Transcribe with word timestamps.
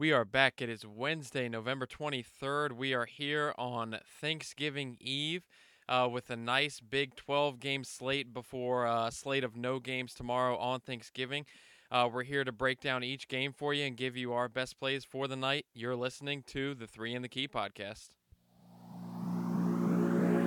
We 0.00 0.12
are 0.12 0.24
back. 0.24 0.62
It 0.62 0.68
is 0.68 0.86
Wednesday, 0.86 1.48
November 1.48 1.84
23rd. 1.84 2.70
We 2.70 2.94
are 2.94 3.04
here 3.04 3.52
on 3.58 3.98
Thanksgiving 4.20 4.96
Eve 5.00 5.42
uh, 5.88 6.08
with 6.08 6.30
a 6.30 6.36
nice 6.36 6.78
big 6.78 7.16
12 7.16 7.58
game 7.58 7.82
slate 7.82 8.32
before 8.32 8.86
a 8.86 9.10
slate 9.10 9.42
of 9.42 9.56
no 9.56 9.80
games 9.80 10.14
tomorrow 10.14 10.56
on 10.56 10.78
Thanksgiving. 10.78 11.46
Uh, 11.90 12.08
we're 12.12 12.22
here 12.22 12.44
to 12.44 12.52
break 12.52 12.80
down 12.80 13.02
each 13.02 13.26
game 13.26 13.52
for 13.52 13.74
you 13.74 13.86
and 13.86 13.96
give 13.96 14.16
you 14.16 14.32
our 14.32 14.48
best 14.48 14.78
plays 14.78 15.04
for 15.04 15.26
the 15.26 15.34
night. 15.34 15.66
You're 15.74 15.96
listening 15.96 16.44
to 16.46 16.76
the 16.76 16.86
Three 16.86 17.12
in 17.12 17.22
the 17.22 17.28
Key 17.28 17.48
podcast. 17.48 18.10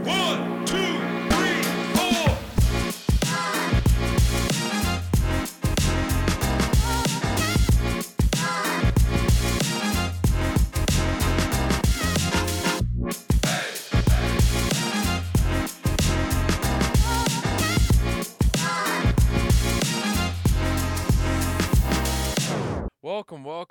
One, 0.08 0.66
two, 0.66 0.81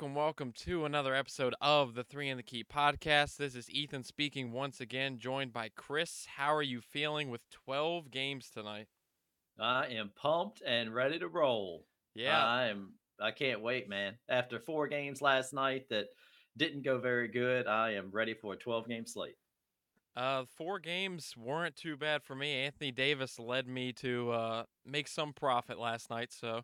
Welcome, 0.00 0.14
welcome, 0.14 0.52
to 0.60 0.86
another 0.86 1.14
episode 1.14 1.54
of 1.60 1.92
the 1.92 2.02
Three 2.02 2.30
in 2.30 2.38
the 2.38 2.42
Key 2.42 2.64
podcast. 2.64 3.36
This 3.36 3.54
is 3.54 3.68
Ethan 3.68 4.02
speaking 4.02 4.50
once 4.50 4.80
again, 4.80 5.18
joined 5.18 5.52
by 5.52 5.68
Chris. 5.76 6.26
How 6.38 6.54
are 6.54 6.62
you 6.62 6.80
feeling 6.80 7.28
with 7.28 7.42
12 7.50 8.10
games 8.10 8.48
tonight? 8.48 8.86
I 9.58 9.88
am 9.88 10.10
pumped 10.16 10.62
and 10.66 10.94
ready 10.94 11.18
to 11.18 11.28
roll. 11.28 11.84
Yeah, 12.14 12.42
I 12.42 12.68
am. 12.68 12.94
I 13.20 13.30
can't 13.30 13.60
wait, 13.60 13.90
man. 13.90 14.14
After 14.30 14.58
four 14.58 14.88
games 14.88 15.20
last 15.20 15.52
night 15.52 15.90
that 15.90 16.06
didn't 16.56 16.82
go 16.82 16.98
very 16.98 17.28
good, 17.28 17.66
I 17.66 17.92
am 17.92 18.08
ready 18.10 18.32
for 18.32 18.54
a 18.54 18.56
12 18.56 18.88
game 18.88 19.04
slate. 19.04 19.36
uh, 20.16 20.44
four 20.56 20.78
games 20.78 21.34
weren't 21.36 21.76
too 21.76 21.98
bad 21.98 22.22
for 22.22 22.34
me. 22.34 22.54
Anthony 22.54 22.90
Davis 22.90 23.38
led 23.38 23.68
me 23.68 23.92
to 23.94 24.30
uh, 24.30 24.62
make 24.86 25.08
some 25.08 25.34
profit 25.34 25.78
last 25.78 26.08
night, 26.08 26.32
so 26.32 26.62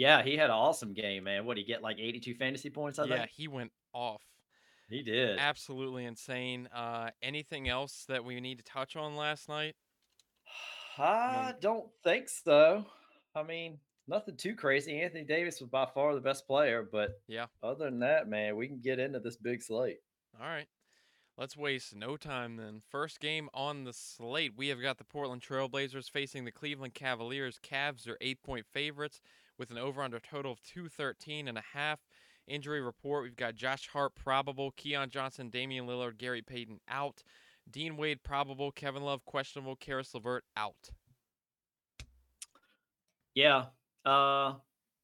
Yeah, 0.00 0.22
he 0.22 0.34
had 0.34 0.46
an 0.46 0.56
awesome 0.56 0.94
game, 0.94 1.24
man. 1.24 1.44
What 1.44 1.56
did 1.56 1.60
he 1.60 1.66
get? 1.66 1.82
Like 1.82 1.98
82 1.98 2.34
fantasy 2.36 2.70
points, 2.70 2.98
I 2.98 3.04
yeah, 3.04 3.18
think. 3.18 3.30
he 3.32 3.48
went 3.48 3.70
off. 3.92 4.22
He 4.88 5.02
did. 5.02 5.38
Absolutely 5.38 6.06
insane. 6.06 6.68
Uh, 6.72 7.10
anything 7.20 7.68
else 7.68 8.06
that 8.08 8.24
we 8.24 8.40
need 8.40 8.56
to 8.56 8.64
touch 8.64 8.96
on 8.96 9.14
last 9.14 9.46
night? 9.46 9.76
I 10.96 11.52
don't 11.60 11.90
think 12.02 12.30
so. 12.30 12.86
I 13.34 13.42
mean, 13.42 13.78
nothing 14.08 14.38
too 14.38 14.54
crazy. 14.56 14.98
Anthony 15.02 15.24
Davis 15.24 15.60
was 15.60 15.68
by 15.68 15.84
far 15.84 16.14
the 16.14 16.20
best 16.22 16.46
player, 16.46 16.82
but 16.90 17.20
Yeah. 17.28 17.46
other 17.62 17.84
than 17.84 17.98
that, 17.98 18.26
man, 18.26 18.56
we 18.56 18.68
can 18.68 18.80
get 18.80 18.98
into 18.98 19.20
this 19.20 19.36
big 19.36 19.62
slate. 19.62 19.98
All 20.40 20.46
right. 20.46 20.66
Let's 21.36 21.58
waste 21.58 21.94
no 21.94 22.16
time 22.16 22.56
then. 22.56 22.80
First 22.88 23.20
game 23.20 23.50
on 23.52 23.84
the 23.84 23.92
slate, 23.92 24.54
we 24.56 24.68
have 24.68 24.80
got 24.80 24.96
the 24.96 25.04
Portland 25.04 25.42
Trailblazers 25.42 26.10
facing 26.10 26.46
the 26.46 26.52
Cleveland 26.52 26.94
Cavaliers. 26.94 27.58
Cavs 27.62 28.08
are 28.08 28.16
eight 28.22 28.42
point 28.42 28.66
favorites 28.66 29.20
with 29.60 29.70
an 29.70 29.78
over 29.78 30.02
under 30.02 30.18
total 30.18 30.50
of 30.50 30.62
213 30.62 31.46
and 31.46 31.58
a 31.58 31.62
half. 31.74 32.00
Injury 32.48 32.80
report, 32.80 33.22
we've 33.22 33.36
got 33.36 33.54
Josh 33.54 33.86
Hart 33.92 34.14
probable, 34.16 34.72
Keon 34.72 35.10
Johnson, 35.10 35.50
Damian 35.50 35.86
Lillard, 35.86 36.16
Gary 36.16 36.42
Payton 36.42 36.80
out. 36.88 37.22
Dean 37.70 37.96
Wade 37.96 38.22
probable, 38.24 38.72
Kevin 38.72 39.02
Love 39.02 39.24
questionable, 39.26 39.76
Caris 39.76 40.14
LeVert 40.14 40.44
out. 40.56 40.90
Yeah. 43.34 43.66
Uh 44.04 44.54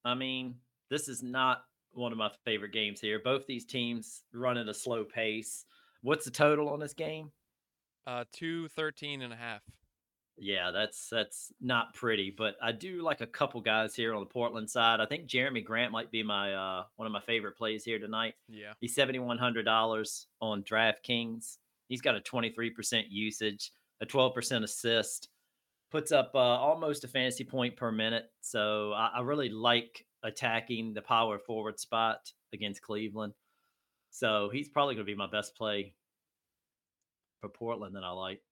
I 0.05 0.15
mean, 0.17 0.55
this 0.91 1.07
is 1.09 1.23
not 1.23 1.65
one 1.93 2.13
of 2.13 2.19
my 2.19 2.31
favorite 2.45 2.73
games 2.73 3.01
here. 3.01 3.21
Both 3.23 3.47
these 3.47 3.67
teams 3.67 4.23
run 4.33 4.57
at 4.57 4.69
a 4.69 4.75
slow 4.75 5.05
pace. 5.05 5.67
What's 6.03 6.25
the 6.25 6.31
total 6.31 6.71
on 6.71 6.81
this 6.81 6.95
game? 6.95 7.31
Uh 8.07 8.25
213 8.33 9.21
and 9.21 9.33
a 9.33 9.37
half. 9.37 9.63
Yeah, 10.39 10.71
that's 10.71 11.09
that's 11.09 11.51
not 11.63 11.95
pretty, 11.95 12.31
but 12.37 12.57
I 12.63 12.71
do 12.73 13.03
like 13.03 13.23
a 13.23 13.27
couple 13.27 13.61
guys 13.63 13.95
here 13.95 14.13
on 14.15 14.21
the 14.21 14.27
Portland 14.27 14.69
side. 14.69 15.01
I 15.01 15.07
think 15.07 15.29
Jerami 15.29 15.65
Grant 15.65 15.93
might 15.93 16.11
be 16.11 16.23
my 16.23 16.53
uh 16.53 16.85
one 16.97 17.07
of 17.07 17.13
my 17.13 17.23
favorite 17.23 17.57
plays 17.57 17.85
here 17.85 17.99
tonight. 17.99 18.35
Yeah. 18.47 18.75
He's 18.81 18.95
seventy 18.95 19.19
one 19.19 19.39
hundred 19.39 19.65
dollars 19.65 20.27
on 20.43 20.63
DraftKings. 20.63 21.57
He's 21.89 22.03
got 22.03 22.17
a 22.17 22.21
twenty 22.21 22.51
three 22.51 22.69
percent 22.69 23.07
usage, 23.11 23.71
a 24.03 24.07
twelve 24.07 24.35
percent 24.35 24.63
assist, 24.63 25.29
puts 25.91 26.13
up 26.13 26.33
uh, 26.35 26.39
almost 26.39 27.05
a 27.05 27.09
fantasy 27.09 27.45
point 27.45 27.75
per 27.77 27.91
minute. 27.91 28.31
So 28.43 28.93
I, 28.93 29.13
I 29.15 29.21
really 29.23 29.49
like 29.49 30.05
attacking 30.23 30.93
the 30.93 31.01
power 31.01 31.39
forward 31.39 31.81
spot 31.81 32.31
against 32.53 32.83
Cleveland. 32.83 33.33
So 34.11 34.51
he's 34.53 34.69
probably 34.69 34.97
going 34.97 35.07
to 35.07 35.13
be 35.13 35.17
my 35.17 35.31
best 35.31 35.57
play 35.57 35.95
for 37.41 37.49
Portland 37.49 37.97
that 37.97 38.05
I 38.05 38.11
like. 38.11 38.43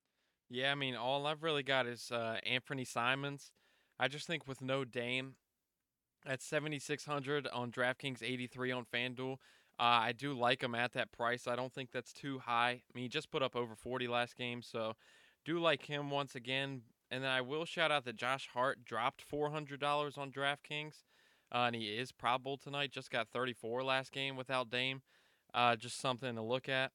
Yeah, 0.54 0.70
I 0.70 0.76
mean, 0.76 0.94
all 0.94 1.26
I've 1.26 1.42
really 1.42 1.64
got 1.64 1.84
is 1.88 2.12
uh, 2.12 2.36
Anthony 2.46 2.84
Simons. 2.84 3.50
I 3.98 4.06
just 4.06 4.28
think 4.28 4.46
with 4.46 4.62
no 4.62 4.84
Dame, 4.84 5.34
at 6.24 6.40
7600 6.42 7.48
on 7.48 7.72
DraftKings, 7.72 8.22
83 8.22 8.70
on 8.70 8.84
FanDuel, 8.84 9.32
uh, 9.32 9.36
I 9.80 10.12
do 10.12 10.32
like 10.32 10.62
him 10.62 10.76
at 10.76 10.92
that 10.92 11.10
price. 11.10 11.48
I 11.48 11.56
don't 11.56 11.72
think 11.72 11.90
that's 11.90 12.12
too 12.12 12.38
high. 12.38 12.70
I 12.70 12.82
mean, 12.94 13.02
he 13.02 13.08
just 13.08 13.32
put 13.32 13.42
up 13.42 13.56
over 13.56 13.74
40 13.74 14.06
last 14.06 14.36
game, 14.36 14.62
so 14.62 14.92
do 15.44 15.58
like 15.58 15.82
him 15.86 16.08
once 16.08 16.36
again. 16.36 16.82
And 17.10 17.24
then 17.24 17.32
I 17.32 17.40
will 17.40 17.64
shout 17.64 17.90
out 17.90 18.04
that 18.04 18.14
Josh 18.14 18.48
Hart 18.54 18.84
dropped 18.84 19.28
$400 19.28 20.16
on 20.16 20.30
DraftKings, 20.30 21.02
uh, 21.52 21.64
and 21.66 21.74
he 21.74 21.86
is 21.86 22.12
probable 22.12 22.58
tonight. 22.58 22.92
Just 22.92 23.10
got 23.10 23.26
34 23.28 23.82
last 23.82 24.12
game 24.12 24.36
without 24.36 24.70
Dame. 24.70 25.02
Uh, 25.52 25.74
just 25.74 26.00
something 26.00 26.36
to 26.36 26.42
look 26.42 26.68
at. 26.68 26.92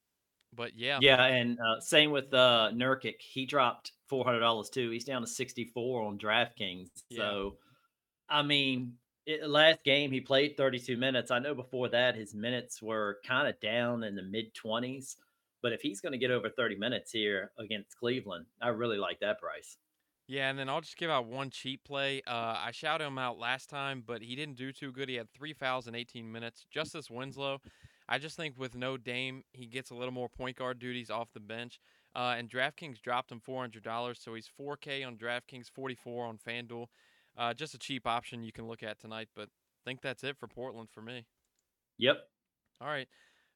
But 0.55 0.77
yeah, 0.77 0.99
Yeah, 1.01 1.23
and 1.23 1.59
uh, 1.59 1.79
same 1.79 2.11
with 2.11 2.33
uh, 2.33 2.71
Nurkic. 2.73 3.19
He 3.19 3.45
dropped 3.45 3.91
four 4.07 4.23
hundred 4.25 4.39
dollars 4.39 4.69
too. 4.69 4.89
He's 4.89 5.05
down 5.05 5.21
to 5.21 5.27
sixty 5.27 5.65
four 5.65 6.03
on 6.03 6.17
DraftKings. 6.17 6.89
Yeah. 7.09 7.17
So, 7.17 7.57
I 8.29 8.41
mean, 8.41 8.93
it, 9.25 9.47
last 9.47 9.83
game 9.83 10.11
he 10.11 10.21
played 10.21 10.57
thirty 10.57 10.79
two 10.79 10.97
minutes. 10.97 11.31
I 11.31 11.39
know 11.39 11.53
before 11.53 11.89
that 11.89 12.15
his 12.15 12.33
minutes 12.33 12.81
were 12.81 13.19
kind 13.25 13.47
of 13.47 13.59
down 13.59 14.03
in 14.03 14.15
the 14.15 14.23
mid 14.23 14.53
twenties. 14.53 15.17
But 15.61 15.73
if 15.73 15.81
he's 15.81 15.99
going 15.99 16.13
to 16.13 16.17
get 16.17 16.31
over 16.31 16.49
thirty 16.49 16.75
minutes 16.75 17.11
here 17.11 17.51
against 17.59 17.97
Cleveland, 17.97 18.45
I 18.61 18.69
really 18.69 18.97
like 18.97 19.19
that 19.19 19.39
price. 19.39 19.77
Yeah, 20.29 20.51
and 20.51 20.59
then 20.59 20.69
I'll 20.69 20.79
just 20.79 20.95
give 20.95 21.09
out 21.09 21.25
one 21.25 21.49
cheap 21.49 21.83
play. 21.83 22.21
Uh, 22.27 22.55
I 22.63 22.69
shouted 22.71 23.03
him 23.03 23.17
out 23.17 23.39
last 23.39 23.67
time, 23.67 24.03
but 24.05 24.21
he 24.21 24.35
didn't 24.35 24.57
do 24.57 24.71
too 24.71 24.91
good. 24.91 25.09
He 25.09 25.15
had 25.15 25.27
three 25.33 25.53
fouls 25.53 25.87
in 25.87 25.95
18 25.95 26.31
minutes. 26.31 26.67
Justice 26.71 27.09
Winslow, 27.09 27.59
I 28.09 28.17
just 28.17 28.35
think 28.35 28.57
with 28.57 28.75
no 28.75 28.97
Dame, 28.97 29.43
he 29.53 29.67
gets 29.67 29.91
a 29.91 29.95
little 29.95 30.13
more 30.13 30.27
point 30.27 30.57
guard 30.57 30.79
duties 30.79 31.11
off 31.11 31.31
the 31.31 31.39
bench. 31.39 31.79
Uh, 32.15 32.33
and 32.37 32.49
DraftKings 32.49 32.99
dropped 32.99 33.31
him 33.31 33.39
$400, 33.47 34.17
so 34.17 34.33
he's 34.33 34.49
4K 34.59 35.05
on 35.05 35.15
DraftKings, 35.15 35.69
44 35.69 36.25
on 36.25 36.39
FanDuel. 36.39 36.87
Uh, 37.37 37.53
just 37.53 37.75
a 37.75 37.77
cheap 37.77 38.07
option 38.07 38.43
you 38.43 38.51
can 38.51 38.67
look 38.67 38.81
at 38.81 38.99
tonight, 38.99 39.29
but 39.35 39.43
I 39.43 39.81
think 39.85 40.01
that's 40.01 40.23
it 40.23 40.35
for 40.37 40.47
Portland 40.47 40.89
for 40.89 41.03
me. 41.03 41.27
Yep. 41.99 42.17
All 42.81 42.87
right. 42.87 43.07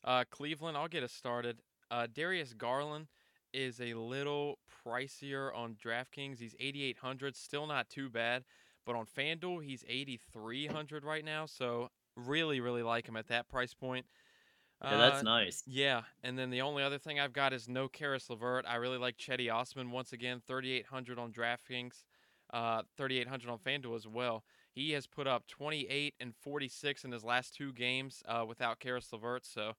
Uh, 0.04 0.24
Cleveland, 0.30 0.78
I'll 0.78 0.88
get 0.88 1.02
us 1.02 1.12
started. 1.12 1.58
Uh, 1.90 2.08
Darius 2.14 2.54
Garland 2.54 3.08
is 3.54 3.82
a 3.82 3.96
little 3.96 4.60
pricier 4.86 5.56
on 5.56 5.76
DraftKings. 5.84 6.40
He's 6.40 6.56
8,800, 6.60 7.36
still 7.36 7.66
not 7.66 7.90
too 7.90 8.10
bad. 8.10 8.44
But 8.86 8.96
on 8.96 9.06
FanDuel, 9.06 9.64
he's 9.64 9.84
8,300 9.88 11.04
right 11.04 11.26
now. 11.26 11.48
So 11.48 11.90
really, 12.16 12.60
really 12.60 12.84
like 12.84 13.08
him 13.08 13.16
at 13.16 13.28
that 13.30 13.48
price 13.48 13.74
point. 13.74 14.06
Yeah, 14.90 14.98
that's 14.98 15.22
Uh, 15.22 15.24
nice. 15.24 15.64
yeah, 15.66 16.04
and 16.24 16.38
then 16.38 16.50
the 16.50 16.62
only 16.62 16.84
other 16.84 17.00
thing 17.00 17.20
I've 17.20 17.34
got 17.34 17.54
is 17.54 17.70
no 17.70 17.88
Caris 17.88 18.30
LeVert. 18.30 18.66
I 18.68 18.76
really 18.76 18.98
like 18.98 19.18
Cedi 19.18 19.54
Osman 19.54 19.92
once 19.92 20.14
again, 20.14 20.42
3,800 20.46 21.18
on 21.20 21.32
DraftKings, 21.32 22.04
uh, 22.52 22.84
3,800 22.98 23.50
on 23.50 23.60
FanDuel 23.60 23.96
as 23.96 24.08
well. 24.08 24.44
He 24.74 24.92
has 24.92 25.08
put 25.08 25.28
up 25.28 25.48
28 25.48 26.16
and 26.20 26.36
46 26.36 27.06
in 27.06 27.12
his 27.12 27.24
last 27.24 27.56
two 27.56 27.72
games 27.74 28.24
uh, 28.26 28.46
without 28.48 28.80
Caris 28.80 29.12
LeVert, 29.14 29.46
so 29.46 29.74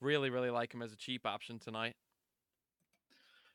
really, 0.00 0.30
really 0.30 0.50
like 0.50 0.74
him 0.74 0.82
as 0.82 0.92
a 0.92 0.96
cheap 0.96 1.26
option 1.26 1.58
tonight. 1.58 1.94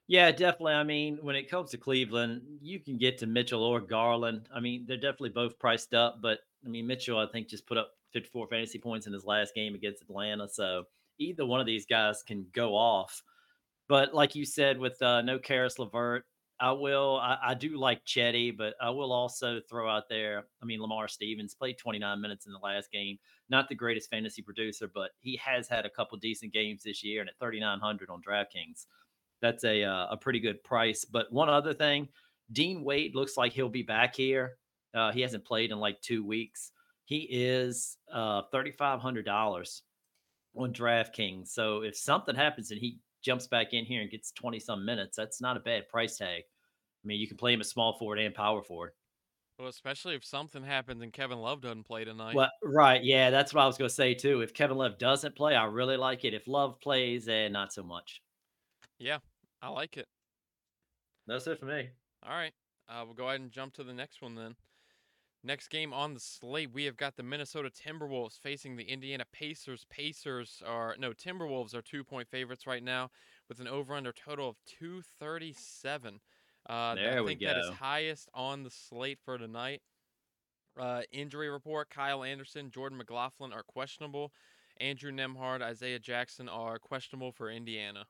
Yeah, 0.08 0.32
definitely. 0.32 0.74
I 0.74 0.84
mean, 0.84 1.18
when 1.22 1.36
it 1.36 1.50
comes 1.50 1.72
to 1.72 1.78
Cleveland, 1.78 2.60
you 2.62 2.80
can 2.80 2.98
get 2.98 3.20
to 3.20 3.28
Mitchell 3.28 3.64
or 3.64 3.80
Garland. 3.80 4.50
I 4.54 4.60
mean, 4.60 4.86
they're 4.86 4.98
definitely 4.98 5.30
both 5.30 5.60
priced 5.60 5.94
up, 5.94 6.22
but 6.22 6.42
I 6.66 6.68
mean, 6.68 6.88
Mitchell, 6.88 7.18
I 7.20 7.28
think, 7.28 7.48
just 7.48 7.66
put 7.66 7.78
up 7.78 7.94
54 8.14 8.48
fantasy 8.48 8.80
points 8.80 9.08
in 9.08 9.14
his 9.14 9.26
last 9.26 9.54
game 9.56 9.76
against 9.76 10.04
Atlanta. 10.04 10.48
So 10.48 10.86
either 11.20 11.46
one 11.46 11.60
of 11.60 11.66
these 11.66 11.86
guys 11.86 12.24
can 12.24 12.46
go 12.54 12.76
off. 12.76 13.22
But 13.90 14.14
like 14.14 14.36
you 14.36 14.46
said, 14.46 14.78
with 14.78 15.02
uh, 15.02 15.22
no 15.22 15.40
Caris 15.40 15.78
LeVert, 15.78 16.26
I 16.60 16.72
will. 16.72 17.18
I, 17.18 17.38
I 17.48 17.54
do 17.56 17.78
like 17.78 18.06
Chetty, 18.06 18.56
but 18.56 18.76
I 18.82 18.90
will 18.90 19.12
also 19.12 19.60
throw 19.70 19.90
out 19.90 20.08
there. 20.08 20.46
I 20.62 20.66
mean, 20.66 20.82
Lamar 20.82 21.08
Stevens 21.08 21.54
played 21.54 21.78
29 21.78 22.22
minutes 22.22 22.46
in 22.46 22.54
the 22.54 22.60
last 22.60 22.92
game. 22.92 23.18
Not 23.50 23.68
the 23.68 23.76
greatest 23.76 24.10
fantasy 24.10 24.42
producer, 24.42 24.90
but 24.94 25.12
he 25.20 25.36
has 25.38 25.68
had 25.68 25.86
a 25.86 25.90
couple 25.90 26.18
decent 26.18 26.54
games 26.54 26.84
this 26.84 27.04
year. 27.04 27.22
And 27.22 27.30
at 27.30 27.38
3,900 27.40 28.10
on 28.10 28.22
DraftKings, 28.22 28.86
that's 29.42 29.66
a 29.66 29.84
uh, 29.84 30.08
a 30.12 30.18
pretty 30.18 30.40
good 30.40 30.64
price. 30.64 31.04
But 31.04 31.32
one 31.34 31.50
other 31.50 31.74
thing, 31.74 32.08
Dean 32.52 32.84
Wade 32.84 33.16
looks 33.16 33.36
like 33.36 33.52
he'll 33.52 33.68
be 33.68 33.84
back 33.84 34.16
here. 34.16 34.58
Uh, 34.94 35.12
he 35.12 35.22
hasn't 35.22 35.44
played 35.44 35.72
in 35.72 35.80
like 35.80 36.00
two 36.02 36.24
weeks. 36.24 36.72
He 37.06 37.28
is 37.30 37.98
uh, 38.12 38.44
thirty 38.52 38.72
five 38.72 39.00
hundred 39.00 39.26
dollars 39.26 39.84
on 40.56 40.74
DraftKings. 40.74 41.50
So 41.50 41.82
if 41.82 41.98
something 41.98 42.36
happens 42.36 42.72
and 42.72 42.80
he 42.80 43.00
jumps 43.24 43.48
back 43.48 43.74
in 43.74 43.86
here 43.86 44.02
and 44.02 44.12
gets 44.12 44.32
20 44.32 44.60
some 44.60 44.86
minutes, 44.86 45.18
that's 45.18 45.42
not 45.42 45.58
a 45.58 45.62
bad 45.62 45.88
price 45.90 46.18
tag. 46.18 46.44
I 46.44 47.08
mean, 47.08 47.20
you 47.20 47.28
can 47.28 47.38
play 47.38 47.54
him 47.54 47.62
a 47.62 47.66
small 47.66 47.98
forward 47.98 48.20
and 48.20 48.36
power 48.36 48.62
forward. 48.62 48.92
Well, 49.60 49.68
especially 49.68 50.16
if 50.16 50.26
something 50.26 50.64
happens 50.64 51.02
and 51.02 51.14
Kevin 51.14 51.38
Love 51.38 51.62
doesn't 51.62 51.84
play 51.84 52.04
tonight. 52.04 52.36
Well, 52.36 52.52
right. 52.64 53.04
Yeah, 53.04 53.30
that's 53.30 53.54
what 53.54 53.62
I 53.62 53.68
was 53.68 53.78
going 53.78 53.90
to 53.90 53.94
say 53.94 54.14
too. 54.14 54.42
If 54.42 54.54
Kevin 54.54 54.78
Love 54.78 54.98
doesn't 54.98 55.36
play, 55.36 55.56
I 55.56 55.66
really 55.66 55.98
like 55.98 56.26
it. 56.26 56.34
If 56.34 56.48
Love 56.48 56.80
plays, 56.82 57.28
and 57.28 57.36
eh, 57.36 57.48
not 57.50 57.72
so 57.72 57.84
much. 57.84 58.22
Yeah, 58.98 59.20
I 59.62 59.70
like 59.70 59.98
it. 59.98 60.08
That's 61.28 61.46
it 61.48 61.60
for 61.60 61.66
me. 61.66 61.90
All 62.28 62.36
right. 62.36 62.54
Uh, 62.90 63.04
we'll 63.06 63.14
go 63.14 63.28
ahead 63.28 63.42
and 63.42 63.52
jump 63.52 63.74
to 63.76 63.84
the 63.84 63.94
next 63.94 64.22
one 64.22 64.36
then. 64.36 64.56
Next 65.46 65.68
game 65.68 65.92
on 65.92 66.14
the 66.14 66.22
slate, 66.22 66.72
we 66.72 66.86
have 66.86 66.96
got 66.96 67.18
the 67.18 67.24
Minnesota 67.24 67.70
Timberwolves 67.70 68.40
facing 68.40 68.78
the 68.78 68.86
Indiana 68.86 69.26
Pacers. 69.34 69.86
Pacers 69.90 70.64
are 70.66 70.96
no 70.98 71.12
Timberwolves 71.12 71.76
are 71.76 71.82
two 71.82 72.04
point 72.04 72.30
favorites 72.30 72.66
right 72.66 72.84
now 72.84 73.10
with 73.50 73.60
an 73.60 73.68
over 73.68 73.94
under 73.94 74.14
total 74.14 74.48
of 74.50 74.56
237. 74.66 76.22
Uh, 76.70 76.96
there 76.96 77.18
I 77.18 77.22
we 77.22 77.28
think 77.28 77.42
go. 77.42 77.48
that 77.48 77.58
is 77.58 77.70
highest 77.70 78.30
on 78.34 78.64
the 78.64 78.70
slate 78.70 79.20
for 79.26 79.38
tonight. 79.38 79.82
Uh, 80.80 81.02
injury 81.12 81.50
report: 81.50 81.90
Kyle 81.90 82.24
Anderson, 82.24 82.72
Jordan 82.72 82.98
McLaughlin 82.98 83.52
are 83.52 83.64
questionable. 83.64 84.32
Andrew 84.80 85.12
Nembhard, 85.12 85.62
Isaiah 85.62 86.00
Jackson 86.00 86.48
are 86.48 86.80
questionable 86.80 87.34
for 87.34 87.52
Indiana. 87.52 88.06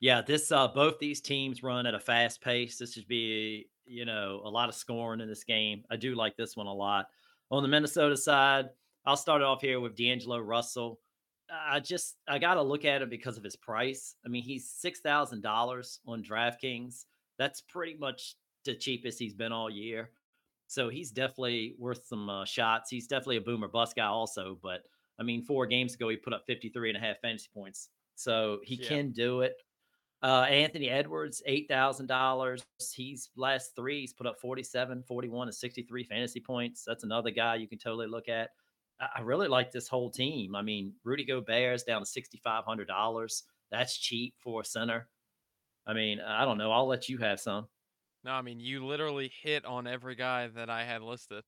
Yeah, 0.00 0.22
this 0.22 0.52
uh 0.52 0.68
both 0.68 0.98
these 1.00 1.20
teams 1.20 1.62
run 1.62 1.86
at 1.86 1.94
a 1.94 2.00
fast 2.00 2.40
pace. 2.40 2.78
This 2.78 2.92
should 2.92 3.08
be, 3.08 3.68
you 3.88 4.04
know, 4.04 4.40
a 4.44 4.50
lot 4.50 4.68
of 4.68 4.74
scoring 4.74 5.20
in 5.20 5.28
this 5.28 5.44
game. 5.44 5.84
I 5.90 5.96
do 5.96 6.14
like 6.14 6.36
this 6.36 6.56
one 6.56 6.66
a 6.66 6.72
lot. 6.74 7.06
On 7.50 7.62
the 7.62 7.68
Minnesota 7.68 8.16
side, 8.16 8.66
I'll 9.06 9.16
start 9.16 9.42
off 9.42 9.60
here 9.62 9.80
with 9.80 9.96
D'Angelo 9.96 10.38
Russell. 10.38 11.00
I 11.50 11.80
just 11.80 12.16
I 12.28 12.38
got 12.38 12.54
to 12.54 12.62
look 12.62 12.84
at 12.84 13.00
him 13.00 13.08
because 13.08 13.38
of 13.38 13.44
his 13.44 13.56
price. 13.56 14.14
I 14.24 14.28
mean, 14.28 14.42
he's 14.42 14.68
six 14.70 15.00
thousand 15.00 15.42
dollars 15.42 16.00
on 16.06 16.22
DraftKings. 16.22 17.06
That's 17.38 17.62
pretty 17.62 17.94
much 17.96 18.34
the 18.64 18.74
cheapest 18.74 19.18
he's 19.18 19.34
been 19.34 19.52
all 19.52 19.70
year. 19.70 20.10
So 20.66 20.90
he's 20.90 21.10
definitely 21.10 21.74
worth 21.78 22.06
some 22.06 22.28
uh, 22.28 22.44
shots. 22.44 22.90
He's 22.90 23.06
definitely 23.06 23.38
a 23.38 23.42
boomer 23.42 23.68
bust 23.68 23.96
guy, 23.96 24.04
also. 24.06 24.58
But 24.62 24.82
I 25.18 25.22
mean, 25.22 25.42
four 25.42 25.66
games 25.66 25.94
ago, 25.94 26.10
he 26.10 26.16
put 26.16 26.34
up 26.34 26.44
53 26.46 26.90
and 26.90 26.98
a 26.98 27.00
half 27.00 27.20
fantasy 27.20 27.48
points. 27.54 27.88
So 28.16 28.60
he 28.62 28.74
Yeah. 28.74 28.88
can 28.88 29.12
do 29.12 29.40
it. 29.40 29.54
Uh, 30.22 30.42
Anthony 30.48 30.88
Edwards, 30.90 31.42
$8,000. 31.48 32.64
He's 32.94 33.30
last 33.36 33.76
three, 33.76 34.00
he's 34.00 34.12
put 34.12 34.26
up 34.26 34.40
47, 34.40 35.04
41, 35.04 35.48
and 35.48 35.54
63 35.54 36.04
fantasy 36.04 36.40
points. 36.40 36.84
That's 36.86 37.04
another 37.04 37.30
guy 37.30 37.54
you 37.56 37.68
can 37.68 37.78
totally 37.78 38.08
look 38.08 38.28
at. 38.28 38.50
I 39.00 39.08
I 39.16 39.20
really 39.20 39.46
like 39.48 39.70
this 39.70 39.86
whole 39.88 40.10
team. 40.10 40.56
I 40.56 40.62
mean, 40.62 40.94
Rudy 41.04 41.24
Gobert's 41.24 41.84
down 41.84 42.02
to 42.04 42.06
$6,500. 42.06 43.42
That's 43.70 43.96
cheap 43.96 44.34
for 44.38 44.62
a 44.62 44.64
center. 44.64 45.08
I 45.86 45.94
mean, 45.94 46.20
I 46.20 46.44
don't 46.44 46.58
know. 46.58 46.72
I'll 46.72 46.86
let 46.88 47.08
you 47.08 47.18
have 47.18 47.40
some. 47.40 47.68
No, 48.24 48.32
I 48.32 48.42
mean 48.42 48.58
you 48.60 48.84
literally 48.84 49.30
hit 49.42 49.64
on 49.64 49.86
every 49.86 50.16
guy 50.16 50.48
that 50.48 50.68
I 50.68 50.84
had 50.84 51.02
listed. 51.02 51.44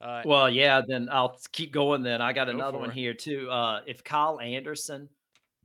Uh, 0.00 0.24
Well, 0.24 0.50
yeah, 0.50 0.82
then 0.86 1.08
I'll 1.10 1.38
keep 1.52 1.72
going. 1.72 2.02
Then 2.02 2.20
I 2.20 2.32
got 2.32 2.48
Go 2.48 2.50
another 2.50 2.78
one 2.78 2.90
it. 2.90 2.94
here 2.94 3.14
too. 3.14 3.48
Uh, 3.50 3.82
if 3.86 4.02
Kyle 4.04 4.40
Anderson 4.40 5.08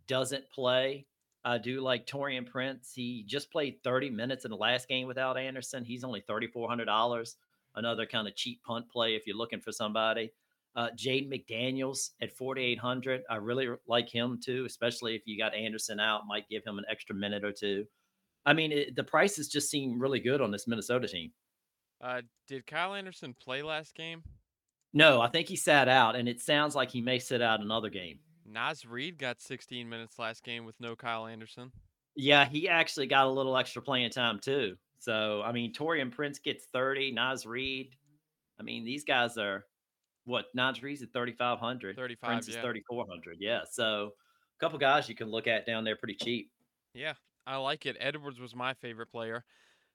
doesn't 0.08 0.50
play, 0.52 1.08
I 1.46 1.58
do 1.58 1.82
like 1.82 2.08
Taurean 2.08 2.46
Prince. 2.50 2.92
He 2.94 3.24
just 3.28 3.52
played 3.52 3.84
30 3.84 4.10
minutes 4.10 4.46
in 4.46 4.52
the 4.52 4.58
last 4.58 4.88
game 4.88 5.08
without 5.08 5.38
Anderson. 5.38 5.84
He's 5.84 6.04
only 6.04 6.22
$3,400. 6.22 7.36
Another 7.76 8.06
kind 8.06 8.28
of 8.28 8.36
cheap 8.36 8.64
punt 8.64 8.90
play 8.90 9.16
if 9.16 9.28
you're 9.28 9.36
looking 9.36 9.60
for 9.60 9.72
somebody. 9.72 10.32
Uh, 10.76 10.90
Jaden 10.98 11.30
McDaniels 11.30 12.12
at 12.22 12.36
4,800. 12.36 13.24
I 13.30 13.36
really 13.36 13.68
like 13.88 14.10
him 14.10 14.40
too, 14.44 14.66
especially 14.66 15.16
if 15.16 15.24
you 15.26 15.38
got 15.38 15.54
Anderson 15.54 16.00
out. 16.00 16.26
Might 16.28 16.50
give 16.50 16.64
him 16.64 16.78
an 16.78 16.86
extra 16.90 17.16
minute 17.16 17.44
or 17.44 17.52
two. 17.52 17.86
I 18.46 18.54
mean, 18.54 18.72
it, 18.72 18.96
the 18.96 19.04
prices 19.04 19.48
just 19.48 19.70
seem 19.70 20.00
really 20.00 20.20
good 20.20 20.42
on 20.42 20.52
this 20.52 20.68
Minnesota 20.68 21.08
team. 21.08 21.32
uh, 22.02 22.22
did 22.48 22.66
Kyle 22.66 22.94
Anderson 22.94 23.36
play 23.42 23.62
last 23.62 23.96
game? 23.96 24.24
No, 24.94 25.22
I 25.22 25.28
think 25.30 25.48
he 25.48 25.56
sat 25.56 25.88
out, 25.88 26.16
and 26.16 26.30
it 26.30 26.40
sounds 26.40 26.76
like 26.76 26.92
he 26.92 27.02
may 27.02 27.18
sit 27.20 27.42
out 27.42 27.62
another 27.62 27.90
game. 27.90 28.20
Naz 28.46 28.86
Reid 28.86 29.18
got 29.18 29.42
16 29.42 29.88
minutes 29.88 30.20
last 30.20 30.44
game 30.44 30.66
with 30.66 30.76
no 30.80 30.96
Kyle 30.96 31.26
Anderson. 31.26 31.72
Yeah, 32.16 32.46
he 32.46 32.70
actually 32.70 33.08
got 33.08 33.26
a 33.26 33.30
little 33.30 33.58
extra 33.58 33.82
playing 33.82 34.12
time 34.12 34.40
too. 34.40 34.76
So, 35.00 35.42
I 35.44 35.52
mean, 35.52 35.74
Taurean 35.74 36.12
Prince 36.12 36.40
gets 36.40 36.66
30, 36.72 37.12
Naz 37.12 37.46
Reid. 37.46 37.96
I 38.60 38.64
mean, 38.64 38.86
these 38.86 39.04
guys 39.04 39.38
are 39.38 39.66
what 40.26 40.46
Naz 40.54 40.82
Reid's 40.82 41.02
at 41.02 41.12
3,500. 41.12 41.96
35, 41.96 42.28
Prince 42.28 42.48
is 42.48 42.56
3,400. 42.56 43.38
Yeah. 43.40 43.62
So, 43.70 44.12
a 44.58 44.60
couple 44.60 44.80
guys 44.80 45.10
you 45.10 45.16
can 45.16 45.30
look 45.30 45.48
at 45.48 45.66
down 45.66 45.84
there 45.84 45.96
pretty 45.96 46.16
cheap. 46.16 46.52
Yeah, 46.94 47.14
I 47.46 47.58
like 47.58 47.86
it. 47.86 47.98
Edwards 48.00 48.40
was 48.40 48.56
my 48.56 48.74
favorite 48.76 49.12
player. 49.12 49.44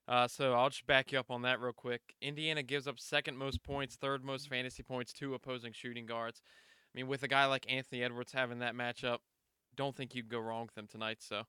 Uh, 0.07 0.27
so 0.27 0.53
I'll 0.53 0.69
just 0.69 0.87
back 0.87 1.11
you 1.11 1.19
up 1.19 1.29
on 1.29 1.43
that 1.43 1.61
real 1.61 1.71
quick. 1.71 2.01
Indiana 2.19 2.63
gives 2.63 2.87
up 2.87 2.99
second 2.99 3.37
most 3.37 3.61
points, 3.61 3.95
third 3.95 4.25
most 4.25 4.49
fantasy 4.49 4.81
points 4.81 5.13
to 5.13 5.35
opposing 5.35 5.71
shooting 5.71 6.07
guards. 6.07 6.41
I 6.93 6.97
mean, 6.97 7.07
with 7.07 7.23
a 7.23 7.27
guy 7.27 7.45
like 7.45 7.71
Anthony 7.71 8.03
Edwards 8.03 8.31
having 8.31 8.59
that 8.59 8.75
matchup, 8.75 9.19
don't 9.75 9.95
think 9.95 10.15
you'd 10.15 10.29
go 10.29 10.39
wrong 10.39 10.63
with 10.63 10.75
them 10.75 10.87
tonight. 10.87 11.17
So, 11.19 11.43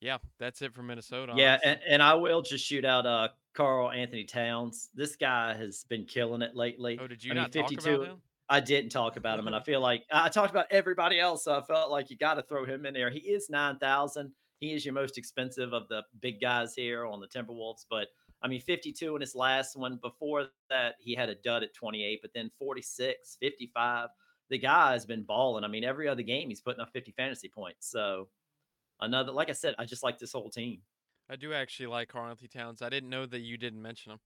yeah, 0.00 0.18
that's 0.38 0.62
it 0.62 0.72
for 0.72 0.82
Minnesota. 0.82 1.32
Yeah, 1.36 1.58
and, 1.64 1.80
and 1.88 2.02
I 2.02 2.14
will 2.14 2.42
just 2.42 2.64
shoot 2.64 2.84
out 2.84 3.06
uh 3.06 3.28
Karl 3.54 3.90
Anthony 3.90 4.24
Towns. 4.24 4.90
This 4.94 5.16
guy 5.16 5.54
has 5.54 5.84
been 5.88 6.04
killing 6.04 6.42
it 6.42 6.54
lately. 6.54 6.98
oh, 7.00 7.06
did 7.06 7.24
you 7.24 7.32
I 7.32 7.34
mean, 7.34 7.42
not 7.42 7.52
talk 7.52 7.68
52 7.70 7.94
about 7.94 8.06
him? 8.06 8.16
I 8.48 8.60
didn't 8.60 8.90
talk 8.90 9.16
about 9.16 9.40
him, 9.40 9.48
and 9.48 9.56
I 9.56 9.60
feel 9.60 9.80
like 9.80 10.04
I 10.12 10.28
talked 10.28 10.50
about 10.52 10.66
everybody 10.70 11.18
else, 11.18 11.44
so 11.44 11.58
I 11.58 11.62
felt 11.62 11.90
like 11.90 12.10
you 12.10 12.16
got 12.16 12.34
to 12.34 12.42
throw 12.42 12.64
him 12.64 12.86
in 12.86 12.94
there. 12.94 13.10
He 13.10 13.18
is 13.18 13.50
nine 13.50 13.78
thousand. 13.78 14.30
He 14.60 14.72
is 14.72 14.84
your 14.84 14.94
most 14.94 15.18
expensive 15.18 15.72
of 15.72 15.88
the 15.88 16.02
big 16.20 16.40
guys 16.40 16.74
here 16.74 17.04
on 17.04 17.20
the 17.20 17.26
Timberwolves, 17.26 17.84
but 17.90 18.06
I 18.42 18.48
mean, 18.48 18.60
52 18.60 19.16
in 19.16 19.20
his 19.20 19.34
last 19.34 19.76
one. 19.76 19.98
Before 20.02 20.46
that, 20.70 20.94
he 21.00 21.14
had 21.14 21.28
a 21.28 21.34
dud 21.34 21.62
at 21.62 21.74
28, 21.74 22.20
but 22.22 22.30
then 22.34 22.50
46, 22.58 23.36
55. 23.40 24.08
The 24.50 24.58
guy 24.58 24.92
has 24.92 25.04
been 25.06 25.22
balling. 25.22 25.64
I 25.64 25.68
mean, 25.68 25.84
every 25.84 26.08
other 26.08 26.22
game 26.22 26.48
he's 26.48 26.60
putting 26.60 26.80
up 26.80 26.92
50 26.92 27.12
fantasy 27.12 27.48
points. 27.48 27.90
So 27.90 28.28
another, 29.00 29.32
like 29.32 29.48
I 29.50 29.52
said, 29.54 29.74
I 29.78 29.84
just 29.84 30.02
like 30.02 30.18
this 30.18 30.32
whole 30.32 30.50
team. 30.50 30.80
I 31.28 31.34
do 31.36 31.52
actually 31.52 31.88
like 31.88 32.08
Karl 32.08 32.30
Anthony 32.30 32.48
Towns. 32.48 32.82
I 32.82 32.88
didn't 32.88 33.10
know 33.10 33.26
that 33.26 33.40
you 33.40 33.56
didn't 33.56 33.82
mention 33.82 34.12
him. 34.12 34.20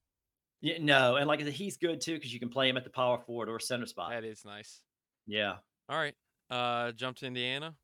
Yeah, 0.61 0.77
no, 0.79 1.17
and 1.17 1.27
like 1.27 1.41
I 1.41 1.45
said, 1.45 1.55
he's 1.55 1.79
good 1.79 2.03
too 2.03 2.15
because 2.17 2.35
you 2.35 2.39
can 2.39 2.51
play 2.51 2.69
him 2.69 2.77
at 2.77 2.85
the 2.85 2.91
power 2.91 3.19
forward 3.19 3.49
or 3.49 3.59
center 3.59 3.87
spot. 3.87 4.11
That 4.11 4.25
is 4.25 4.45
nice. 4.45 4.83
Yeah, 5.27 5.55
All 5.89 5.97
right, 5.97 6.15
uh, 6.51 6.93
jump 6.93 7.17
to 7.19 7.27
Indiana. 7.27 7.75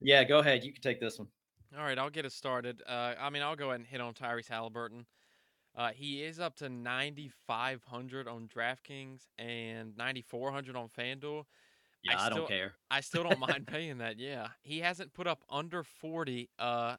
yeah. 0.00 0.22
Go 0.22 0.38
ahead, 0.38 0.62
you 0.62 0.72
can 0.72 0.82
take 0.82 1.00
this 1.00 1.18
one. 1.18 1.26
All 1.76 1.82
right, 1.82 1.98
I'll 1.98 2.10
get 2.10 2.24
us 2.24 2.34
started. 2.34 2.80
Uh, 2.86 3.14
I 3.18 3.30
mean, 3.30 3.42
I'll 3.42 3.56
go 3.56 3.70
ahead 3.70 3.80
and 3.80 3.88
hit 3.88 4.00
on 4.00 4.14
Tyrese 4.14 4.48
Halliburton. 4.48 5.06
Uh, 5.74 5.90
he 5.90 6.22
is 6.22 6.38
up 6.38 6.54
to 6.56 6.68
9,500 6.68 8.28
on 8.28 8.46
DraftKings 8.46 9.22
and 9.38 9.96
9,400 9.96 10.76
on 10.76 10.88
FanDuel. 10.96 11.44
Yeah, 12.02 12.14
I, 12.18 12.24
still- 12.26 12.36
don't 12.38 12.48
care. 12.48 12.72
I 12.90 13.00
still 13.02 13.22
don't 13.24 13.38
mind 13.38 13.66
paying 13.66 13.98
that. 13.98 14.18
Yeah, 14.18 14.48
he 14.62 14.80
hasn't 14.80 15.12
put 15.14 15.26
up 15.26 15.42
under 15.48 15.82
40 15.82 16.50
uh, 16.58 16.96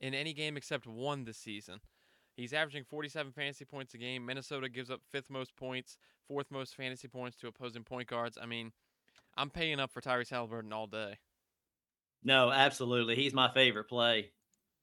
in 0.00 0.14
any 0.14 0.32
game 0.32 0.56
except 0.56 0.86
one 0.86 1.24
this 1.24 1.38
season. 1.38 1.80
He's 2.36 2.52
averaging 2.52 2.84
47 2.84 3.32
fantasy 3.32 3.64
points 3.64 3.92
a 3.94 3.98
game. 3.98 4.24
Minnesota 4.24 4.68
gives 4.68 4.90
up 4.90 5.00
fifth 5.10 5.28
most 5.28 5.54
points, 5.56 5.98
fourth 6.26 6.50
most 6.50 6.74
fantasy 6.74 7.08
points 7.08 7.36
to 7.38 7.48
opposing 7.48 7.84
point 7.84 8.08
guards. 8.08 8.38
I 8.40 8.46
mean, 8.46 8.72
I'm 9.36 9.50
paying 9.50 9.78
up 9.78 9.90
for 9.90 10.00
Tyrese 10.00 10.30
Halliburton 10.30 10.72
all 10.72 10.86
day. 10.86 11.18
No, 12.22 12.50
absolutely. 12.50 13.16
He's 13.16 13.34
my 13.34 13.52
favorite 13.52 13.88
play 13.88 14.30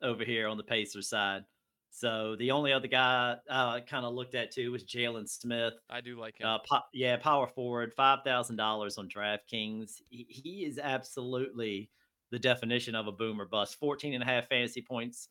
over 0.02 0.24
here 0.24 0.48
on 0.48 0.58
the 0.58 0.64
Pacers 0.64 1.10
side. 1.10 1.46
So 1.90 2.36
the 2.36 2.52
only 2.52 2.74
other 2.74 2.88
guy 2.88 3.38
I 3.50 3.80
kind 3.82 4.06
of 4.06 4.14
looked 4.14 4.36
at 4.36 4.52
too 4.52 4.72
was 4.72 4.84
Jalen 4.84 5.28
Smith. 5.28 5.74
I 5.90 6.02
do 6.02 6.20
like 6.20 6.40
him. 6.40 6.48
Uh, 6.48 6.60
po- 6.60 6.86
yeah, 6.94 7.18
power 7.18 7.48
forward, 7.48 7.94
five 7.94 8.20
thousand 8.24 8.58
dollars 8.58 8.98
on 8.98 9.10
DraftKings. 9.10 10.02
He, 10.10 10.26
he 10.30 10.66
is 10.66 10.78
absolutely 10.78 11.90
the 12.30 12.40
definition 12.40 12.96
of 12.96 13.08
a 13.08 13.12
boomer 13.12 13.46
bust. 13.46 13.80
14 13.80 14.14
and 14.14 14.24
a 14.24 14.26
half 14.26 14.48
fantasy 14.48 14.82
points 14.82 15.30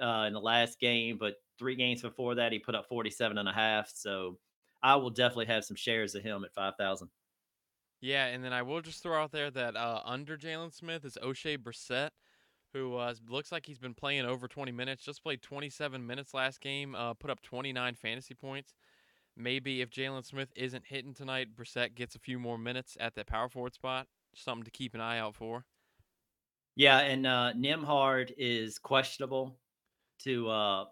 uh, 0.00 0.24
in 0.26 0.32
the 0.32 0.40
last 0.40 0.80
game, 0.80 1.16
but 1.18 1.36
three 1.58 1.76
games 1.76 2.02
before 2.02 2.34
that, 2.34 2.52
he 2.52 2.58
put 2.58 2.74
up 2.74 2.88
47 2.88 3.38
and 3.38 3.48
a 3.48 3.52
half. 3.52 3.90
So 3.94 4.38
I 4.82 4.96
will 4.96 5.10
definitely 5.10 5.46
have 5.46 5.64
some 5.64 5.76
shares 5.76 6.14
of 6.14 6.22
him 6.22 6.44
at 6.44 6.54
5,000. 6.54 7.08
Yeah, 8.00 8.26
and 8.26 8.42
then 8.42 8.52
I 8.52 8.62
will 8.62 8.80
just 8.80 9.02
throw 9.02 9.22
out 9.22 9.30
there 9.30 9.50
that 9.52 9.76
uh, 9.76 10.00
under 10.04 10.36
Jalen 10.36 10.74
Smith 10.74 11.04
is 11.04 11.16
Oshae 11.22 11.56
Brissett, 11.56 12.10
who 12.72 12.96
uh, 12.96 13.14
looks 13.28 13.52
like 13.52 13.66
he's 13.66 13.78
been 13.78 13.94
playing 13.94 14.24
over 14.24 14.48
20 14.48 14.72
minutes. 14.72 15.04
Just 15.04 15.22
played 15.22 15.42
27 15.42 16.06
minutes 16.06 16.34
last 16.34 16.60
game, 16.60 16.94
uh, 16.94 17.14
put 17.14 17.30
up 17.30 17.42
29 17.42 17.94
fantasy 17.94 18.34
points. 18.34 18.74
Maybe 19.36 19.80
if 19.80 19.90
Jalen 19.90 20.24
Smith 20.24 20.48
isn't 20.56 20.84
hitting 20.86 21.14
tonight, 21.14 21.56
Brissett 21.56 21.94
gets 21.94 22.14
a 22.14 22.18
few 22.18 22.38
more 22.38 22.58
minutes 22.58 22.96
at 23.00 23.14
that 23.14 23.26
power 23.26 23.48
forward 23.48 23.74
spot. 23.74 24.06
Something 24.34 24.64
to 24.64 24.70
keep 24.70 24.94
an 24.94 25.00
eye 25.00 25.18
out 25.18 25.34
for. 25.34 25.64
Yeah, 26.76 26.98
and 27.00 27.26
uh, 27.26 27.52
Nembhard 27.56 28.32
is 28.38 28.78
questionable 28.78 29.58
to 30.20 30.48
uh, 30.48 30.84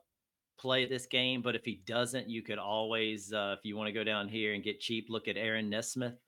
play 0.58 0.86
this 0.86 1.06
game, 1.06 1.40
but 1.40 1.54
if 1.54 1.64
he 1.64 1.82
doesn't, 1.86 2.28
you 2.28 2.42
could 2.42 2.58
always, 2.58 3.32
uh, 3.32 3.54
if 3.58 3.64
you 3.64 3.76
want 3.76 3.88
to 3.88 3.92
go 3.92 4.04
down 4.04 4.28
here 4.28 4.52
and 4.52 4.62
get 4.62 4.80
cheap, 4.80 5.06
look 5.08 5.28
at 5.28 5.36
Aaron 5.36 5.70
Nesmith. 5.70 6.18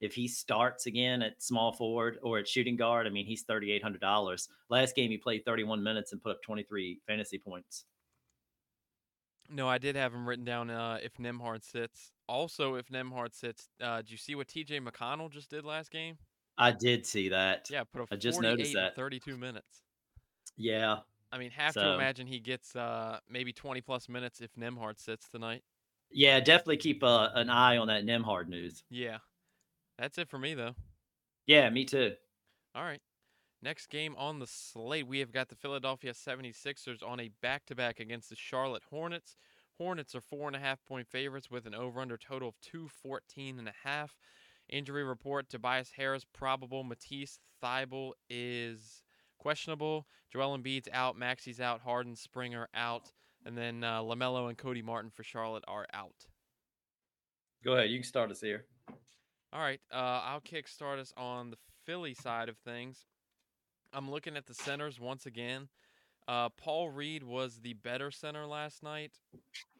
If 0.00 0.14
he 0.14 0.28
starts 0.28 0.86
again 0.86 1.22
at 1.22 1.42
small 1.42 1.72
forward 1.72 2.18
or 2.22 2.38
at 2.38 2.48
shooting 2.48 2.76
guard, 2.76 3.06
I 3.06 3.10
mean, 3.10 3.26
he's 3.26 3.42
thirty 3.42 3.72
eight 3.72 3.82
hundred 3.82 4.00
dollars. 4.00 4.48
Last 4.68 4.94
game 4.94 5.10
he 5.10 5.18
played 5.18 5.44
thirty 5.44 5.64
one 5.64 5.82
minutes 5.82 6.12
and 6.12 6.22
put 6.22 6.32
up 6.32 6.42
twenty 6.42 6.62
three 6.62 7.00
fantasy 7.06 7.38
points. 7.38 7.84
No, 9.50 9.68
I 9.68 9.78
did 9.78 9.96
have 9.96 10.12
him 10.14 10.28
written 10.28 10.44
down. 10.44 10.70
Uh, 10.70 10.98
if 11.02 11.14
Nembhard 11.16 11.64
sits, 11.64 12.12
also 12.28 12.74
if 12.74 12.88
Nembhard 12.88 13.34
sits, 13.34 13.68
uh, 13.80 13.98
did 13.98 14.10
you 14.10 14.16
see 14.18 14.34
what 14.34 14.48
T.J. 14.48 14.80
McConnell 14.80 15.30
just 15.30 15.48
did 15.50 15.64
last 15.64 15.90
game? 15.90 16.18
I 16.58 16.72
did 16.72 17.06
see 17.06 17.28
that. 17.30 17.70
Yeah, 17.70 17.84
put 17.84 18.02
a 18.02 18.08
I 18.10 18.16
just 18.16 18.40
noticed 18.40 18.74
that. 18.74 18.96
32 18.96 19.36
minutes. 19.38 19.84
Yeah, 20.56 21.00
I 21.30 21.38
mean, 21.38 21.50
have 21.52 21.76
to 21.76 21.88
imagine 21.88 22.26
he 22.26 22.40
gets 22.40 22.74
uh 22.76 23.20
maybe 23.28 23.52
20 23.52 23.80
plus 23.82 24.08
minutes 24.08 24.40
if 24.40 24.54
Nembhard 24.54 24.98
sits 24.98 25.28
tonight. 25.28 25.62
yeah, 26.10 26.40
definitely 26.40 26.76
keep 26.78 27.02
uh, 27.02 27.30
an 27.34 27.50
eye 27.50 27.76
on 27.76 27.88
that 27.88 28.04
Nembhard 28.04 28.48
news. 28.48 28.82
Yeah, 28.90 29.18
that's 29.98 30.18
it 30.18 30.28
for 30.28 30.38
me 30.38 30.54
though. 30.54 30.74
Yeah, 31.46 31.68
me 31.70 31.84
too. 31.84 32.12
All 32.74 32.84
right. 32.84 33.00
Next 33.60 33.88
game 33.88 34.14
on 34.16 34.38
the 34.38 34.46
slate, 34.46 35.08
we 35.08 35.18
have 35.18 35.32
got 35.32 35.48
the 35.48 35.56
Philadelphia 35.56 36.12
76ers 36.12 37.02
on 37.04 37.18
a 37.18 37.30
back 37.42 37.66
to 37.66 37.74
back 37.74 37.98
against 37.98 38.28
the 38.28 38.36
Charlotte 38.36 38.84
Hornets. 38.88 39.36
Hornets 39.78 40.14
are 40.14 40.20
four 40.20 40.46
and 40.46 40.54
a 40.56 40.60
half 40.60 40.84
point 40.84 41.08
favorites 41.08 41.50
with 41.50 41.66
an 41.66 41.74
over 41.74 42.00
under 42.00 42.16
total 42.16 42.48
of 42.48 42.60
214 42.60 43.58
and 43.58 43.68
a 43.68 43.74
half. 43.82 44.16
Injury 44.68 45.02
report 45.02 45.48
Tobias 45.48 45.90
Harris 45.96 46.24
probable. 46.24 46.84
Matisse 46.84 47.40
Thybulle 47.62 48.12
is 48.28 49.02
questionable. 49.38 50.06
Joel 50.32 50.58
Embiid's 50.58 50.88
out. 50.92 51.16
Maxey's 51.18 51.60
out. 51.60 51.80
Harden, 51.80 52.14
Springer 52.14 52.68
out. 52.74 53.10
And 53.44 53.56
then 53.56 53.82
uh, 53.82 54.02
LaMelo 54.02 54.48
and 54.48 54.58
Cody 54.58 54.82
Martin 54.82 55.10
for 55.10 55.22
Charlotte 55.22 55.64
are 55.66 55.86
out. 55.92 56.26
Go 57.64 57.72
ahead, 57.72 57.90
you 57.90 57.98
can 57.98 58.04
start 58.04 58.30
us 58.30 58.40
here. 58.40 58.66
All 59.50 59.60
right, 59.60 59.80
uh, 59.90 60.20
I'll 60.24 60.42
kickstart 60.42 60.98
us 60.98 61.14
on 61.16 61.50
the 61.50 61.56
Philly 61.86 62.12
side 62.12 62.50
of 62.50 62.58
things. 62.58 63.06
I'm 63.94 64.10
looking 64.10 64.36
at 64.36 64.46
the 64.46 64.52
centers 64.52 65.00
once 65.00 65.24
again. 65.24 65.68
Uh, 66.26 66.50
Paul 66.50 66.90
Reed 66.90 67.22
was 67.24 67.60
the 67.62 67.72
better 67.72 68.10
center 68.10 68.44
last 68.44 68.82
night 68.82 69.12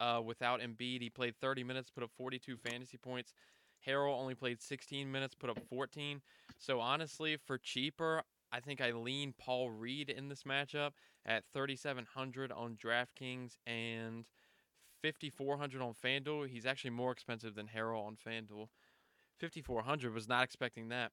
uh, 0.01 0.23
without 0.25 0.61
Embiid. 0.61 1.03
He 1.03 1.11
played 1.11 1.35
30 1.39 1.65
minutes, 1.65 1.91
put 1.91 2.03
up 2.03 2.11
42 2.17 2.57
fantasy 2.57 2.97
points. 2.97 3.35
Harrell 3.87 4.19
only 4.19 4.35
played 4.35 4.63
16 4.63 5.13
minutes, 5.13 5.35
put 5.35 5.51
up 5.51 5.59
14. 5.69 6.23
So 6.59 6.81
honestly, 6.81 7.37
for 7.37 7.59
cheaper, 7.59 8.23
I 8.51 8.61
think 8.61 8.81
I 8.81 8.93
lean 8.93 9.35
Paul 9.39 9.71
Reed 9.71 10.09
in 10.09 10.31
this 10.31 10.45
matchup 10.45 10.93
at 11.27 11.45
3,700 11.53 12.51
on 12.51 12.79
DraftKings 12.83 13.59
and 13.67 14.25
5,400 15.03 15.83
on 15.83 15.93
FanDuel. 15.93 16.49
He's 16.49 16.65
actually 16.65 16.91
more 16.91 17.13
expensive 17.13 17.55
than 17.55 17.69
Harrell 17.77 18.07
on 18.07 18.17
FanDuel. 18.17 18.69
5,400 19.41 20.13
was 20.13 20.29
not 20.29 20.45
expecting 20.45 20.89
that. 20.89 21.13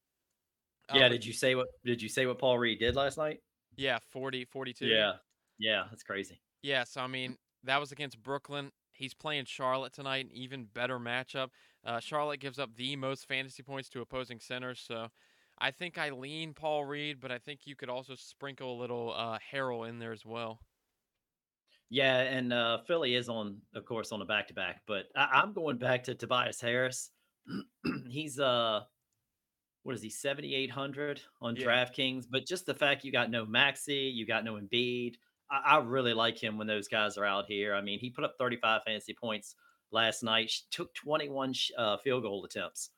Yeah, 0.93 1.03
but 1.03 1.09
did 1.09 1.25
you 1.25 1.33
say 1.33 1.55
what 1.55 1.67
did 1.83 2.01
you 2.01 2.09
say 2.09 2.25
what 2.25 2.37
Paul 2.37 2.59
Reed 2.59 2.79
did 2.79 2.95
last 2.95 3.17
night? 3.17 3.39
Yeah, 3.75 3.97
40, 4.11 4.45
42. 4.45 4.85
Yeah. 4.85 5.13
Yeah, 5.57 5.83
that's 5.89 6.03
crazy. 6.03 6.39
Yeah, 6.61 6.83
so 6.83 7.01
I 7.01 7.07
mean, 7.07 7.37
that 7.63 7.79
was 7.79 7.91
against 7.91 8.21
Brooklyn. 8.21 8.71
He's 8.91 9.13
playing 9.13 9.45
Charlotte 9.45 9.93
tonight, 9.93 10.25
an 10.25 10.31
even 10.33 10.67
better 10.73 10.99
matchup. 10.99 11.49
Uh, 11.83 11.99
Charlotte 11.99 12.39
gives 12.39 12.59
up 12.59 12.75
the 12.75 12.95
most 12.95 13.27
fantasy 13.27 13.61
points 13.61 13.89
to 13.89 14.01
opposing 14.01 14.39
centers, 14.39 14.79
so 14.85 15.09
I 15.57 15.71
think 15.71 15.97
I 15.97 16.09
lean 16.09 16.53
Paul 16.53 16.85
Reed, 16.85 17.19
but 17.19 17.31
I 17.31 17.37
think 17.37 17.61
you 17.65 17.75
could 17.75 17.89
also 17.89 18.15
sprinkle 18.15 18.77
a 18.77 18.79
little 18.79 19.13
uh, 19.15 19.37
Harrell 19.51 19.87
in 19.87 19.99
there 19.99 20.11
as 20.11 20.25
well. 20.25 20.59
Yeah, 21.89 22.17
and 22.19 22.51
uh, 22.51 22.79
Philly 22.87 23.15
is 23.15 23.29
on, 23.29 23.57
of 23.73 23.85
course, 23.85 24.11
on 24.11 24.21
a 24.21 24.25
back 24.25 24.47
to 24.47 24.53
back, 24.53 24.81
but 24.87 25.05
I, 25.15 25.41
I'm 25.41 25.53
going 25.53 25.77
back 25.77 26.03
to 26.05 26.15
Tobias 26.15 26.59
Harris. 26.59 27.11
He's 28.09 28.39
uh, 28.39 28.81
what 29.83 29.95
is 29.95 30.01
he, 30.01 30.09
7,800 30.09 31.21
on 31.41 31.55
Yeah. 31.55 31.65
DraftKings? 31.67 32.25
But 32.29 32.45
just 32.47 32.65
the 32.65 32.73
fact 32.73 33.03
you 33.03 33.11
got 33.11 33.29
no 33.29 33.45
Maxey, 33.45 34.11
you 34.13 34.25
got 34.25 34.43
no 34.43 34.55
Embiid, 34.55 35.15
I, 35.51 35.75
I 35.75 35.77
really 35.79 36.13
like 36.13 36.41
him 36.41 36.57
when 36.57 36.65
those 36.67 36.87
guys 36.87 37.17
are 37.17 37.25
out 37.25 37.45
here. 37.47 37.75
I 37.75 37.81
mean, 37.81 37.99
he 37.99 38.09
put 38.09 38.23
up 38.23 38.33
35 38.39 38.81
fantasy 38.83 39.13
points 39.13 39.55
last 39.91 40.23
night, 40.23 40.51
took 40.71 40.93
21 40.95 41.53
sh- 41.53 41.71
uh, 41.77 41.97
field 41.97 42.23
goal 42.23 42.43
attempts, 42.45 42.89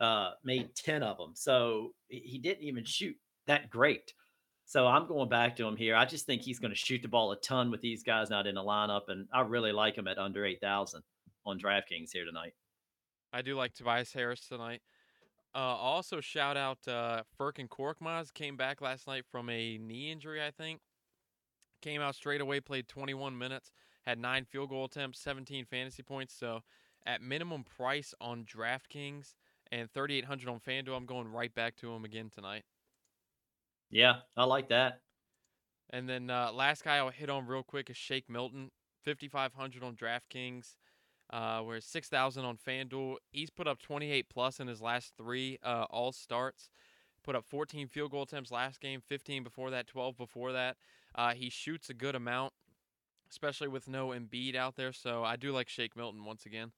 uh, 0.00 0.32
made 0.42 0.74
10 0.74 1.04
of 1.04 1.16
them. 1.16 1.30
So 1.34 1.94
he 2.08 2.38
didn't 2.38 2.64
even 2.64 2.84
shoot 2.84 3.16
that 3.46 3.70
great. 3.70 4.12
So 4.64 4.86
I'm 4.86 5.06
going 5.06 5.28
back 5.28 5.54
to 5.56 5.66
him 5.66 5.76
here. 5.76 5.94
I 5.94 6.04
just 6.04 6.26
think 6.26 6.42
he's 6.42 6.58
going 6.58 6.72
to 6.72 6.76
shoot 6.76 7.02
the 7.02 7.08
ball 7.08 7.30
a 7.32 7.36
ton 7.36 7.70
with 7.70 7.82
these 7.82 8.02
guys 8.02 8.30
not 8.30 8.46
in 8.48 8.54
the 8.56 8.62
lineup, 8.62 9.02
and 9.08 9.28
I 9.32 9.42
really 9.42 9.70
like 9.72 9.96
him 9.96 10.08
at 10.08 10.18
under 10.18 10.44
8,000 10.44 11.02
on 11.46 11.60
DraftKings 11.60 12.10
here 12.12 12.24
tonight. 12.24 12.54
I 13.32 13.42
do 13.42 13.56
like 13.56 13.74
Tobias 13.74 14.12
Harris 14.12 14.46
tonight. 14.46 14.82
Uh, 15.54 15.58
also, 15.58 16.20
shout 16.20 16.56
out 16.56 16.86
uh, 16.88 17.22
and 17.58 17.68
Korkmaz 17.68 18.32
came 18.32 18.56
back 18.56 18.80
last 18.80 19.06
night 19.06 19.24
from 19.30 19.50
a 19.50 19.78
knee 19.78 20.10
injury, 20.10 20.42
I 20.42 20.50
think. 20.50 20.80
Came 21.82 22.00
out 22.00 22.14
straight 22.14 22.40
away, 22.40 22.60
played 22.60 22.88
21 22.88 23.36
minutes, 23.36 23.70
had 24.06 24.18
nine 24.18 24.44
field 24.44 24.70
goal 24.70 24.86
attempts, 24.86 25.20
17 25.20 25.66
fantasy 25.66 26.02
points. 26.02 26.34
So, 26.34 26.60
at 27.04 27.20
minimum 27.20 27.64
price 27.64 28.14
on 28.20 28.44
DraftKings 28.44 29.34
and 29.70 29.90
3,800 29.92 30.48
on 30.48 30.60
FanDuel, 30.60 30.96
I'm 30.96 31.06
going 31.06 31.28
right 31.28 31.52
back 31.54 31.76
to 31.76 31.92
him 31.92 32.04
again 32.04 32.30
tonight. 32.32 32.62
Yeah, 33.90 34.16
I 34.36 34.44
like 34.44 34.68
that. 34.68 35.00
And 35.90 36.08
then 36.08 36.30
uh, 36.30 36.52
last 36.52 36.84
guy 36.84 36.96
I'll 36.96 37.10
hit 37.10 37.28
on 37.28 37.46
real 37.46 37.62
quick 37.62 37.90
is 37.90 37.96
Shake 37.96 38.30
Milton, 38.30 38.70
5,500 39.04 39.82
on 39.82 39.96
DraftKings, 39.96 40.76
uh, 41.32 41.60
where 41.60 41.80
6,000 41.80 42.44
on 42.44 42.56
FanDuel. 42.58 43.16
He's 43.30 43.50
put 43.50 43.66
up 43.66 43.80
28 43.80 44.28
plus 44.28 44.60
in 44.60 44.68
his 44.68 44.80
last 44.82 45.12
three 45.16 45.58
uh, 45.62 45.86
all 45.90 46.12
starts. 46.12 46.70
Put 47.24 47.34
up 47.36 47.44
14 47.46 47.86
field 47.88 48.10
goal 48.10 48.22
attempts 48.22 48.50
last 48.50 48.80
game, 48.80 49.00
15 49.00 49.42
before 49.44 49.70
that, 49.70 49.86
12 49.86 50.16
before 50.16 50.52
that. 50.52 50.76
Uh, 51.14 51.34
he 51.34 51.50
shoots 51.50 51.88
a 51.88 51.94
good 51.94 52.14
amount, 52.14 52.52
especially 53.30 53.68
with 53.68 53.88
no 53.88 54.08
Embiid 54.08 54.56
out 54.56 54.76
there. 54.76 54.92
So 54.92 55.22
I 55.24 55.36
do 55.36 55.52
like 55.52 55.68
Shake 55.68 55.96
Milton 55.96 56.24
once 56.24 56.46
again. 56.46 56.72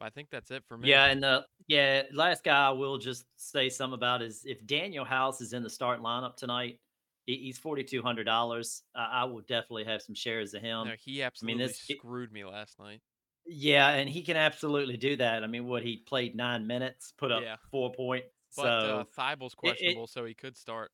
But 0.00 0.06
I 0.06 0.10
think 0.10 0.30
that's 0.30 0.50
it 0.50 0.64
for 0.66 0.76
me. 0.78 0.88
Yeah, 0.88 1.04
and 1.06 1.24
uh, 1.24 1.42
yeah, 1.68 2.02
last 2.12 2.42
guy 2.42 2.66
I 2.68 2.70
will 2.70 2.98
just 2.98 3.24
say 3.36 3.68
something 3.68 3.94
about 3.94 4.22
is 4.22 4.42
if 4.44 4.64
Danuel 4.66 5.06
House 5.06 5.40
is 5.40 5.52
in 5.52 5.62
the 5.62 5.70
starting 5.70 6.04
lineup 6.04 6.34
tonight, 6.36 6.80
he's 7.26 7.58
forty 7.58 7.84
two 7.84 8.02
hundred 8.02 8.24
dollars. 8.24 8.82
I 8.96 9.20
I 9.20 9.24
will 9.24 9.42
definitely 9.42 9.84
have 9.84 10.02
some 10.02 10.14
shares 10.16 10.54
of 10.54 10.62
him. 10.62 10.88
No, 10.88 10.94
he 10.98 11.22
absolutely 11.22 11.66
this- 11.66 11.88
it- 11.88 11.98
screwed 11.98 12.32
me 12.32 12.44
last 12.44 12.78
night. 12.80 13.00
Yeah, 13.46 13.88
and 13.90 14.08
he 14.08 14.22
can 14.22 14.36
absolutely 14.36 14.96
do 14.96 15.16
that. 15.16 15.42
I 15.42 15.46
mean, 15.46 15.66
what 15.66 15.82
he 15.82 15.96
played 15.98 16.36
nine 16.36 16.66
minutes, 16.66 17.12
put 17.18 17.32
up 17.32 17.42
Yeah. 17.42 17.56
four 17.70 17.92
points. 17.92 18.28
But 18.56 18.62
so 18.62 18.68
uh, 18.98 19.04
Thybulle's 19.16 19.54
it- 19.54 19.56
questionable, 19.56 20.06
so 20.06 20.24
he 20.24 20.34
could 20.34 20.56
start. 20.56 20.90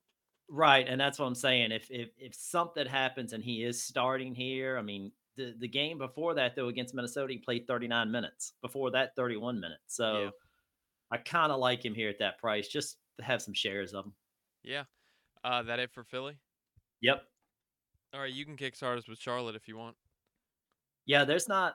Right, 0.50 0.87
and 0.88 0.99
that's 0.99 1.19
what 1.19 1.26
I'm 1.26 1.35
saying. 1.35 1.73
If 1.73 1.90
if 1.90 2.09
if 2.17 2.35
something 2.35 2.87
happens 2.87 3.35
and 3.35 3.45
he 3.45 3.64
is 3.64 3.83
starting 3.85 4.35
here, 4.35 4.78
I 4.78 4.83
mean, 4.83 5.12
the 5.37 5.55
the 5.59 5.69
game 5.69 5.99
before 5.99 6.33
that 6.35 6.57
though 6.57 6.69
against 6.69 6.95
Minnesota, 6.95 7.33
he 7.35 7.38
played 7.38 7.67
39 7.67 8.11
minutes. 8.11 8.55
Before 8.62 8.90
that, 8.93 9.14
31 9.14 9.61
minutes. 9.61 9.83
So 9.95 10.31
I 11.11 11.19
kind 11.19 11.52
of 11.52 11.59
like 11.61 11.85
him 11.85 11.95
here 11.95 12.09
at 12.09 12.19
that 12.21 12.38
price, 12.38 12.69
just 12.69 12.97
to 13.19 13.25
have 13.25 13.43
some 13.43 13.52
shares 13.52 13.93
of 13.93 14.07
him. 14.07 14.14
Yeah. 14.62 14.85
Uh, 15.45 15.62
that 15.64 15.78
it 15.81 15.90
for 15.93 16.05
Philly? 16.05 16.38
Yep. 17.02 17.23
All 18.14 18.21
right, 18.21 18.33
you 18.33 18.45
can 18.47 18.57
kickstart 18.57 18.97
us 18.99 19.07
with 19.09 19.19
Charlotte 19.19 19.55
if 19.57 19.69
you 19.69 19.76
want. 19.76 19.97
Yeah, 21.05 21.25
there's 21.25 21.49
not 21.49 21.75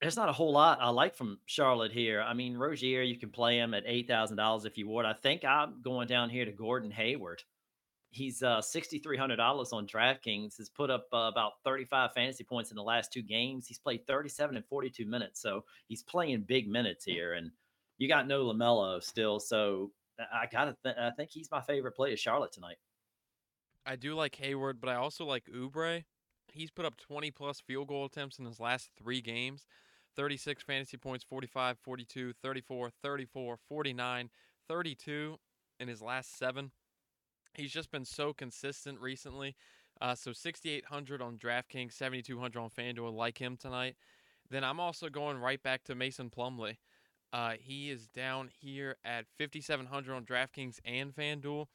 there's 0.00 0.16
not 0.16 0.28
a 0.28 0.32
whole 0.32 0.52
lot 0.52 0.78
I 0.80 0.90
like 0.90 1.14
from 1.16 1.38
Charlotte 1.46 1.92
here. 1.92 2.20
I 2.20 2.34
mean, 2.34 2.56
Rozier, 2.56 3.02
you 3.02 3.18
can 3.18 3.30
play 3.30 3.58
him 3.58 3.74
at 3.74 3.84
eight 3.86 4.06
thousand 4.06 4.36
dollars 4.36 4.64
if 4.64 4.76
you 4.76 4.88
would. 4.88 5.06
I 5.06 5.14
think 5.14 5.44
I'm 5.44 5.80
going 5.82 6.06
down 6.06 6.28
here 6.28 6.44
to 6.44 6.52
Gordon 6.52 6.90
Hayward. 6.90 7.42
He's 8.10 8.42
uh 8.42 8.60
sixty 8.60 8.98
three 8.98 9.16
hundred 9.16 9.36
dollars 9.36 9.72
on 9.72 9.86
DraftKings. 9.86 10.58
Has 10.58 10.68
put 10.68 10.90
up 10.90 11.06
uh, 11.12 11.30
about 11.32 11.52
thirty 11.64 11.84
five 11.84 12.12
fantasy 12.12 12.44
points 12.44 12.70
in 12.70 12.76
the 12.76 12.82
last 12.82 13.12
two 13.12 13.22
games. 13.22 13.66
He's 13.66 13.78
played 13.78 14.06
thirty 14.06 14.28
seven 14.28 14.56
and 14.56 14.66
forty 14.66 14.90
two 14.90 15.06
minutes, 15.06 15.40
so 15.40 15.64
he's 15.88 16.02
playing 16.02 16.42
big 16.42 16.68
minutes 16.68 17.04
here. 17.04 17.32
And 17.32 17.50
you 17.96 18.08
got 18.08 18.28
no 18.28 18.44
Lamelo 18.44 19.02
still, 19.02 19.40
so 19.40 19.92
I 20.18 20.46
gotta. 20.50 20.76
Th- 20.82 20.96
I 20.96 21.10
think 21.10 21.30
he's 21.30 21.50
my 21.50 21.62
favorite 21.62 21.92
play 21.92 22.12
of 22.12 22.18
Charlotte 22.18 22.52
tonight. 22.52 22.76
I 23.86 23.96
do 23.96 24.14
like 24.14 24.34
Hayward, 24.36 24.80
but 24.80 24.90
I 24.90 24.96
also 24.96 25.24
like 25.24 25.44
Oubre. 25.46 26.04
He's 26.52 26.70
put 26.70 26.84
up 26.84 26.96
20 26.96 27.30
plus 27.32 27.60
field 27.60 27.88
goal 27.88 28.06
attempts 28.06 28.38
in 28.38 28.44
his 28.44 28.58
last 28.58 28.90
three 28.98 29.20
games 29.20 29.66
36 30.16 30.62
fantasy 30.62 30.96
points, 30.96 31.24
45, 31.24 31.78
42, 31.78 32.32
34, 32.42 32.90
34, 33.02 33.58
49, 33.68 34.30
32 34.68 35.38
in 35.78 35.88
his 35.88 36.02
last 36.02 36.38
seven. 36.38 36.70
He's 37.54 37.72
just 37.72 37.90
been 37.90 38.04
so 38.04 38.32
consistent 38.32 39.00
recently. 39.00 39.56
Uh, 40.00 40.14
so 40.14 40.32
6,800 40.32 41.22
on 41.22 41.38
DraftKings, 41.38 41.92
7,200 41.92 42.60
on 42.60 42.70
FanDuel. 42.70 43.14
Like 43.14 43.38
him 43.38 43.56
tonight. 43.56 43.96
Then 44.50 44.62
I'm 44.62 44.80
also 44.80 45.08
going 45.08 45.38
right 45.38 45.62
back 45.62 45.84
to 45.84 45.94
Mason 45.94 46.30
Plumlee. 46.30 46.76
Uh, 47.32 47.54
he 47.58 47.90
is 47.90 48.06
down 48.08 48.48
here 48.60 48.96
at 49.04 49.26
5,700 49.38 50.14
on 50.14 50.24
DraftKings 50.24 50.78
and 50.84 51.14
FanDuel. 51.14 51.66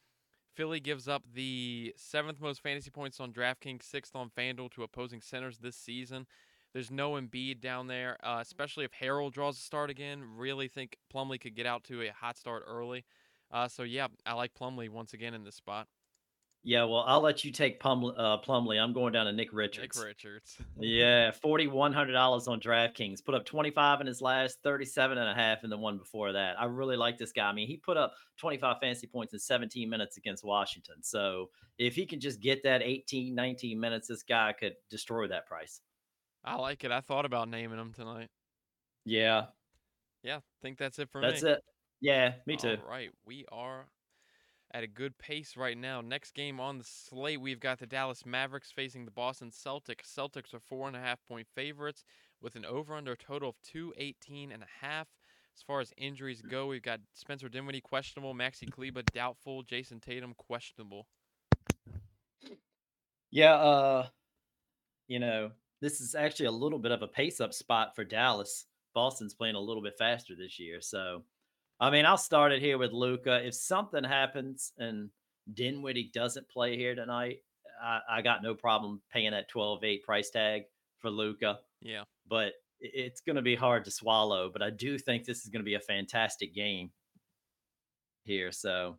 Philly 0.54 0.80
gives 0.80 1.08
up 1.08 1.22
the 1.34 1.94
seventh 1.96 2.40
most 2.40 2.62
fantasy 2.62 2.90
points 2.90 3.20
on 3.20 3.32
DraftKings, 3.32 3.82
sixth 3.82 4.14
on 4.14 4.30
FanDuel 4.30 4.70
to 4.72 4.82
opposing 4.82 5.20
centers 5.20 5.58
this 5.58 5.76
season. 5.76 6.26
There's 6.72 6.90
no 6.90 7.12
Embiid 7.12 7.60
down 7.60 7.86
there, 7.86 8.16
uh, 8.24 8.38
especially 8.40 8.84
if 8.84 8.92
Harrell 8.92 9.30
draws 9.30 9.58
a 9.58 9.60
start 9.60 9.90
again. 9.90 10.22
Really 10.36 10.68
think 10.68 10.96
Plumlee 11.14 11.40
could 11.40 11.54
get 11.54 11.66
out 11.66 11.84
to 11.84 12.02
a 12.02 12.08
hot 12.08 12.38
start 12.38 12.64
early. 12.66 13.04
Uh, 13.50 13.68
so 13.68 13.82
yeah, 13.82 14.06
I 14.24 14.32
like 14.32 14.54
Plumlee 14.54 14.88
once 14.88 15.12
again 15.12 15.34
in 15.34 15.44
this 15.44 15.56
spot. 15.56 15.86
Yeah, 16.64 16.84
well, 16.84 17.02
I'll 17.06 17.20
let 17.20 17.44
you 17.44 17.50
take 17.50 17.80
Plum, 17.80 18.04
uh, 18.04 18.38
Plumlee. 18.38 18.80
I'm 18.80 18.92
going 18.92 19.12
down 19.12 19.26
to 19.26 19.32
Nick 19.32 19.52
Richards. 19.52 19.96
Nick 19.96 20.06
Richards. 20.06 20.56
Yeah, 20.78 21.32
forty 21.32 21.66
one 21.66 21.92
hundred 21.92 22.12
dollars 22.12 22.46
on 22.46 22.60
DraftKings. 22.60 23.24
Put 23.24 23.34
up 23.34 23.44
twenty 23.44 23.70
five 23.70 24.00
in 24.00 24.06
his 24.06 24.22
last, 24.22 24.58
37 24.62 25.18
and 25.18 25.28
a 25.28 25.34
half 25.34 25.64
in 25.64 25.70
the 25.70 25.76
one 25.76 25.98
before 25.98 26.32
that. 26.32 26.60
I 26.60 26.66
really 26.66 26.96
like 26.96 27.18
this 27.18 27.32
guy. 27.32 27.48
I 27.48 27.52
mean, 27.52 27.66
he 27.66 27.76
put 27.76 27.96
up 27.96 28.14
twenty 28.38 28.58
five 28.58 28.76
fantasy 28.80 29.08
points 29.08 29.32
in 29.32 29.40
seventeen 29.40 29.90
minutes 29.90 30.16
against 30.18 30.44
Washington. 30.44 31.02
So 31.02 31.50
if 31.78 31.96
he 31.96 32.06
can 32.06 32.20
just 32.20 32.40
get 32.40 32.62
that 32.62 32.82
18, 32.82 33.34
19 33.34 33.80
minutes, 33.80 34.06
this 34.06 34.22
guy 34.22 34.52
could 34.58 34.74
destroy 34.88 35.26
that 35.28 35.46
price. 35.46 35.80
I 36.44 36.56
like 36.56 36.84
it. 36.84 36.90
I 36.90 37.00
thought 37.00 37.24
about 37.24 37.48
naming 37.48 37.78
them 37.78 37.92
tonight. 37.92 38.28
Yeah, 39.04 39.46
Yeah, 40.22 40.40
think 40.60 40.78
that's 40.78 40.98
it 40.98 41.10
for 41.10 41.20
that's 41.20 41.42
me. 41.42 41.48
That's 41.48 41.58
it. 41.58 41.64
Yeah, 42.00 42.34
me 42.46 42.56
too. 42.56 42.76
All 42.82 42.90
right, 42.90 43.10
we 43.24 43.44
are 43.50 43.86
at 44.74 44.82
a 44.82 44.88
good 44.88 45.18
pace 45.18 45.56
right 45.56 45.76
now. 45.76 46.00
Next 46.00 46.34
game 46.34 46.58
on 46.58 46.78
the 46.78 46.84
slate, 46.84 47.40
we've 47.40 47.60
got 47.60 47.78
the 47.78 47.86
Dallas 47.86 48.24
Mavericks 48.24 48.72
facing 48.72 49.04
the 49.04 49.10
Boston 49.10 49.50
Celtics. 49.50 50.06
Celtics 50.06 50.54
are 50.54 50.60
four 50.60 50.88
and 50.88 50.96
a 50.96 51.00
half 51.00 51.18
point 51.28 51.46
favorites 51.54 52.04
with 52.40 52.56
an 52.56 52.64
over 52.64 52.94
under 52.94 53.14
total 53.14 53.50
of 53.50 53.60
218 53.62 54.50
and 54.50 54.62
a 54.62 54.84
half. 54.84 55.08
As 55.54 55.62
far 55.62 55.80
as 55.80 55.92
injuries 55.98 56.40
go, 56.40 56.66
we've 56.66 56.82
got 56.82 57.00
Spencer 57.12 57.48
Dinwiddie 57.48 57.82
questionable, 57.82 58.34
Maxi 58.34 58.70
Kleber 58.70 59.02
doubtful, 59.02 59.62
Jayson 59.62 60.00
Tatum 60.00 60.34
questionable. 60.34 61.06
Yeah, 63.30 63.54
uh, 63.54 64.08
you 65.08 65.18
know, 65.18 65.52
this 65.82 66.00
is 66.00 66.14
actually 66.14 66.46
a 66.46 66.52
little 66.52 66.78
bit 66.78 66.92
of 66.92 67.02
a 67.02 67.08
pace 67.08 67.40
up 67.40 67.52
spot 67.52 67.94
for 67.96 68.04
Dallas. 68.04 68.66
Boston's 68.94 69.34
playing 69.34 69.56
a 69.56 69.60
little 69.60 69.82
bit 69.82 69.98
faster 69.98 70.34
this 70.36 70.58
year. 70.58 70.80
So, 70.80 71.24
I 71.80 71.90
mean, 71.90 72.06
I'll 72.06 72.16
start 72.16 72.52
it 72.52 72.62
here 72.62 72.78
with 72.78 72.92
Luka. 72.92 73.44
If 73.44 73.54
something 73.54 74.04
happens 74.04 74.72
and 74.78 75.10
Dinwiddie 75.52 76.12
doesn't 76.14 76.48
play 76.48 76.76
here 76.76 76.94
tonight, 76.94 77.38
I, 77.82 77.98
I 78.08 78.22
got 78.22 78.44
no 78.44 78.54
problem 78.54 79.02
paying 79.12 79.32
that 79.32 79.48
12 79.48 79.82
8 79.82 80.02
price 80.04 80.30
tag 80.30 80.62
for 81.00 81.10
Luka. 81.10 81.58
Yeah. 81.80 82.04
But 82.28 82.52
it's 82.78 83.20
going 83.20 83.36
to 83.36 83.42
be 83.42 83.56
hard 83.56 83.84
to 83.86 83.90
swallow. 83.90 84.50
But 84.52 84.62
I 84.62 84.70
do 84.70 84.98
think 84.98 85.24
this 85.24 85.42
is 85.42 85.50
going 85.50 85.62
to 85.62 85.68
be 85.68 85.74
a 85.74 85.80
fantastic 85.80 86.54
game 86.54 86.92
here. 88.22 88.52
So, 88.52 88.98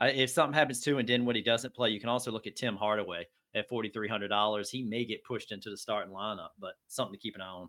I, 0.00 0.08
if 0.08 0.30
something 0.30 0.58
happens 0.58 0.80
to 0.80 0.98
and 0.98 1.06
Dinwiddie 1.06 1.42
doesn't 1.42 1.74
play, 1.74 1.90
you 1.90 2.00
can 2.00 2.08
also 2.08 2.32
look 2.32 2.48
at 2.48 2.56
Tim 2.56 2.74
Hardaway 2.74 3.28
at 3.54 3.68
forty 3.68 3.88
three 3.88 4.08
hundred 4.08 4.28
dollars. 4.28 4.70
He 4.70 4.82
may 4.82 5.04
get 5.04 5.24
pushed 5.24 5.52
into 5.52 5.70
the 5.70 5.76
starting 5.76 6.12
lineup, 6.12 6.50
but 6.58 6.74
something 6.88 7.14
to 7.14 7.18
keep 7.18 7.34
an 7.34 7.40
eye 7.40 7.46
on. 7.46 7.68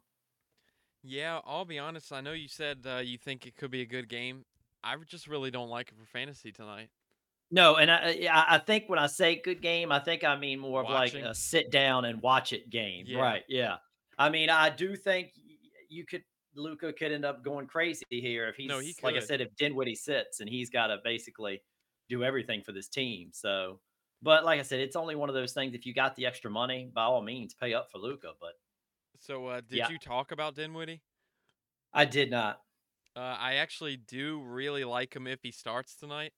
Yeah, 1.04 1.40
I'll 1.46 1.66
be 1.66 1.80
honest. 1.80 2.12
I 2.12 2.22
know 2.22 2.34
you 2.34 2.48
said 2.48 2.80
uh, 2.86 2.98
you 2.98 3.18
think 3.18 3.46
it 3.46 3.56
could 3.56 3.72
be 3.72 3.82
a 3.82 3.86
good 3.86 4.10
game. 4.10 4.46
I 4.84 4.96
just 5.08 5.28
really 5.28 5.52
don't 5.52 5.70
like 5.70 5.90
it 5.90 5.98
for 6.00 6.06
fantasy 6.06 6.52
tonight. 6.52 6.90
No, 7.52 7.76
and 7.76 7.92
I, 7.92 8.28
I 8.32 8.56
I 8.56 8.58
think 8.58 8.86
when 8.88 9.00
I 9.00 9.08
say 9.08 9.40
good 9.44 9.62
game, 9.62 9.92
I 9.92 10.00
think 10.00 10.24
I 10.24 10.36
mean 10.38 10.60
more 10.60 10.82
of 10.82 10.88
Watching. 10.88 11.24
like 11.24 11.32
a 11.32 11.36
sit 11.36 11.72
down 11.72 12.06
and 12.06 12.22
watch 12.22 12.54
it 12.54 12.70
game. 12.70 13.06
Yeah. 13.08 13.20
Right? 13.20 13.44
Yeah. 13.48 13.76
I 14.18 14.30
mean, 14.30 14.50
I 14.50 14.70
do 14.70 14.96
think 14.96 15.32
you 15.90 16.06
could 16.06 16.24
Luka 16.56 16.94
could 16.94 17.12
end 17.12 17.26
up 17.26 17.44
going 17.44 17.68
crazy 17.68 18.06
here 18.10 18.48
if 18.48 18.56
he's 18.56 18.70
No, 18.70 18.80
he 18.80 18.96
like 19.04 19.16
I 19.16 19.20
said, 19.20 19.42
if 19.42 19.56
Dinwiddie 19.56 19.96
sits 19.96 20.40
and 20.40 20.50
he's 20.50 20.70
got 20.70 20.88
to 20.88 20.98
basically 21.04 21.62
do 22.10 22.24
everything 22.24 22.62
for 22.62 22.72
this 22.72 22.88
team. 22.88 23.30
So, 23.34 23.80
but 24.26 24.44
like 24.44 24.60
I 24.60 24.64
said, 24.64 24.80
it's 24.80 24.96
only 24.96 25.16
one 25.16 25.30
of 25.30 25.36
those 25.36 25.54
things. 25.54 25.76
If 25.76 25.86
you 25.86 25.94
got 25.94 26.16
the 26.16 26.26
extra 26.26 26.50
money, 26.50 26.90
by 26.92 27.04
all 27.04 27.22
means, 27.22 27.54
pay 27.54 27.76
up 27.76 27.92
for 27.92 28.00
Luka. 28.00 28.32
But 28.42 28.54
So, 29.20 29.46
uh, 29.46 29.62
did 29.62 29.78
Yeah. 29.78 29.90
you 29.90 30.00
talk 30.00 30.32
about 30.32 30.56
Dinwiddie? 30.56 31.02
I 31.94 32.06
did 32.06 32.32
not. 32.32 32.62
Uh, 33.16 33.38
I 33.40 33.56
actually 33.56 33.96
do 33.96 34.42
really 34.42 34.84
like 34.84 35.16
him 35.16 35.28
if 35.28 35.42
he 35.44 35.52
starts 35.52 35.96
tonight. 35.96 36.34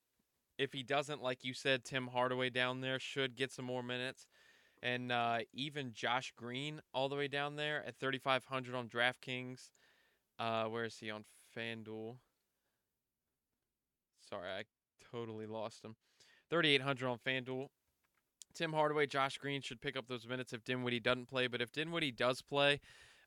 If 0.57 0.73
he 0.73 0.83
doesn't, 0.83 1.21
like 1.23 1.43
you 1.43 1.53
said, 1.53 1.85
Tim 1.85 2.07
Hardaway 2.07 2.49
down 2.49 2.81
there 2.81 2.99
should 2.99 3.35
get 3.35 3.51
some 3.51 3.65
more 3.65 3.81
minutes, 3.81 4.27
and 4.83 5.11
uh, 5.11 5.39
even 5.53 5.93
Josh 5.93 6.33
Green 6.35 6.81
all 6.93 7.09
the 7.09 7.15
way 7.15 7.27
down 7.27 7.55
there 7.55 7.83
at 7.85 7.97
3,500 7.99 8.75
on 8.75 8.89
DraftKings. 8.89 9.69
Uh, 10.37 10.65
where 10.65 10.85
is 10.85 10.97
he 10.97 11.09
on 11.09 11.25
FanDuel? 11.55 12.17
Sorry, 14.29 14.49
I 14.49 14.63
totally 15.11 15.45
lost 15.45 15.83
him. 15.83 15.95
3,800 16.49 17.07
on 17.07 17.17
FanDuel. 17.19 17.69
Tim 18.57 18.73
Hardaway, 18.73 19.05
Josh 19.05 19.37
Green 19.37 19.61
should 19.61 19.81
pick 19.81 19.95
up 19.95 20.07
those 20.07 20.27
minutes 20.27 20.51
if 20.51 20.63
Dinwiddie 20.63 20.99
doesn't 20.99 21.27
play. 21.27 21.47
But 21.47 21.61
if 21.61 21.71
Dinwiddie 21.71 22.11
does 22.11 22.41
play, 22.41 22.79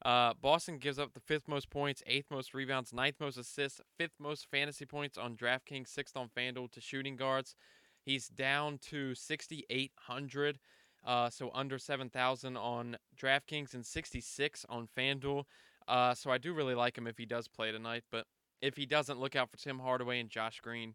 uh, 0.05 0.35
Boston 0.41 0.79
gives 0.79 0.99
up 0.99 1.13
the 1.13 1.21
fifth 1.21 1.47
most 1.47 1.71
points, 1.71 2.03
eighth 2.07 2.31
most 2.31 2.53
rebounds, 2.55 2.93
ninth 2.93 3.17
most 3.21 3.37
assists, 3.37 3.81
fifth 3.97 4.19
most 4.19 4.47
fantasy 4.51 4.87
points 4.87 5.17
on 5.17 5.37
DraftKings, 5.37 5.89
sixth 5.89 6.17
on 6.17 6.29
FanDuel 6.29 6.71
to 6.73 6.81
shooting 6.81 7.17
guards. 7.17 7.55
He's 8.03 8.29
down 8.29 8.79
to 8.89 9.15
6,800, 9.15 10.59
uh, 11.05 11.31
so 11.31 11.51
under 11.55 11.79
7,000 11.79 12.57
on 12.57 12.97
DraftKings 13.21 13.75
and 13.75 13.85
66 13.85 14.67
on 14.69 14.89
FanDuel. 14.97 15.45
Uh, 15.87 16.15
so 16.15 16.31
I 16.31 16.39
do 16.39 16.55
really 16.55 16.75
like 16.75 16.97
him 16.97 17.07
if 17.07 17.19
he 17.19 17.27
does 17.27 17.47
play 17.47 17.71
tonight, 17.73 18.05
but 18.11 18.27
if 18.63 18.77
he 18.77 18.87
doesn't, 18.87 19.21
look 19.21 19.37
out 19.37 19.51
for 19.51 19.57
Tim 19.59 19.79
Hardaway 19.79 20.21
and 20.21 20.31
Josh 20.31 20.61
Green. 20.61 20.95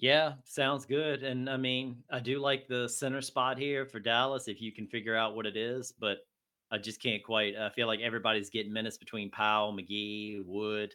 Yeah, 0.00 0.34
sounds 0.44 0.84
good. 0.84 1.22
And 1.22 1.48
I 1.50 1.56
mean, 1.56 2.02
I 2.10 2.20
do 2.20 2.38
like 2.38 2.68
the 2.68 2.88
center 2.88 3.20
spot 3.20 3.58
here 3.58 3.84
for 3.86 3.98
Dallas 4.00 4.46
if 4.48 4.60
you 4.60 4.72
can 4.72 4.86
figure 4.86 5.16
out 5.16 5.34
what 5.34 5.46
it 5.46 5.56
is, 5.56 5.92
but 5.98 6.18
I 6.70 6.78
just 6.78 7.02
can't 7.02 7.22
quite. 7.24 7.56
I 7.56 7.70
feel 7.70 7.86
like 7.86 8.00
everybody's 8.00 8.50
getting 8.50 8.72
minutes 8.72 8.98
between 8.98 9.30
Powell, 9.30 9.72
McGee, 9.72 10.44
Wood. 10.44 10.94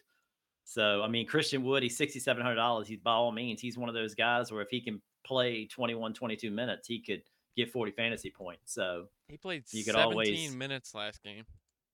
So, 0.64 1.02
I 1.02 1.08
mean, 1.08 1.26
Christian 1.26 1.62
Wood, 1.64 1.82
he's 1.82 1.98
$6,700. 1.98 2.86
He's 2.86 2.98
by 3.00 3.12
all 3.12 3.32
means, 3.32 3.60
he's 3.60 3.76
one 3.76 3.88
of 3.90 3.94
those 3.94 4.14
guys 4.14 4.50
where 4.50 4.62
if 4.62 4.68
he 4.70 4.80
can 4.80 5.02
play 5.26 5.66
21, 5.66 6.14
22 6.14 6.50
minutes, 6.50 6.88
he 6.88 7.02
could 7.02 7.22
get 7.56 7.70
40 7.70 7.92
fantasy 7.92 8.30
points. 8.30 8.72
So, 8.72 9.06
He 9.28 9.36
played 9.36 9.64
You 9.72 9.84
could 9.84 9.94
17 9.94 10.12
always- 10.12 10.54
minutes 10.56 10.94
last 10.94 11.22
game. 11.22 11.44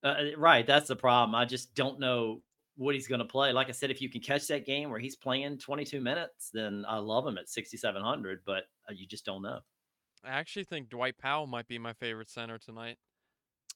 uh, 0.04 0.14
right, 0.36 0.64
that's 0.66 0.86
the 0.88 0.96
problem. 0.96 1.34
I 1.34 1.44
just 1.46 1.74
don't 1.74 1.98
know 1.98 2.42
what 2.76 2.94
he's 2.94 3.06
going 3.08 3.18
to 3.20 3.24
play. 3.24 3.52
Like 3.52 3.68
I 3.68 3.72
said, 3.72 3.90
if 3.90 4.00
you 4.00 4.08
can 4.08 4.20
catch 4.20 4.46
that 4.48 4.64
game 4.64 4.90
where 4.90 5.00
he's 5.00 5.16
playing 5.16 5.58
22 5.58 6.00
minutes, 6.00 6.50
then 6.52 6.84
I 6.88 6.98
love 6.98 7.26
him 7.26 7.38
at 7.38 7.48
6,700, 7.48 8.40
but 8.46 8.64
uh, 8.88 8.92
you 8.94 9.06
just 9.06 9.24
don't 9.24 9.42
know. 9.42 9.60
I 10.24 10.30
actually 10.30 10.64
think 10.64 10.88
Dwight 10.90 11.18
Powell 11.18 11.46
might 11.46 11.68
be 11.68 11.78
my 11.78 11.92
favorite 11.92 12.28
center 12.28 12.58
tonight. 12.58 12.96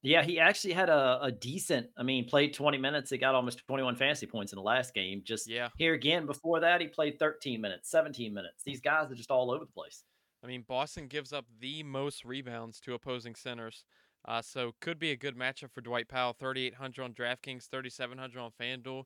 Yeah, 0.02 0.22
he 0.22 0.38
actually 0.38 0.74
had 0.74 0.90
a, 0.90 1.18
a 1.22 1.32
decent, 1.32 1.86
I 1.96 2.02
mean, 2.02 2.26
played 2.28 2.52
20 2.52 2.76
minutes. 2.76 3.10
He 3.10 3.16
got 3.16 3.34
almost 3.34 3.62
21 3.66 3.96
fantasy 3.96 4.26
points 4.26 4.52
in 4.52 4.56
the 4.56 4.62
last 4.62 4.92
game. 4.92 5.22
Just 5.24 5.48
Yeah. 5.48 5.68
here 5.78 5.94
again, 5.94 6.26
before 6.26 6.60
that, 6.60 6.82
he 6.82 6.88
played 6.88 7.18
13 7.18 7.58
minutes, 7.60 7.90
17 7.90 8.34
minutes. 8.34 8.62
These 8.64 8.82
guys 8.82 9.10
are 9.10 9.14
just 9.14 9.30
all 9.30 9.50
over 9.50 9.64
the 9.64 9.72
place. 9.72 10.04
I 10.42 10.46
mean, 10.46 10.62
Boston 10.68 11.06
gives 11.08 11.32
up 11.32 11.46
the 11.58 11.82
most 11.82 12.22
rebounds 12.26 12.80
to 12.80 12.92
opposing 12.92 13.34
centers. 13.34 13.84
Uh, 14.26 14.40
so 14.42 14.72
could 14.80 14.98
be 14.98 15.10
a 15.10 15.16
good 15.16 15.36
matchup 15.36 15.70
for 15.72 15.80
Dwight 15.82 16.08
Powell. 16.08 16.32
3,800 16.32 17.02
on 17.02 17.14
DraftKings, 17.14 17.68
3,700 17.68 18.38
on 18.40 18.50
FanDuel, 18.52 19.04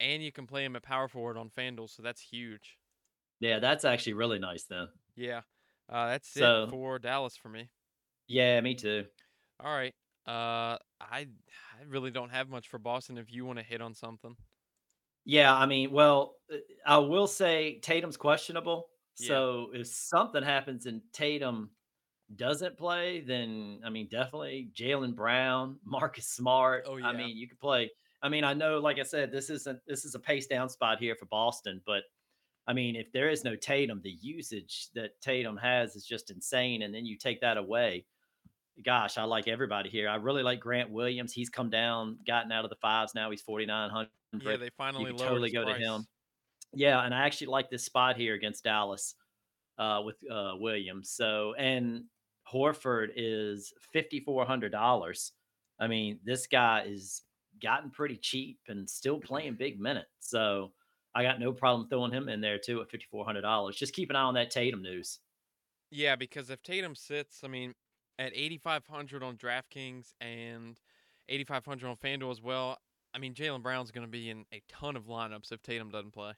and 0.00 0.22
you 0.22 0.32
can 0.32 0.46
play 0.46 0.64
him 0.64 0.76
at 0.76 0.82
power 0.82 1.08
forward 1.08 1.36
on 1.38 1.48
FanDuel, 1.50 1.88
so 1.88 2.02
that's 2.02 2.20
huge. 2.20 2.78
Yeah, 3.40 3.58
that's 3.58 3.84
actually 3.84 4.14
really 4.14 4.38
nice 4.38 4.64
then. 4.64 4.88
Yeah, 5.16 5.42
uh, 5.88 6.08
that's 6.08 6.28
So- 6.28 6.64
it 6.64 6.70
for 6.70 6.98
Dallas 6.98 7.36
for 7.36 7.48
me. 7.48 7.70
Yeah, 8.26 8.60
me 8.60 8.74
too. 8.74 9.06
All 9.58 9.74
right, 9.74 9.94
uh, 10.26 10.78
I 11.00 11.28
I 11.78 11.82
really 11.86 12.10
don't 12.10 12.30
have 12.30 12.48
much 12.48 12.68
for 12.68 12.78
Boston. 12.78 13.18
If 13.18 13.32
you 13.32 13.44
want 13.44 13.58
to 13.58 13.62
hit 13.64 13.80
on 13.80 13.94
something, 13.94 14.36
Yeah, 15.24 15.54
I 15.54 15.66
mean, 15.66 15.90
well, 15.90 16.36
uh, 16.52 16.58
I 16.86 16.98
will 16.98 17.26
say 17.26 17.78
Tatum's 17.80 18.16
questionable. 18.16 18.90
Yeah. 19.18 19.28
So 19.28 19.70
if 19.74 19.86
something 19.86 20.42
happens 20.42 20.86
and 20.86 21.02
Tatum 21.12 21.70
doesn't 22.36 22.76
play, 22.76 23.20
then 23.20 23.80
I 23.84 23.90
mean, 23.90 24.08
definitely 24.10 24.70
Jaylen 24.74 25.14
Brown, 25.14 25.76
Marcus 25.84 26.26
Smart. 26.26 26.84
Oh, 26.86 26.96
yeah. 26.96 27.06
I 27.06 27.12
mean, 27.12 27.36
you 27.36 27.48
could 27.48 27.60
play. 27.60 27.90
I 28.22 28.28
mean, 28.28 28.44
I 28.44 28.52
know, 28.52 28.78
like 28.78 28.98
I 28.98 29.02
said, 29.02 29.32
this 29.32 29.50
isn't 29.50 29.80
this 29.86 30.04
is 30.04 30.14
a 30.14 30.18
pace 30.18 30.46
down 30.46 30.68
spot 30.68 30.98
here 30.98 31.14
for 31.14 31.26
Boston, 31.26 31.80
but 31.86 32.02
I 32.66 32.72
mean, 32.72 32.94
if 32.94 33.10
there 33.12 33.30
is 33.30 33.42
no 33.42 33.56
Tatum, 33.56 34.00
the 34.02 34.16
usage 34.20 34.88
that 34.94 35.20
Tatum 35.20 35.56
has 35.56 35.96
is 35.96 36.04
just 36.04 36.30
insane. 36.30 36.82
And 36.82 36.94
then 36.94 37.04
you 37.04 37.16
take 37.16 37.40
that 37.40 37.56
away. 37.56 38.04
Gosh, 38.84 39.18
I 39.18 39.24
like 39.24 39.48
everybody 39.48 39.90
here. 39.90 40.08
I 40.08 40.16
really 40.16 40.42
like 40.42 40.60
Grant 40.60 40.90
Williams. 40.90 41.32
He's 41.32 41.48
come 41.48 41.68
down, 41.68 42.18
gotten 42.26 42.52
out 42.52 42.64
of 42.64 42.70
the 42.70 42.76
fives 42.76 43.14
now. 43.14 43.30
He's 43.30 43.42
4,900 43.42 44.08
yeah, 44.32 44.56
they 44.56 44.70
finally 44.76 45.12
totally 45.12 45.50
go 45.50 45.64
to 45.64 45.74
him. 45.74 46.06
Yeah, 46.72 47.04
and 47.04 47.12
I 47.12 47.26
actually 47.26 47.48
like 47.48 47.68
this 47.68 47.84
spot 47.84 48.16
here 48.16 48.34
against 48.34 48.62
Dallas 48.62 49.16
uh, 49.78 50.02
with 50.04 50.16
uh, 50.30 50.52
Williams. 50.54 51.10
So, 51.10 51.54
and 51.58 52.04
Horford 52.52 53.08
is 53.16 53.72
fifty 53.92 54.20
four 54.20 54.44
hundred 54.44 54.72
dollars. 54.72 55.32
I 55.78 55.86
mean, 55.86 56.20
this 56.24 56.46
guy 56.46 56.84
is 56.86 57.22
gotten 57.62 57.90
pretty 57.90 58.16
cheap 58.16 58.58
and 58.68 58.88
still 58.88 59.18
playing 59.18 59.54
big 59.54 59.80
minutes. 59.80 60.10
So, 60.20 60.72
I 61.14 61.22
got 61.22 61.40
no 61.40 61.52
problem 61.52 61.88
throwing 61.88 62.12
him 62.12 62.28
in 62.28 62.40
there 62.40 62.58
too 62.58 62.80
at 62.80 62.90
fifty 62.90 63.06
four 63.10 63.24
hundred 63.24 63.42
dollars. 63.42 63.76
Just 63.76 63.94
keep 63.94 64.10
an 64.10 64.16
eye 64.16 64.22
on 64.22 64.34
that 64.34 64.50
Tatum 64.50 64.82
news. 64.82 65.20
Yeah, 65.90 66.16
because 66.16 66.50
if 66.50 66.62
Tatum 66.62 66.94
sits, 66.94 67.40
I 67.44 67.48
mean, 67.48 67.74
at 68.18 68.32
8,500 68.34 69.22
on 69.22 69.36
DraftKings 69.36 70.12
and 70.20 70.78
8,500 71.28 71.88
on 71.88 71.96
FanDuel 71.96 72.30
as 72.30 72.40
well, 72.40 72.78
I 73.12 73.18
mean, 73.18 73.34
Jaylen 73.34 73.62
Brown's 73.62 73.90
going 73.90 74.06
to 74.06 74.10
be 74.10 74.30
in 74.30 74.44
a 74.52 74.62
ton 74.68 74.94
of 74.94 75.06
lineups 75.06 75.50
if 75.50 75.62
Tatum 75.62 75.90
doesn't 75.90 76.12
play. 76.12 76.32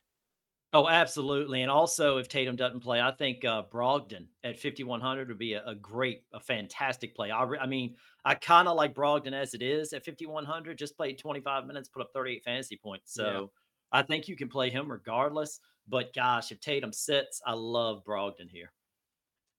Oh, 0.75 0.89
absolutely. 0.89 1.61
And 1.61 1.71
also, 1.71 2.17
if 2.17 2.29
Tatum 2.29 2.57
doesn't 2.57 2.81
play, 2.81 3.01
I 3.01 3.11
think 3.11 3.45
uh, 3.45 3.65
Brogdon 3.71 4.29
at 4.43 4.59
5,100 4.59 5.29
would 5.29 5.37
be 5.39 5.53
a, 5.53 5.65
a 5.67 5.75
great, 5.75 6.25
a 6.33 6.41
fantastic 6.41 7.15
play. 7.15 7.31
I, 7.31 7.43
re- 7.45 7.59
I 7.59 7.67
mean, 7.67 7.97
I 8.25 8.35
kind 8.35 8.67
of 8.67 8.77
like 8.77 8.95
Brogdon 8.95 9.35
as 9.35 9.53
it 9.53 9.61
is 9.61 9.93
at 9.93 10.05
5,100, 10.05 10.79
just 10.79 10.97
played 10.97 11.19
25 11.19 11.67
minutes, 11.67 11.89
put 11.91 12.01
up 12.01 12.11
38 12.15 12.45
fantasy 12.45 12.77
points. 12.79 13.13
Yeah. 13.15 13.43
So 13.43 13.53
I 13.93 14.03
think 14.03 14.29
you 14.29 14.37
can 14.37 14.49
play 14.49 14.71
him 14.71 14.91
regardless. 14.91 15.61
But 15.87 16.15
gosh, 16.15 16.53
if 16.53 16.61
Tatum 16.61 16.93
sits, 16.93 17.43
I 17.45 17.53
love 17.53 18.03
Brogdon 18.05 18.49
here. 18.51 18.73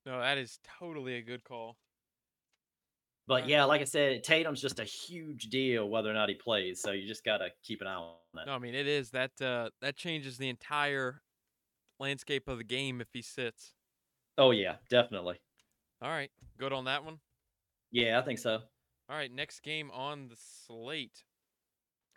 No, 0.06 0.20
that 0.20 0.38
is 0.38 0.60
totally 0.64 1.16
a 1.16 1.22
good 1.22 1.44
call. 1.44 1.78
But 3.28 3.48
yeah, 3.48 3.64
like 3.64 3.82
I 3.82 3.86
said, 3.86 4.24
Tatum's 4.24 4.62
just 4.62 4.80
a 4.80 4.84
huge 4.84 5.44
deal 5.50 5.88
whether 5.88 6.10
or 6.10 6.14
not 6.14 6.28
he 6.28 6.36
plays. 6.36 6.82
So 6.82 6.92
you 6.92 7.08
just 7.08 7.24
got 7.24 7.38
to 7.38 7.48
keep 7.64 7.82
an 7.82 7.88
eye 7.88 7.96
on 7.96 8.16
that. 8.34 8.48
No, 8.48 8.54
I 8.54 8.60
mean 8.60 8.76
it 8.76 8.88
is 8.88 9.12
that 9.12 9.32
uh, 9.42 9.70
that 9.82 9.96
changes 9.96 10.38
the 10.38 10.50
entire 10.50 11.22
landscape 12.00 12.48
of 12.48 12.58
the 12.58 12.64
game 12.64 13.00
if 13.00 13.08
he 13.14 13.22
sits. 13.22 13.74
Oh, 14.38 14.52
yeah, 14.52 14.76
definitely. 14.90 15.40
All 16.02 16.10
right, 16.10 16.32
good 16.58 16.74
on 16.74 16.86
that 16.86 17.06
one. 17.06 17.20
Yeah, 17.92 18.20
I 18.20 18.24
think 18.24 18.40
so. 18.40 18.60
All 19.10 19.16
right, 19.16 19.32
next 19.32 19.62
game 19.62 19.92
on 19.92 20.28
the 20.28 20.36
slate. 20.36 21.24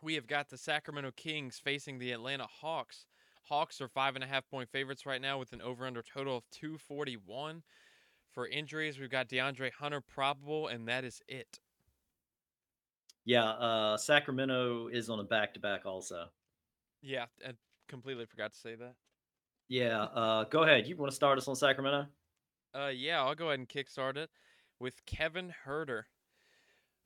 We 0.03 0.15
have 0.15 0.27
got 0.27 0.49
the 0.49 0.59
Sacramento 0.59 1.13
Kings 1.17 1.61
facing 1.63 1.99
the 1.99 2.13
Atlanta 2.13 2.47
Hawks. 2.61 3.07
Hawks 3.49 3.81
are 3.81 3.89
five 3.89 4.15
and 4.15 4.25
a 4.25 4.27
half 4.27 4.49
point 4.49 4.71
favorites 4.71 5.07
right 5.07 5.21
now 5.21 5.39
with 5.39 5.53
an 5.53 5.63
over 5.63 5.87
under 5.87 6.03
total 6.03 6.39
of 6.39 6.45
241. 6.51 7.63
For 8.37 8.47
injuries, 8.47 8.99
we've 8.99 9.09
got 9.09 9.31
DeAndre 9.31 9.73
Hunter 9.73 10.03
probable, 10.03 10.69
and 10.69 10.87
that 10.89 11.05
is 11.05 11.23
it. 11.27 11.59
Yeah, 13.25 13.49
uh, 13.49 13.97
Sacramento 13.97 14.89
is 14.89 15.09
on 15.09 15.21
a 15.21 15.25
back 15.25 15.55
to 15.55 15.61
back 15.61 15.87
also. 15.87 16.27
Yeah, 17.01 17.25
I 17.43 17.53
completely 17.89 18.27
forgot 18.27 18.53
to 18.53 18.59
say 18.59 18.75
that. 18.75 18.93
Yeah, 19.69 20.03
uh, 20.03 20.45
go 20.45 20.65
ahead. 20.65 20.87
You 20.87 20.99
want 20.99 21.11
to 21.11 21.17
start 21.17 21.39
us 21.39 21.49
on 21.49 21.57
Sacramento? 21.57 22.09
Uh, 22.79 22.89
yeah, 22.89 23.23
I'll 23.23 23.35
go 23.35 23.47
ahead 23.47 23.59
and 23.59 23.69
kickstart 23.71 24.19
it 24.19 24.29
with 24.79 25.07
Kevin 25.07 25.55
Huerter. 25.67 26.03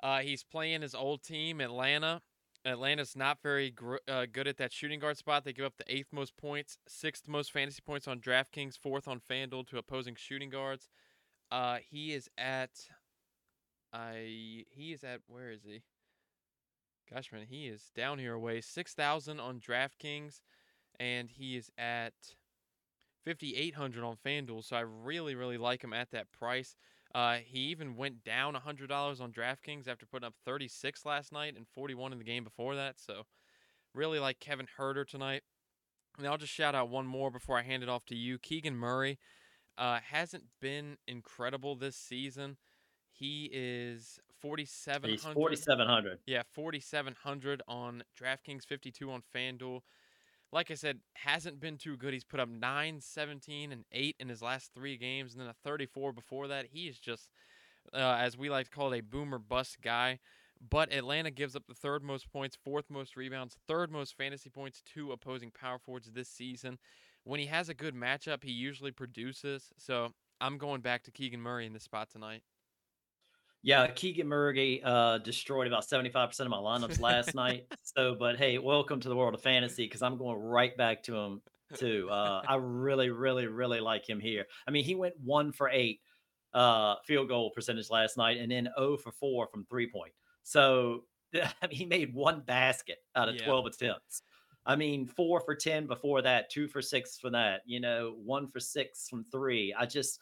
Uh, 0.03 0.23
he's 0.23 0.43
playing 0.43 0.83
his 0.83 0.97
old 0.97 1.23
team, 1.23 1.61
Atlanta. 1.61 2.23
Atlanta's 2.65 3.15
not 3.15 3.39
very 3.41 3.71
gr- 3.71 3.99
uh, 4.09 4.27
good 4.31 4.49
at 4.49 4.57
that 4.57 4.73
shooting 4.73 4.99
guard 4.99 5.17
spot. 5.17 5.45
They 5.45 5.53
give 5.53 5.65
up 5.65 5.77
the 5.77 5.95
eighth 5.95 6.13
most 6.13 6.37
points, 6.37 6.79
sixth 6.89 7.29
most 7.29 7.53
fantasy 7.53 7.83
points 7.87 8.09
on 8.09 8.19
DraftKings, 8.19 8.77
fourth 8.77 9.07
on 9.07 9.21
FanDuel 9.21 9.69
to 9.69 9.79
opposing 9.79 10.17
shooting 10.17 10.51
guards. 10.51 10.89
Uh, 11.51 11.79
he 11.89 12.13
is 12.13 12.29
at, 12.39 12.71
I 13.93 14.65
he 14.71 14.93
is 14.93 15.05
at 15.05 15.21
where 15.27 15.51
is 15.51 15.63
he? 15.65 15.83
Gosh, 17.13 17.33
man, 17.33 17.47
he 17.49 17.67
is 17.67 17.91
down 17.95 18.19
here 18.19 18.35
away. 18.35 18.61
Six 18.61 18.95
thousand 18.95 19.41
on 19.41 19.61
DraftKings, 19.61 20.41
and 20.99 21.29
he 21.31 21.57
is 21.57 21.71
at 21.77 22.15
5800 23.25 24.05
on 24.05 24.17
FanDuel, 24.25 24.65
so 24.65 24.77
I 24.77 24.81
really, 24.81 25.35
really 25.35 25.59
like 25.59 25.83
him 25.83 25.93
at 25.93 26.11
that 26.11 26.33
price. 26.33 26.77
Uh, 27.15 27.39
he 27.45 27.59
even 27.59 27.97
went 27.97 28.25
down 28.25 28.55
$100 28.55 29.21
on 29.21 29.33
DraftKings 29.33 29.89
after 29.89 30.07
putting 30.07 30.27
up 30.27 30.35
36 30.45 31.05
last 31.05 31.33
night 31.33 31.57
and 31.57 31.67
41 31.67 32.13
in 32.13 32.19
the 32.19 32.25
game 32.25 32.45
before 32.45 32.77
that. 32.77 33.01
So, 33.01 33.25
really 33.95 34.19
like 34.21 34.39
Kevin 34.39 34.67
Huerter 34.79 35.07
tonight. 35.07 35.43
And 36.19 36.27
I'll 36.27 36.39
just 36.39 36.53
shout 36.53 36.75
out 36.75 36.89
one 36.89 37.07
more 37.07 37.31
before 37.31 37.59
I 37.59 37.63
hand 37.63 37.83
it 37.83 37.89
off 37.89 38.05
to 38.07 38.17
you. 38.17 38.39
Keegan 38.39 38.77
Murray 38.77 39.19
uh, 39.81 39.99
hasn't 40.09 40.45
been 40.61 40.99
incredible 41.09 41.75
this 41.75 41.97
season. 41.97 42.57
He 43.11 43.51
is 43.53 44.21
4,700. 44.41 45.11
He's 45.11 45.23
4,700. 45.25 46.19
Yeah, 46.27 46.43
4,700 46.53 47.63
on 47.67 48.05
DraftKings, 48.19 48.65
52 48.67 49.11
on 49.11 49.23
FanDuel. 49.35 49.81
Like 50.53 50.71
I 50.71 50.75
said, 50.75 50.99
hasn't 51.15 51.61
been 51.61 51.79
too 51.79 51.97
good. 51.97 52.13
He's 52.13 52.25
put 52.25 52.41
up 52.41 52.49
9, 52.49 53.01
17, 53.01 53.73
and 53.73 53.85
8 53.91 54.17
in 54.21 54.29
his 54.29 54.43
last 54.43 54.73
three 54.75 54.97
games, 54.97 55.33
and 55.33 55.41
then 55.41 55.49
a 55.49 55.55
34 55.65 56.13
before 56.13 56.49
that. 56.49 56.67
He 56.73 56.87
is 56.87 56.99
just, 56.99 57.29
uh, 57.95 58.17
as 58.21 58.37
we 58.37 58.51
like 58.51 58.67
to 58.67 58.71
call 58.71 58.93
it, 58.93 58.99
a 58.99 59.03
boomer 59.03 59.39
bust 59.39 59.79
guy. 59.81 60.19
But 60.69 60.93
Atlanta 60.93 61.31
gives 61.31 61.57
up 61.57 61.67
the 61.67 61.75
third 61.75 62.03
most 62.03 62.31
points, 62.31 62.55
fourth 62.55 62.91
most 62.91 63.17
rebounds, 63.17 63.57
third 63.67 63.91
most 63.91 64.15
fantasy 64.17 64.51
points 64.51 64.83
to 64.95 65.13
opposing 65.13 65.51
power 65.51 65.79
forwards 65.79 66.11
this 66.13 66.29
season. 66.29 66.79
When 67.25 67.41
he 67.41 67.47
has 67.47 67.69
a 67.69 67.75
good 67.75 67.95
matchup, 67.95 68.43
he 68.43 68.53
usually 68.53 68.91
produces. 68.91 69.71
So 69.79 70.13
I'm 70.41 70.59
going 70.59 70.81
back 70.81 71.03
to 71.05 71.11
Keegan 71.11 71.41
Murray 71.41 71.67
in 71.67 71.73
this 71.73 71.85
spot 71.85 72.11
tonight. 72.11 72.43
Yeah, 73.63 73.87
Keegan 73.89 74.27
Murray 74.27 74.81
uh, 74.83 75.19
destroyed 75.19 75.67
about 75.67 75.87
75% 75.87 76.41
of 76.41 76.49
my 76.49 76.57
lineups 76.57 77.01
last 77.01 77.35
night. 77.35 77.67
So, 77.83 78.15
but 78.15 78.37
hey, 78.37 78.57
welcome 78.59 79.01
to 79.01 79.09
the 79.09 79.17
world 79.17 79.35
of 79.35 79.43
fantasy 79.43 79.85
because 79.85 80.01
I'm 80.01 80.17
going 80.17 80.39
right 80.39 80.77
back 80.77 81.03
to 81.05 81.17
him 81.17 81.43
too. 81.75 82.09
Uh, 82.09 82.41
I 82.47 82.55
really, 82.55 83.11
really, 83.11 83.49
really 83.49 83.81
like 83.81 84.09
him 84.09 84.21
here. 84.21 84.47
I 84.67 84.71
mean, 84.71 84.85
he 84.85 84.95
went 84.95 85.15
one 85.21 85.51
for 85.51 85.69
eight 85.69 86.01
uh, 86.55 86.97
field 87.05 87.29
goal 87.29 87.51
percentage 87.51 87.91
last 87.91 88.17
night 88.17 88.39
and 88.39 88.51
then 88.53 88.69
0 88.79 88.97
for 88.99 89.11
four 89.11 89.49
from 89.49 89.65
three 89.65 89.91
point. 89.91 90.13
So, 90.45 91.05
I 91.35 91.67
mean, 91.69 91.77
he 91.79 91.85
made 91.85 92.15
one 92.15 92.43
basket 92.43 92.99
out 93.17 93.29
of 93.29 93.35
Yeah. 93.35 93.47
12 93.47 93.67
attempts. 93.67 94.23
I 94.67 94.77
mean, 94.77 95.07
four 95.07 95.41
for 95.41 95.55
10 95.55 95.87
before 95.87 96.23
that, 96.23 96.51
two 96.51 96.69
for 96.69 96.83
six 96.83 97.19
for 97.19 97.31
that, 97.31 97.63
you 97.67 97.81
know, 97.81 98.15
one 98.23 98.49
for 98.49 98.61
six 98.61 99.09
from 99.09 99.25
three. 99.33 99.75
I 99.77 99.87
just, 99.87 100.21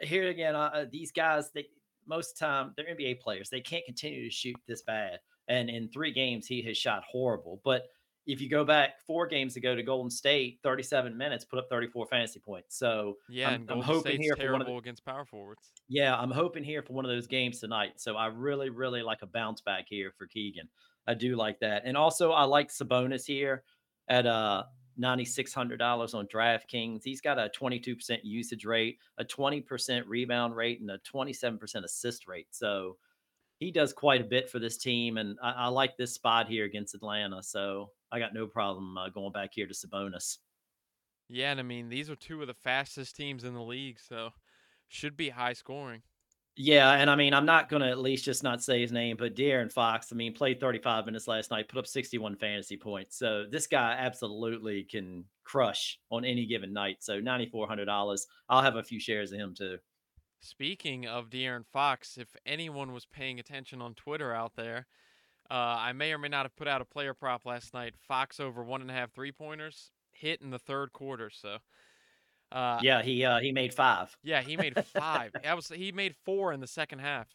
here 0.00 0.28
again, 0.28 0.54
uh, 0.54 0.86
these 0.90 1.10
guys, 1.10 1.50
they, 1.52 1.66
most 2.06 2.38
time 2.38 2.72
they're 2.76 2.94
NBA 2.94 3.20
players. 3.20 3.48
They 3.50 3.60
can't 3.60 3.84
continue 3.84 4.24
to 4.24 4.34
shoot 4.34 4.56
this 4.68 4.82
bad. 4.82 5.18
And 5.48 5.68
in 5.68 5.88
three 5.88 6.12
games, 6.12 6.46
he 6.46 6.62
has 6.62 6.78
shot 6.78 7.02
horrible. 7.10 7.60
But 7.64 7.86
if 8.26 8.40
you 8.40 8.48
go 8.48 8.64
back 8.64 9.00
four 9.06 9.26
games 9.26 9.56
ago 9.56 9.74
to 9.74 9.82
Golden 9.82 10.10
State, 10.10 10.60
37 10.62 11.16
minutes, 11.16 11.44
put 11.44 11.58
up 11.58 11.68
34 11.68 12.06
fantasy 12.06 12.40
points. 12.40 12.78
So 12.78 13.18
Yeah, 13.28 13.50
I'm, 13.50 13.66
I'm 13.68 13.80
hoping 13.80 14.12
State's 14.12 14.24
here 14.24 14.36
for 14.36 14.52
one 14.52 14.62
of 14.62 14.66
the, 14.66 14.74
against 14.74 15.04
power 15.04 15.24
forwards. 15.24 15.72
yeah, 15.88 16.16
I'm 16.16 16.30
hoping 16.30 16.64
here 16.64 16.82
for 16.82 16.94
one 16.94 17.04
of 17.04 17.10
those 17.10 17.26
games 17.26 17.60
tonight. 17.60 17.94
So 17.96 18.16
I 18.16 18.26
really, 18.26 18.70
really 18.70 19.02
like 19.02 19.22
a 19.22 19.26
bounce 19.26 19.60
back 19.60 19.86
here 19.88 20.12
for 20.16 20.26
Keegan. 20.26 20.68
I 21.06 21.14
do 21.14 21.36
like 21.36 21.60
that. 21.60 21.82
And 21.84 21.96
also 21.96 22.32
I 22.32 22.44
like 22.44 22.70
Sabonis 22.70 23.24
here 23.24 23.64
at 24.08 24.26
uh 24.26 24.64
$9,600 25.00 26.14
on 26.14 26.26
DraftKings. 26.28 27.02
He's 27.02 27.20
got 27.20 27.38
a 27.38 27.50
22% 27.50 28.18
usage 28.22 28.64
rate, 28.64 28.98
a 29.18 29.24
20% 29.24 30.04
rebound 30.06 30.54
rate, 30.54 30.80
and 30.80 30.90
a 30.90 30.98
27% 30.98 31.84
assist 31.84 32.28
rate. 32.28 32.46
So 32.50 32.96
he 33.58 33.70
does 33.70 33.92
quite 33.92 34.20
a 34.20 34.24
bit 34.24 34.48
for 34.48 34.58
this 34.58 34.76
team. 34.76 35.16
And 35.16 35.36
I, 35.42 35.50
I 35.50 35.66
like 35.68 35.96
this 35.96 36.14
spot 36.14 36.48
here 36.48 36.64
against 36.64 36.94
Atlanta. 36.94 37.42
So 37.42 37.90
I 38.12 38.18
got 38.18 38.34
no 38.34 38.46
problem 38.46 38.96
uh, 38.96 39.08
going 39.08 39.32
back 39.32 39.50
here 39.52 39.66
to 39.66 39.74
Sabonis. 39.74 40.38
Yeah, 41.28 41.50
and 41.50 41.60
I 41.60 41.62
mean 41.62 41.88
these 41.88 42.10
are 42.10 42.16
two 42.16 42.42
of 42.42 42.48
the 42.48 42.54
fastest 42.54 43.16
teams 43.16 43.44
in 43.44 43.54
the 43.54 43.62
league, 43.62 43.98
so 43.98 44.30
should 44.88 45.16
be 45.16 45.30
high 45.30 45.54
scoring. 45.54 46.02
Yeah, 46.56 46.92
and 46.92 47.10
I 47.10 47.16
mean, 47.16 47.34
I'm 47.34 47.46
not 47.46 47.68
going 47.68 47.82
to 47.82 47.88
at 47.88 47.98
least 47.98 48.24
just 48.24 48.44
not 48.44 48.62
say 48.62 48.80
his 48.80 48.92
name, 48.92 49.16
but 49.16 49.34
De'Aaron 49.34 49.72
Fox, 49.72 50.12
I 50.12 50.14
mean, 50.14 50.32
played 50.32 50.60
35 50.60 51.06
minutes 51.06 51.26
last 51.26 51.50
night, 51.50 51.68
put 51.68 51.80
up 51.80 51.86
61 51.86 52.36
fantasy 52.36 52.76
points. 52.76 53.18
So 53.18 53.44
this 53.50 53.66
guy 53.66 53.96
absolutely 53.98 54.84
can 54.84 55.24
crush 55.42 55.98
on 56.10 56.24
any 56.24 56.46
given 56.46 56.72
night. 56.72 56.98
So 57.00 57.20
$9,400. 57.20 58.20
I'll 58.48 58.62
have 58.62 58.76
a 58.76 58.84
few 58.84 59.00
shares 59.00 59.32
of 59.32 59.40
him 59.40 59.54
too. 59.56 59.78
Speaking 60.40 61.06
of 61.06 61.28
De'Aaron 61.28 61.66
Fox, 61.72 62.18
if 62.18 62.36
anyone 62.46 62.92
was 62.92 63.06
paying 63.06 63.40
attention 63.40 63.82
on 63.82 63.94
Twitter 63.94 64.32
out 64.32 64.52
there, 64.54 64.86
uh, 65.50 65.76
I 65.78 65.92
may 65.92 66.12
or 66.12 66.18
may 66.18 66.28
not 66.28 66.44
have 66.44 66.56
put 66.56 66.68
out 66.68 66.80
a 66.80 66.84
player 66.84 67.14
prop 67.14 67.46
last 67.46 67.74
night. 67.74 67.94
Fox 68.06 68.38
over 68.38 68.62
one 68.62 68.80
and 68.80 68.90
a 68.90 68.94
half 68.94 69.12
three 69.12 69.32
pointers 69.32 69.90
hit 70.12 70.40
in 70.40 70.50
the 70.50 70.58
third 70.58 70.92
quarter. 70.92 71.30
So, 71.30 71.58
uh, 72.54 72.78
Yeah, 72.82 73.02
he 73.02 73.24
uh, 73.24 73.40
he 73.40 73.52
made 73.52 73.74
five. 73.74 74.16
yeah, 74.22 74.40
he 74.40 74.56
made 74.56 74.82
five. 74.86 75.32
that 75.42 75.54
was 75.56 75.68
he 75.68 75.92
made 75.92 76.14
four 76.24 76.52
in 76.54 76.60
the 76.60 76.66
second 76.66 77.00
half. 77.00 77.28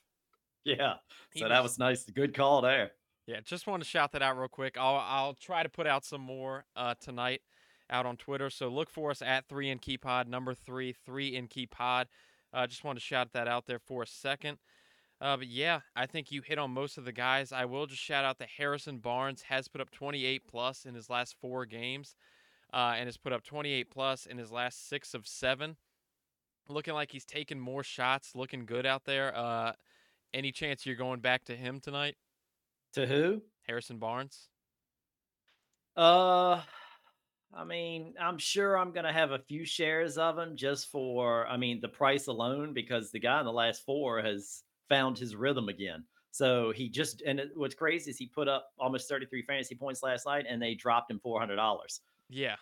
Yeah, 0.66 0.96
He 1.34 1.40
so 1.42 1.50
that 1.50 1.62
was 1.64 1.78
nice. 1.78 2.04
Good 2.06 2.34
call 2.36 2.62
there. 2.62 2.92
Yeah, 3.28 3.42
just 3.42 3.68
want 3.68 3.84
to 3.84 3.88
shout 3.90 4.12
that 4.14 4.22
out 4.24 4.38
real 4.38 4.48
quick. 4.48 4.76
I'll 4.80 4.96
I'll 4.98 5.34
try 5.36 5.62
to 5.62 5.70
put 5.70 5.86
out 5.86 6.04
some 6.06 6.22
more 6.22 6.66
uh, 6.76 6.96
tonight 7.00 7.42
out 7.90 8.06
on 8.06 8.18
Twitter. 8.18 8.50
So 8.50 8.68
look 8.70 8.90
for 8.90 9.12
us 9.12 9.22
at 9.22 9.48
three 9.48 9.70
in 9.70 9.78
key 9.80 9.98
pod 9.98 10.28
number 10.28 10.54
three 10.56 10.94
three 11.06 11.36
in 11.36 11.48
key 11.48 11.66
pod. 11.68 12.08
uh, 12.54 12.66
just 12.68 12.84
wanted 12.84 13.00
to 13.00 13.06
shout 13.06 13.34
that 13.34 13.48
out 13.48 13.68
there 13.68 13.80
for 13.80 14.02
a 14.04 14.08
second. 14.08 14.58
Uh, 15.22 15.36
but 15.38 15.48
yeah, 15.48 15.82
I 15.96 16.06
think 16.06 16.32
you 16.32 16.42
hit 16.42 16.58
on 16.58 16.72
most 16.72 16.98
of 16.98 17.04
the 17.06 17.12
guys. 17.12 17.52
I 17.52 17.66
will 17.66 17.86
just 17.88 18.02
shout 18.02 18.24
out 18.26 18.40
that 18.40 18.48
Harrison 18.58 19.00
Barnes 19.00 19.42
has 19.44 19.68
put 19.68 19.82
up 19.82 19.92
28 19.92 20.44
plus 20.48 20.86
in 20.86 20.96
his 20.96 21.10
last 21.10 21.36
four 21.42 21.66
games, 21.66 22.16
uh, 22.74 22.94
and 22.98 23.08
has 23.08 23.18
put 23.18 23.34
up 23.34 23.44
28 23.44 23.90
plus 23.90 24.26
in 24.26 24.38
his 24.38 24.52
last 24.52 24.88
six 24.88 25.14
of 25.14 25.28
seven. 25.28 25.78
Looking 26.68 26.94
like 26.94 27.12
he's 27.12 27.26
taking 27.26 27.60
more 27.60 27.84
shots, 27.84 28.36
looking 28.36 28.66
good 28.66 28.86
out 28.86 29.04
there. 29.06 29.36
Uh, 29.36 29.74
any 30.34 30.52
chance 30.52 30.86
you're 30.86 30.96
going 30.96 31.20
back 31.20 31.46
to 31.46 31.56
him 31.56 31.80
tonight, 31.80 32.16
To 32.94 33.08
who? 33.08 33.42
Harrison 33.68 33.98
Barnes? 33.98 34.50
Uh, 35.98 36.62
I 37.54 37.64
mean, 37.66 38.14
I'm 38.20 38.38
sure 38.38 38.78
I'm 38.78 38.92
gonna 38.92 39.12
have 39.12 39.32
a 39.32 39.40
few 39.40 39.66
shares 39.66 40.18
of 40.18 40.38
him 40.38 40.56
just 40.56 40.92
for, 40.92 41.48
I 41.48 41.58
mean, 41.58 41.82
the 41.82 41.88
price 41.90 42.28
alone, 42.28 42.74
because 42.74 43.12
the 43.12 43.20
guy 43.20 43.40
in 43.40 43.46
the 43.46 43.52
last 43.52 43.84
four 43.86 44.22
has 44.22 44.64
found 44.88 45.18
his 45.18 45.36
rhythm 45.36 45.68
again. 45.70 46.06
So 46.32 46.72
he 46.72 46.90
just, 46.90 47.22
and 47.24 47.40
it, 47.40 47.50
what's 47.56 47.74
crazy 47.76 48.12
is 48.12 48.18
he 48.18 48.28
put 48.28 48.48
up 48.48 48.70
almost 48.78 49.10
33 49.10 49.42
fantasy 49.44 49.76
points 49.76 50.04
last 50.04 50.28
night, 50.28 50.46
and 50.48 50.62
they 50.62 50.76
dropped 50.76 51.10
him 51.10 51.20
$400. 51.26 52.00
Yeah, 52.30 52.58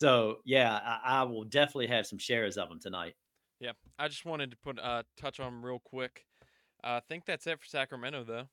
So 0.00 0.40
yeah, 0.44 0.74
I, 0.82 1.20
I 1.20 1.22
will 1.24 1.44
definitely 1.44 1.88
have 1.88 2.06
some 2.06 2.18
shares 2.18 2.56
of 2.56 2.68
them 2.68 2.80
tonight. 2.80 3.14
Yeah, 3.60 3.72
I 3.98 4.08
just 4.08 4.24
wanted 4.24 4.50
to 4.52 4.56
put 4.56 4.78
uh 4.78 5.02
touch 5.16 5.40
on 5.40 5.62
real 5.62 5.80
quick. 5.80 6.26
Uh, 6.84 6.98
I 6.98 7.00
think 7.08 7.24
that's 7.26 7.46
it 7.46 7.60
for 7.60 7.66
Sacramento, 7.66 8.24
though. 8.24 8.48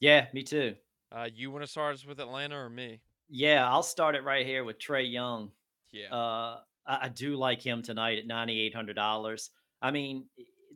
Yeah, 0.00 0.28
me 0.32 0.42
too. 0.42 0.76
Uh, 1.12 1.28
you 1.32 1.50
want 1.50 1.62
to 1.62 1.66
start 1.70 1.94
us 1.94 2.04
with 2.06 2.20
Atlanta 2.20 2.56
or 2.56 2.70
me? 2.70 3.02
Yeah, 3.28 3.68
I'll 3.68 3.82
start 3.82 4.14
it 4.14 4.24
right 4.24 4.44
here 4.46 4.64
with 4.64 4.78
Trae 4.78 5.10
Young. 5.10 5.52
Yeah. 5.92 6.08
Uh, 6.10 6.62
I, 6.86 7.06
I 7.06 7.08
do 7.08 7.36
like 7.36 7.62
him 7.64 7.82
tonight 7.82 8.18
at 8.18 8.26
ninety 8.26 8.60
eight 8.60 8.74
hundred 8.74 8.94
dollars. 8.94 9.50
I 9.80 9.90
mean, 9.90 10.28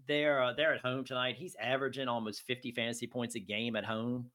they're 0.07 0.42
uh, 0.42 0.52
they're 0.52 0.74
at 0.74 0.80
home 0.80 1.04
tonight. 1.04 1.37
He's 1.37 1.57
averaging 1.57 2.09
almost 2.09 2.42
fifty 2.42 2.70
fantasy 2.72 3.07
points 3.07 3.35
a 3.35 3.40
game 3.40 3.76
at 3.76 3.85
home. 3.85 4.30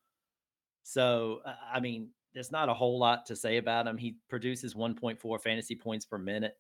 So 0.84 1.42
I 1.46 1.80
mean, 1.80 2.12
there's 2.34 2.52
not 2.52 2.70
a 2.70 2.74
whole 2.74 3.00
lot 3.00 3.26
to 3.28 3.36
say 3.36 3.58
about 3.58 3.88
him. 3.88 3.98
He 3.98 4.18
produces 4.30 4.76
one 4.76 4.96
point 4.96 5.20
four 5.20 5.40
fantasy 5.40 5.76
points 5.76 6.06
per 6.06 6.18
minute. 6.18 6.58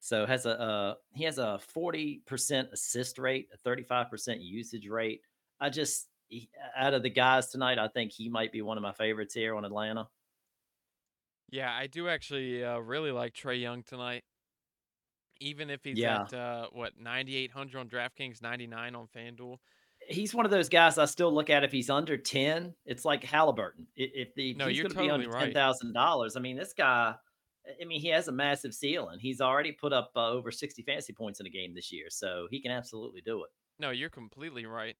So 0.00 0.24
has 0.24 0.46
a 0.46 0.60
uh, 0.60 0.94
he 1.12 1.24
has 1.24 1.38
a 1.38 1.58
forty 1.58 2.22
percent 2.26 2.68
assist 2.72 3.18
rate, 3.18 3.48
a 3.52 3.56
thirty 3.58 3.82
five 3.82 4.10
percent 4.10 4.40
usage 4.40 4.88
rate. 4.88 5.20
I 5.60 5.68
just 5.68 6.08
he, 6.28 6.48
out 6.76 6.94
of 6.94 7.02
the 7.02 7.10
guys 7.10 7.48
tonight, 7.48 7.78
I 7.78 7.88
think 7.88 8.12
he 8.12 8.28
might 8.28 8.52
be 8.52 8.62
one 8.62 8.78
of 8.78 8.82
my 8.82 8.92
favorites 8.92 9.34
here 9.34 9.54
on 9.54 9.64
Atlanta. 9.64 10.08
Yeah, 11.50 11.70
I 11.70 11.86
do 11.88 12.08
actually 12.08 12.64
uh, 12.64 12.78
really 12.78 13.10
like 13.10 13.34
Trae 13.34 13.60
Young 13.60 13.82
tonight. 13.82 14.22
Even 15.40 15.68
if 15.70 15.82
he's 15.82 15.98
Yeah, 15.98 16.22
at 16.22 16.34
uh, 16.34 16.66
what 16.72 16.92
9,800 16.98 17.78
on 17.78 17.88
DraftKings, 17.88 18.42
99 18.42 18.94
on 18.94 19.08
FanDuel. 19.14 19.56
He's 20.10 20.34
one 20.34 20.44
of 20.44 20.50
those 20.50 20.68
guys 20.68 20.98
I 20.98 21.04
still 21.06 21.32
look 21.32 21.50
at 21.50 21.64
if 21.64 21.72
he's 21.72 21.88
under 21.90 22.16
10, 22.16 22.74
it's 22.84 23.04
like 23.04 23.24
Halliburton. 23.24 23.86
If, 23.96 24.34
the, 24.34 24.54
No, 24.54 24.66
he's 24.68 24.78
going 24.80 24.90
to 24.90 24.98
be 24.98 25.08
totally 25.08 25.26
under 25.26 25.36
right. 25.36 25.54
$10,000, 25.54 26.36
I 26.36 26.40
mean, 26.40 26.56
this 26.56 26.74
guy, 26.74 27.14
I 27.80 27.84
mean, 27.84 28.00
he 28.00 28.08
has 28.08 28.28
a 28.28 28.32
massive 28.32 28.74
ceiling. 28.74 29.18
He's 29.20 29.40
already 29.40 29.72
put 29.72 29.92
up 29.92 30.10
uh, 30.16 30.28
over 30.28 30.50
60 30.50 30.82
fantasy 30.82 31.12
points 31.12 31.40
in 31.40 31.46
a 31.46 31.50
game 31.50 31.74
this 31.74 31.92
year, 31.92 32.06
so 32.10 32.46
he 32.50 32.60
can 32.60 32.70
absolutely 32.70 33.20
do 33.20 33.44
it. 33.44 33.50
No, 33.78 33.90
you're 33.90 34.10
completely 34.10 34.66
right. 34.66 34.96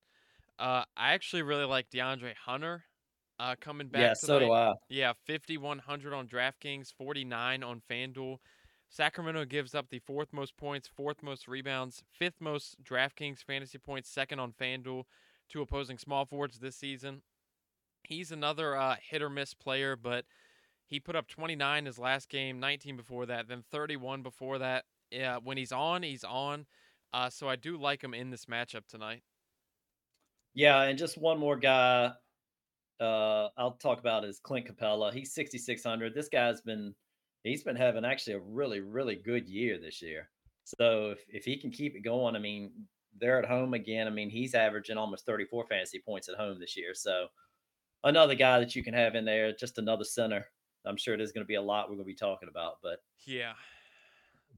Uh, 0.58 0.84
I 0.96 1.12
actually 1.12 1.42
really 1.42 1.64
like 1.64 1.90
DeAndre 1.90 2.34
Hunter 2.44 2.84
uh, 3.38 3.56
coming 3.60 3.90
Yeah, 3.92 4.08
back 4.08 4.16
so 4.16 4.38
do. 4.38 4.52
I. 4.52 4.74
Yeah, 4.88 5.12
5,100 5.26 6.12
on 6.12 6.28
DraftKings, 6.28 6.92
49 6.92 7.62
on 7.62 7.82
FanDuel. 7.90 8.36
Sacramento 8.90 9.44
gives 9.44 9.74
up 9.74 9.88
the 9.88 10.00
fourth 10.00 10.32
most 10.32 10.56
points, 10.56 10.88
fourth 10.88 11.22
most 11.22 11.46
rebounds, 11.46 12.02
fifth 12.12 12.40
most 12.40 12.82
DraftKings 12.82 13.38
fantasy 13.42 13.78
points, 13.78 14.10
second 14.10 14.40
on 14.40 14.52
FanDuel 14.52 15.04
to 15.50 15.62
opposing 15.62 15.96
small 15.96 16.26
forwards 16.26 16.58
this 16.58 16.76
season. 16.76 17.22
He's 18.02 18.32
another 18.32 18.76
uh, 18.76 18.96
hit 19.00 19.22
or 19.22 19.30
miss 19.30 19.54
player, 19.54 19.94
but 19.94 20.24
he 20.86 20.98
put 20.98 21.14
up 21.14 21.28
29 21.28 21.86
his 21.86 21.98
last 21.98 22.28
game, 22.28 22.58
19 22.58 22.96
before 22.96 23.26
that, 23.26 23.46
then 23.46 23.62
31 23.70 24.22
before 24.22 24.58
that. 24.58 24.84
Yeah, 25.10 25.38
when 25.42 25.56
he's 25.56 25.72
on, 25.72 26.02
he's 26.02 26.24
on. 26.24 26.66
Uh, 27.12 27.30
so 27.30 27.48
I 27.48 27.56
do 27.56 27.76
like 27.76 28.02
him 28.02 28.12
in 28.12 28.30
this 28.30 28.46
matchup 28.46 28.86
tonight. 28.88 29.22
Yeah, 30.52 30.82
and 30.82 30.98
just 30.98 31.16
one 31.16 31.38
more 31.38 31.56
guy 31.56 32.10
uh, 33.00 33.48
I'll 33.56 33.78
talk 33.80 34.00
about 34.00 34.24
is 34.24 34.40
Clint 34.40 34.66
Capela. 34.66 35.12
He's 35.12 35.32
6,600. 35.32 36.12
This 36.14 36.28
guy's 36.28 36.60
been, 36.60 36.94
he's 37.44 37.62
been 37.62 37.76
having 37.76 38.04
actually 38.04 38.34
a 38.34 38.40
really, 38.40 38.80
really 38.80 39.16
good 39.16 39.48
year 39.48 39.78
this 39.78 40.02
year. 40.02 40.28
So 40.64 41.10
if, 41.10 41.24
if 41.28 41.44
he 41.44 41.56
can 41.56 41.70
keep 41.70 41.96
it 41.96 42.00
going, 42.00 42.36
I 42.36 42.38
mean, 42.38 42.72
they're 43.18 43.38
at 43.42 43.48
home 43.48 43.74
again. 43.74 44.06
I 44.06 44.10
mean, 44.10 44.30
he's 44.30 44.54
averaging 44.54 44.96
almost 44.96 45.26
34 45.26 45.66
fantasy 45.66 46.00
points 46.04 46.28
at 46.28 46.36
home 46.36 46.60
this 46.60 46.76
year. 46.76 46.94
So 46.94 47.26
another 48.04 48.34
guy 48.34 48.60
that 48.60 48.76
you 48.76 48.82
can 48.84 48.94
have 48.94 49.14
in 49.14 49.24
there, 49.24 49.52
just 49.52 49.78
another 49.78 50.04
center. 50.04 50.46
I'm 50.86 50.96
sure 50.96 51.16
there's 51.16 51.32
going 51.32 51.44
to 51.44 51.48
be 51.48 51.56
a 51.56 51.62
lot 51.62 51.88
we're 51.88 51.96
going 51.96 52.04
to 52.06 52.12
be 52.12 52.14
talking 52.14 52.48
about, 52.48 52.74
but 52.82 53.00
Yeah. 53.26 53.52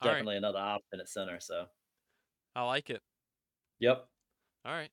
All 0.00 0.08
right. 0.08 0.14
definitely 0.14 0.36
another 0.36 0.58
option 0.58 1.00
at 1.00 1.08
center. 1.08 1.40
So, 1.40 1.66
I 2.54 2.64
like 2.66 2.90
it. 2.90 3.00
yep, 3.80 4.06
All 4.64 4.72
right. 4.72 4.90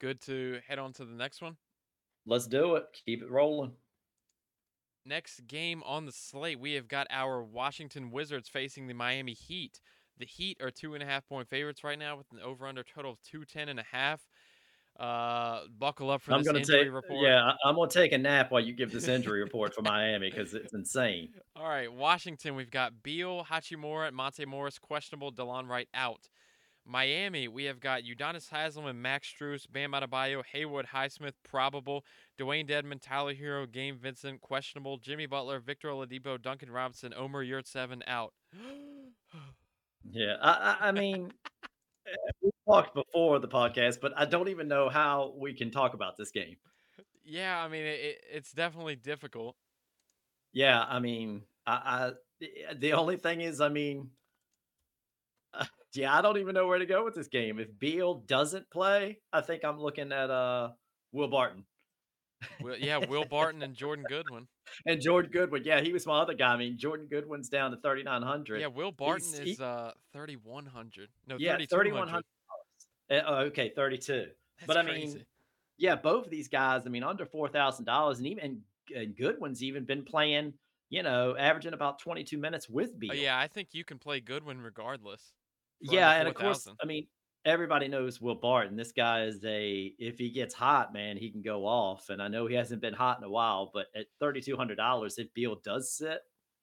Good 0.00 0.20
to 0.22 0.60
head 0.66 0.78
on 0.78 0.92
to 0.94 1.04
the 1.04 1.14
next 1.14 1.42
one. 1.42 1.56
let's 2.26 2.46
do 2.46 2.76
it. 2.76 2.84
Keep 3.04 3.22
it 3.22 3.30
rolling. 3.30 3.72
Next 5.04 5.46
game 5.46 5.82
on 5.86 6.04
the 6.06 6.12
slate, 6.12 6.60
we 6.60 6.74
have 6.74 6.88
got 6.88 7.06
our 7.10 7.42
Washington 7.42 8.10
Wizards 8.10 8.48
facing 8.48 8.86
the 8.86 8.94
Miami 8.94 9.32
Heat. 9.32 9.80
The 10.18 10.26
Heat 10.26 10.58
are 10.60 10.70
two 10.70 10.94
and 10.94 11.02
a 11.02 11.06
half 11.06 11.26
point 11.28 11.48
favorites 11.48 11.84
right 11.84 11.98
now 11.98 12.16
with 12.16 12.26
an 12.32 12.40
over 12.44 12.66
under 12.66 12.82
total 12.82 13.12
of 13.12 13.22
210 13.22 13.68
and 13.68 13.80
a 13.80 13.84
half. 13.90 14.20
Uh, 14.98 15.60
buckle 15.78 16.10
up 16.10 16.20
for 16.20 16.32
I'm 16.32 16.42
this 16.42 16.52
to 16.52 16.58
injury 16.58 16.84
take, 16.86 16.92
report. 16.92 17.22
yeah, 17.22 17.52
I'm 17.64 17.76
going 17.76 17.88
to 17.88 17.94
take 17.94 18.10
a 18.10 18.18
nap 18.18 18.50
while 18.50 18.60
you 18.60 18.72
give 18.72 18.90
this 18.90 19.06
injury 19.06 19.40
report 19.40 19.72
for 19.72 19.80
Miami 19.82 20.28
because 20.28 20.54
it's 20.54 20.74
insane. 20.74 21.28
All 21.56 21.68
right, 21.68 21.92
Washington, 21.92 22.56
we've 22.56 22.70
got 22.70 23.00
Beal, 23.04 23.44
Hachimura, 23.44 24.08
and 24.08 24.16
Monte 24.16 24.44
Morris, 24.44 24.76
questionable, 24.80 25.30
Delon 25.30 25.68
Wright 25.68 25.88
out. 25.94 26.28
Miami, 26.88 27.48
we 27.48 27.64
have 27.64 27.80
got 27.80 28.02
Udonis 28.02 28.48
Haslem 28.48 28.86
and 28.86 29.02
Max 29.02 29.28
Strus, 29.28 29.70
Bam 29.70 29.92
Adebayo, 29.92 30.42
Haywood 30.52 30.86
Highsmith, 30.86 31.34
probable, 31.44 32.02
Dewayne 32.40 32.66
Dedmon, 32.66 32.98
Tyler 33.00 33.34
Herro, 33.34 33.70
Gabe 33.70 34.00
Vincent, 34.00 34.40
questionable, 34.40 34.96
Jimmy 34.96 35.26
Butler, 35.26 35.60
Victor 35.60 35.88
Oladipo, 35.88 36.40
Duncan 36.40 36.70
Robinson, 36.70 37.12
Omer 37.14 37.44
Yurtseven 37.44 38.00
out. 38.06 38.32
Yeah, 40.10 40.36
I, 40.40 40.76
I, 40.80 40.92
mean, 40.92 41.30
eh, 42.06 42.30
we 42.40 42.50
talked 42.66 42.94
before 42.94 43.38
the 43.38 43.48
podcast, 43.48 44.00
but 44.00 44.12
I 44.16 44.24
don't 44.24 44.48
even 44.48 44.66
know 44.66 44.88
how 44.88 45.34
we 45.36 45.52
can 45.52 45.70
talk 45.70 45.92
about 45.92 46.16
this 46.16 46.30
game. 46.30 46.56
yeah, 47.22 47.62
I 47.62 47.68
mean, 47.68 47.84
it, 47.84 48.00
it, 48.00 48.18
it's 48.32 48.52
definitely 48.52 48.96
difficult. 48.96 49.56
Yeah, 50.54 50.82
I 50.88 51.00
mean, 51.00 51.42
I, 51.66 51.72
I 51.72 52.12
eh, 52.42 52.74
the 52.78 52.94
only 52.94 53.16
thing 53.18 53.42
is, 53.42 53.60
I 53.60 53.68
mean, 53.68 54.08
yeah, 55.94 56.16
I 56.16 56.22
don't 56.22 56.38
even 56.38 56.54
know 56.54 56.66
where 56.66 56.78
to 56.78 56.86
go 56.86 57.04
with 57.04 57.14
this 57.14 57.28
game. 57.28 57.58
If 57.58 57.68
Beal 57.78 58.14
doesn't 58.26 58.70
play, 58.70 59.20
I 59.32 59.40
think 59.40 59.64
I'm 59.64 59.80
looking 59.80 60.12
at 60.12 60.30
uh 60.30 60.70
Will 61.12 61.28
Barton 61.28 61.64
Will, 62.60 62.76
yeah, 62.76 62.98
Will 62.98 63.24
Barton 63.24 63.62
and 63.62 63.74
Jordan 63.74 64.04
Goodwin. 64.08 64.46
and 64.86 65.00
Jordan 65.00 65.30
Goodwin. 65.32 65.62
Yeah, 65.64 65.80
he 65.80 65.92
was 65.92 66.06
my 66.06 66.20
other 66.20 66.34
guy. 66.34 66.52
I 66.54 66.56
mean, 66.56 66.78
Jordan 66.78 67.08
Goodwin's 67.10 67.48
down 67.48 67.72
to 67.72 67.78
3,900. 67.78 68.60
Yeah, 68.60 68.68
Will 68.68 68.92
Barton 68.92 69.26
He's- 69.26 69.38
he- 69.44 69.50
is 69.52 69.60
uh 69.60 69.92
3100. 70.12 71.08
No, 71.26 71.36
Yeah, 71.38 71.56
3200. 71.56 72.22
Eh, 73.10 73.20
oh, 73.26 73.34
okay, 73.46 73.72
32. 73.74 74.12
That's 74.58 74.66
But 74.66 74.76
I 74.76 74.84
crazy. 74.84 75.16
mean, 75.16 75.26
yeah, 75.78 75.96
both 75.96 76.26
of 76.26 76.30
these 76.30 76.48
guys, 76.48 76.82
I 76.86 76.90
mean, 76.90 77.02
under 77.02 77.24
four 77.24 77.48
thousand 77.48 77.84
dollars, 77.86 78.18
and 78.18 78.26
even 78.26 78.62
and 78.94 79.16
Goodwin's 79.16 79.62
even 79.62 79.84
been 79.84 80.04
playing, 80.04 80.52
you 80.90 81.02
know, 81.02 81.36
averaging 81.36 81.72
about 81.72 81.98
twenty 82.00 82.24
two 82.24 82.38
minutes 82.38 82.68
with 82.68 82.98
Beal. 82.98 83.12
Uh, 83.12 83.14
yeah, 83.14 83.38
I 83.38 83.46
think 83.48 83.68
you 83.72 83.84
can 83.84 83.98
play 83.98 84.20
Goodwin 84.20 84.60
regardless. 84.60 85.32
Yeah, 85.80 86.12
and 86.12 86.28
of 86.28 86.34
course, 86.34 86.64
4,000. 86.64 86.76
I 86.82 86.86
mean, 86.86 87.06
everybody 87.44 87.88
knows 87.88 88.20
Will 88.20 88.34
Barton. 88.34 88.76
This 88.76 88.92
guy 88.92 89.24
is 89.24 89.44
a 89.44 89.92
if 89.98 90.18
he 90.18 90.30
gets 90.30 90.54
hot, 90.54 90.92
man, 90.92 91.16
he 91.16 91.30
can 91.30 91.42
go 91.42 91.66
off. 91.66 92.10
And 92.10 92.20
I 92.22 92.28
know 92.28 92.46
he 92.46 92.54
hasn't 92.54 92.80
been 92.80 92.94
hot 92.94 93.18
in 93.18 93.24
a 93.24 93.30
while, 93.30 93.70
but 93.72 93.86
at 93.96 94.06
thirty 94.20 94.40
two 94.40 94.56
hundred 94.56 94.76
dollars, 94.76 95.18
if 95.18 95.32
Beal 95.34 95.56
does 95.64 95.92
sit, 95.96 96.20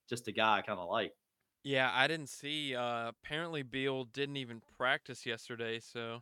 just 0.09 0.27
a 0.27 0.31
guy 0.31 0.57
I 0.57 0.61
kind 0.61 0.79
of 0.79 0.89
like. 0.89 1.13
Yeah, 1.63 1.89
I 1.93 2.07
didn't 2.07 2.29
see. 2.29 2.75
Uh, 2.75 3.09
apparently, 3.09 3.63
Beal 3.63 4.03
didn't 4.05 4.37
even 4.37 4.61
practice 4.77 5.25
yesterday. 5.25 5.79
So 5.79 6.21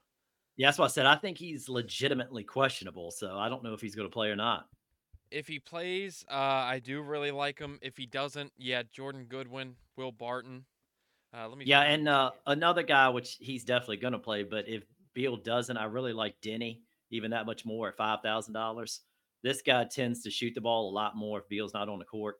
Yeah, 0.55 0.67
that's 0.67 0.77
why 0.77 0.85
I 0.85 0.87
said 0.89 1.05
I 1.05 1.15
think 1.15 1.37
he's 1.37 1.67
legitimately 1.69 2.43
questionable. 2.45 3.11
So 3.11 3.37
I 3.37 3.49
don't 3.49 3.63
know 3.63 3.73
if 3.73 3.81
he's 3.81 3.95
going 3.95 4.07
to 4.09 4.13
play 4.13 4.29
or 4.29 4.35
not. 4.37 4.67
if 5.31 5.47
he 5.47 5.59
plays, 5.59 6.23
uh, 6.29 6.33
I 6.35 6.79
do 6.79 7.01
really 7.01 7.31
like 7.31 7.59
him. 7.59 7.79
If 7.81 7.97
he 7.97 8.05
doesn't, 8.05 8.53
yeah, 8.57 8.83
Jordan 8.91 9.25
Goodwin, 9.27 9.75
Will 9.97 10.11
Barton. 10.11 10.65
Uh, 11.35 11.47
let 11.49 11.57
me. 11.57 11.65
Yeah, 11.65 11.81
and 11.81 12.07
uh, 12.07 12.31
another 12.45 12.83
guy, 12.83 13.09
which 13.09 13.37
he's 13.39 13.63
definitely 13.63 13.97
going 13.97 14.13
to 14.13 14.19
play, 14.19 14.43
but 14.43 14.67
if 14.67 14.83
Beal 15.13 15.35
doesn't, 15.37 15.77
I 15.77 15.85
really 15.85 16.13
like 16.13 16.39
Deni, 16.41 16.81
even 17.11 17.31
that 17.31 17.45
much 17.45 17.65
more 17.65 17.87
at 17.89 17.97
five 17.97 18.21
thousand 18.21 18.53
dollars. 18.53 19.01
This 19.41 19.61
guy 19.61 19.83
tends 19.85 20.23
to 20.23 20.29
shoot 20.29 20.53
the 20.55 20.61
ball 20.61 20.89
a 20.89 20.93
lot 20.93 21.15
more 21.17 21.39
if 21.39 21.49
Beal's 21.49 21.73
not 21.73 21.89
on 21.89 21.99
the 21.99 22.05
court. 22.05 22.35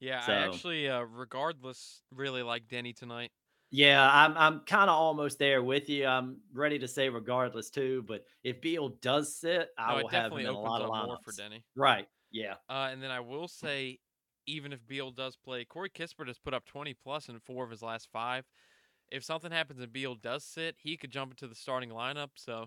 yeah, 0.00 0.20
so- 0.26 0.32
I 0.32 0.36
actually, 0.46 0.88
uh, 0.88 1.00
regardless, 1.02 2.02
really 2.12 2.42
like 2.42 2.66
Deni 2.68 2.94
tonight. 2.96 3.30
Yeah, 3.72 4.10
I'm 4.12 4.36
I'm 4.36 4.60
kind 4.60 4.90
of 4.90 4.96
almost 4.96 5.38
there 5.38 5.62
with 5.62 5.88
you. 5.88 6.04
I'm 6.06 6.38
ready 6.52 6.80
to 6.80 6.88
say 6.88 7.08
regardless 7.08 7.70
too, 7.70 8.04
but 8.08 8.24
if 8.42 8.60
Beal 8.60 8.88
does 9.00 9.36
sit, 9.36 9.68
I 9.78 9.94
No, 9.96 10.02
will 10.02 10.08
have 10.08 10.32
him 10.32 10.38
in 10.38 10.46
a 10.46 10.58
lot 10.58 10.82
of 10.82 10.90
up 10.90 11.06
more 11.06 11.18
for. 11.24 11.30
Deni. 11.32 11.62
Right? 11.76 12.08
Yeah. 12.32 12.54
Uh, 12.68 12.88
and 12.90 13.00
then 13.00 13.10
I 13.12 13.20
will 13.20 13.46
say, 13.46 14.00
even 14.50 14.72
if 14.72 14.86
Beal 14.86 15.10
does 15.10 15.36
play, 15.36 15.64
Corey 15.64 15.90
Kispert 15.90 16.26
has 16.26 16.38
put 16.38 16.54
up 16.54 16.64
20 16.64 16.94
plus 16.94 17.28
in 17.28 17.38
four 17.38 17.64
of 17.64 17.70
his 17.70 17.82
last 17.82 18.08
five. 18.12 18.44
If 19.10 19.24
something 19.24 19.50
happens 19.50 19.80
and 19.80 19.92
Beal 19.92 20.14
does 20.14 20.44
sit, 20.44 20.76
he 20.78 20.96
could 20.96 21.10
jump 21.10 21.32
into 21.32 21.48
the 21.48 21.54
starting 21.54 21.90
lineup. 21.90 22.30
So 22.36 22.66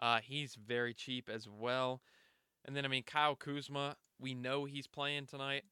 uh, 0.00 0.20
he's 0.22 0.54
very 0.54 0.94
cheap 0.94 1.30
as 1.32 1.48
well. 1.48 2.02
And 2.64 2.74
then, 2.74 2.84
I 2.84 2.88
mean, 2.88 3.02
Kyle 3.02 3.36
Kuzma, 3.36 3.96
we 4.18 4.34
know 4.34 4.64
he's 4.64 4.86
playing 4.86 5.26
tonight. 5.26 5.64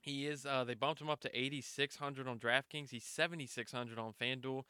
He 0.00 0.26
is, 0.26 0.46
uh, 0.46 0.64
they 0.64 0.74
bumped 0.74 1.00
him 1.00 1.10
up 1.10 1.20
to 1.20 1.38
8,600 1.38 2.26
on 2.26 2.38
DraftKings. 2.38 2.90
He's 2.90 3.04
7,600 3.04 3.98
on 3.98 4.14
FanDuel. 4.20 4.62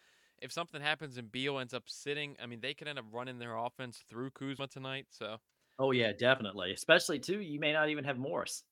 If 0.42 0.52
something 0.52 0.80
happens 0.80 1.18
and 1.18 1.30
Beal 1.30 1.58
ends 1.58 1.74
up 1.74 1.84
sitting, 1.86 2.36
I 2.42 2.46
mean, 2.46 2.60
they 2.60 2.74
could 2.74 2.88
end 2.88 2.98
up 2.98 3.04
running 3.12 3.38
their 3.38 3.56
offense 3.56 4.02
through 4.08 4.30
Kuzma 4.30 4.66
tonight. 4.66 5.06
So 5.10 5.36
Oh 5.80 5.92
yeah, 5.92 6.12
definitely. 6.12 6.72
Especially 6.72 7.18
too, 7.18 7.40
you 7.40 7.58
may 7.58 7.72
not 7.72 7.88
even 7.88 8.04
have 8.04 8.18
Morris. 8.18 8.64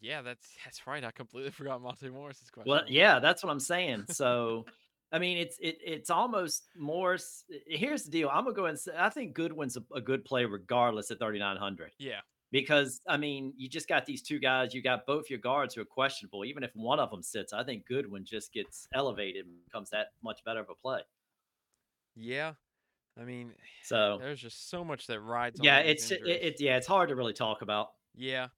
Yeah, 0.00 0.22
that's 0.22 0.46
that's 0.64 0.86
right. 0.86 1.02
I 1.04 1.10
completely 1.10 1.50
forgot 1.60 1.80
Monte 1.80 2.08
Morris's 2.08 2.50
question. 2.50 2.70
Well, 2.70 2.84
yeah, 2.88 3.18
that's 3.18 3.42
what 3.42 3.50
I'm 3.50 3.60
saying. 3.60 4.04
So, 4.10 4.66
I 5.12 5.18
mean, 5.18 5.38
it's 5.38 5.56
it, 5.58 5.78
it's 5.84 6.10
almost 6.10 6.64
more. 6.76 7.14
s- 7.14 7.44
Here's 7.66 8.02
the 8.04 8.10
deal. 8.10 8.28
I'm 8.28 8.44
gonna 8.44 8.54
go 8.56 8.66
and 8.66 8.78
say 8.78 8.92
I 8.96 9.08
think 9.08 9.34
Goodwin's 9.34 9.76
a, 9.76 9.82
a 9.94 10.00
good 10.00 10.24
play 10.24 10.44
regardless 10.44 11.10
at 11.10 11.18
3,900 11.18 11.92
Yeah. 11.98 12.20
because 12.50 13.00
I 13.08 13.16
mean, 13.16 13.52
you 13.56 13.68
just 13.68 13.88
got 13.88 14.04
these 14.04 14.20
two 14.22 14.38
guys. 14.38 14.74
You 14.74 14.82
got 14.82 15.06
both 15.06 15.30
your 15.30 15.38
guards 15.38 15.74
who 15.74 15.80
are 15.80 15.84
questionable. 15.86 16.44
Even 16.44 16.62
if 16.62 16.70
one 16.74 16.98
of 17.00 17.10
them 17.10 17.22
sits, 17.22 17.52
I 17.52 17.62
think 17.64 17.86
Goodwin 17.86 18.24
just 18.24 18.52
gets 18.52 18.88
elevated 18.92 19.46
and 19.46 19.54
becomes 19.64 19.90
that 19.90 20.08
much 20.22 20.44
better 20.44 20.60
of 20.60 20.68
a 20.70 20.74
play. 20.74 21.00
Yeah. 22.16 22.52
I 23.18 23.24
mean, 23.24 23.52
So, 23.82 24.18
there's 24.20 24.40
just 24.40 24.68
so 24.68 24.84
much 24.84 25.06
that 25.06 25.20
rides 25.20 25.60
yeah, 25.62 25.78
on 25.78 25.86
it's 25.86 26.10
it, 26.10 26.20
it's 26.26 26.60
yeah, 26.60 26.76
it's 26.76 26.86
hard 26.86 27.08
to 27.10 27.14
really 27.14 27.32
talk 27.32 27.62
about. 27.62 27.88
Yeah. 28.16 28.48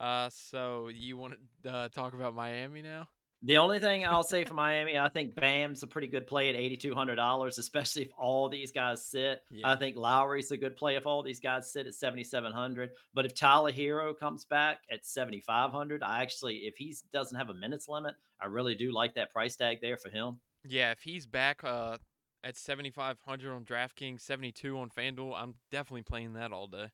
Uh, 0.00 0.30
so 0.32 0.88
you 0.88 1.16
want 1.16 1.34
to 1.62 1.70
uh, 1.70 1.88
talk 1.88 2.14
about 2.14 2.34
Miami 2.34 2.80
now? 2.80 3.06
The 3.42 3.56
only 3.56 3.78
thing 3.78 4.06
I'll 4.06 4.22
say 4.22 4.44
for 4.44 4.54
Miami, 4.66 4.98
I 4.98 5.08
think 5.08 5.34
Bam's 5.34 5.82
a 5.82 5.86
pretty 5.86 6.08
good 6.08 6.26
play 6.26 6.50
at 6.50 6.56
$8,200, 6.56 7.58
especially 7.58 8.02
if 8.02 8.10
all 8.18 8.48
these 8.48 8.72
guys 8.72 9.04
sit. 9.04 9.42
Yeah. 9.50 9.70
I 9.70 9.76
think 9.76 9.96
Lowry's 9.96 10.50
a 10.50 10.56
good 10.56 10.76
play 10.76 10.96
if 10.96 11.06
all 11.06 11.22
these 11.22 11.40
guys 11.40 11.72
sit 11.72 11.86
at 11.86 11.94
7,700. 11.94 12.90
But 13.14 13.26
if 13.26 13.34
Tyler 13.34 13.72
Herro 13.72 14.18
comes 14.18 14.44
back 14.44 14.78
at 14.90 15.06
7,500, 15.06 16.02
I 16.02 16.22
actually, 16.22 16.56
if 16.56 16.76
he 16.76 16.94
doesn't 17.12 17.36
have 17.36 17.50
a 17.50 17.54
minutes 17.54 17.88
limit, 17.88 18.14
I 18.40 18.46
really 18.46 18.74
do 18.74 18.92
like 18.92 19.14
that 19.14 19.32
price 19.32 19.56
tag 19.56 19.78
there 19.80 19.96
for 19.96 20.10
him. 20.10 20.40
Yeah, 20.66 20.90
if 20.90 21.00
he's 21.00 21.26
back 21.26 21.64
uh 21.64 21.96
at 22.42 22.56
7500 22.56 23.52
on 23.52 23.64
DraftKings, 23.64 24.20
72 24.22 24.78
on 24.78 24.88
FanDuel, 24.90 25.34
I'm 25.36 25.54
definitely 25.70 26.02
playing 26.02 26.34
that 26.34 26.52
all 26.52 26.66
day. 26.66 26.90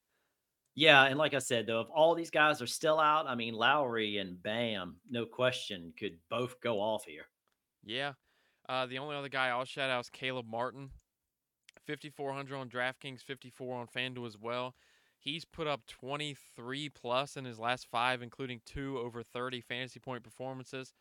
Yeah, 0.76 1.04
and 1.04 1.18
like 1.18 1.32
I 1.32 1.38
said, 1.38 1.66
though, 1.66 1.80
if 1.80 1.88
all 1.92 2.14
these 2.14 2.30
guys 2.30 2.60
are 2.60 2.66
still 2.66 3.00
out, 3.00 3.26
I 3.26 3.34
mean, 3.34 3.54
Lowry 3.54 4.18
and 4.18 4.40
Bam, 4.42 4.96
no 5.10 5.24
question, 5.24 5.94
could 5.98 6.18
both 6.28 6.60
go 6.60 6.80
off 6.80 7.06
here. 7.06 7.24
Yeah. 7.82 8.12
Uh, 8.68 8.84
the 8.84 8.98
only 8.98 9.16
other 9.16 9.30
guy 9.30 9.48
I'll 9.48 9.64
shout 9.64 9.88
out 9.88 10.00
is 10.00 10.10
Caleb 10.10 10.46
Martin. 10.46 10.90
5400 11.86 12.56
on 12.56 12.68
DraftKings, 12.68 13.22
54 13.22 13.76
on 13.76 13.86
FanDuel 13.86 14.26
as 14.26 14.36
well. 14.38 14.74
He's 15.18 15.46
put 15.46 15.66
up 15.66 15.86
23 15.86 16.90
plus 16.90 17.36
in 17.38 17.46
his 17.46 17.58
last 17.58 17.86
five, 17.90 18.20
including 18.20 18.60
two 18.66 18.98
over 18.98 19.22
30 19.22 19.62
fantasy 19.62 19.98
point 19.98 20.22
performances. 20.22 20.92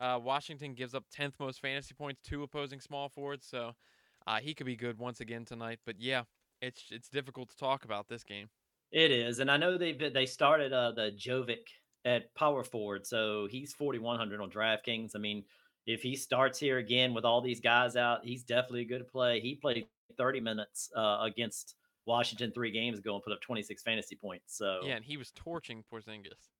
Uh, 0.00 0.18
Washington 0.20 0.74
gives 0.74 0.94
up 0.94 1.04
10th 1.16 1.34
most 1.38 1.60
fantasy 1.60 1.94
points 1.94 2.20
to 2.22 2.42
opposing 2.42 2.80
small 2.80 3.08
forwards, 3.08 3.46
so 3.48 3.72
uh, 4.26 4.40
he 4.40 4.52
could 4.52 4.66
be 4.66 4.74
good 4.74 4.98
once 4.98 5.20
again 5.20 5.44
tonight. 5.44 5.78
But 5.86 6.00
yeah, 6.00 6.22
it's 6.60 6.86
it's 6.90 7.08
difficult 7.08 7.50
to 7.50 7.56
talk 7.56 7.84
about 7.84 8.08
this 8.08 8.24
game. 8.24 8.48
It 8.92 9.10
is, 9.10 9.38
and 9.38 9.50
I 9.50 9.56
know 9.56 9.78
they 9.78 9.92
they 9.92 10.26
started 10.26 10.72
uh, 10.72 10.92
the 10.92 11.12
Jovic 11.16 11.66
at 12.04 12.34
power 12.34 12.62
forward, 12.62 13.06
so 13.06 13.48
he's 13.50 13.72
forty 13.72 13.98
one 13.98 14.18
hundred 14.18 14.40
on 14.40 14.50
DraftKings. 14.50 15.12
I 15.14 15.18
mean, 15.18 15.44
if 15.86 16.02
he 16.02 16.14
starts 16.14 16.58
here 16.58 16.76
again 16.78 17.14
with 17.14 17.24
all 17.24 17.40
these 17.40 17.60
guys 17.60 17.96
out, 17.96 18.20
he's 18.22 18.42
definitely 18.42 18.82
a 18.82 18.86
good 18.86 19.08
play. 19.08 19.40
He 19.40 19.54
played 19.54 19.86
thirty 20.18 20.40
minutes 20.40 20.90
uh, 20.94 21.20
against 21.22 21.74
Washington 22.04 22.52
three 22.52 22.70
games 22.70 22.98
ago 22.98 23.14
and 23.14 23.24
put 23.24 23.32
up 23.32 23.40
twenty 23.40 23.62
six 23.62 23.82
fantasy 23.82 24.14
points. 24.14 24.58
So 24.58 24.80
Yeah, 24.84 24.96
and 24.96 25.04
he 25.04 25.16
was 25.16 25.32
torching 25.34 25.82
Porzingis. 25.90 26.50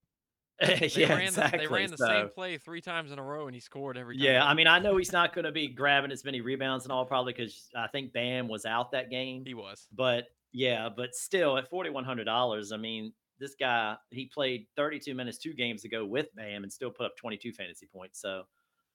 yeah, 0.62 0.76
They 0.78 1.04
ran 1.06 1.22
exactly. 1.22 1.58
The, 1.58 1.68
they 1.68 1.74
ran 1.74 1.90
the 1.90 1.98
so, 1.98 2.06
same 2.06 2.28
play 2.28 2.56
three 2.56 2.80
times 2.80 3.12
in 3.12 3.18
a 3.18 3.22
row, 3.22 3.46
and 3.46 3.54
he 3.54 3.60
scored 3.60 3.98
every 3.98 4.16
time. 4.16 4.24
yeah, 4.24 4.46
I 4.46 4.54
mean, 4.54 4.68
I 4.68 4.78
know 4.78 4.96
he's 4.96 5.12
not 5.12 5.34
going 5.34 5.44
to 5.44 5.52
be 5.52 5.68
grabbing 5.68 6.12
as 6.12 6.24
many 6.24 6.40
rebounds 6.40 6.84
and 6.84 6.92
all, 6.92 7.04
probably 7.04 7.32
because 7.32 7.68
I 7.76 7.88
think 7.88 8.12
Bam 8.12 8.48
was 8.48 8.64
out 8.64 8.92
that 8.92 9.10
game. 9.10 9.44
he 9.44 9.54
was. 9.54 9.88
But 9.92 10.28
yeah, 10.52 10.88
but 10.94 11.14
still 11.14 11.56
at 11.58 11.68
forty 11.68 11.90
one 11.90 12.04
hundred 12.04 12.24
dollars, 12.24 12.72
I 12.72 12.76
mean, 12.76 13.12
this 13.38 13.54
guy 13.58 13.96
he 14.10 14.26
played 14.26 14.66
thirty 14.76 14.98
two 14.98 15.14
minutes 15.14 15.38
two 15.38 15.54
games 15.54 15.84
ago 15.84 16.04
with 16.06 16.34
Bam 16.34 16.62
and 16.62 16.72
still 16.72 16.90
put 16.90 17.06
up 17.06 17.16
twenty 17.16 17.36
two 17.36 17.52
fantasy 17.52 17.86
points. 17.86 18.20
So 18.20 18.44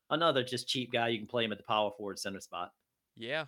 another 0.10 0.44
just 0.44 0.68
cheap 0.68 0.92
guy. 0.92 1.10
You 1.10 1.18
can 1.20 1.28
play 1.28 1.44
him 1.46 1.52
at 1.52 1.58
the 1.58 1.64
power 1.64 1.92
forward 1.98 2.20
center 2.20 2.40
spot. 2.42 2.72
Yeah, 3.16 3.46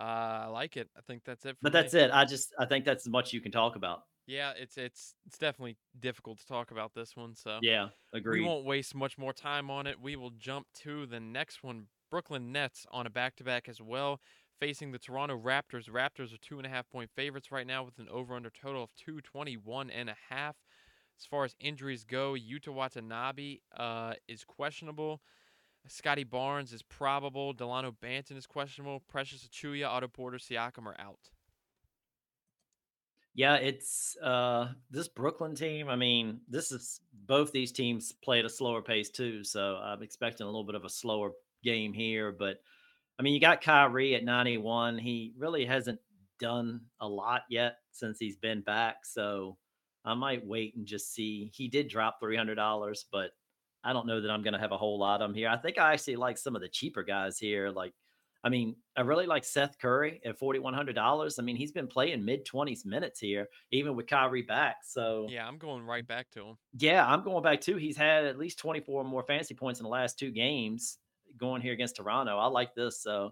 uh, 0.00 0.04
I 0.04 0.46
like 0.46 0.76
it. 0.76 0.88
I 0.96 1.00
think 1.02 1.22
that's 1.24 1.44
it. 1.46 1.56
For 1.58 1.58
But 1.62 1.72
me. 1.72 1.80
that's 1.80 1.94
it. 1.94 2.10
I 2.12 2.24
just 2.24 2.54
I 2.58 2.66
think 2.66 2.84
that's 2.84 3.06
as 3.06 3.10
much 3.10 3.32
you 3.32 3.40
can 3.40 3.52
talk 3.52 3.76
about. 3.76 4.04
Yeah, 4.26 4.52
it's 4.56 4.78
it's 4.78 5.14
it's 5.26 5.36
definitely 5.36 5.76
difficult 6.00 6.38
to 6.38 6.46
talk 6.46 6.70
about 6.70 6.94
this 6.94 7.14
one. 7.14 7.34
So 7.34 7.58
Yeah, 7.60 7.88
agree. 8.14 8.40
we 8.40 8.46
won't 8.46 8.64
waste 8.64 8.94
much 8.94 9.18
more 9.18 9.34
time 9.34 9.70
on 9.70 9.86
it. 9.86 10.00
We 10.00 10.16
will 10.16 10.30
jump 10.30 10.66
to 10.82 11.06
the 11.06 11.20
next 11.20 11.62
one. 11.62 11.88
Brooklyn 12.10 12.52
Nets 12.52 12.86
on 12.92 13.06
a 13.06 13.10
back-to-back 13.10 13.68
as 13.68 13.82
well, 13.82 14.20
facing 14.64 14.92
the 14.92 14.98
Toronto 14.98 15.38
Raptors. 15.38 15.90
Raptors 15.90 16.32
are 16.32 16.38
two 16.38 16.56
and 16.56 16.66
a 16.66 16.70
half 16.70 16.88
point 16.88 17.10
favorites 17.14 17.52
right 17.52 17.66
now 17.66 17.84
with 17.84 17.98
an 17.98 18.08
over/under 18.10 18.48
total 18.50 18.82
of 18.82 18.94
221 18.96 19.90
and 19.90 20.08
a 20.08 20.16
half. 20.30 20.56
As 21.20 21.26
far 21.26 21.44
as 21.44 21.54
injuries 21.60 22.04
go, 22.04 22.32
Yuta 22.32 22.68
Watanabe 22.68 23.58
uh, 23.76 24.14
is 24.26 24.42
questionable. 24.42 25.20
Scottie 25.86 26.24
Barnes 26.24 26.72
is 26.72 26.82
probable. 26.82 27.52
Dalano 27.52 27.94
Banton 28.02 28.38
is 28.38 28.46
questionable. 28.46 29.02
Precious 29.06 29.46
Achiuwa, 29.46 29.86
Otto 29.86 30.08
Porter, 30.08 30.38
Siakam 30.38 30.86
are 30.86 30.98
out. 30.98 31.28
Yeah, 33.34 33.56
it's 33.56 34.16
uh 34.22 34.68
this 34.90 35.08
Brooklyn 35.08 35.54
team. 35.54 35.90
I 35.90 35.96
mean, 35.96 36.40
this 36.48 36.72
is 36.72 37.02
both 37.26 37.52
these 37.52 37.70
teams 37.70 38.12
play 38.12 38.38
at 38.38 38.46
a 38.46 38.48
slower 38.48 38.80
pace 38.80 39.10
too. 39.10 39.44
So 39.44 39.76
I'm 39.76 40.02
expecting 40.02 40.44
a 40.44 40.48
little 40.48 40.64
bit 40.64 40.74
of 40.74 40.86
a 40.86 40.90
slower 40.90 41.32
game 41.62 41.92
here. 41.92 42.32
But 42.32 42.62
I 43.18 43.22
mean, 43.22 43.34
you 43.34 43.40
got 43.40 43.60
Kyrie 43.62 44.14
at 44.14 44.24
91. 44.24 44.98
He 44.98 45.32
really 45.38 45.64
hasn't 45.64 46.00
done 46.40 46.80
a 47.00 47.08
lot 47.08 47.42
yet 47.48 47.76
since 47.92 48.18
he's 48.18 48.36
been 48.36 48.60
back. 48.60 48.96
So 49.04 49.56
I 50.04 50.14
might 50.14 50.46
wait 50.46 50.74
and 50.76 50.86
just 50.86 51.14
see. 51.14 51.50
He 51.54 51.68
did 51.68 51.88
drop 51.88 52.18
$300, 52.22 53.04
but 53.12 53.30
I 53.84 53.92
don't 53.92 54.06
know 54.06 54.20
that 54.20 54.30
I'm 54.30 54.42
going 54.42 54.54
to 54.54 54.58
have 54.60 54.72
a 54.72 54.76
whole 54.78 54.98
lot 54.98 55.20
of 55.20 55.28
them 55.28 55.34
here. 55.34 55.48
I 55.48 55.56
think 55.56 55.78
I 55.78 55.92
actually 55.92 56.16
like 56.16 56.38
some 56.38 56.56
of 56.56 56.62
the 56.62 56.68
cheaper 56.68 57.02
guys 57.04 57.38
here. 57.38 57.70
Like, 57.70 57.92
I 58.42 58.48
mean, 58.48 58.76
I 58.96 59.02
really 59.02 59.26
like 59.26 59.44
Seth 59.44 59.78
Curry 59.78 60.20
at 60.24 60.38
$4,100. 60.38 61.38
I 61.38 61.42
mean, 61.42 61.56
he's 61.56 61.72
been 61.72 61.86
playing 61.86 62.24
mid 62.24 62.44
20s 62.46 62.84
minutes 62.84 63.20
here, 63.20 63.46
even 63.70 63.94
with 63.94 64.06
Kyrie 64.06 64.42
back. 64.42 64.76
So, 64.84 65.28
Yeah, 65.30 65.46
I'm 65.46 65.56
going 65.58 65.82
right 65.84 66.06
back 66.06 66.30
to 66.32 66.40
him. 66.48 66.56
yeah, 66.78 67.06
I'm 67.06 67.22
going 67.22 67.42
back 67.42 67.60
too. 67.60 67.76
He's 67.76 67.96
had 67.96 68.24
at 68.24 68.38
least 68.38 68.58
24 68.58 69.04
more 69.04 69.22
fantasy 69.22 69.54
points 69.54 69.80
in 69.80 69.84
the 69.84 69.90
last 69.90 70.18
two 70.18 70.30
games 70.30 70.98
going 71.38 71.62
here 71.62 71.72
against 71.72 71.96
Toronto. 71.96 72.38
I 72.38 72.46
like 72.46 72.74
this. 72.74 73.02
So, 73.02 73.30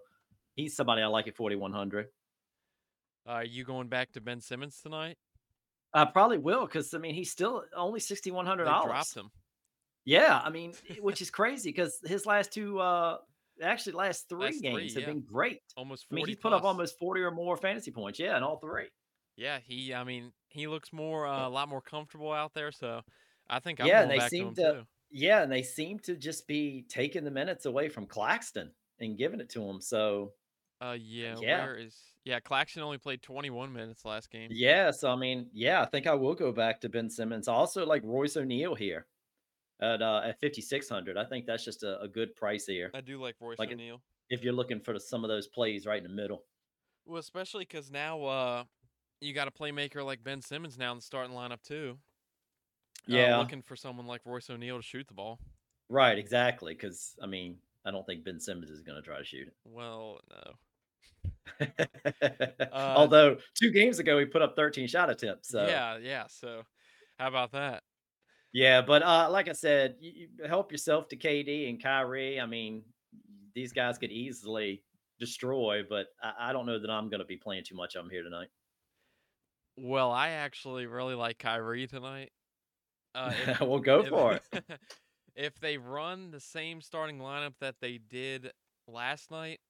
he's 0.54 0.74
somebody 0.76 1.02
I 1.02 1.06
like 1.06 1.28
at 1.28 1.36
4,100. 1.36 2.06
Uh, 3.26 3.30
are 3.30 3.44
you 3.44 3.64
going 3.64 3.88
back 3.88 4.12
to 4.12 4.20
Ben 4.20 4.40
Simmons 4.40 4.80
tonight? 4.82 5.16
I 5.94 6.04
probably 6.06 6.38
will 6.38 6.66
because, 6.66 6.92
I 6.94 6.98
mean, 6.98 7.14
he's 7.14 7.30
still 7.30 7.64
only 7.76 8.00
$6,100. 8.00 8.64
dropped 8.64 9.14
him. 9.14 9.30
Yeah, 10.04 10.40
I 10.42 10.50
mean, 10.50 10.72
which 11.00 11.20
is 11.22 11.30
crazy 11.30 11.70
because 11.70 12.00
his 12.04 12.26
last 12.26 12.52
two, 12.52 12.80
uh, 12.80 13.18
actually 13.62 13.92
last 13.92 14.28
three 14.28 14.46
Last 14.46 14.60
three, 14.60 14.70
games 14.72 14.94
have 14.94 15.02
yeah. 15.02 15.08
been 15.10 15.20
great. 15.20 15.60
Almost 15.76 16.06
I 16.10 16.14
mean, 16.14 16.22
40 16.22 16.32
he's 16.32 16.38
put 16.40 16.52
up 16.52 16.64
almost 16.64 16.98
40 16.98 17.20
or 17.20 17.30
more 17.30 17.56
fantasy 17.56 17.90
points. 17.92 18.18
Yeah, 18.18 18.36
in 18.36 18.42
all 18.42 18.58
three. 18.58 18.88
Yeah, 19.36 19.58
he. 19.64 19.94
I 19.94 20.02
mean, 20.04 20.32
he 20.48 20.66
looks 20.66 20.92
more 20.92 21.26
uh, 21.26 21.46
a 21.46 21.48
lot 21.48 21.68
more 21.68 21.80
comfortable 21.80 22.32
out 22.32 22.52
there. 22.54 22.72
So 22.72 23.00
I 23.48 23.60
think 23.60 23.80
I'm 23.80 23.86
Yeah, 23.86 24.00
going 24.00 24.08
they 24.08 24.18
back 24.18 24.30
to 24.30 24.36
seem 24.36 24.48
him 24.48 24.54
to- 24.56 24.72
too. 24.72 24.82
Yeah, 25.12 25.42
and 25.42 25.52
they 25.52 25.62
seem 25.62 25.98
to 26.00 26.16
just 26.16 26.46
be 26.48 26.84
taking 26.88 27.22
the 27.24 27.30
minutes 27.30 27.66
away 27.66 27.88
from 27.88 28.06
Claxton 28.06 28.70
and 28.98 29.16
giving 29.18 29.40
it 29.40 29.50
to 29.50 29.62
him. 29.62 29.80
So, 29.80 30.32
Uh, 30.80 30.96
yeah, 30.98 31.36
yeah. 31.40 31.64
Where 31.64 31.76
is? 31.76 31.96
Yeah, 32.24 32.40
Claxton 32.40 32.82
only 32.82 32.98
played 32.98 33.20
21 33.22 33.72
minutes 33.72 34.04
last 34.04 34.30
game. 34.30 34.48
yeah, 34.52 34.90
so 34.90 35.10
I 35.10 35.16
mean, 35.16 35.50
yeah, 35.52 35.82
I 35.82 35.86
think 35.86 36.06
I 36.06 36.14
will 36.14 36.34
go 36.34 36.52
back 36.52 36.80
to 36.80 36.88
Ben 36.88 37.10
Simmons. 37.10 37.46
Also 37.48 37.84
like 37.84 38.02
Royce 38.04 38.36
O'Neale 38.36 38.74
here 38.74 39.06
at 39.80 40.00
uh, 40.02 40.22
at 40.24 40.40
5600. 40.40 41.16
I 41.16 41.24
think 41.24 41.46
that's 41.46 41.64
just 41.64 41.82
a, 41.82 42.00
a 42.00 42.08
good 42.08 42.34
price 42.36 42.64
here 42.66 42.90
I 42.94 43.00
do 43.00 43.20
like 43.20 43.34
Royce 43.40 43.58
Like 43.58 43.72
O'Neale. 43.72 44.00
if 44.30 44.42
you're 44.44 44.52
looking 44.52 44.80
for 44.80 44.98
some 44.98 45.24
of 45.24 45.28
those 45.28 45.48
plays 45.48 45.84
right 45.84 45.98
in 45.98 46.04
the 46.08 46.14
middle. 46.22 46.44
Well, 47.04 47.18
especially 47.18 47.64
because 47.64 47.90
now 47.90 48.22
uh, 48.24 48.64
you 49.20 49.34
got 49.34 49.48
a 49.48 49.50
playmaker 49.50 50.04
like 50.04 50.22
Ben 50.22 50.40
Simmons 50.40 50.78
now 50.78 50.92
in 50.92 50.98
the 50.98 51.02
starting 51.02 51.34
lineup 51.34 51.62
too. 51.62 51.98
Uh, 53.10 53.14
Yeah. 53.16 53.38
looking 53.38 53.62
for 53.62 53.76
someone 53.76 54.06
like 54.06 54.22
Royce 54.24 54.48
O'Neale 54.50 54.78
to 54.78 54.82
shoot 54.82 55.06
the 55.08 55.14
ball. 55.14 55.38
Right, 55.88 56.18
exactly. 56.18 56.74
Because 56.74 57.16
I 57.22 57.26
mean, 57.26 57.58
I 57.84 57.90
don't 57.90 58.06
think 58.06 58.24
Ben 58.24 58.40
Simmons 58.40 58.70
is 58.70 58.82
going 58.82 58.96
to 58.96 59.02
try 59.02 59.18
to 59.18 59.24
shoot 59.24 59.48
it. 59.48 59.54
Well, 59.64 60.20
no. 60.30 61.66
Although 62.72 63.36
two 63.54 63.70
games 63.70 63.98
ago 63.98 64.18
he 64.18 64.24
put 64.24 64.42
up 64.42 64.56
13 64.56 64.86
shot 64.86 65.10
attempts. 65.10 65.48
So 65.48 65.66
Yeah, 65.66 65.98
yeah. 65.98 66.26
So, 66.28 66.62
how 67.18 67.28
about 67.28 67.52
that? 67.52 67.82
yeah, 68.52 68.82
but 68.82 69.02
uh, 69.02 69.28
like 69.30 69.48
I 69.48 69.52
said, 69.52 69.96
you, 70.00 70.28
you 70.38 70.46
help 70.46 70.70
yourself 70.72 71.08
to 71.08 71.16
KD 71.16 71.68
and 71.68 71.82
Kyrie. 71.82 72.40
I 72.40 72.46
mean, 72.46 72.82
these 73.54 73.72
guys 73.72 73.98
could 73.98 74.10
easily 74.10 74.82
destroy, 75.18 75.82
but 75.88 76.06
I, 76.22 76.50
I 76.50 76.52
don't 76.52 76.66
know 76.66 76.78
that 76.78 76.90
I'm 76.90 77.08
going 77.08 77.20
to 77.20 77.26
be 77.26 77.36
playing 77.36 77.64
too 77.64 77.74
much 77.76 77.94
of 77.96 78.04
them 78.04 78.10
here 78.10 78.22
tonight. 78.22 78.48
Well, 79.76 80.10
I 80.10 80.30
actually 80.30 80.86
really 80.86 81.14
like 81.14 81.38
Kyrie 81.38 81.86
tonight. 81.86 82.30
Uh, 83.14 83.32
if- 83.46 83.60
we'll 83.60 83.78
go 83.78 84.00
if- 84.00 84.08
for 84.08 84.32
it. 84.34 84.42
if 85.36 85.58
they 85.60 85.78
run 85.78 86.30
the 86.30 86.40
same 86.40 86.80
starting 86.80 87.18
lineup 87.18 87.54
that 87.60 87.76
they 87.80 87.98
did 87.98 88.50
last 88.86 89.30
night, 89.30 89.60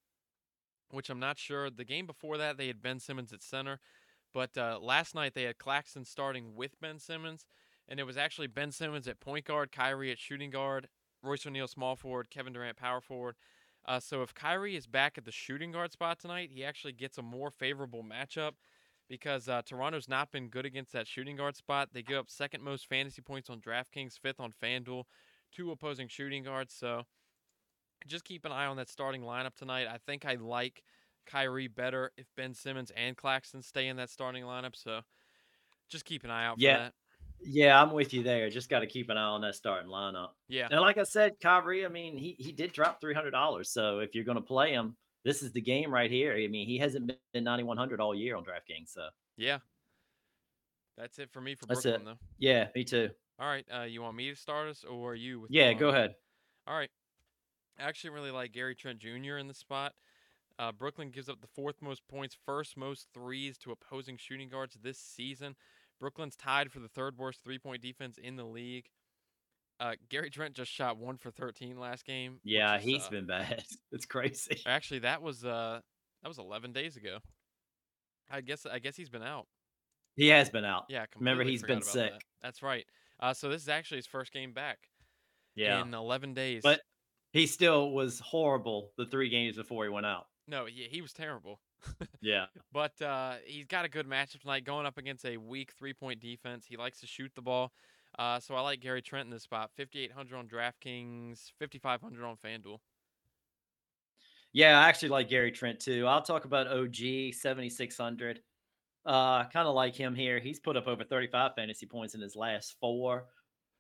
which 0.90 1.08
I'm 1.10 1.20
not 1.20 1.38
sure, 1.38 1.70
the 1.70 1.84
game 1.84 2.06
before 2.06 2.36
that 2.38 2.56
they 2.58 2.66
had 2.66 2.82
Ben 2.82 2.98
Simmons 3.00 3.32
at 3.32 3.42
center, 3.42 3.80
but 4.34 4.56
uh, 4.58 4.78
last 4.80 5.14
night 5.14 5.34
they 5.34 5.44
had 5.44 5.58
Claxton 5.58 6.04
starting 6.04 6.54
with 6.54 6.80
Ben 6.80 6.98
Simmons. 6.98 7.46
and 7.88 7.98
it 8.00 8.04
was 8.04 8.16
actually 8.16 8.46
Ben 8.46 8.72
Simmons 8.72 9.08
at 9.08 9.20
point 9.20 9.44
guard, 9.44 9.72
Kyrie 9.72 10.10
at 10.10 10.18
shooting 10.18 10.50
guard, 10.50 10.88
Royce 11.22 11.46
O'Neale 11.46 11.68
small 11.68 11.96
forward, 11.96 12.30
Kevin 12.30 12.52
Durant 12.52 12.76
power 12.76 13.00
forward. 13.00 13.36
Uh, 13.86 13.98
so 14.00 14.22
if 14.22 14.34
Kyrie 14.34 14.76
is 14.76 14.86
back 14.86 15.18
at 15.18 15.24
the 15.24 15.32
shooting 15.32 15.72
guard 15.72 15.92
spot 15.92 16.18
tonight, 16.20 16.50
he 16.52 16.64
actually 16.64 16.92
gets 16.92 17.18
a 17.18 17.22
more 17.22 17.50
favorable 17.50 18.04
matchup 18.04 18.52
because 19.12 19.46
uh, 19.46 19.60
Toronto's 19.66 20.08
not 20.08 20.32
been 20.32 20.48
good 20.48 20.64
against 20.64 20.94
that 20.94 21.06
shooting 21.06 21.36
guard 21.36 21.54
spot. 21.54 21.90
They 21.92 22.00
give 22.02 22.16
up 22.16 22.30
second 22.30 22.62
most 22.64 22.88
fantasy 22.88 23.20
points 23.20 23.50
on 23.50 23.60
DraftKings, 23.60 24.18
fifth 24.18 24.40
on 24.40 24.54
FanDuel, 24.62 25.04
two 25.54 25.70
opposing 25.70 26.08
shooting 26.08 26.42
guards. 26.42 26.72
So 26.72 27.02
just 28.06 28.24
keep 28.24 28.46
an 28.46 28.52
eye 28.52 28.64
on 28.64 28.78
that 28.78 28.88
starting 28.88 29.20
lineup 29.20 29.54
tonight. 29.54 29.86
I 29.86 29.98
think 30.06 30.24
I 30.24 30.36
like 30.36 30.82
Kyrie 31.26 31.68
better 31.68 32.10
if 32.16 32.24
Ben 32.38 32.54
Simmons 32.54 32.90
and 32.96 33.14
Claxton 33.14 33.60
stay 33.60 33.88
in 33.88 33.98
that 33.98 34.08
starting 34.08 34.44
lineup. 34.44 34.74
So 34.74 35.00
just 35.90 36.06
keep 36.06 36.24
an 36.24 36.30
eye 36.30 36.46
out 36.46 36.56
for 36.56 36.62
Yeah. 36.64 36.78
that. 36.78 36.94
Yeah, 37.44 37.82
I'm 37.82 37.92
with 37.92 38.14
you 38.14 38.22
there. 38.22 38.48
Just 38.48 38.70
got 38.70 38.80
to 38.80 38.86
keep 38.86 39.10
an 39.10 39.18
eye 39.18 39.20
on 39.20 39.42
that 39.42 39.56
starting 39.56 39.90
lineup. 39.90 40.30
Yeah. 40.48 40.68
And 40.70 40.80
like 40.80 40.96
I 40.96 41.02
said, 41.02 41.32
Kyrie, 41.38 41.84
I 41.84 41.88
mean, 41.88 42.16
he 42.16 42.34
he 42.38 42.50
did 42.50 42.72
drop 42.72 42.98
three 42.98 43.12
hundred 43.12 43.32
dollars. 43.32 43.68
So 43.68 43.98
if 43.98 44.14
you're 44.14 44.24
going 44.24 44.36
to 44.36 44.42
play 44.42 44.70
him, 44.72 44.96
this 45.24 45.42
is 45.42 45.52
the 45.52 45.60
game 45.60 45.92
right 45.92 46.10
here. 46.10 46.34
I 46.34 46.46
mean, 46.48 46.66
he 46.66 46.78
hasn't 46.78 47.12
been 47.32 47.44
ninety 47.44 47.64
one 47.64 47.76
hundred 47.76 48.00
all 48.00 48.14
year 48.14 48.36
on 48.36 48.44
DraftKings. 48.44 48.88
So 48.92 49.08
Yeah. 49.36 49.58
That's 50.96 51.18
it 51.18 51.30
for 51.32 51.40
me 51.40 51.54
for 51.54 51.66
That's 51.66 51.82
Brooklyn, 51.82 52.02
it. 52.08 52.10
though. 52.20 52.26
yeah, 52.38 52.68
me 52.74 52.84
too. 52.84 53.10
All 53.38 53.48
right. 53.48 53.64
Uh, 53.74 53.82
you 53.84 54.02
want 54.02 54.16
me 54.16 54.28
to 54.30 54.36
start 54.36 54.68
us 54.68 54.84
or 54.84 55.12
are 55.12 55.14
you? 55.14 55.40
With 55.40 55.50
Yeah, 55.50 55.72
go 55.72 55.88
ahead. 55.88 56.14
All 56.66 56.76
right. 56.76 56.90
I 57.78 57.84
actually 57.84 58.10
really 58.10 58.30
like 58.30 58.52
Gary 58.52 58.74
Trent 58.74 58.98
Jr. 58.98 59.38
in 59.38 59.48
the 59.48 59.54
spot. 59.54 59.94
Uh, 60.58 60.70
Brooklyn 60.70 61.10
gives 61.10 61.30
up 61.30 61.40
the 61.40 61.46
fourth 61.46 61.76
most 61.80 62.06
points, 62.08 62.36
first 62.44 62.76
most 62.76 63.08
threes 63.14 63.56
to 63.58 63.72
opposing 63.72 64.18
shooting 64.18 64.50
guards 64.50 64.76
this 64.82 64.98
season. 64.98 65.56
Brooklyn's 65.98 66.36
tied 66.36 66.70
for 66.70 66.78
the 66.80 66.88
third 66.88 67.16
worst 67.16 67.42
three 67.42 67.58
point 67.58 67.80
defense 67.80 68.18
in 68.18 68.36
the 68.36 68.44
league. 68.44 68.90
Uh, 69.82 69.94
Gary 70.08 70.30
Trent 70.30 70.54
just 70.54 70.70
shot 70.70 70.96
one 70.96 71.16
for 71.16 71.32
13 71.32 71.76
last 71.76 72.04
game. 72.06 72.38
Yeah, 72.44 72.76
is, 72.78 72.84
he's 72.84 73.06
uh, 73.06 73.10
been 73.10 73.26
bad. 73.26 73.64
It's 73.90 74.06
crazy. 74.06 74.62
Actually, 74.64 75.00
that 75.00 75.20
was 75.22 75.44
uh, 75.44 75.80
that 76.22 76.28
was 76.28 76.38
11 76.38 76.72
days 76.72 76.96
ago. 76.96 77.18
I 78.30 78.42
guess 78.42 78.64
I 78.64 78.78
guess 78.78 78.96
he's 78.96 79.10
been 79.10 79.24
out. 79.24 79.46
He 80.14 80.28
has 80.28 80.50
been 80.50 80.64
out. 80.64 80.84
Yeah, 80.88 81.06
Remember, 81.18 81.42
he's 81.42 81.62
been 81.62 81.78
about 81.78 81.84
that. 81.86 82.12
sick. 82.12 82.12
That's 82.42 82.62
right. 82.62 82.84
Uh, 83.18 83.34
so 83.34 83.48
this 83.48 83.62
is 83.62 83.68
actually 83.68 83.96
his 83.98 84.06
first 84.06 84.32
game 84.32 84.52
back 84.52 84.78
Yeah. 85.56 85.82
in 85.82 85.92
11 85.94 86.34
days. 86.34 86.60
But 86.62 86.80
he 87.32 87.46
still 87.46 87.90
was 87.90 88.20
horrible 88.20 88.90
the 88.96 89.06
three 89.06 89.30
games 89.30 89.56
before 89.56 89.84
he 89.84 89.90
went 89.90 90.06
out. 90.06 90.26
no, 90.46 90.66
yeah, 90.66 90.86
he 90.90 91.02
was 91.02 91.12
terrible. 91.12 91.58
Yeah. 92.20 92.44
But 92.72 93.00
uh, 93.02 93.34
he's 93.44 93.66
got 93.66 93.84
a 93.84 93.88
good 93.88 94.06
matchup 94.06 94.42
tonight 94.42 94.64
going 94.64 94.86
up 94.86 94.96
against 94.96 95.24
a 95.24 95.36
weak 95.38 95.72
three 95.76 95.92
point 95.92 96.20
defense. 96.20 96.64
He 96.68 96.76
likes 96.76 97.00
to 97.00 97.06
shoot 97.08 97.32
the 97.34 97.42
ball. 97.42 97.72
Uh, 98.18 98.38
so 98.38 98.54
I 98.54 98.60
like 98.60 98.80
Gary 98.80 99.02
Trent 99.02 99.26
in 99.26 99.30
this 99.30 99.44
spot. 99.44 99.70
5,800 99.76 100.36
on 100.36 100.48
DraftKings, 100.48 101.52
5,500 101.58 102.24
on 102.24 102.36
FanDuel. 102.36 102.78
Yeah, 104.52 104.78
I 104.78 104.88
actually 104.88 105.08
like 105.08 105.28
Gary 105.28 105.50
Trent 105.50 105.80
too. 105.80 106.06
I'll 106.06 106.22
talk 106.22 106.44
about 106.44 106.66
OG 106.66 107.32
7600. 107.32 108.42
Uh 109.04 109.44
kind 109.48 109.66
of 109.66 109.74
like 109.74 109.96
him 109.96 110.14
here. 110.14 110.38
He's 110.38 110.60
put 110.60 110.76
up 110.76 110.86
over 110.86 111.02
35 111.04 111.52
fantasy 111.56 111.86
points 111.86 112.14
in 112.14 112.20
his 112.20 112.36
last 112.36 112.76
four. 112.80 113.26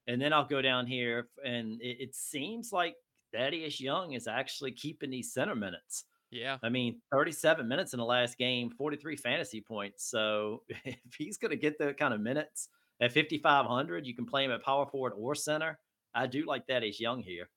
And 0.08 0.20
then 0.20 0.32
I'll 0.32 0.46
go 0.46 0.60
down 0.62 0.86
here 0.86 1.28
and 1.44 1.80
it, 1.80 1.98
it 2.00 2.14
seems 2.14 2.72
like 2.72 2.96
Thaddeus 3.32 3.80
Young 3.80 4.14
is 4.14 4.26
actually 4.26 4.72
keeping 4.72 5.10
these 5.10 5.32
center 5.32 5.54
minutes. 5.54 6.06
Yeah. 6.30 6.58
I 6.62 6.70
mean, 6.70 7.02
37 7.12 7.68
minutes 7.68 7.92
in 7.92 7.98
the 7.98 8.04
last 8.06 8.38
game, 8.38 8.70
43 8.70 9.16
fantasy 9.16 9.60
points. 9.60 10.10
So 10.10 10.64
if 10.68 11.14
he's 11.16 11.36
going 11.38 11.50
to 11.50 11.56
get 11.56 11.78
the 11.78 11.94
kind 11.94 12.14
of 12.14 12.20
minutes 12.20 12.68
at 13.02 13.12
5,500, 13.12 14.06
you 14.06 14.14
can 14.14 14.24
play 14.24 14.44
him 14.44 14.52
at 14.52 14.62
power 14.62 14.86
forward 14.86 15.12
or 15.16 15.34
center. 15.34 15.78
I 16.14 16.26
do 16.26 16.46
like 16.46 16.66
Thaddeus 16.66 17.00
Young 17.00 17.20
here. 17.20 17.48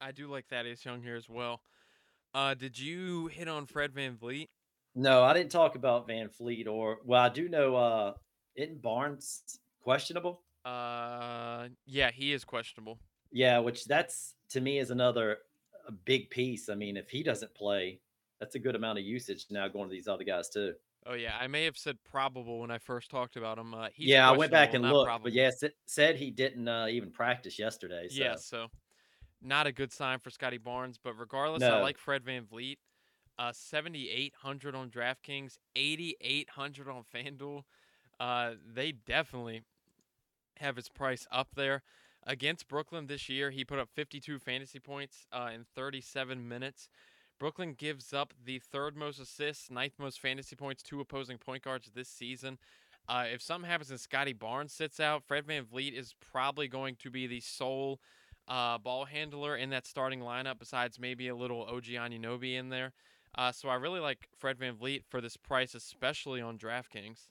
I 0.00 0.12
do 0.12 0.28
like 0.28 0.46
Thaddeus 0.46 0.84
Young 0.84 1.02
here 1.02 1.16
as 1.16 1.28
well. 1.28 1.60
Uh, 2.32 2.54
did 2.54 2.78
you 2.78 3.26
hit 3.26 3.48
on 3.48 3.66
Fred 3.66 3.92
VanVleet? 3.92 4.48
No, 4.94 5.22
I 5.22 5.32
didn't 5.32 5.50
talk 5.50 5.74
about 5.74 6.08
VanVleet 6.08 6.66
or 6.68 6.98
well, 7.04 7.22
I 7.22 7.28
do 7.28 7.48
know 7.48 7.76
uh 7.76 8.12
isn't 8.56 8.80
Barnes 8.80 9.58
questionable? 9.82 10.42
Uh, 10.64 11.68
yeah, 11.86 12.10
he 12.10 12.32
is 12.32 12.44
questionable. 12.44 12.98
Yeah, 13.32 13.58
which 13.58 13.86
that's 13.86 14.34
to 14.50 14.60
me 14.60 14.78
is 14.78 14.90
another 14.90 15.38
a 15.88 15.92
big 15.92 16.30
piece. 16.30 16.68
I 16.68 16.74
mean, 16.74 16.96
if 16.96 17.10
he 17.10 17.22
doesn't 17.22 17.54
play, 17.54 18.00
that's 18.38 18.54
a 18.54 18.58
good 18.58 18.76
amount 18.76 18.98
of 18.98 19.04
usage 19.04 19.46
now 19.50 19.66
going 19.68 19.88
to 19.88 19.92
these 19.92 20.08
other 20.08 20.24
guys 20.24 20.48
too. 20.48 20.74
Oh 21.06 21.14
yeah, 21.14 21.34
I 21.40 21.48
may 21.48 21.64
have 21.64 21.76
said 21.76 21.98
probable 22.04 22.60
when 22.60 22.70
I 22.70 22.78
first 22.78 23.10
talked 23.10 23.36
about 23.36 23.58
him. 23.58 23.74
Uh, 23.74 23.88
he's 23.92 24.08
yeah, 24.08 24.28
I 24.28 24.36
went 24.36 24.52
back 24.52 24.74
and 24.74 24.84
looked, 24.84 25.06
probable. 25.06 25.24
but 25.24 25.32
yes, 25.32 25.62
it 25.62 25.74
said 25.84 26.16
he 26.16 26.30
didn't 26.30 26.68
uh, 26.68 26.86
even 26.88 27.10
practice 27.10 27.58
yesterday. 27.58 28.06
So. 28.08 28.22
Yeah, 28.22 28.36
so 28.36 28.68
not 29.42 29.66
a 29.66 29.72
good 29.72 29.92
sign 29.92 30.20
for 30.20 30.30
Scottie 30.30 30.58
Barnes. 30.58 30.98
But 31.02 31.14
regardless, 31.14 31.62
I 31.62 31.80
like 31.80 31.98
Fred 31.98 32.24
VanVleet. 32.24 32.76
Uh, 33.38 33.50
7,800 33.52 34.74
on 34.74 34.90
DraftKings, 34.90 35.56
8,800 35.74 36.88
on 36.88 37.02
FanDuel. 37.02 37.62
Uh, 38.20 38.52
they 38.72 38.92
definitely 38.92 39.62
have 40.58 40.76
his 40.76 40.88
price 40.88 41.26
up 41.32 41.48
there. 41.56 41.82
Against 42.24 42.68
Brooklyn 42.68 43.06
this 43.06 43.28
year, 43.28 43.50
he 43.50 43.64
put 43.64 43.78
up 43.78 43.88
52 43.94 44.38
fantasy 44.38 44.78
points 44.78 45.26
uh, 45.32 45.50
in 45.52 45.64
37 45.74 46.46
minutes. 46.46 46.88
Brooklyn 47.42 47.74
gives 47.76 48.12
up 48.12 48.32
the 48.46 48.60
third 48.60 48.96
most 48.96 49.18
assists, 49.18 49.68
ninth 49.68 49.94
most 49.98 50.20
fantasy 50.20 50.54
points 50.54 50.80
to 50.84 51.00
opposing 51.00 51.38
point 51.38 51.64
guards 51.64 51.90
this 51.92 52.08
season. 52.08 52.56
Uh, 53.08 53.24
if 53.34 53.42
something 53.42 53.68
happens 53.68 53.90
and 53.90 53.98
Scottie 53.98 54.32
Barnes 54.32 54.72
sits 54.72 55.00
out, 55.00 55.24
Fred 55.24 55.44
VanVleet 55.44 55.92
is 55.92 56.14
probably 56.20 56.68
going 56.68 56.94
to 57.02 57.10
be 57.10 57.26
the 57.26 57.40
sole 57.40 58.00
uh, 58.46 58.78
ball 58.78 59.06
handler 59.06 59.56
in 59.56 59.70
that 59.70 59.88
starting 59.88 60.20
lineup, 60.20 60.60
besides 60.60 61.00
maybe 61.00 61.26
a 61.26 61.34
little 61.34 61.64
OG 61.64 61.86
Anunoby 61.86 62.54
in 62.54 62.68
there. 62.68 62.92
Uh, 63.36 63.50
so 63.50 63.68
I 63.68 63.74
really 63.74 63.98
like 63.98 64.28
Fred 64.38 64.56
VanVleet 64.56 65.02
for 65.10 65.20
this 65.20 65.36
price, 65.36 65.74
especially 65.74 66.40
on 66.40 66.58
DraftKings. 66.58 67.26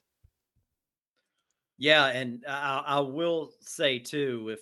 Yeah, 1.78 2.08
and 2.08 2.44
I, 2.46 2.82
I 2.86 3.00
will 3.00 3.52
say 3.60 3.98
too, 3.98 4.50
if 4.52 4.60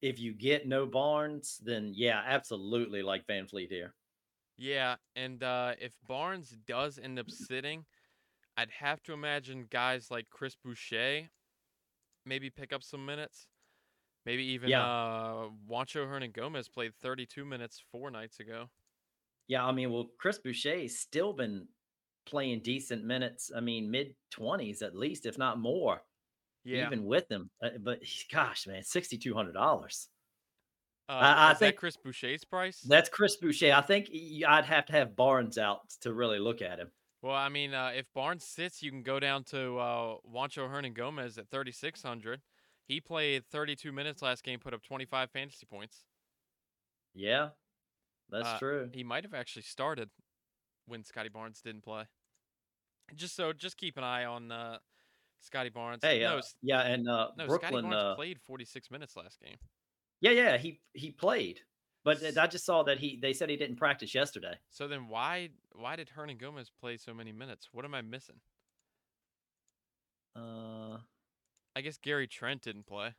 if 0.00 0.18
you 0.18 0.32
get 0.32 0.66
no 0.66 0.86
Barnes, 0.86 1.60
then 1.62 1.92
yeah, 1.94 2.22
absolutely 2.26 3.02
like 3.02 3.26
VanVleet 3.26 3.68
here. 3.68 3.92
Yeah, 4.60 4.96
and 5.16 5.42
uh, 5.42 5.74
if 5.80 5.96
Barnes 6.06 6.50
does 6.66 6.98
end 6.98 7.18
up 7.18 7.30
sitting, 7.30 7.86
I'd 8.56 8.70
have 8.70 9.02
to 9.04 9.12
imagine 9.14 9.66
guys 9.70 10.10
like 10.10 10.30
Chris 10.30 10.56
Boucher 10.56 11.30
maybe 12.26 12.50
pick 12.50 12.72
up 12.72 12.82
some 12.82 13.06
minutes. 13.06 13.48
Maybe 14.26 14.44
even 14.46 14.76
Yeah. 14.76 14.78
uh, 14.78 15.50
Juancho 15.68 16.06
Hernangomez 16.06 16.72
played 16.72 16.94
32 16.96 17.44
minutes 17.44 17.82
four 17.92 18.10
nights 18.10 18.40
ago. 18.40 18.70
Yeah, 19.48 19.64
I 19.66 19.72
mean, 19.72 19.90
well, 19.92 20.10
Chris 20.18 20.38
Boucher's 20.38 20.98
still 20.98 21.32
been 21.32 21.68
playing 22.26 22.60
decent 22.62 23.04
minutes. 23.04 23.50
I 23.54 23.60
mean, 23.60 23.90
mid 23.90 24.14
twenties 24.30 24.82
at 24.82 24.94
least, 24.96 25.26
if 25.26 25.38
not 25.38 25.58
more, 25.58 26.02
Yeah, 26.64 26.90
even 26.90 27.04
with 27.06 27.30
him. 27.30 27.50
Uh, 27.62 27.78
But 27.80 28.02
gosh, 28.30 28.66
man, 28.66 28.84
sixty 28.84 29.18
two 29.18 29.34
hundred 29.34 29.52
dollars. 29.54 30.10
Uh, 31.10 31.14
I- 31.14 31.48
I 31.48 31.52
is 31.52 31.58
think- 31.58 31.74
that 31.74 31.80
Chris 31.80 31.96
Boucher's 31.96 32.44
price? 32.44 32.80
That's 32.82 33.08
Chris 33.08 33.36
Boucher. 33.36 33.72
I 33.72 33.80
think 33.80 34.08
I'd 34.46 34.64
have 34.64 34.86
to 34.86 34.92
have 34.92 35.16
Barnes 35.16 35.58
out 35.58 35.90
to 36.02 36.12
really 36.12 36.38
look 36.38 36.62
at 36.62 36.78
him. 36.78 36.92
Well, 37.22 37.34
I 37.34 37.48
mean, 37.48 37.74
uh, 37.74 37.88
if 37.88 38.06
Barnes 38.14 38.44
sits, 38.44 38.80
you 38.82 38.90
can 38.90 39.02
go 39.02 39.18
down 39.18 39.44
to 39.44 39.76
uh, 39.78 40.16
Juancho 40.26 40.68
Hernangomez 40.70 41.36
at 41.36 41.50
3,600. 41.50 42.40
He 42.86 43.00
played 43.00 43.44
32 43.50 43.92
minutes 43.92 44.22
last 44.22 44.42
game, 44.44 44.58
put 44.60 44.72
up 44.72 44.82
25 44.82 45.30
fantasy 45.30 45.66
points. 45.66 46.04
Yeah, 47.14 47.50
that's 48.30 48.46
Uh, 48.48 48.58
true. 48.58 48.90
He 48.94 49.02
might 49.04 49.24
have 49.24 49.34
actually 49.34 49.62
started 49.62 50.10
when 50.86 51.02
Scottie 51.04 51.28
Barnes 51.28 51.60
didn't 51.60 51.82
play. 51.82 52.04
Just 53.16 53.34
so, 53.34 53.52
just 53.52 53.76
keep 53.76 53.96
an 53.96 54.04
eye 54.04 54.24
on 54.24 54.50
uh, 54.52 54.78
Scottie 55.40 55.68
Barnes. 55.70 56.02
Hey, 56.04 56.20
no, 56.20 56.38
uh, 56.38 56.42
yeah, 56.62 56.82
and 56.82 57.08
uh, 57.08 57.30
no, 57.36 57.48
Scottie 57.48 57.80
Barnes 57.82 57.94
Uh, 57.94 58.14
played 58.14 58.40
46 58.40 58.90
minutes 58.92 59.16
last 59.16 59.40
game. 59.40 59.56
Yeah, 60.20 60.32
yeah, 60.32 60.56
he 60.58 60.80
he 60.92 61.10
played, 61.10 61.60
but 62.04 62.22
I 62.36 62.46
just 62.46 62.64
saw 62.66 62.82
that 62.84 62.98
he 62.98 63.18
they 63.20 63.32
said 63.32 63.48
he 63.48 63.56
didn't 63.56 63.76
practice 63.76 64.14
yesterday. 64.14 64.54
So 64.70 64.86
then, 64.88 65.08
why 65.08 65.50
why 65.72 65.96
did 65.96 66.10
Hernangomez 66.16 66.70
play 66.78 66.96
so 66.96 67.14
many 67.14 67.32
minutes? 67.32 67.68
What 67.72 67.84
am 67.84 67.94
I 67.94 68.02
missing? 68.02 68.36
Uh, 70.36 70.98
I 71.74 71.80
guess 71.82 71.98
Gary 71.98 72.26
Trent 72.26 72.62
didn't 72.62 72.86
play. 72.86 73.14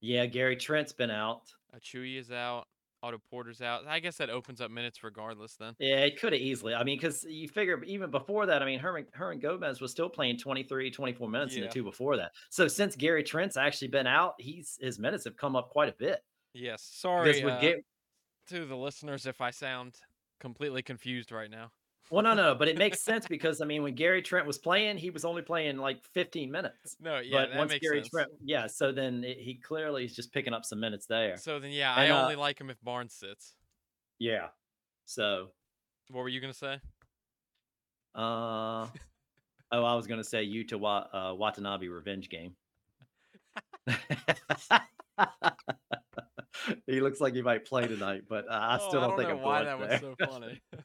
yeah, 0.00 0.26
Gary 0.26 0.56
Trent's 0.56 0.92
been 0.92 1.10
out. 1.10 1.42
Achui 1.74 2.18
is 2.18 2.30
out. 2.30 2.66
Otto 3.02 3.18
Porter's 3.30 3.62
out. 3.62 3.86
I 3.86 4.00
guess 4.00 4.16
that 4.16 4.30
opens 4.30 4.60
up 4.60 4.70
minutes 4.70 5.02
regardless. 5.02 5.56
Then. 5.56 5.74
Yeah, 5.78 5.96
it 6.00 6.20
could 6.20 6.32
have 6.32 6.42
easily. 6.42 6.74
I 6.74 6.84
mean, 6.84 6.98
because 6.98 7.24
you 7.24 7.48
figure 7.48 7.82
even 7.84 8.10
before 8.10 8.46
that, 8.46 8.62
I 8.62 8.66
mean, 8.66 8.78
Herman, 8.78 9.06
Herman 9.12 9.38
Gomez 9.38 9.80
was 9.80 9.90
still 9.90 10.08
playing 10.08 10.38
23, 10.38 10.90
24 10.90 11.28
minutes 11.28 11.54
in 11.56 11.62
the 11.62 11.68
two 11.68 11.82
before 11.82 12.16
that. 12.16 12.32
So 12.50 12.68
since 12.68 12.96
Gary 12.96 13.22
Trent's 13.22 13.56
actually 13.56 13.88
been 13.88 14.06
out, 14.06 14.34
he's 14.38 14.78
his 14.80 14.98
minutes 14.98 15.24
have 15.24 15.36
come 15.36 15.56
up 15.56 15.70
quite 15.70 15.88
a 15.88 15.94
bit. 15.98 16.20
Yes. 16.52 16.82
Sorry 16.92 17.42
uh, 17.42 17.60
Ga- 17.60 17.82
to 18.48 18.66
the 18.66 18.76
listeners 18.76 19.26
if 19.26 19.40
I 19.40 19.50
sound 19.50 19.94
completely 20.40 20.82
confused 20.82 21.32
right 21.32 21.50
now. 21.50 21.70
Well, 22.10 22.24
no, 22.24 22.34
no, 22.34 22.56
but 22.56 22.66
it 22.66 22.76
makes 22.76 23.00
sense 23.00 23.28
because 23.28 23.60
I 23.60 23.66
mean, 23.66 23.84
when 23.84 23.94
Gary 23.94 24.20
Trent 24.20 24.44
was 24.44 24.58
playing, 24.58 24.98
he 24.98 25.10
was 25.10 25.24
only 25.24 25.42
playing 25.42 25.76
like 25.76 26.04
15 26.12 26.50
minutes. 26.50 26.96
No, 27.00 27.20
yeah, 27.20 27.42
But 27.42 27.50
that 27.50 27.58
once 27.58 27.70
makes 27.70 27.86
Gary 27.86 28.00
sense. 28.00 28.08
Trent, 28.10 28.28
yeah, 28.42 28.66
so 28.66 28.90
then 28.90 29.22
it, 29.22 29.38
he 29.38 29.54
clearly 29.54 30.04
is 30.04 30.16
just 30.16 30.32
picking 30.32 30.52
up 30.52 30.64
some 30.64 30.80
minutes 30.80 31.06
there. 31.06 31.36
So 31.36 31.60
then, 31.60 31.70
yeah, 31.70 31.94
And, 31.96 32.12
I 32.12 32.16
uh, 32.16 32.22
only 32.22 32.34
like 32.36 32.60
him 32.60 32.68
if 32.68 32.82
Barnes 32.82 33.14
sits. 33.14 33.54
Yeah. 34.18 34.48
So, 35.04 35.52
What 36.08 36.22
were 36.22 36.28
you 36.28 36.40
gonna 36.40 36.52
say? 36.52 36.80
uh, 38.16 38.88
oh, 39.72 39.80
I 39.84 39.94
was 39.94 40.08
gonna 40.08 40.24
say 40.24 40.44
Yuta 40.44 40.74
Wa- 40.74 41.06
uh, 41.12 41.32
Watanabe 41.34 41.86
revenge 41.86 42.28
game. 42.28 42.56
he 46.86 47.00
looks 47.00 47.20
like 47.20 47.34
he 47.34 47.42
might 47.42 47.64
play 47.66 47.86
tonight, 47.86 48.22
but 48.28 48.48
uh, 48.48 48.52
I 48.52 48.78
Oh, 48.80 48.88
still 48.88 49.00
don't, 49.00 49.10
don't 49.10 49.18
think 49.18 49.28
know 49.30 49.36
I'm 49.36 49.42
why 49.42 49.62
that 49.64 49.78
there. 49.78 49.88
was 49.88 50.00
so 50.00 50.14
funny. 50.26 50.60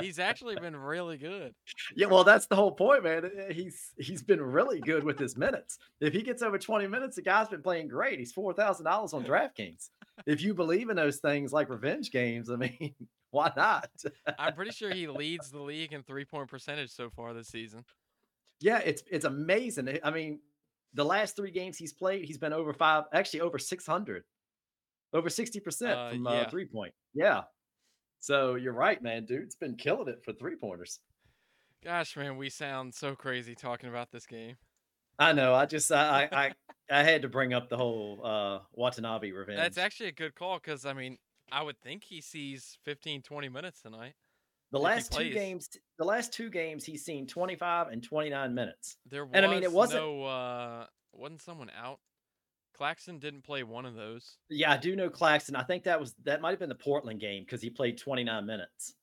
He's 0.00 0.18
actually 0.18 0.56
been 0.56 0.76
really 0.76 1.16
good. 1.18 1.54
Yeah, 1.96 2.06
well, 2.06 2.24
that's 2.24 2.46
the 2.46 2.56
whole 2.56 2.72
point, 2.72 3.04
man. 3.04 3.24
Uh, 3.26 3.52
He's 3.52 3.90
he's 3.98 4.22
been 4.22 4.40
really 4.40 4.80
good 4.80 5.04
with 5.04 5.18
his 5.18 5.36
minutes. 5.36 5.78
If 6.00 6.12
he 6.12 6.22
gets 6.22 6.42
over 6.42 6.58
20 6.58 6.86
minutes, 6.86 7.16
the 7.16 7.22
guy's 7.22 7.48
been 7.48 7.62
playing 7.62 7.88
great. 7.88 8.18
He's 8.18 8.32
four 8.32 8.52
thousand 8.52 8.84
dollars 8.86 9.12
on 9.12 9.24
DraftKings. 9.24 9.90
If 10.26 10.42
you 10.42 10.54
believe 10.54 10.90
in 10.90 10.96
those 10.96 11.18
things 11.18 11.52
like 11.52 11.68
revenge 11.70 12.10
games, 12.10 12.50
I 12.50 12.56
mean, 12.56 12.94
why 13.30 13.52
not? 13.56 13.90
I'm 14.38 14.54
pretty 14.54 14.72
sure 14.72 14.92
he 14.92 15.06
leads 15.08 15.50
the 15.50 15.60
league 15.60 15.92
in 15.92 16.02
three 16.02 16.24
point 16.24 16.48
percentage 16.48 16.90
so 16.90 17.10
far 17.10 17.32
this 17.34 17.48
season. 17.48 17.84
Yeah, 18.60 18.78
it's 18.78 19.02
it's 19.10 19.24
amazing. 19.24 19.98
I 20.04 20.10
mean, 20.10 20.40
the 20.94 21.04
last 21.04 21.36
three 21.36 21.50
games 21.50 21.78
he's 21.78 21.92
played, 21.92 22.24
he's 22.24 22.38
been 22.38 22.52
over 22.52 22.72
five, 22.74 23.04
actually 23.12 23.40
over 23.42 23.58
600, 23.58 24.24
over 25.12 25.28
60% 25.28 25.82
Uh, 25.88 26.10
from 26.10 26.24
yeah. 26.24 26.30
uh, 26.30 26.50
three 26.50 26.66
point. 26.66 26.92
Yeah. 27.14 27.42
So 28.20 28.54
you're 28.54 28.72
right, 28.74 29.02
man. 29.02 29.24
dude. 29.24 29.42
It's 29.42 29.56
been 29.56 29.74
killing 29.76 30.08
it 30.08 30.22
for 30.24 30.32
three 30.32 30.56
pointers. 30.56 31.00
Gosh, 31.82 32.16
man, 32.16 32.36
we 32.36 32.50
sound 32.50 32.94
so 32.94 33.14
crazy 33.16 33.54
talking 33.54 33.88
about 33.88 34.10
this 34.12 34.26
game. 34.26 34.56
I 35.18 35.32
know. 35.32 35.54
I 35.54 35.66
just 35.66 35.90
I 35.90 36.28
I 36.30 36.52
I, 36.90 37.02
had 37.02 37.22
to 37.22 37.28
bring 37.28 37.52
up 37.54 37.68
the 37.68 37.76
whole 37.76 38.20
uh 38.24 38.58
Watanabe 38.72 39.30
revenge. 39.32 39.58
That's 39.58 39.78
actually 39.78 40.08
a 40.10 40.12
good 40.12 40.34
call 40.34 40.56
because, 40.58 40.84
I 40.84 40.92
mean, 40.92 41.16
I 41.50 41.62
would 41.62 41.80
think 41.80 42.04
he 42.04 42.20
sees 42.20 42.78
15, 42.84 43.22
20 43.22 43.48
minutes 43.48 43.82
tonight. 43.82 44.14
the 44.72 44.78
last 44.78 45.12
two 45.12 45.30
games. 45.30 45.68
The 45.98 46.04
last 46.04 46.32
two 46.32 46.48
games, 46.50 46.84
he's 46.84 47.04
seen 47.04 47.26
25 47.26 47.88
and 47.88 48.02
29 48.02 48.54
minutes. 48.54 48.96
There 49.06 49.24
was 49.24 49.32
And, 49.34 49.44
I 49.44 49.50
mean, 49.50 49.62
it 49.62 49.72
wasn't- 49.72 50.02
no, 50.02 50.24
uh, 50.24 50.86
wasn't 51.12 51.42
someone 51.42 51.70
out? 51.76 51.98
Claxton 52.80 53.18
didn't 53.18 53.42
play 53.42 53.62
one 53.62 53.84
of 53.84 53.94
those. 53.94 54.38
Yeah, 54.48 54.72
I 54.72 54.78
do 54.78 54.96
know 54.96 55.10
Claxton. 55.10 55.54
I 55.54 55.62
think 55.62 55.84
that 55.84 56.00
was 56.00 56.14
that 56.24 56.40
might 56.40 56.48
have 56.48 56.58
been 56.58 56.70
the 56.70 56.74
Portland 56.74 57.20
game 57.20 57.42
because 57.44 57.60
he 57.60 57.68
played 57.68 57.98
29 57.98 58.46
minutes. 58.46 58.94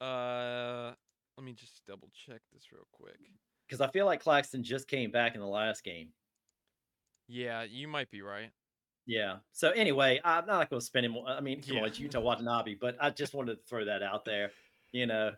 Uh, 0.00 0.92
let 1.36 1.44
me 1.44 1.52
just 1.52 1.82
double 1.86 2.08
check 2.26 2.40
this 2.50 2.72
real 2.72 2.86
quick. 2.92 3.18
Because 3.68 3.82
I 3.82 3.88
feel 3.88 4.06
like 4.06 4.22
Claxton 4.22 4.62
just 4.64 4.88
came 4.88 5.10
back 5.10 5.34
in 5.34 5.42
the 5.42 5.46
last 5.46 5.84
game. 5.84 6.08
Yeah, 7.28 7.62
you 7.64 7.86
might 7.86 8.10
be 8.10 8.22
right. 8.22 8.50
Yeah. 9.04 9.36
So 9.52 9.68
anyway, 9.72 10.18
I'm 10.24 10.46
not 10.46 10.70
going 10.70 10.80
to 10.80 10.86
spend 10.86 11.04
him. 11.04 11.16
I 11.26 11.40
mean, 11.42 11.60
come 11.60 11.76
Yeah. 11.76 11.82
on, 11.82 11.88
it's 11.88 11.98
Yuta 11.98 12.22
Watanabe, 12.22 12.76
but 12.80 12.96
I 13.02 13.10
just 13.10 13.34
wanted 13.34 13.56
to 13.56 13.60
throw 13.68 13.84
that 13.84 14.02
out 14.02 14.24
there. 14.24 14.50
You 14.92 15.04
know, 15.06 15.32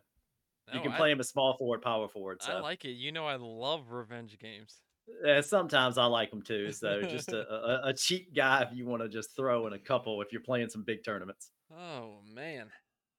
you 0.68 0.74
No, 0.76 0.82
can 0.82 0.92
I- 0.92 0.96
play 0.96 1.10
him 1.10 1.18
as 1.18 1.28
small 1.28 1.56
forward, 1.56 1.82
power 1.82 2.06
forward. 2.06 2.42
So 2.42 2.52
I 2.52 2.60
like 2.60 2.84
it. 2.84 2.92
You 2.92 3.10
know, 3.10 3.26
I 3.26 3.34
love 3.34 3.90
revenge 3.90 4.38
games. 4.38 4.80
Uh, 5.26 5.42
sometimes 5.42 5.98
I 5.98 6.04
like 6.06 6.30
them 6.30 6.42
too. 6.42 6.72
So 6.72 7.02
just 7.02 7.32
a, 7.32 7.50
a, 7.50 7.88
a 7.88 7.94
cheap 7.94 8.34
guy 8.34 8.62
if 8.62 8.76
you 8.76 8.86
want 8.86 9.02
to 9.02 9.08
just 9.08 9.34
throw 9.36 9.66
in 9.66 9.72
a 9.72 9.78
couple 9.78 10.20
if 10.22 10.32
you're 10.32 10.42
playing 10.42 10.68
some 10.68 10.82
big 10.82 11.04
tournaments. 11.04 11.50
Oh 11.76 12.18
man. 12.32 12.70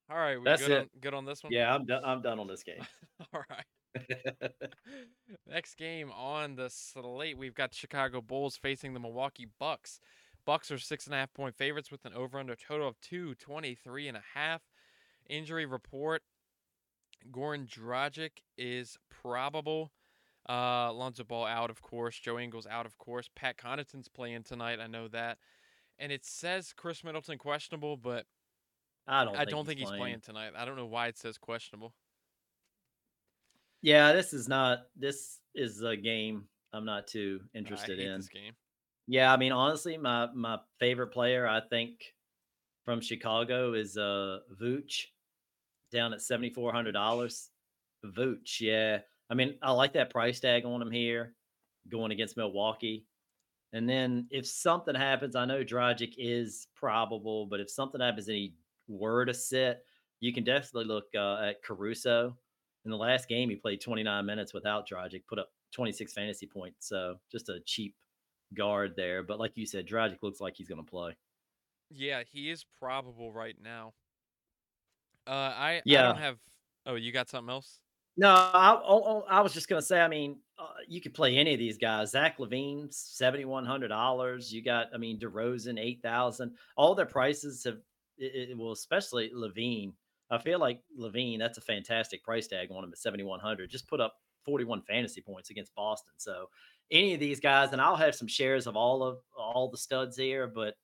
All 0.09 0.17
right, 0.17 0.38
we 0.38 0.43
That's 0.43 0.61
good 0.61 0.71
it. 0.71 0.79
on 0.79 0.89
good 0.99 1.13
on 1.13 1.25
this 1.25 1.43
one. 1.43 1.51
Yeah, 1.51 1.73
I'm 1.73 1.86
done. 1.86 2.03
I'm 2.05 2.21
done 2.21 2.39
on 2.39 2.47
this 2.47 2.63
game. 2.65 2.86
All 3.34 3.43
right. 3.49 3.65
Next 5.47 5.75
game 5.75 6.11
on 6.11 6.55
the 6.55 6.69
slate, 6.69 7.38
we've 7.38 7.53
got 7.53 7.73
Chicago 7.73 8.21
Bulls 8.21 8.57
facing 8.57 8.93
the 8.93 8.99
Milwaukee 8.99 9.47
Bucks. 9.59 9.99
Bucks 10.45 10.71
are 10.71 10.77
six 10.77 11.05
and 11.05 11.15
a 11.15 11.17
half 11.19 11.34
point 11.34 11.55
favorites 11.55 11.91
with 11.91 12.03
an 12.05 12.13
over 12.13 12.38
under 12.39 12.55
total 12.55 12.88
of 12.88 12.99
223 13.01 14.07
and 14.07 14.17
a 14.17 14.23
half. 14.34 14.61
Injury 15.29 15.65
report 15.65 16.23
Goran 17.31 17.67
Dragic 17.67 18.31
is 18.57 18.97
probable. 19.09 19.91
Uh, 20.47 20.91
Lonzo 20.91 21.23
Ball 21.23 21.45
out, 21.45 21.69
of 21.69 21.81
course. 21.81 22.19
Joe 22.19 22.37
Ingles 22.37 22.67
out, 22.67 22.85
of 22.85 22.97
course. 22.97 23.29
Pat 23.35 23.57
Connaughton's 23.57 24.09
playing 24.09 24.43
tonight. 24.43 24.79
I 24.79 24.87
know 24.87 25.07
that. 25.09 25.37
And 25.99 26.11
it 26.11 26.25
says 26.25 26.73
Khris 26.75 27.03
Middleton 27.03 27.37
questionable, 27.37 27.97
but 27.97 28.25
I 29.07 29.23
don't. 29.25 29.35
I 29.35 29.39
think 29.39 29.49
don't 29.49 29.65
think 29.65 29.79
he's 29.79 29.91
playing 29.91 30.21
tonight. 30.21 30.53
I 30.57 30.65
don't 30.65 30.75
know 30.75 30.85
why 30.85 31.07
it 31.07 31.17
says 31.17 31.37
questionable. 31.37 31.93
Yeah, 33.81 34.13
this 34.13 34.33
is 34.33 34.47
not. 34.47 34.87
This 34.95 35.39
is 35.53 35.81
a 35.81 35.95
game 35.95 36.45
I'm 36.73 36.85
not 36.85 37.07
too 37.07 37.41
interested 37.53 37.99
in. 37.99 38.17
this 38.17 38.29
game. 38.29 38.53
Yeah, 39.07 39.31
I 39.31 39.37
mean, 39.37 39.51
honestly, 39.51 39.97
my 39.97 40.27
my 40.33 40.57
favorite 40.79 41.07
player 41.07 41.47
I 41.47 41.61
think 41.69 42.13
from 42.85 43.01
Chicago 43.01 43.73
is 43.73 43.97
uh 43.97 44.39
Vooch, 44.59 45.05
down 45.91 46.13
at 46.13 46.21
seventy 46.21 46.49
four 46.49 46.71
hundred 46.73 46.93
dollars. 46.93 47.49
Vooch, 48.05 48.59
yeah. 48.59 48.99
I 49.30 49.36
mean, 49.36 49.57
I 49.61 49.71
like 49.71 49.93
that 49.93 50.09
price 50.09 50.39
tag 50.39 50.65
on 50.65 50.82
him 50.82 50.91
here, 50.91 51.36
going 51.89 52.11
against 52.11 52.38
Milwaukee. 52.38 53.07
And 53.74 53.89
then 53.89 54.28
if 54.32 54.47
something 54.47 54.95
happens, 54.95 55.36
I 55.36 55.45
know 55.45 55.63
Dragic 55.63 56.15
is 56.17 56.67
probable, 56.76 57.47
but 57.47 57.59
if 57.59 57.69
something 57.69 58.01
happens 58.01 58.28
and 58.28 58.38
he 58.38 58.55
were 58.88 59.26
to 59.26 59.34
sit, 59.34 59.86
you 60.19 60.34
can 60.34 60.43
definitely 60.43 60.86
look 60.86 61.07
uh, 61.15 61.38
at 61.41 61.63
Caruso. 61.63 62.38
In 62.86 62.91
the 62.91 62.97
last 62.97 63.28
game, 63.28 63.49
he 63.49 63.55
played 63.55 63.82
29 63.82 64.26
minutes 64.26 64.53
without 64.53 64.88
Dragic, 64.89 65.26
put 65.28 65.39
up 65.39 65.53
26 65.71 66.13
fantasy 66.13 66.47
points. 66.47 66.88
So 66.88 67.19
just 67.32 67.49
a 67.49 67.61
cheap 67.61 67.97
guard 68.53 68.95
there. 68.95 69.24
But 69.24 69.39
like 69.39 69.57
you 69.57 69.65
said, 69.65 69.88
Dragic 69.88 70.24
looks 70.24 70.41
like 70.41 70.57
he's 70.57 70.67
going 70.69 70.84
to 70.86 70.89
play. 70.89 71.17
Yeah, 71.89 72.24
he 72.24 72.49
is 72.49 72.65
probable 72.65 73.32
right 73.32 73.57
now. 73.57 73.95
Uh, 75.26 75.32
I 75.32 75.84
I 75.89 76.01
Yeah. 76.01 76.03
don't 76.03 76.17
have. 76.17 76.39
Oh, 76.86 76.95
you 76.95 77.11
got 77.11 77.30
something 77.30 77.51
else? 77.51 77.80
No, 78.16 78.30
I, 78.30 78.80
oh, 78.86 79.03
oh, 79.05 79.26
I 79.28 79.41
was 79.41 79.53
just 79.53 79.68
going 79.68 79.82
to 79.82 79.86
say, 79.86 79.99
I 79.99 80.07
mean, 80.07 80.38
uh, 80.59 80.68
you 80.88 81.01
could 81.01 81.14
play 81.14 81.36
any 81.38 81.53
of 81.53 81.59
these 81.59 81.78
guys. 81.78 82.11
Zach 82.11 82.38
LaVine, 82.38 82.89
$7,100. 82.89 84.51
You 84.51 84.64
got, 84.64 84.88
I 84.93 84.97
mean, 84.97 85.20
DeRozan, 85.20 85.80
8000 85.80 86.51
All 86.78 86.93
their 86.93 87.07
prices 87.07 87.64
have, 87.64 87.80
it, 88.18 88.51
it, 88.51 88.57
well, 88.57 88.72
especially 88.72 89.32
LaVine. 89.36 89.93
I 90.30 90.38
feel 90.38 90.59
like 90.59 90.80
LaVine, 90.99 91.39
that's 91.39 91.57
a 91.57 91.61
fantastic 91.61 92.24
price 92.24 92.47
tag 92.47 92.70
on 92.72 92.84
him 92.84 92.91
at 92.91 92.97
7,100. 92.97 93.70
Just 93.70 93.88
put 93.88 93.99
up 93.99 94.16
41 94.45 94.82
fantasy 94.84 95.22
points 95.22 95.49
against 95.49 95.74
Boston. 95.76 96.14
So 96.18 96.49
any 96.91 97.14
of 97.14 97.20
these 97.20 97.39
guys, 97.39 97.72
and 97.72 97.82
I'll 97.82 97.95
have 97.95 98.16
some 98.16 98.28
shares 98.28 98.68
of 98.68 98.76
all 98.76 99.03
of 99.03 99.18
all 99.38 99.70
the 99.70 99.78
studs 99.78 100.18
here, 100.18 100.47
but 100.47 100.76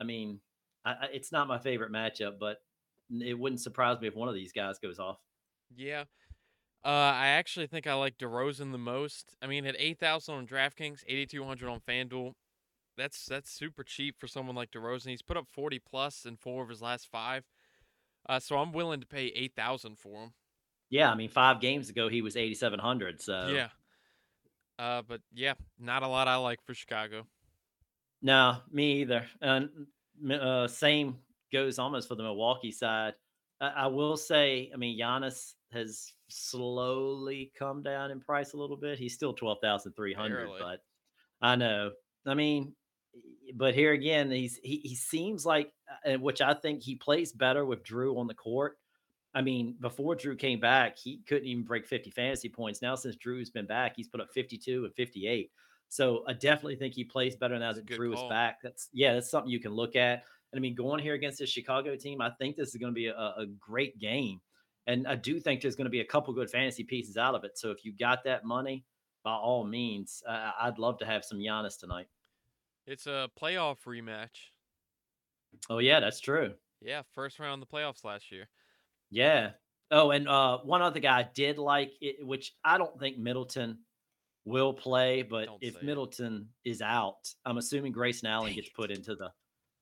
I 0.00 0.04
mean, 0.04 0.40
I, 0.84 0.90
I, 0.90 1.08
it's 1.12 1.32
not 1.32 1.48
my 1.48 1.58
favorite 1.58 1.92
matchup, 1.92 2.38
but 2.38 2.58
it 3.10 3.38
wouldn't 3.38 3.60
surprise 3.60 4.00
me 4.00 4.08
if 4.08 4.14
one 4.14 4.28
of 4.28 4.34
these 4.34 4.52
guys 4.52 4.78
goes 4.78 4.98
off. 4.98 5.18
Yeah. 5.74 6.04
Uh, 6.88 7.12
I 7.14 7.26
actually 7.26 7.66
think 7.66 7.86
I 7.86 7.92
like 7.92 8.16
DeRozan 8.16 8.72
the 8.72 8.78
most. 8.78 9.34
I 9.42 9.46
mean, 9.46 9.66
at 9.66 9.76
eight 9.78 10.00
thousand 10.00 10.36
on 10.36 10.46
DraftKings, 10.46 11.04
eighty 11.06 11.26
two 11.26 11.44
hundred 11.44 11.68
on 11.68 11.80
FanDuel, 11.80 12.32
that's 12.96 13.26
that's 13.26 13.50
super 13.50 13.84
cheap 13.84 14.16
for 14.18 14.26
someone 14.26 14.56
like 14.56 14.70
DeRozan. 14.70 15.08
He's 15.08 15.20
put 15.20 15.36
up 15.36 15.48
forty 15.52 15.78
plus 15.78 16.24
in 16.24 16.38
four 16.38 16.62
of 16.62 16.70
his 16.70 16.80
last 16.80 17.06
five. 17.12 17.44
Uh, 18.26 18.40
so 18.40 18.56
I'm 18.56 18.72
willing 18.72 19.00
to 19.00 19.06
pay 19.06 19.26
eight 19.26 19.52
thousand 19.54 19.98
for 19.98 20.22
him. 20.22 20.32
Yeah, 20.88 21.10
I 21.10 21.14
mean, 21.14 21.28
five 21.28 21.60
games 21.60 21.90
ago 21.90 22.08
he 22.08 22.22
was 22.22 22.36
8,700. 22.36 23.20
So 23.20 23.48
Yeah. 23.48 23.68
Uh, 24.78 25.02
but 25.06 25.20
yeah, 25.34 25.52
not 25.78 26.02
a 26.02 26.08
lot 26.08 26.26
I 26.26 26.36
like 26.36 26.62
for 26.64 26.72
Chicago. 26.72 27.26
no, 28.22 28.62
me 28.72 29.02
either. 29.02 29.26
And 29.42 29.68
uh, 30.32 30.68
same 30.68 31.18
goes 31.52 31.78
almost 31.78 32.08
for 32.08 32.14
the 32.14 32.22
Milwaukee 32.22 32.72
side. 32.72 33.12
I, 33.60 33.68
I 33.68 33.86
will 33.86 34.16
say, 34.16 34.70
I 34.72 34.76
mean, 34.76 34.98
Giannis 34.98 35.54
has 35.72 36.12
slowly 36.28 37.52
come 37.58 37.82
down 37.82 38.10
in 38.10 38.20
price 38.20 38.52
a 38.52 38.56
little 38.56 38.76
bit. 38.76 38.98
He's 38.98 39.14
still 39.14 39.32
12,300, 39.32 40.36
Barely. 40.36 40.60
but 40.60 40.80
I 41.40 41.56
know. 41.56 41.92
I 42.26 42.34
mean, 42.34 42.74
but 43.54 43.74
here 43.74 43.92
again, 43.92 44.30
he's 44.30 44.58
he, 44.62 44.76
he 44.84 44.94
seems 44.94 45.46
like, 45.46 45.72
uh, 46.06 46.14
which 46.14 46.40
I 46.40 46.54
think 46.54 46.82
he 46.82 46.94
plays 46.94 47.32
better 47.32 47.64
with 47.64 47.82
Drew 47.82 48.18
on 48.18 48.26
the 48.26 48.34
court. 48.34 48.78
I 49.34 49.42
mean, 49.42 49.76
before 49.80 50.14
Drew 50.14 50.36
came 50.36 50.58
back, 50.58 50.98
he 50.98 51.20
couldn't 51.28 51.46
even 51.46 51.64
break 51.64 51.86
50 51.86 52.10
fantasy 52.10 52.48
points. 52.48 52.82
Now, 52.82 52.94
since 52.94 53.16
Drew's 53.16 53.50
been 53.50 53.66
back, 53.66 53.92
he's 53.94 54.08
put 54.08 54.20
up 54.20 54.28
52 54.32 54.86
and 54.86 54.94
58. 54.94 55.50
So 55.90 56.24
I 56.26 56.32
definitely 56.32 56.76
think 56.76 56.94
he 56.94 57.04
plays 57.04 57.36
better 57.36 57.58
now 57.58 57.72
That's 57.72 57.86
that 57.86 57.96
Drew 57.96 58.12
is 58.12 58.22
back. 58.28 58.58
That's 58.62 58.88
yeah, 58.92 59.14
that's 59.14 59.30
something 59.30 59.50
you 59.50 59.60
can 59.60 59.72
look 59.72 59.96
at. 59.96 60.24
And 60.52 60.58
I 60.58 60.60
mean, 60.60 60.74
going 60.74 61.00
here 61.00 61.14
against 61.14 61.38
this 61.38 61.50
Chicago 61.50 61.94
team, 61.96 62.20
I 62.20 62.30
think 62.30 62.56
this 62.56 62.68
is 62.70 62.76
going 62.76 62.92
to 62.92 62.94
be 62.94 63.06
a, 63.06 63.14
a 63.14 63.46
great 63.60 63.98
game. 63.98 64.40
And 64.86 65.06
I 65.06 65.16
do 65.16 65.38
think 65.38 65.60
there's 65.60 65.76
going 65.76 65.84
to 65.84 65.90
be 65.90 66.00
a 66.00 66.04
couple 66.04 66.32
good 66.32 66.50
fantasy 66.50 66.82
pieces 66.82 67.16
out 67.18 67.34
of 67.34 67.44
it. 67.44 67.58
So 67.58 67.70
if 67.70 67.84
you 67.84 67.92
got 67.92 68.24
that 68.24 68.44
money, 68.44 68.84
by 69.22 69.34
all 69.34 69.64
means, 69.64 70.22
uh, 70.26 70.52
I'd 70.60 70.78
love 70.78 70.98
to 70.98 71.06
have 71.06 71.24
some 71.24 71.38
Giannis 71.38 71.78
tonight. 71.78 72.06
It's 72.86 73.06
a 73.06 73.28
playoff 73.40 73.76
rematch. 73.86 74.48
Oh 75.68 75.78
yeah, 75.78 76.00
that's 76.00 76.20
true. 76.20 76.54
Yeah, 76.80 77.02
first 77.12 77.38
round 77.38 77.62
of 77.62 77.68
the 77.68 77.76
playoffs 77.76 78.04
last 78.04 78.32
year. 78.32 78.48
Yeah. 79.10 79.50
Oh, 79.90 80.10
and 80.10 80.28
uh, 80.28 80.58
one 80.58 80.82
other 80.82 81.00
guy 81.00 81.18
I 81.18 81.28
did 81.34 81.58
like, 81.58 81.92
it, 82.00 82.26
which 82.26 82.54
I 82.64 82.78
don't 82.78 82.98
think 82.98 83.18
Middleton 83.18 83.78
will 84.44 84.72
play, 84.72 85.22
but 85.22 85.46
Don't 85.46 85.62
if. 85.62 85.82
Middleton 85.82 86.48
is 86.64 86.80
out, 86.80 87.28
I'm 87.44 87.58
assuming 87.58 87.92
Grayson 87.92 88.28
Allen 88.28 88.48
Dang 88.48 88.56
gets 88.56 88.68
it. 88.68 88.74
put 88.74 88.90
into 88.90 89.14
the. 89.14 89.30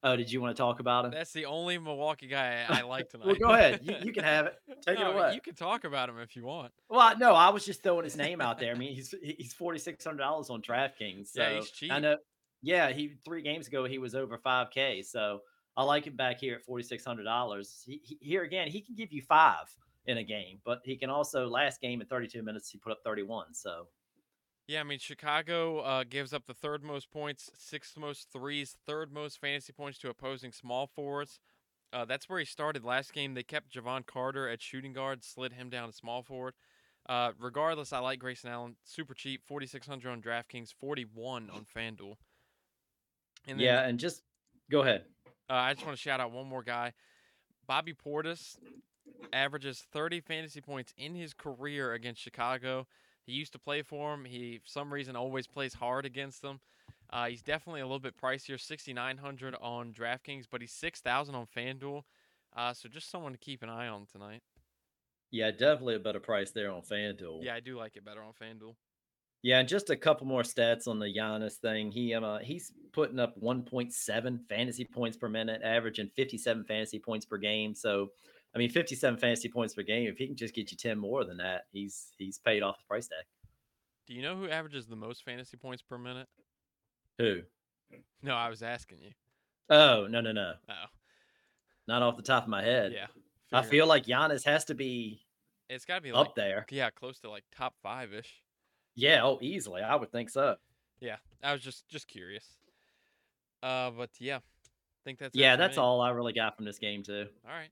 Oh, 0.06 0.14
did 0.16 0.30
you 0.30 0.40
want 0.40 0.56
to 0.56 0.60
talk 0.60 0.78
about 0.80 1.04
him? 1.04 1.10
That's 1.10 1.32
the 1.32 1.46
only 1.46 1.78
Milwaukee 1.78 2.28
guy 2.28 2.64
I, 2.68 2.78
I 2.78 2.82
like 2.82 3.08
tonight. 3.10 3.26
Well, 3.26 3.34
go 3.36 3.50
ahead. 3.54 3.80
You- 3.82 3.96
you 4.04 4.12
can 4.12 4.22
have 4.24 4.46
it. 4.46 4.54
Take 4.86 5.00
it 5.00 5.06
away. 5.06 5.34
You 5.34 5.40
can 5.40 5.54
talk 5.54 5.84
about 5.84 6.08
him 6.08 6.18
if 6.20 6.36
you 6.36 6.44
want. 6.44 6.72
Well, 6.88 7.16
no, 7.18 7.34
I 7.34 7.48
was 7.50 7.64
just 7.66 7.82
throwing 7.82 8.04
his 8.04 8.16
name 8.16 8.40
out 8.40 8.58
there. 8.60 8.72
I 8.72 8.78
mean, 8.78 8.94
he's 8.94 9.12
he's 9.22 9.52
forty 9.52 9.78
six 9.78 10.04
hundred 10.04 10.18
dollars 10.18 10.48
on 10.50 10.62
DraftKings. 10.62 11.28
So 11.32 11.42
Yeah, 11.50 11.60
he's 11.80 11.90
I 11.90 11.98
know. 11.98 12.16
Yeah, 12.62 12.90
he 12.90 13.14
three 13.24 13.42
games 13.42 13.66
ago 13.66 13.84
he 13.84 13.98
was 13.98 14.14
over 14.14 14.38
five 14.38 14.70
k. 14.70 15.02
So 15.02 15.40
I 15.76 15.82
like 15.82 16.06
him 16.06 16.14
back 16.16 16.38
here 16.40 16.54
at 16.54 16.64
forty 16.64 16.84
six 16.84 17.04
hundred 17.04 17.24
dollars. 17.24 17.82
He, 17.84 18.00
he- 18.04 18.18
here 18.20 18.44
again, 18.44 18.68
he 18.68 18.80
can 18.80 18.94
give 18.94 19.12
you 19.12 19.22
five 19.22 19.66
in 20.06 20.18
a 20.18 20.22
game, 20.24 20.60
but 20.64 20.80
he 20.84 20.96
can 20.96 21.10
also 21.10 21.48
last 21.48 21.80
game 21.80 22.00
in 22.00 22.06
thirty 22.06 22.28
two 22.28 22.42
minutes 22.42 22.70
he 22.70 22.78
put 22.78 22.92
up 22.92 23.00
thirty 23.02 23.24
one. 23.24 23.52
So 23.52 23.88
Yeah, 24.66 24.80
I 24.80 24.82
mean 24.82 24.98
Chicago 24.98 25.78
uh, 25.78 26.04
gives 26.08 26.32
up 26.32 26.46
the 26.46 26.54
third 26.54 26.82
most 26.82 27.10
points, 27.10 27.50
sixth 27.56 27.96
most 27.96 28.28
threes, 28.32 28.76
third 28.86 29.12
most 29.12 29.40
fantasy 29.40 29.72
points 29.72 29.98
to 30.00 30.08
opposing 30.08 30.50
small 30.52 30.86
forwards. 30.88 31.38
Uh, 31.92 32.04
that's 32.04 32.28
where 32.28 32.40
he 32.40 32.44
started 32.44 32.84
last 32.84 33.12
game. 33.12 33.34
They 33.34 33.44
kept 33.44 33.72
Jevon 33.72 34.04
Carter 34.06 34.48
at 34.48 34.60
shooting 34.60 34.92
guard, 34.92 35.22
slid 35.22 35.52
him 35.52 35.70
down 35.70 35.88
to 35.88 35.94
small 35.94 36.22
forward. 36.22 36.54
Uh, 37.08 37.30
regardless, 37.38 37.92
I 37.92 38.00
like 38.00 38.18
Grayson 38.18 38.50
Allen. 38.50 38.74
Super 38.84 39.14
cheap, 39.14 39.42
forty 39.46 39.66
six 39.66 39.86
hundred 39.86 40.10
on 40.10 40.20
DraftKings, 40.20 40.74
forty 40.74 41.04
one 41.04 41.48
on 41.50 41.64
FanDuel. 41.64 42.16
And 43.46 43.60
then, 43.60 43.66
yeah, 43.66 43.86
and 43.86 44.00
just 44.00 44.22
go 44.68 44.80
ahead. 44.80 45.04
uh, 45.48 45.54
I 45.54 45.74
just 45.74 45.86
want 45.86 45.96
to 45.96 46.02
shout 46.02 46.18
out 46.18 46.32
one 46.32 46.48
more 46.48 46.64
guy. 46.64 46.92
Bobby 47.68 47.94
Portis 47.94 48.56
averages 49.32 49.84
30 49.92 50.20
fantasy 50.20 50.60
points 50.60 50.92
in 50.96 51.14
his 51.14 51.32
career 51.34 51.92
against 51.92 52.20
Chicago. 52.20 52.86
He 53.26 53.32
used 53.32 53.52
to 53.52 53.58
play 53.58 53.82
for 53.82 54.14
him. 54.14 54.24
He, 54.24 54.58
for 54.58 54.68
some 54.68 54.92
reason, 54.92 55.16
always 55.16 55.46
plays 55.46 55.74
hard 55.74 56.06
against 56.06 56.42
them. 56.42 56.60
Uh, 57.10 57.26
he's 57.26 57.42
definitely 57.42 57.80
a 57.80 57.86
little 57.86 58.00
bit 58.00 58.16
pricier, 58.16 58.60
6,900 58.60 59.56
on 59.60 59.92
DraftKings, 59.92 60.46
but 60.50 60.60
he's 60.60 60.72
6,000 60.72 61.34
on 61.34 61.46
FanDuel. 61.46 62.02
Uh, 62.56 62.72
so 62.72 62.88
just 62.88 63.10
someone 63.10 63.32
to 63.32 63.38
keep 63.38 63.62
an 63.62 63.68
eye 63.68 63.88
on 63.88 64.06
tonight. 64.06 64.42
Yeah, 65.30 65.50
definitely 65.50 65.96
a 65.96 66.00
better 66.00 66.20
price 66.20 66.52
there 66.52 66.70
on 66.70 66.82
FanDuel. 66.82 67.44
Yeah, 67.44 67.54
I 67.54 67.60
do 67.60 67.76
like 67.76 67.96
it 67.96 68.04
better 68.04 68.22
on 68.22 68.32
FanDuel. 68.40 68.74
Yeah, 69.42 69.60
and 69.60 69.68
just 69.68 69.90
a 69.90 69.96
couple 69.96 70.26
more 70.26 70.42
stats 70.42 70.88
on 70.88 70.98
the 70.98 71.06
Giannis 71.06 71.54
thing. 71.54 71.92
He 71.92 72.14
um, 72.14 72.24
uh, 72.24 72.38
he's 72.38 72.72
putting 72.92 73.20
up 73.20 73.40
1.7 73.40 74.40
fantasy 74.48 74.84
points 74.84 75.16
per 75.16 75.28
minute, 75.28 75.60
averaging 75.62 76.10
57 76.16 76.64
fantasy 76.64 76.98
points 76.98 77.26
per 77.26 77.36
game. 77.36 77.74
So, 77.74 78.08
I 78.56 78.58
mean, 78.58 78.70
57 78.70 79.18
fantasy 79.18 79.48
points 79.48 79.74
per 79.74 79.82
game. 79.82 80.08
If 80.08 80.16
he 80.18 80.26
can 80.26 80.34
just 80.36 80.54
get 80.54 80.70
you 80.70 80.76
10 80.76 80.98
more 80.98 81.24
than 81.24 81.36
that, 81.36 81.66
he's 81.72 82.08
he's 82.18 82.38
paid 82.38 82.62
off 82.62 82.78
the 82.78 82.84
price 82.88 83.06
tag. 83.06 83.24
Do 84.06 84.14
you 84.14 84.22
know 84.22 84.34
who 84.36 84.48
averages 84.48 84.86
the 84.86 84.96
most 84.96 85.24
fantasy 85.24 85.56
points 85.56 85.82
per 85.82 85.98
minute? 85.98 86.26
Who? 87.18 87.42
No, 88.22 88.34
I 88.34 88.48
was 88.48 88.62
asking 88.62 88.98
you. 89.02 89.10
Oh 89.68 90.06
no 90.08 90.20
no 90.20 90.32
no, 90.32 90.54
Oh, 90.68 90.74
not 91.86 92.02
off 92.02 92.16
the 92.16 92.22
top 92.22 92.44
of 92.44 92.48
my 92.48 92.62
head. 92.62 92.92
yeah. 92.92 93.06
I 93.52 93.62
feel 93.62 93.86
like 93.86 94.06
Giannis 94.06 94.44
has 94.44 94.64
to 94.66 94.74
be 94.74 95.22
it's 95.68 95.84
got 95.84 95.96
to 95.96 96.00
be 96.00 96.12
like 96.12 96.26
up 96.28 96.34
there. 96.34 96.66
yeah, 96.70 96.90
close 96.90 97.18
to 97.20 97.30
like 97.30 97.44
top 97.56 97.74
five 97.82 98.12
ish. 98.12 98.42
Yeah, 98.94 99.20
oh, 99.24 99.38
easily. 99.42 99.82
I 99.82 99.94
would 99.96 100.10
think 100.10 100.30
so. 100.30 100.56
Yeah, 101.00 101.16
I 101.42 101.52
was 101.52 101.60
just 101.62 101.86
just 101.88 102.08
curious. 102.08 102.44
Uh, 103.62 103.90
but 103.90 104.10
yeah, 104.18 104.36
I 104.36 104.40
think 105.04 105.18
that's 105.18 105.34
yeah, 105.36 105.56
that's 105.56 105.76
me. 105.76 105.82
all 105.82 106.00
I 106.00 106.10
really 106.10 106.32
got 106.32 106.56
from 106.56 106.64
this 106.64 106.78
game 106.78 107.02
too. 107.02 107.26
All 107.44 107.52
right, 107.54 107.70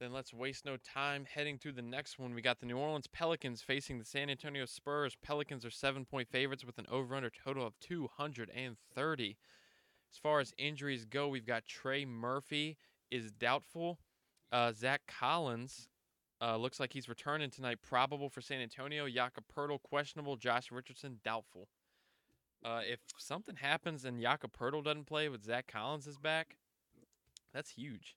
then 0.00 0.12
let's 0.12 0.34
waste 0.34 0.64
no 0.64 0.76
time 0.76 1.24
heading 1.32 1.58
to 1.58 1.72
the 1.72 1.82
next 1.82 2.18
one. 2.18 2.34
We 2.34 2.42
got 2.42 2.60
the 2.60 2.66
New 2.66 2.76
Orleans 2.76 3.06
Pelicans 3.06 3.62
facing 3.62 3.98
the 3.98 4.04
San 4.04 4.28
Antonio 4.28 4.64
Spurs. 4.64 5.16
Pelicans 5.22 5.64
are 5.64 5.70
seven 5.70 6.04
point 6.04 6.28
favorites 6.28 6.64
with 6.64 6.78
an 6.78 6.86
over/under 6.90 7.30
total 7.30 7.66
of 7.66 7.78
two 7.78 8.08
hundred 8.16 8.50
and 8.54 8.76
thirty. 8.94 9.36
As 10.12 10.18
far 10.18 10.40
as 10.40 10.52
injuries 10.58 11.04
go, 11.04 11.28
we've 11.28 11.46
got 11.46 11.64
Trey 11.64 12.04
Murphy 12.04 12.76
is 13.10 13.32
doubtful. 13.32 13.98
Uh, 14.52 14.72
Zach 14.72 15.02
Collins 15.06 15.88
uh, 16.40 16.56
looks 16.56 16.78
like 16.78 16.92
he's 16.92 17.08
returning 17.08 17.50
tonight, 17.50 17.78
probable 17.82 18.28
for 18.28 18.40
San 18.40 18.60
Antonio. 18.60 19.08
Jakob 19.08 19.44
Poeltl 19.54 19.82
questionable. 19.82 20.36
Josh 20.36 20.70
Richardson 20.70 21.20
doubtful. 21.24 21.68
Uh, 22.64 22.80
if 22.84 23.00
something 23.18 23.56
happens 23.56 24.04
and 24.04 24.20
Jakob 24.20 24.52
Poeltl 24.52 24.84
doesn't 24.84 25.06
play, 25.06 25.28
with 25.28 25.44
Zach 25.44 25.66
Collins 25.66 26.06
is 26.06 26.18
back, 26.18 26.56
that's 27.52 27.70
huge. 27.70 28.16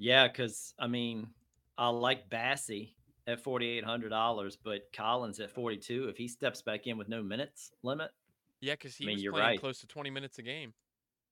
Yeah, 0.00 0.26
because 0.28 0.74
I 0.78 0.86
mean, 0.88 1.34
I 1.78 1.88
like 1.90 2.28
Bassey 2.30 2.94
at 3.26 3.40
forty 3.40 3.68
eight 3.68 3.84
hundred 3.84 4.08
dollars, 4.08 4.56
but 4.56 4.92
Collins 4.92 5.38
at 5.40 5.52
forty 5.52 5.76
two. 5.78 6.08
If 6.08 6.16
he 6.16 6.26
steps 6.28 6.62
back 6.62 6.86
in 6.86 6.98
with 6.98 7.08
no 7.08 7.22
minutes 7.22 7.70
limit, 7.82 8.10
Yeah, 8.60 8.74
because 8.74 8.96
he 8.96 9.06
mean, 9.06 9.16
was 9.16 9.24
playing 9.24 9.54
right. 9.54 9.60
close 9.60 9.80
to 9.80 9.86
20 9.86 10.10
minutes 10.10 10.38
a 10.38 10.42
game. 10.42 10.74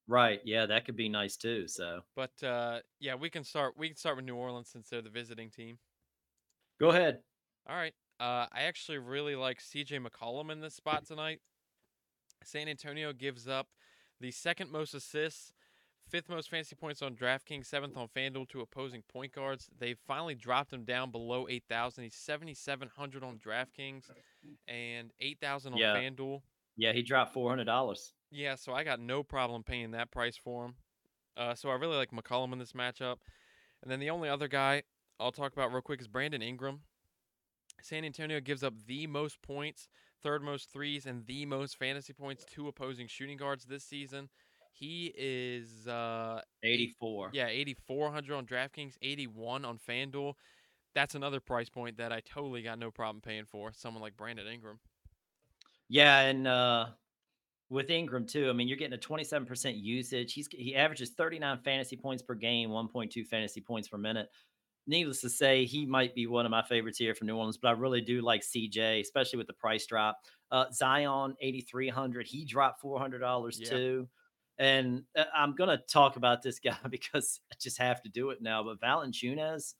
right? 0.06 0.40
Yeah, 0.44 0.66
that 0.66 0.84
could 0.84 0.96
be 0.96 1.08
nice 1.08 1.36
too. 1.36 1.68
So 1.68 2.02
But 2.14 2.42
uh, 2.42 2.82
yeah, 2.98 3.14
we 3.14 3.30
can 3.30 3.44
start. 3.44 3.76
We 3.76 3.88
can 3.88 3.96
start 3.96 4.16
with 4.16 4.24
New 4.24 4.36
Orleans 4.36 4.68
since 4.68 4.88
they're 4.90 5.02
the 5.02 5.10
visiting 5.10 5.50
team. 5.50 5.78
go 6.78 6.90
ahead. 6.90 7.22
All 7.68 7.76
right. 7.76 7.94
Uh, 8.20 8.46
I 8.50 8.62
actually 8.62 8.98
really 8.98 9.36
like 9.36 9.60
C.J. 9.60 9.98
McCollum 9.98 10.50
in 10.50 10.60
this 10.60 10.74
spot 10.74 11.06
tonight. 11.06 11.40
San 12.44 12.68
Antonio 12.68 13.12
gives 13.12 13.46
up 13.48 13.68
the 14.20 14.30
second 14.30 14.70
most 14.70 14.94
assists, 14.94 15.52
fifth 16.08 16.28
most 16.28 16.50
fantasy 16.50 16.74
points 16.76 17.02
on 17.02 17.14
DraftKings, 17.14 17.66
seventh 17.66 17.96
on 17.96 18.08
FanDuel 18.08 18.48
to 18.50 18.60
opposing 18.60 19.02
point 19.02 19.32
guards. 19.32 19.68
They've 19.78 19.98
finally 20.06 20.34
dropped 20.34 20.72
him 20.72 20.84
down 20.84 21.10
below 21.10 21.46
8,000. 21.48 22.04
He's 22.04 22.14
7,700 22.16 23.22
on 23.22 23.38
DraftKings 23.38 24.10
and 24.66 25.12
8,000 25.20 25.74
on 25.74 25.78
Yeah. 25.78 25.94
FanDuel. 25.94 26.42
Yeah, 26.76 26.92
he 26.92 27.02
dropped 27.02 27.32
four 27.32 27.50
hundred 27.50 27.64
dollars. 27.64 28.12
Yeah, 28.30 28.54
so 28.54 28.72
I 28.72 28.84
got 28.84 29.00
no 29.00 29.24
problem 29.24 29.64
paying 29.64 29.90
that 29.92 30.10
price 30.12 30.36
for 30.36 30.66
him. 30.66 30.74
Uh, 31.36 31.54
so 31.54 31.70
I 31.70 31.74
really 31.74 31.96
like 31.96 32.10
McCollum 32.12 32.52
in 32.52 32.58
this 32.60 32.72
matchup. 32.72 33.16
And 33.82 33.90
then 33.90 33.98
the 34.00 34.10
only 34.10 34.28
other 34.28 34.46
guy 34.48 34.82
I'll 35.18 35.32
talk 35.32 35.52
about 35.52 35.72
real 35.72 35.82
quick 35.82 36.00
is 36.00 36.06
Brandon 36.06 36.40
Ingram. 36.42 36.82
San 37.80 38.04
Antonio 38.04 38.40
gives 38.40 38.62
up 38.62 38.74
the 38.86 39.06
most 39.08 39.42
points, 39.42 39.88
third 40.22 40.42
most 40.42 40.70
threes, 40.72 41.06
and 41.06 41.26
the 41.26 41.46
most 41.46 41.76
fantasy 41.78 42.12
points 42.12 42.44
to 42.54 42.68
opposing 42.68 43.08
shooting 43.08 43.36
guards 43.36 43.64
this 43.64 43.84
season. 43.84 44.28
He 44.72 45.12
is, 45.16 45.88
uh, 45.88 46.42
Eighty 46.62 46.94
four. 47.00 47.30
yeah, 47.32 47.48
8,400 47.48 48.34
on 48.36 48.46
DraftKings, 48.46 48.94
81 49.02 49.64
on 49.64 49.78
FanDuel. 49.78 50.34
That's 50.94 51.14
another 51.14 51.40
price 51.40 51.68
point 51.68 51.96
that 51.98 52.12
I 52.12 52.20
totally 52.20 52.62
got 52.62 52.78
no 52.78 52.90
problem 52.90 53.20
paying 53.20 53.44
for. 53.44 53.72
Someone 53.72 54.02
like 54.02 54.16
Brandon 54.16 54.46
Ingram. 54.46 54.80
Yeah, 55.88 56.20
and 56.20 56.46
uh 56.46 56.86
with 57.70 57.90
Ingram 57.90 58.26
too. 58.26 58.48
I 58.48 58.52
mean, 58.54 58.66
you're 58.68 58.78
getting 58.78 58.94
a 58.94 59.00
27% 59.00 59.82
usage. 59.82 60.32
He's 60.32 60.48
he 60.50 60.74
averages 60.74 61.10
39 61.10 61.58
fantasy 61.58 61.96
points 61.96 62.22
per 62.22 62.34
game, 62.34 62.70
1.2 62.70 63.26
fantasy 63.26 63.60
points 63.60 63.88
per 63.88 63.98
minute. 63.98 64.28
Needless 64.86 65.20
to 65.20 65.28
say, 65.28 65.66
he 65.66 65.84
might 65.84 66.14
be 66.14 66.26
one 66.26 66.46
of 66.46 66.50
my 66.50 66.62
favorites 66.62 66.96
here 66.96 67.14
from 67.14 67.26
New 67.26 67.36
Orleans, 67.36 67.58
but 67.58 67.68
I 67.68 67.72
really 67.72 68.00
do 68.00 68.22
like 68.22 68.40
CJ, 68.40 69.00
especially 69.02 69.36
with 69.36 69.46
the 69.46 69.52
price 69.52 69.84
drop. 69.86 70.18
Uh, 70.50 70.64
Zion 70.72 71.36
8300, 71.40 72.26
he 72.26 72.46
dropped 72.46 72.80
$400 72.82 73.60
Yeah. 73.60 73.68
too. 73.68 74.08
And 74.58 75.04
uh, 75.16 75.24
I'm 75.34 75.54
going 75.54 75.70
to 75.70 75.82
talk 75.90 76.16
about 76.16 76.42
this 76.42 76.58
guy 76.64 76.76
because 76.88 77.40
I 77.52 77.56
just 77.60 77.78
have 77.78 78.02
to 78.02 78.08
do 78.08 78.30
it 78.30 78.42
now. 78.42 78.62
But 78.64 78.80
Valanciunas, 78.80 79.74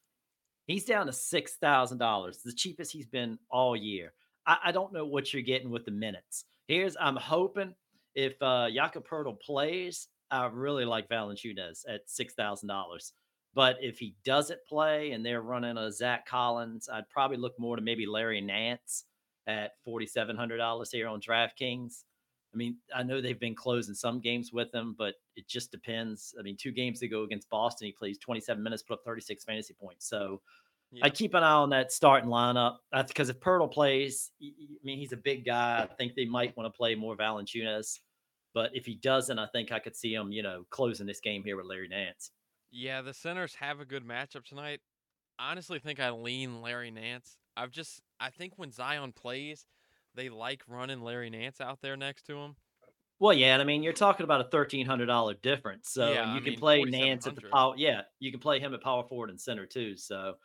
he's 0.65 0.85
down 0.85 1.05
to 1.07 1.11
$6,000, 1.11 2.43
the 2.43 2.53
cheapest 2.53 2.91
he's 2.91 3.07
been 3.07 3.37
all 3.49 3.75
year. 3.75 4.13
I, 4.45 4.57
I 4.65 4.71
don't 4.71 4.93
know 4.93 5.05
what 5.05 5.33
you're 5.33 5.41
getting 5.41 5.69
with 5.69 5.85
the 5.85 5.91
minutes. 5.91 6.45
Here's 6.67 6.95
I'm 6.99 7.15
hoping 7.15 7.73
if 8.15 8.41
uh 8.41 8.69
Jakob 8.71 9.07
Poeltl 9.07 9.39
plays, 9.39 10.07
I 10.29 10.45
really 10.47 10.85
like 10.85 11.09
Valanciunas 11.09 11.83
at 11.87 12.01
six 12.07 12.33
thousand 12.33 12.67
dollars. 12.67 13.13
But 13.55 13.77
if 13.81 13.97
he 13.97 14.15
doesn't 14.23 14.59
play 14.67 15.11
and 15.11 15.25
they're 15.25 15.41
running 15.41 15.77
a 15.77 15.91
Zach 15.91 16.27
Collins, 16.27 16.87
I'd 16.87 17.09
probably 17.09 17.37
look 17.37 17.57
more 17.57 17.75
to 17.75 17.81
maybe 17.81 18.05
Larry 18.05 18.41
Nance 18.41 19.05
at 19.47 19.71
forty 19.83 20.05
seven 20.05 20.35
hundred 20.35 20.57
dollars 20.57 20.91
here 20.91 21.07
on 21.07 21.19
DraftKings. 21.21 22.03
I 22.53 22.57
mean, 22.57 22.77
I 22.95 23.03
know 23.03 23.21
they've 23.21 23.39
been 23.39 23.55
closing 23.55 23.93
some 23.93 24.19
games 24.19 24.51
with 24.51 24.73
him, 24.73 24.95
but 24.97 25.15
it 25.35 25.47
just 25.47 25.71
depends. 25.71 26.33
I 26.39 26.41
mean, 26.41 26.57
two 26.57 26.71
games 26.71 27.01
ago 27.01 27.23
against 27.23 27.49
Boston, 27.49 27.85
he 27.85 27.91
plays 27.91 28.17
27 28.17 28.61
minutes, 28.61 28.81
put 28.81 28.95
up 28.95 29.03
36 29.05 29.43
fantasy 29.43 29.73
points. 29.73 30.07
So 30.07 30.41
Yeah. 30.91 31.05
I 31.05 31.09
keep 31.11 31.35
an 31.35 31.43
eye 31.43 31.51
on 31.51 31.69
that 31.69 31.91
starting 31.91 32.29
lineup. 32.29 32.77
Because 32.91 33.29
if 33.29 33.39
Poeltl 33.39 33.71
plays, 33.71 34.31
I 34.41 34.47
mean, 34.83 34.97
he's 34.97 35.11
a 35.13 35.17
big 35.17 35.45
guy. 35.45 35.83
I 35.83 35.93
think 35.95 36.15
they 36.15 36.25
might 36.25 36.57
want 36.57 36.71
to 36.71 36.75
play 36.75 36.95
more 36.95 37.15
Valanciunas. 37.15 37.99
But 38.55 38.71
if 38.73 38.87
he 38.87 38.95
doesn't, 38.95 39.37
I 39.37 39.45
think 39.45 39.71
I 39.71 39.77
could 39.77 39.95
see 39.95 40.13
him, 40.15 40.31
you 40.31 40.41
know, 40.41 40.65
closing 40.71 41.05
this 41.05 41.19
game 41.19 41.43
here 41.43 41.55
with 41.55 41.67
Larry 41.67 41.87
Nance. 41.87 42.31
Yeah, 42.71 43.03
the 43.03 43.13
centers 43.13 43.53
have 43.55 43.79
a 43.79 43.85
good 43.85 44.03
matchup 44.03 44.43
tonight. 44.45 44.79
Honestly, 45.37 45.77
think 45.77 45.99
I 45.99 46.09
lean 46.09 46.61
Larry 46.63 46.89
Nance. 46.89 47.37
I've 47.55 47.71
just 47.71 48.01
I 48.19 48.31
think 48.31 48.53
when 48.55 48.71
Zion 48.71 49.11
plays, 49.11 49.67
they 50.13 50.29
like 50.29 50.63
running 50.67 51.01
Larry 51.01 51.29
Nance 51.29 51.61
out 51.61 51.81
there 51.81 51.97
next 51.97 52.23
to 52.23 52.37
him. 52.37 52.55
Well, 53.19 53.33
yeah, 53.33 53.53
and 53.53 53.61
I 53.61 53.65
mean, 53.65 53.83
you're 53.83 53.93
talking 53.93 54.23
about 54.23 54.41
a 54.41 54.49
thirteen 54.49 54.85
hundred 54.85 55.07
dollar 55.07 55.33
difference. 55.33 55.89
So 55.89 56.13
Yeah, 56.13 56.21
and 56.21 56.31
I 56.31 56.31
you 56.31 56.41
can 56.41 56.53
mean, 56.53 56.59
play 56.59 56.85
Nance 56.85 57.27
at 57.27 57.35
the 57.35 57.41
power. 57.51 57.73
Yeah, 57.77 58.03
you 58.19 58.31
can 58.31 58.39
play 58.39 58.59
him 58.59 58.73
at 58.73 58.81
power 58.81 59.03
forward 59.03 59.29
and 59.29 59.39
center 59.39 59.65
too. 59.65 59.97
So 59.97 60.35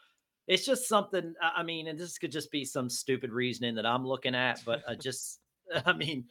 it's 0.49 0.67
just 0.67 0.89
something. 0.89 1.35
I 1.41 1.53
I 1.59 1.63
mean, 1.63 1.89
and 1.89 1.99
this 1.99 2.19
could 2.19 2.33
just 2.33 2.51
be 2.51 2.65
some 2.65 2.91
stupid 2.91 3.33
reasoning 3.33 3.77
that 3.77 3.87
I'm 3.87 4.07
looking 4.07 4.35
at, 4.35 4.65
but 4.65 4.83
I 4.89 4.95
just, 5.01 5.41
I 5.87 5.93
mean, 5.93 6.29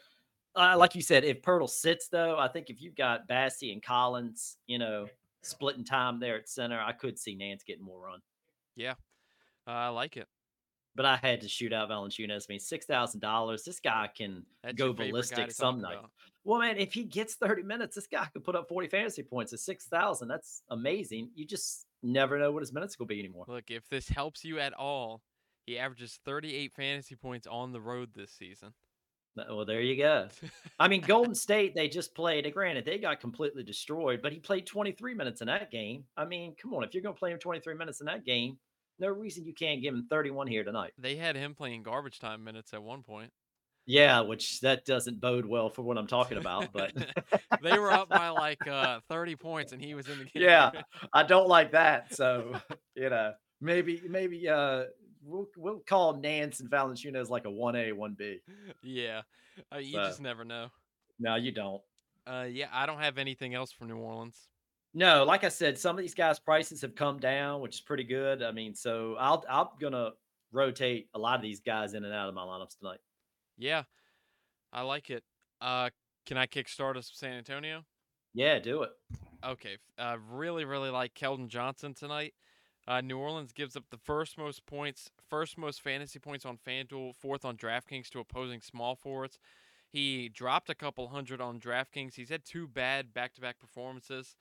uh, 0.55 0.77
like 0.77 0.95
you 0.95 1.01
said, 1.01 1.23
if 1.25 1.41
Poeltl 1.41 1.69
sits 1.69 2.09
though, 2.09 2.38
I 2.39 2.47
think 2.49 2.69
if 2.69 2.81
you've 2.81 2.95
got 2.95 3.27
Bassey 3.27 3.73
and 3.73 3.84
Collins, 3.84 4.57
you 4.67 4.79
know, 4.79 5.11
splitting 5.43 5.86
time 5.86 6.19
there 6.19 6.38
at 6.38 6.49
center, 6.49 6.79
I 6.81 6.93
could 6.93 7.19
see 7.19 7.36
Nance 7.36 7.63
getting 7.63 7.86
more 7.86 8.01
run. 8.01 8.21
Yeah, 8.75 8.93
uh, 9.67 9.71
I 9.71 9.89
like 9.89 10.17
it. 10.17 10.27
But 10.95 11.05
I 11.05 11.17
had 11.17 11.41
to 11.41 11.47
shoot 11.49 11.73
out 11.73 11.89
Valanciunas. 11.89 12.45
I 12.47 12.53
mean, 12.53 12.59
six 12.59 12.85
thousand 12.85 13.19
dollars. 13.19 13.63
This 13.63 13.79
guy 13.79 14.09
can 14.15 14.45
That's 14.63 14.75
go 14.75 14.85
your 14.87 14.93
favorite 14.93 15.05
guy 15.05 15.11
ballistic 15.11 15.51
some 15.51 15.75
talk 15.75 15.89
nights. 15.89 15.99
about. 15.99 16.11
Well, 16.45 16.59
man, 16.59 16.77
if 16.77 16.93
he 16.93 17.05
gets 17.05 17.35
30 17.35 17.63
minutes, 17.63 17.95
this 17.95 18.05
guy 18.05 18.25
could 18.33 18.43
put 18.43 18.55
up 18.55 18.67
40 18.67 18.89
fantasy 18.89 19.23
points 19.23 19.53
at 19.53 19.59
6,000. 19.59 20.27
That's 20.27 20.61
amazing. 20.69 21.29
You 21.35 21.45
just 21.47 21.85
never 22.03 22.37
know 22.37 22.51
what 22.51 22.61
his 22.61 22.73
minutes 22.73 22.99
will 22.99 23.05
be 23.05 23.17
anymore. 23.19 23.45
Look, 23.47 23.71
if 23.71 23.87
this 23.89 24.09
helps 24.09 24.43
you 24.43 24.59
at 24.59 24.73
all, 24.73 25.21
he 25.65 25.79
averages 25.79 26.19
38 26.25 26.73
fantasy 26.73 27.15
points 27.15 27.47
on 27.47 27.71
the 27.71 27.79
road 27.79 28.09
this 28.13 28.31
season. 28.31 28.73
Well, 29.35 29.65
there 29.65 29.81
you 29.81 29.97
go. 29.97 30.27
I 30.79 30.87
mean, 30.87 31.01
Golden 31.01 31.33
State, 31.33 31.73
they 31.73 31.87
just 31.87 32.13
played. 32.13 32.45
and 32.45 32.53
Granted, 32.53 32.85
they 32.85 32.99
got 32.99 33.19
completely 33.19 33.63
destroyed, 33.63 34.21
but 34.21 34.31
he 34.31 34.39
played 34.39 34.67
23 34.67 35.15
minutes 35.15 35.41
in 35.41 35.47
that 35.47 35.71
game. 35.71 36.03
I 36.17 36.25
mean, 36.25 36.55
come 36.61 36.73
on. 36.73 36.83
If 36.83 36.93
you're 36.93 37.01
going 37.01 37.15
to 37.15 37.19
play 37.19 37.31
him 37.31 37.39
23 37.39 37.73
minutes 37.73 37.99
in 37.99 38.05
that 38.05 38.25
game, 38.25 38.57
no 38.99 39.07
reason 39.09 39.45
you 39.45 39.53
can't 39.53 39.81
give 39.81 39.93
him 39.93 40.07
31 40.09 40.47
here 40.47 40.63
tonight. 40.63 40.91
they 40.97 41.15
had 41.15 41.35
him 41.35 41.53
playing 41.55 41.83
garbage 41.83 42.19
time 42.19 42.43
minutes 42.43 42.73
at 42.73 42.81
one 42.83 43.03
point. 43.03 43.31
Yeah, 43.85 44.21
which 44.21 44.61
that 44.61 44.85
doesn't 44.85 45.19
bode 45.19 45.45
well 45.45 45.69
for 45.69 45.81
what 45.81 45.97
I'm 45.97 46.07
talking 46.07 46.37
about. 46.37 46.71
But 46.71 46.93
they 47.61 47.77
were 47.77 47.91
up 47.91 48.07
by 48.07 48.29
like 48.29 48.65
uh, 48.65 49.01
30 49.09 49.35
points 49.35 49.73
and 49.73 49.81
he 49.81 49.93
was 49.93 50.07
in 50.07 50.19
the 50.19 50.23
game. 50.25 50.43
Yeah. 50.43 50.71
I 51.13 51.23
don't 51.23 51.49
like 51.49 51.71
that. 51.73 52.15
So, 52.15 52.55
you 52.95 53.09
know, 53.09 53.33
maybe, 53.61 54.01
maybe, 54.07 54.47
uh, 54.49 54.85
We'll, 55.25 55.47
we'll 55.55 55.79
call 55.87 56.17
Nance 56.17 56.59
and 56.59 56.69
Valanciunas 56.69 57.29
like 57.29 57.45
a 57.45 57.49
1A, 57.49 57.93
1B. 57.93 58.39
yeah. 58.83 59.21
Uh, 59.73 59.77
you 59.77 59.93
So- 59.93 60.03
just 60.03 60.19
never 60.21 60.43
know. 60.43 60.67
No, 61.17 61.35
you 61.35 61.53
don't. 61.53 61.81
Uh, 62.27 62.45
yeah, 62.51 62.67
I 62.73 62.85
don't 62.85 62.99
have 62.99 63.17
anything 63.17 63.53
else 63.53 63.71
for 63.71 63.85
New 63.85 63.95
Orleans. 63.95 64.37
No, 64.93 65.23
like 65.23 65.43
I 65.43 65.49
said, 65.49 65.77
some 65.77 65.97
of 65.97 66.01
these 66.01 66.13
guys' 66.13 66.39
prices 66.39 66.81
have 66.81 66.95
come 66.95 67.19
down, 67.19 67.61
which 67.61 67.75
is 67.75 67.81
pretty 67.81 68.03
good. 68.03 68.43
I 68.43 68.51
mean, 68.51 68.75
so 68.75 69.15
I'll 69.15 69.43
I'm 69.49 69.67
gonna 69.79 70.11
rotate 70.51 71.09
a 71.15 71.19
lot 71.19 71.35
of 71.35 71.41
these 71.41 71.61
guys 71.61 71.93
in 71.95 72.03
and 72.03 72.13
out 72.13 72.29
of 72.29 72.35
my 72.35 72.43
lineups 72.43 72.77
tonight. 72.77 72.99
Yeah, 73.57 73.83
I 74.71 74.81
like 74.83 75.09
it. 75.09 75.23
Uh, 75.59 75.89
can 76.25 76.37
I 76.37 76.45
kickstart 76.45 76.95
us 76.95 77.11
San 77.13 77.33
Antonio? 77.33 77.85
Yeah, 78.33 78.59
do 78.59 78.83
it. 78.83 78.91
Okay, 79.43 79.73
f- 79.73 79.79
uh, 79.97 80.17
really, 80.19 80.65
really 80.65 80.89
like 80.89 81.13
Keldon 81.15 81.47
Johnson 81.47 81.93
tonight. 81.93 82.33
Uh, 82.87 83.01
New 83.01 83.17
Orleans 83.17 83.51
gives 83.53 83.75
up 83.75 83.85
the 83.89 83.97
first 83.97 84.37
most 84.37 84.65
points, 84.65 85.09
first 85.29 85.57
most 85.57 85.81
fantasy 85.81 86.19
points 86.19 86.45
on 86.45 86.57
FanDuel, 86.57 87.15
fourth 87.15 87.45
on 87.45 87.57
DraftKings 87.57 88.09
to 88.09 88.19
opposing 88.19 88.61
small 88.61 88.95
forwards. 88.95 89.39
He 89.89 90.27
dropped 90.29 90.69
a 90.69 90.75
couple 90.75 91.07
hundred 91.09 91.39
on 91.39 91.59
DraftKings. 91.59 92.15
He's 92.15 92.29
had 92.29 92.43
two 92.43 92.67
bad 92.67 93.13
back-to-back 93.13 93.59
performances. 93.59 94.35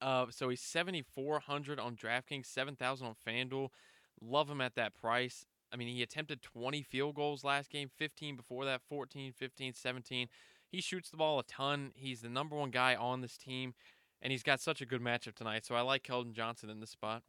Uh, 0.00 0.26
so 0.30 0.48
he's 0.48 0.60
7,400 0.62 1.80
on 1.80 1.96
DraftKings, 1.96 2.46
7,000 2.46 3.06
on 3.06 3.14
FanDuel. 3.26 3.68
Love 4.20 4.48
him 4.48 4.60
at 4.60 4.74
that 4.76 4.94
price. 4.94 5.44
I 5.72 5.76
mean, 5.76 5.88
he 5.88 6.02
attempted 6.02 6.42
20 6.42 6.82
field 6.82 7.14
goals 7.14 7.44
last 7.44 7.70
game, 7.70 7.90
15 7.98 8.36
before 8.36 8.64
that, 8.64 8.80
14, 8.88 9.32
15, 9.32 9.74
17. 9.74 10.28
He 10.70 10.80
shoots 10.80 11.10
the 11.10 11.16
ball 11.16 11.38
a 11.38 11.42
ton. 11.44 11.92
He's 11.94 12.20
the 12.20 12.28
number 12.28 12.56
one 12.56 12.70
guy 12.70 12.94
on 12.94 13.20
this 13.20 13.36
team, 13.36 13.74
and 14.22 14.30
he's 14.30 14.42
got 14.42 14.60
such 14.60 14.80
a 14.80 14.86
good 14.86 15.02
matchup 15.02 15.34
tonight. 15.34 15.66
So 15.66 15.74
I 15.74 15.80
like 15.82 16.04
Keldon 16.04 16.32
Johnson 16.32 16.70
in 16.70 16.80
this 16.80 16.90
spot. 16.90 17.22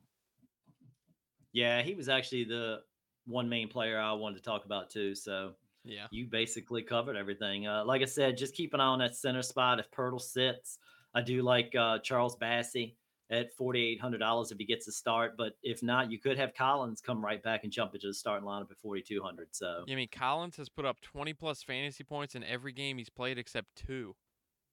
Yeah, 1.51 1.81
he 1.81 1.95
was 1.95 2.09
actually 2.09 2.43
the 2.45 2.79
one 3.25 3.49
main 3.49 3.67
player 3.67 3.99
I 3.99 4.13
wanted 4.13 4.37
to 4.37 4.43
talk 4.43 4.65
about 4.65 4.89
too. 4.89 5.15
So 5.15 5.53
Yeah. 5.83 6.07
you 6.11 6.27
basically 6.27 6.83
covered 6.83 7.15
everything. 7.15 7.67
Uh, 7.67 7.83
like 7.85 8.01
I 8.01 8.05
said, 8.05 8.37
just 8.37 8.55
keep 8.55 8.73
an 8.73 8.79
eye 8.81 8.85
on 8.85 8.99
that 8.99 9.15
center 9.15 9.41
spot. 9.41 9.79
If 9.79 9.89
Poeltl 9.91 10.21
sits, 10.21 10.79
I 11.13 11.21
do 11.21 11.41
like 11.41 11.75
uh, 11.75 11.99
Charles 11.99 12.37
Bassey 12.37 12.95
at 13.31 13.53
forty 13.53 13.85
eight 13.85 14.01
hundred 14.01 14.19
dollars 14.19 14.51
if 14.51 14.57
he 14.57 14.65
gets 14.65 14.87
a 14.87 14.91
start. 14.91 15.35
But 15.37 15.53
if 15.63 15.83
not, 15.83 16.11
you 16.11 16.19
could 16.19 16.37
have 16.37 16.53
Collins 16.53 17.01
come 17.01 17.23
right 17.23 17.41
back 17.41 17.63
and 17.63 17.71
jump 17.71 17.93
into 17.95 18.07
the 18.07 18.13
starting 18.13 18.47
lineup 18.47 18.71
at 18.71 18.77
forty 18.77 19.01
two 19.01 19.21
hundred. 19.21 19.47
So 19.51 19.83
I 19.89 19.95
mean, 19.95 20.09
Collins 20.11 20.57
has 20.57 20.69
put 20.69 20.85
up 20.85 21.01
20 21.01 21.33
plus 21.33 21.63
fantasy 21.63 22.03
points 22.03 22.35
in 22.35 22.43
every 22.43 22.71
game 22.73 22.97
he's 22.97 23.09
played 23.09 23.37
except 23.37 23.67
two. 23.75 24.15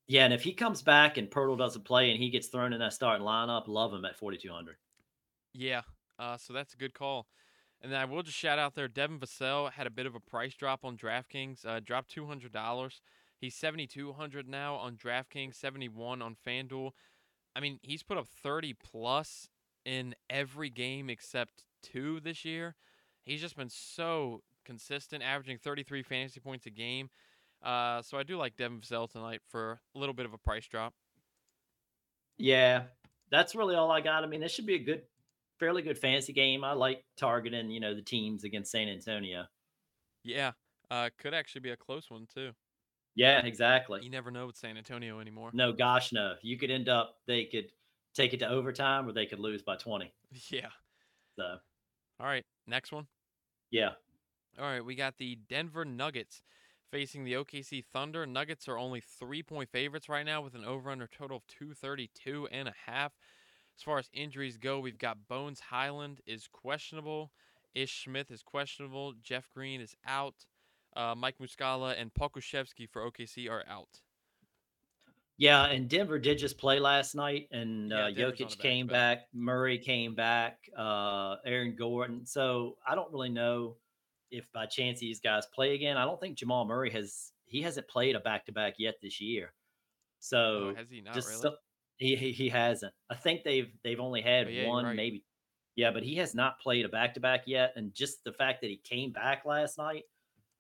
yeah, 0.08 0.24
and 0.24 0.32
if 0.34 0.42
he 0.42 0.52
comes 0.52 0.82
back 0.82 1.16
and 1.16 1.30
Poeltl 1.30 1.58
doesn't 1.58 1.84
play 1.84 2.10
and 2.10 2.22
he 2.22 2.30
gets 2.30 2.48
thrown 2.48 2.72
in 2.72 2.78
that 2.80 2.92
starting 2.92 3.26
lineup, 3.26 3.64
love 3.66 3.92
him 3.92 4.04
at 4.04 4.16
forty 4.16 4.36
two 4.36 4.50
hundred. 4.52 4.76
Yeah. 5.52 5.82
Uh, 6.18 6.36
so 6.38 6.52
that's 6.52 6.72
a 6.74 6.78
good 6.78 6.94
call. 6.94 7.26
And 7.82 7.92
then 7.92 8.00
I 8.00 8.06
will 8.06 8.22
just 8.22 8.38
shout 8.38 8.58
out 8.58 8.74
there, 8.74 8.88
Devin 8.88 9.18
Vassell 9.18 9.70
had 9.70 9.86
a 9.86 9.90
bit 9.90 10.06
of 10.06 10.14
a 10.14 10.20
price 10.20 10.54
drop 10.54 10.82
on 10.82 10.96
DraftKings. 10.96 11.66
Uh, 11.66 11.80
dropped 11.80 12.10
two 12.10 12.26
hundred 12.26 12.52
dollars. 12.52 13.02
He's 13.38 13.54
seventy 13.54 13.86
two 13.86 14.12
hundred 14.12 14.48
now 14.48 14.76
on 14.76 14.96
DraftKings, 14.96 15.54
seventy 15.54 15.88
one 15.88 16.22
on 16.22 16.36
FanDuel. 16.46 16.92
I 17.54 17.60
mean, 17.60 17.78
he's 17.82 18.02
put 18.02 18.18
up 18.18 18.26
thirty 18.26 18.74
plus 18.74 19.48
in 19.84 20.14
every 20.28 20.70
game 20.70 21.10
except 21.10 21.64
two 21.82 22.20
this 22.20 22.44
year. 22.44 22.74
He's 23.22 23.40
just 23.40 23.56
been 23.56 23.68
so 23.68 24.42
consistent, 24.64 25.22
averaging 25.22 25.58
thirty 25.58 25.82
three 25.82 26.02
fantasy 26.02 26.40
points 26.40 26.66
a 26.66 26.70
game. 26.70 27.10
Uh, 27.62 28.02
so 28.02 28.18
I 28.18 28.22
do 28.22 28.36
like 28.36 28.56
Devin 28.56 28.80
Vassell 28.80 29.10
tonight 29.10 29.40
for 29.48 29.80
a 29.94 29.98
little 29.98 30.14
bit 30.14 30.26
of 30.26 30.32
a 30.32 30.38
price 30.38 30.66
drop. 30.66 30.94
Yeah, 32.38 32.82
that's 33.30 33.54
really 33.54 33.74
all 33.74 33.90
I 33.90 34.00
got. 34.00 34.24
I 34.24 34.26
mean, 34.26 34.40
this 34.40 34.52
should 34.52 34.66
be 34.66 34.74
a 34.74 34.84
good, 34.84 35.02
fairly 35.58 35.82
good 35.82 35.98
fantasy 35.98 36.32
game. 36.32 36.64
I 36.64 36.72
like 36.72 37.02
targeting, 37.16 37.70
you 37.70 37.80
know, 37.80 37.94
the 37.94 38.02
teams 38.02 38.44
against 38.44 38.70
San 38.70 38.88
Antonio. 38.88 39.46
Yeah. 40.22 40.52
Uh, 40.90 41.08
could 41.18 41.34
actually 41.34 41.62
be 41.62 41.70
a 41.70 41.76
close 41.76 42.10
one 42.10 42.26
too. 42.32 42.52
Yeah, 43.16 43.44
exactly. 43.44 44.00
You 44.02 44.10
never 44.10 44.30
know 44.30 44.46
with 44.46 44.56
San 44.56 44.76
Antonio 44.76 45.18
anymore. 45.20 45.50
No, 45.52 45.72
gosh, 45.72 46.12
no. 46.12 46.34
You 46.42 46.56
could 46.58 46.70
end 46.70 46.88
up, 46.88 47.16
they 47.26 47.44
could 47.46 47.72
take 48.14 48.32
it 48.34 48.38
to 48.40 48.48
overtime 48.48 49.08
or 49.08 49.12
they 49.12 49.26
could 49.26 49.40
lose 49.40 49.62
by 49.62 49.76
20. 49.76 50.12
Yeah. 50.50 50.68
So, 51.36 51.56
All 52.20 52.26
right, 52.26 52.44
next 52.66 52.92
one. 52.92 53.06
yeah. 53.70 53.90
All 54.58 54.64
right, 54.64 54.84
we 54.84 54.94
got 54.94 55.18
the 55.18 55.36
Denver 55.48 55.84
Nuggets 55.84 56.40
facing 56.90 57.24
the 57.24 57.34
OKC 57.34 57.84
Thunder. 57.84 58.26
Nuggets 58.26 58.68
are 58.68 58.78
only 58.78 59.00
three 59.02 59.42
point 59.42 59.68
favorites 59.70 60.08
right 60.08 60.24
now 60.24 60.40
with 60.40 60.54
an 60.54 60.64
over 60.64 60.90
under 60.90 61.06
total 61.06 61.36
of 61.38 61.46
232 61.46 62.48
and 62.50 62.68
a 62.68 62.74
half. 62.86 63.12
As 63.78 63.82
far 63.82 63.98
as 63.98 64.08
injuries 64.14 64.56
go, 64.56 64.80
we've 64.80 64.96
got 64.98 65.28
Bones 65.28 65.60
Hyland 65.60 66.20
is 66.26 66.48
questionable. 66.50 67.32
Ish 67.74 68.04
Smith 68.04 68.30
is 68.30 68.42
questionable. 68.42 69.12
Jeff 69.22 69.50
Green 69.52 69.82
is 69.82 69.94
out. 70.06 70.46
Uh, 70.96 71.14
Mike 71.14 71.36
Muscala 71.38 71.94
and 72.00 72.12
Paul 72.14 72.30
Pokusevski 72.30 72.88
for 72.90 73.08
OKC 73.10 73.50
are 73.50 73.64
out. 73.68 74.00
Yeah, 75.38 75.66
and 75.66 75.86
Denver 75.88 76.18
did 76.18 76.38
just 76.38 76.56
play 76.56 76.80
last 76.80 77.14
night, 77.14 77.48
and 77.52 77.90
Yeah, 77.90 77.96
uh, 77.96 78.06
on 78.06 78.12
a 78.12 78.14
Jokic 78.14 78.58
came 78.58 78.86
back-to-back. 78.86 79.28
Murray 79.34 79.78
came 79.78 80.14
back, 80.14 80.60
uh, 80.76 81.36
Aaron 81.44 81.76
Gordon. 81.76 82.24
So 82.24 82.78
I 82.86 82.94
don't 82.94 83.12
really 83.12 83.28
know 83.28 83.76
if 84.30 84.50
by 84.52 84.64
chance 84.64 84.98
these 84.98 85.20
guys 85.20 85.44
play 85.54 85.74
again. 85.74 85.98
I 85.98 86.04
don't 86.06 86.18
think 86.18 86.38
Jamal 86.38 86.64
Murray 86.64 86.90
has 86.90 87.32
he 87.44 87.60
hasn't 87.62 87.86
played 87.88 88.16
a 88.16 88.20
back 88.20 88.46
to 88.46 88.52
back 88.52 88.74
yet 88.78 88.94
this 89.02 89.20
year. 89.20 89.52
So 90.20 90.70
Oh, 90.70 90.74
has 90.74 90.88
he 90.90 91.02
not 91.02 91.14
really? 91.14 91.26
so- 91.34 91.56
he 91.98 92.16
he 92.16 92.48
hasn't. 92.48 92.94
I 93.10 93.14
think 93.14 93.42
they've 93.44 93.70
they've 93.84 94.00
only 94.00 94.22
had 94.22 94.46
Oh, 94.46 94.50
yeah, 94.50 94.66
one, 94.68 94.84
right. 94.86 94.96
maybe. 94.96 95.24
Yeah, 95.76 95.90
but 95.90 96.02
he 96.02 96.14
has 96.16 96.34
not 96.34 96.58
played 96.60 96.86
a 96.86 96.88
back 96.88 97.12
to 97.14 97.20
back 97.20 97.42
yet. 97.46 97.74
And 97.76 97.94
just 97.94 98.24
the 98.24 98.32
fact 98.32 98.62
that 98.62 98.70
he 98.70 98.78
came 98.78 99.12
back 99.12 99.44
last 99.44 99.76
night 99.76 100.04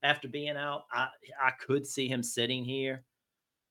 after 0.02 0.28
being 0.28 0.56
out, 0.56 0.84
I 0.92 1.08
I 1.40 1.50
could 1.64 1.86
see 1.86 2.08
him 2.08 2.22
sitting 2.22 2.64
here. 2.64 3.04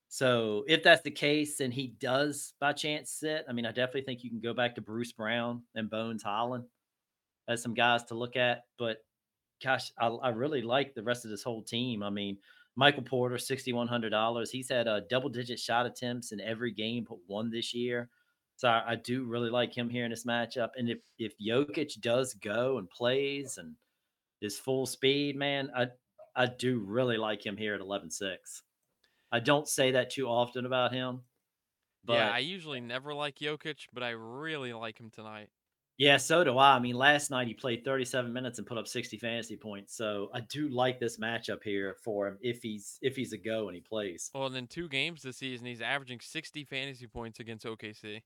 So 0.07 0.63
if 0.67 0.83
that's 0.83 1.01
the 1.01 1.11
case, 1.11 1.59
and 1.59 1.73
he 1.73 1.95
does 1.99 2.53
by 2.59 2.73
chance 2.73 3.11
sit, 3.11 3.45
I 3.49 3.53
mean, 3.53 3.65
I 3.65 3.71
definitely 3.71 4.03
think 4.03 4.23
you 4.23 4.29
can 4.29 4.39
go 4.39 4.53
back 4.53 4.75
to 4.75 4.81
Bruce 4.81 5.11
Brown 5.11 5.63
and 5.73 5.89
Bones 5.89 6.23
Hyland 6.23 6.65
as 7.47 7.61
some 7.61 7.73
guys 7.73 8.03
to 8.05 8.15
look 8.15 8.35
at. 8.35 8.63
But 8.77 8.97
gosh, 9.63 9.91
I, 9.99 10.07
I 10.07 10.29
really 10.29 10.61
like 10.61 10.93
the 10.93 11.03
rest 11.03 11.25
of 11.25 11.31
this 11.31 11.43
whole 11.43 11.63
team. 11.63 12.03
I 12.03 12.09
mean, 12.09 12.37
Michael 12.75 13.03
Porter, 13.03 13.37
sixty 13.37 13.73
one 13.73 13.87
hundred 13.87 14.11
dollars. 14.11 14.51
He's 14.51 14.69
had 14.69 14.87
uh, 14.87 14.95
a 14.95 15.01
double 15.01 15.29
digit 15.29 15.59
shot 15.59 15.85
attempts 15.85 16.31
in 16.31 16.39
every 16.39 16.71
game 16.71 17.05
but 17.07 17.17
one 17.27 17.49
this 17.49 17.73
year. 17.73 18.09
So 18.57 18.69
I, 18.69 18.91
I 18.91 18.95
do 18.95 19.25
really 19.25 19.49
like 19.49 19.75
him 19.75 19.89
here 19.89 20.05
in 20.05 20.11
this 20.11 20.25
matchup. 20.25 20.69
And 20.77 20.89
if 20.89 20.99
if 21.17 21.33
Jokic 21.39 21.99
does 21.99 22.33
go 22.35 22.77
and 22.77 22.89
plays 22.89 23.57
and 23.57 23.75
is 24.41 24.59
full 24.59 24.85
speed, 24.85 25.35
man, 25.35 25.69
I 25.75 25.87
I 26.35 26.47
do 26.47 26.79
really 26.79 27.17
like 27.17 27.45
him 27.45 27.57
here 27.57 27.73
at 27.75 27.81
11-6. 27.81 28.61
I 29.31 29.39
don't 29.39 29.67
say 29.67 29.91
that 29.91 30.09
too 30.11 30.27
often 30.27 30.65
about 30.65 30.93
him. 30.93 31.21
But 32.03 32.13
yeah, 32.13 32.29
I 32.31 32.39
usually 32.39 32.81
never 32.81 33.13
like 33.13 33.39
Jokic, 33.39 33.87
but 33.93 34.03
I 34.03 34.11
really 34.11 34.73
like 34.73 34.99
him 34.99 35.09
tonight. 35.09 35.49
Yeah, 35.97 36.17
so 36.17 36.43
do 36.43 36.57
I. 36.57 36.75
I 36.75 36.79
mean, 36.79 36.95
last 36.95 37.31
night 37.31 37.47
he 37.47 37.53
played 37.53 37.85
37 37.85 38.31
minutes 38.31 38.57
and 38.59 38.67
put 38.67 38.77
up 38.77 38.85
60 38.87 39.17
fantasy 39.17 39.55
points. 39.55 39.95
So 39.95 40.29
I 40.33 40.41
do 40.41 40.67
like 40.67 40.99
this 40.99 41.17
matchup 41.17 41.63
here 41.63 41.95
for 42.03 42.27
him 42.27 42.37
if 42.41 42.61
he's 42.61 42.99
if 43.01 43.15
he's 43.15 43.31
a 43.31 43.37
go 43.37 43.67
and 43.69 43.75
he 43.75 43.81
plays. 43.81 44.29
Well, 44.35 44.45
and 44.45 44.53
then 44.55 44.67
two 44.67 44.89
games 44.89 45.21
this 45.21 45.37
season, 45.37 45.65
he's 45.65 45.81
averaging 45.81 46.19
60 46.19 46.65
fantasy 46.65 47.07
points 47.07 47.39
against 47.39 47.65
OKC. 47.65 48.21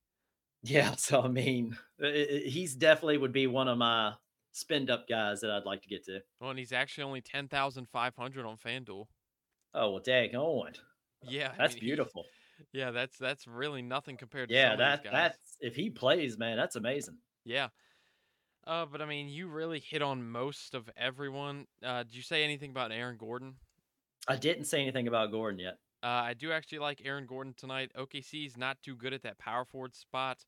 Yeah, 0.63 0.93
so 0.97 1.21
I 1.21 1.27
mean, 1.27 1.77
i- 2.03 2.07
i- 2.07 2.49
he's 2.49 2.75
definitely 2.75 3.19
would 3.19 3.31
be 3.33 3.45
one 3.47 3.67
of 3.67 3.77
my 3.77 4.13
spend 4.59 4.89
up 4.89 5.07
guys 5.07 5.41
that 5.41 5.51
I'd 5.51 5.65
like 5.65 5.81
to 5.83 5.87
get 5.89 6.03
to. 6.05 6.19
Well, 6.39 6.49
and 6.51 6.59
he's 6.59 6.71
actually 6.71 7.03
only 7.05 7.21
10,500 7.21 8.45
on 8.45 8.57
FanDuel. 8.57 9.05
Oh 9.73 9.91
well, 9.91 10.01
dang 10.03 10.35
on. 10.35 10.73
Yeah, 11.23 11.51
I 11.53 11.57
That's 11.57 11.75
mean, 11.75 11.81
beautiful. 11.83 12.25
yeah, 12.73 12.91
that's 12.91 13.17
that's 13.17 13.45
really 13.47 13.81
nothing 13.81 14.17
compared 14.17 14.49
to 14.49 14.55
Yeah, 14.55 14.71
some 14.71 14.77
that 14.79 14.93
of 14.99 15.03
these 15.03 15.11
guys. 15.11 15.31
that's 15.31 15.57
if 15.59 15.75
he 15.75 15.89
plays, 15.89 16.37
man, 16.37 16.57
that's 16.57 16.75
amazing. 16.75 17.17
Yeah. 17.45 17.69
Uh, 18.67 18.85
but 18.85 19.01
I 19.01 19.05
mean, 19.05 19.29
you 19.29 19.47
really 19.47 19.79
hit 19.79 20.01
on 20.01 20.29
most 20.29 20.75
of 20.75 20.89
everyone. 20.97 21.65
Uh, 21.83 22.03
did 22.03 22.15
you 22.15 22.21
say 22.21 22.43
anything 22.43 22.71
about 22.71 22.91
Aaron 22.91 23.17
Gordon? 23.17 23.55
I 24.27 24.35
didn't 24.35 24.65
say 24.65 24.81
anything 24.81 25.07
about 25.07 25.31
Gordon 25.31 25.59
yet. 25.59 25.77
Uh, 26.03 26.07
I 26.07 26.33
do 26.33 26.51
actually 26.51 26.79
like 26.79 27.01
Aaron 27.03 27.25
Gordon 27.25 27.53
tonight. 27.57 27.91
OKC's 27.97 28.57
not 28.57 28.77
too 28.81 28.95
good 28.95 29.13
at 29.13 29.23
that 29.23 29.37
power 29.39 29.65
forward 29.65 29.95
spot. 29.95 30.45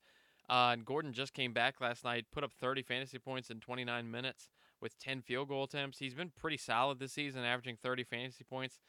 Uh, 0.51 0.71
and 0.73 0.85
Gordon 0.85 1.13
just 1.13 1.33
came 1.33 1.53
back 1.53 1.81
last 1.81 2.03
night, 2.03 2.27
put 2.31 2.43
up 2.43 2.53
30 2.53 2.83
fantasy 2.83 3.19
points 3.19 3.51
in 3.51 3.61
29 3.61 4.11
minutes 4.11 4.49
with 4.81 4.99
10 4.99 5.21
field 5.21 5.49
goal 5.49 5.63
attempts. 5.63 5.99
He's 5.99 6.15
been 6.15 6.31
pretty 6.31 6.57
solid 6.57 6.99
this 6.99 7.13
season, 7.13 7.43
averaging 7.45 7.77
30 7.77 8.03
fantasy 8.03 8.43
points. 8.43 8.79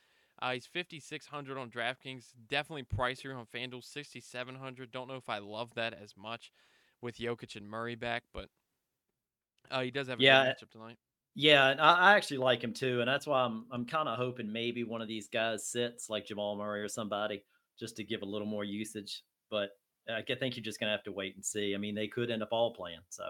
Uh, 0.40 0.52
he's 0.54 0.66
5,600 0.66 1.58
on 1.58 1.70
DraftKings, 1.70 2.32
definitely 2.48 2.84
pricier 2.84 3.36
on 3.36 3.46
FanDuel, 3.46 3.84
6,700. 3.84 4.90
Don't 4.90 5.08
know 5.08 5.16
if 5.16 5.30
I 5.30 5.38
love 5.38 5.74
that 5.76 5.94
as 5.94 6.16
much 6.16 6.52
with 7.02 7.18
Jokic 7.18 7.56
and 7.56 7.68
Murray 7.68 7.96
back, 7.96 8.24
but 8.34 8.50
uh, 9.70 9.80
he 9.82 9.90
does 9.90 10.08
have 10.08 10.20
a 10.20 10.22
Yeah, 10.22 10.24
good 10.24 10.40
matchup 10.40 10.70
tonight. 10.70 10.98
Yeah, 11.34 11.68
and 11.70 11.80
I, 11.80 11.94
I 12.12 12.16
actually 12.16 12.38
like 12.38 12.62
him 12.64 12.74
too, 12.74 13.00
and 13.00 13.08
that's 13.08 13.26
why 13.26 13.44
I'm 13.44 13.66
I'm 13.72 13.86
kind 13.86 14.08
of 14.08 14.18
hoping 14.18 14.52
maybe 14.52 14.84
one 14.84 15.02
of 15.02 15.08
these 15.08 15.28
guys 15.28 15.66
sits 15.66 16.10
like 16.10 16.26
Jamal 16.26 16.56
Murray 16.56 16.82
or 16.82 16.88
somebody 16.88 17.44
just 17.78 17.96
to 17.96 18.04
give 18.04 18.22
a 18.22 18.26
little 18.26 18.46
more 18.46 18.64
usage. 18.64 19.22
But 19.50 19.70
I 20.08 20.22
think 20.22 20.56
you're 20.56 20.64
just 20.64 20.80
gonna 20.80 20.92
have 20.92 21.04
to 21.04 21.12
wait 21.12 21.34
and 21.34 21.44
see. 21.44 21.74
I 21.74 21.78
mean, 21.78 21.94
they 21.94 22.08
could 22.08 22.30
end 22.30 22.42
up 22.42 22.48
all 22.52 22.74
playing. 22.74 23.00
So 23.08 23.24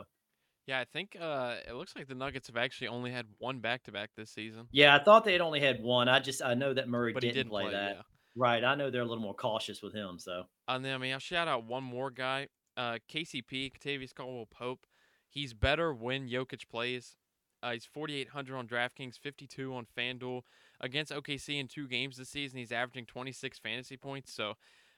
Yeah, 0.66 0.80
I 0.80 0.84
think 0.84 1.16
uh, 1.20 1.56
it 1.68 1.74
looks 1.74 1.94
like 1.96 2.08
the 2.08 2.14
Nuggets 2.14 2.48
have 2.48 2.56
actually 2.56 2.88
only 2.88 3.10
had 3.10 3.26
one 3.38 3.60
back 3.60 3.84
to 3.84 3.92
back 3.92 4.10
this 4.16 4.30
season. 4.30 4.68
yeah, 4.72 4.94
I 4.94 5.02
thought 5.02 5.24
they 5.24 5.32
had 5.32 5.40
only 5.40 5.60
had 5.60 5.82
one. 5.82 6.08
I 6.08 6.20
just 6.20 6.42
I 6.42 6.54
know 6.54 6.74
that 6.74 6.88
Murray 6.88 7.12
didn't, 7.12 7.34
didn't 7.34 7.50
play, 7.50 7.64
play, 7.64 7.72
that. 7.72 7.96
yeah. 7.96 8.02
Right, 8.34 8.64
I 8.64 8.74
know 8.74 8.90
they're 8.90 9.02
a 9.02 9.06
little 9.06 9.22
more 9.22 9.34
cautious 9.34 9.82
with 9.82 9.94
him. 9.94 10.18
So 10.18 10.44
And 10.68 10.84
then 10.84 10.94
I 10.94 10.98
mean, 10.98 11.12
I'll 11.12 11.18
shout 11.18 11.48
out 11.48 11.64
one 11.64 11.84
more 11.84 12.10
guy, 12.10 12.48
uh, 12.76 12.98
KCP, 13.10 13.72
Kentavious 13.72 14.14
Caldwell 14.14 14.48
Pope. 14.50 14.86
He's 15.28 15.54
better 15.54 15.94
when 15.94 16.28
Jokic 16.28 16.68
plays. 16.70 17.16
Uh, 17.62 17.72
he's 17.72 17.86
4,800 17.86 18.56
on 18.56 18.66
DraftKings, 18.66 19.18
52 19.18 19.72
on 19.72 19.86
FanDuel. 19.96 20.42
Against 20.80 21.12
OKC 21.12 21.60
in 21.60 21.68
two 21.68 21.86
games 21.86 22.16
this 22.16 22.28
season, 22.28 22.58
he's 22.58 22.72
averaging 22.72 23.06
26 23.06 23.60
fantasy 23.60 23.96
points. 23.96 24.34
So 24.34 24.54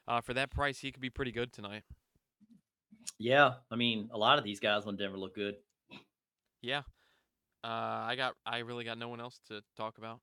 uh, 0.08 0.20
for 0.20 0.34
that 0.34 0.50
price, 0.50 0.78
he 0.78 0.92
could 0.92 1.00
be 1.02 1.10
pretty 1.10 1.32
good 1.32 1.52
tonight. 1.52 1.82
yeah, 3.18 3.54
I 3.70 3.76
mean, 3.76 4.08
a 4.12 4.18
lot 4.18 4.38
of 4.38 4.44
these 4.44 4.60
guys 4.60 4.84
on 4.86 4.96
Denver 4.96 5.16
look 5.18 5.34
good. 5.34 5.56
Yeah. 6.62 6.82
Uh, 7.62 8.04
I 8.08 8.14
got. 8.16 8.34
I 8.44 8.58
really 8.58 8.84
got 8.84 8.98
no 8.98 9.08
one 9.08 9.20
else 9.20 9.40
to 9.48 9.62
talk 9.76 9.98
about. 9.98 10.20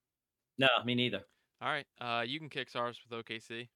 No, 0.57 0.67
me 0.86 0.93
neither. 0.95 1.21
All 1.61 1.69
right. 1.69 1.86
Uh, 1.99 2.23
you 2.25 2.39
can 2.39 2.49
kick 2.49 2.69
SARS 2.69 2.99
with 3.09 3.25
OKC. 3.25 3.67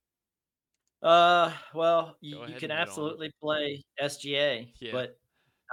Uh, 1.01 1.51
well, 1.73 2.15
you, 2.21 2.39
you 2.39 2.43
can 2.45 2.51
and 2.53 2.61
hit 2.61 2.71
on 2.71 2.77
it. 2.77 2.81
absolutely 2.81 3.31
play 3.41 3.83
SGA, 4.01 4.67
Yeah. 4.79 4.91
but 4.91 5.19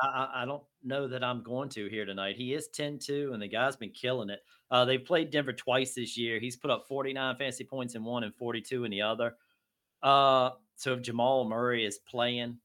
I, 0.03 0.07
I, 0.09 0.43
I 0.43 0.45
don't 0.45 0.63
know 0.83 1.07
that 1.09 1.23
I'm 1.25 1.43
going 1.43 1.69
to 1.71 1.89
here 1.89 2.05
tonight. 2.05 2.37
He 2.37 2.53
is 2.55 2.69
10 2.69 2.99
2, 2.99 3.31
and 3.33 3.43
the 3.43 3.49
guy's 3.49 3.77
been 3.77 3.91
killing 3.93 4.31
it. 4.31 4.41
Uh, 4.71 4.85
they've 4.85 5.05
played 5.05 5.31
Denver 5.31 5.53
twice 5.53 5.95
this 5.95 6.17
year. 6.19 6.39
He's 6.41 6.57
put 6.57 6.71
up 6.71 6.87
49 6.89 7.37
fantasy 7.37 7.65
points 7.65 7.95
in 7.95 8.05
one 8.05 8.25
and 8.25 8.35
42 8.35 8.85
in 8.85 8.91
the 8.91 9.03
other. 9.03 9.35
Uh, 10.03 10.51
so 10.77 10.95
if 10.95 11.03
Jamal 11.03 11.45
Murray 11.49 11.85
is 11.85 11.99
playing, 11.99 12.59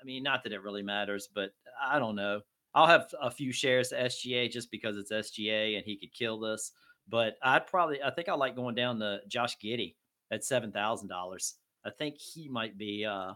I 0.00 0.04
mean, 0.04 0.22
not 0.22 0.44
that 0.44 0.52
it 0.52 0.62
really 0.62 0.82
matters, 0.82 1.28
but 1.32 1.50
I 1.82 1.98
don't 1.98 2.16
know. 2.16 2.42
I'll 2.74 2.86
have 2.86 3.12
a 3.20 3.30
few 3.30 3.52
shares 3.52 3.88
to 3.88 3.96
SGA 3.96 4.50
just 4.50 4.70
because 4.70 4.96
it's 4.98 5.10
SGA 5.10 5.76
and 5.76 5.84
he 5.84 5.96
could 5.96 6.12
kill 6.12 6.38
this. 6.38 6.72
But 7.08 7.36
I'd 7.42 7.66
probably, 7.66 8.02
I 8.02 8.10
think 8.10 8.28
I 8.28 8.34
like 8.34 8.56
going 8.56 8.74
down 8.74 8.98
to 9.00 9.20
Josh 9.28 9.56
Giddey 9.58 9.94
at 10.30 10.44
seven 10.44 10.72
thousand 10.72 11.08
dollars. 11.08 11.54
I 11.84 11.90
think 11.90 12.18
he 12.18 12.48
might 12.48 12.76
be 12.76 13.04
uh, 13.04 13.34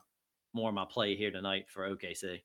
more 0.52 0.68
of 0.68 0.74
my 0.74 0.84
play 0.90 1.16
here 1.16 1.30
tonight 1.30 1.66
for 1.70 1.88
OKC. 1.88 2.40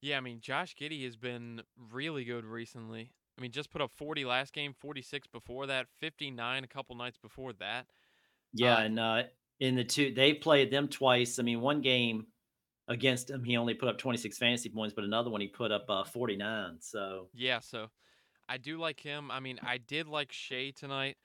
Yeah, 0.00 0.16
I 0.16 0.20
mean, 0.20 0.40
Josh 0.40 0.74
Giddey 0.76 1.04
has 1.04 1.16
been 1.16 1.62
really 1.76 2.24
good 2.24 2.44
recently. 2.44 3.12
I 3.38 3.42
mean, 3.42 3.52
just 3.52 3.70
put 3.70 3.82
up 3.82 3.92
40 3.96 4.24
last 4.24 4.52
game, 4.52 4.74
46 4.78 5.26
before 5.28 5.66
that, 5.66 5.86
59 6.00 6.64
a 6.64 6.66
couple 6.66 6.96
nights 6.96 7.18
before 7.18 7.52
that. 7.54 7.86
Yeah, 8.52 8.76
Uh, 8.76 8.80
and 8.80 8.98
uh, 8.98 9.22
in 9.60 9.76
the 9.76 9.84
two, 9.84 10.12
they 10.12 10.32
played 10.32 10.70
them 10.70 10.88
twice. 10.88 11.38
I 11.38 11.42
mean, 11.42 11.60
one 11.60 11.82
game 11.82 12.26
against 12.88 13.30
him, 13.30 13.44
he 13.44 13.56
only 13.56 13.74
put 13.74 13.88
up 13.88 13.98
26 13.98 14.36
fantasy 14.38 14.70
points, 14.70 14.94
but 14.94 15.04
another 15.04 15.30
one 15.30 15.40
he 15.40 15.46
put 15.46 15.70
up 15.70 15.84
uh, 15.88 16.04
49. 16.04 16.78
So 16.80 17.28
Yeah, 17.34 17.60
so 17.60 17.88
I 18.48 18.56
do 18.56 18.78
like 18.78 19.00
him. 19.00 19.30
I 19.30 19.38
mean, 19.38 19.60
I 19.62 19.78
did 19.78 20.08
like 20.08 20.32
Shai 20.32 20.72
tonight, 20.74 21.16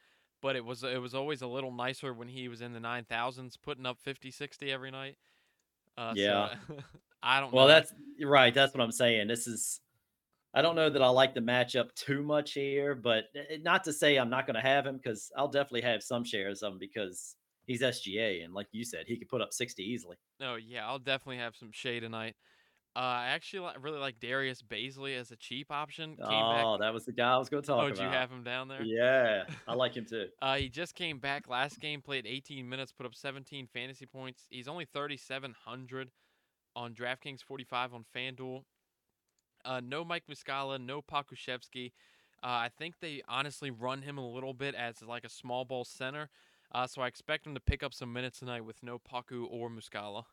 but 0.42 0.56
it 0.56 0.64
was 0.64 0.84
it 0.84 1.02
was 1.02 1.16
always 1.16 1.42
a 1.42 1.48
little 1.48 1.72
nicer 1.72 2.14
when 2.14 2.28
he 2.28 2.48
was 2.50 2.62
in 2.62 2.74
the 2.74 2.80
9,000s, 2.80 3.56
putting 3.62 3.86
up 3.86 3.98
50, 4.00 4.30
60 4.32 4.72
every 4.72 4.92
night. 4.92 5.18
Uh, 5.98 6.14
so 6.14 6.22
Yeah. 6.22 6.56
I 7.24 7.40
don't 7.40 7.52
know. 7.52 7.58
Well, 7.58 7.68
know. 7.68 7.74
that's 7.74 7.94
right. 8.22 8.54
That's 8.54 8.74
what 8.74 8.84
I'm 8.84 8.92
saying. 8.92 9.28
This 9.28 9.48
is. 9.48 9.80
I 10.54 10.62
don't 10.62 10.76
know 10.76 10.90
that 10.90 11.02
I 11.02 11.10
like 11.10 11.34
the 11.34 11.42
matchup 11.42 11.94
too 11.96 12.22
much 12.22 12.54
here, 12.54 12.96
but 12.96 13.26
eh, 13.36 13.58
not 13.62 13.84
to 13.86 13.94
say 13.94 14.16
I'm 14.16 14.30
not 14.30 14.46
going 14.46 14.56
to 14.56 14.62
have 14.62 14.86
him 14.86 14.96
because 14.96 15.30
I'll 15.36 15.50
definitely 15.50 15.82
have 15.82 16.02
some 16.02 16.24
shares 16.24 16.64
of 16.64 16.74
him 16.74 16.80
because 16.80 17.36
he's 17.66 17.82
SGA 17.82 18.44
and 18.44 18.54
like 18.54 18.68
you 18.72 18.84
said, 18.86 19.06
he 19.08 19.18
could 19.18 19.30
put 19.30 19.42
up 19.42 19.54
60 19.54 19.84
easily. 19.84 20.18
No, 20.40 20.56
yeah, 20.56 20.86
I'll 20.88 21.00
definitely 21.00 21.38
have 21.38 21.56
some 21.56 21.72
Shai 21.72 22.00
tonight. 22.00 22.36
Uh, 22.98 23.00
I 23.00 23.26
actually 23.28 23.68
li- 23.68 23.74
really 23.82 24.00
like 24.00 24.20
Darius 24.22 24.62
Bazley 24.62 25.18
as 25.20 25.30
a 25.32 25.36
cheap 25.36 25.70
option. 25.70 26.16
Came 26.16 26.26
Oh, 26.30 26.78
back. 26.78 26.86
that 26.88 26.94
was 26.94 27.04
the 27.06 27.12
guy 27.12 27.34
I 27.34 27.38
was 27.38 27.50
going 27.50 27.62
to 27.62 27.68
talk 27.68 27.78
Oh, 27.84 27.88
about. 27.88 27.96
did 27.98 28.04
you 28.04 28.10
have 28.10 28.32
him 28.32 28.44
down 28.44 28.70
there? 28.70 28.82
Yeah, 28.84 29.44
I 29.68 29.74
like 29.74 29.96
him 29.96 30.06
too. 30.06 30.28
Uh, 30.42 30.56
he 30.56 30.70
just 30.70 30.96
came 30.96 31.20
back 31.20 31.50
last 31.50 31.82
game, 31.82 32.02
played 32.02 32.26
18 32.26 32.68
minutes, 32.70 32.94
put 32.94 33.06
up 33.06 33.14
17 33.14 33.68
fantasy 33.74 34.06
points. 34.06 34.44
He's 34.50 34.70
only 34.70 34.86
3,700 34.86 36.10
on 36.78 36.94
DraftKings, 36.94 37.42
45 37.44 37.94
on 37.94 38.06
FanDuel. 38.16 38.64
Uh, 39.66 39.82
no 39.84 40.06
Mike 40.06 40.24
Muscala, 40.32 40.80
no 40.80 41.02
Pokusevski. 41.02 41.92
Uh, 42.44 42.48
I 42.48 42.70
think 42.78 42.96
they 43.02 43.22
honestly 43.28 43.72
run 43.72 44.04
him 44.04 44.18
a 44.18 44.26
little 44.26 44.54
bit 44.54 44.76
as 44.76 45.02
like 45.02 45.24
a 45.26 45.30
small 45.30 45.66
ball 45.66 45.84
center. 45.84 46.30
Uh, 46.72 46.88
so 46.88 47.02
I 47.02 47.08
expect 47.08 47.48
him 47.48 47.54
to 47.56 47.60
pick 47.60 47.84
up 47.84 47.94
some 47.94 48.12
minutes 48.14 48.40
tonight 48.40 48.62
with 48.62 48.84
no 48.84 49.00
Poku 49.00 49.46
or 49.50 49.70
Muscala. 49.70 50.26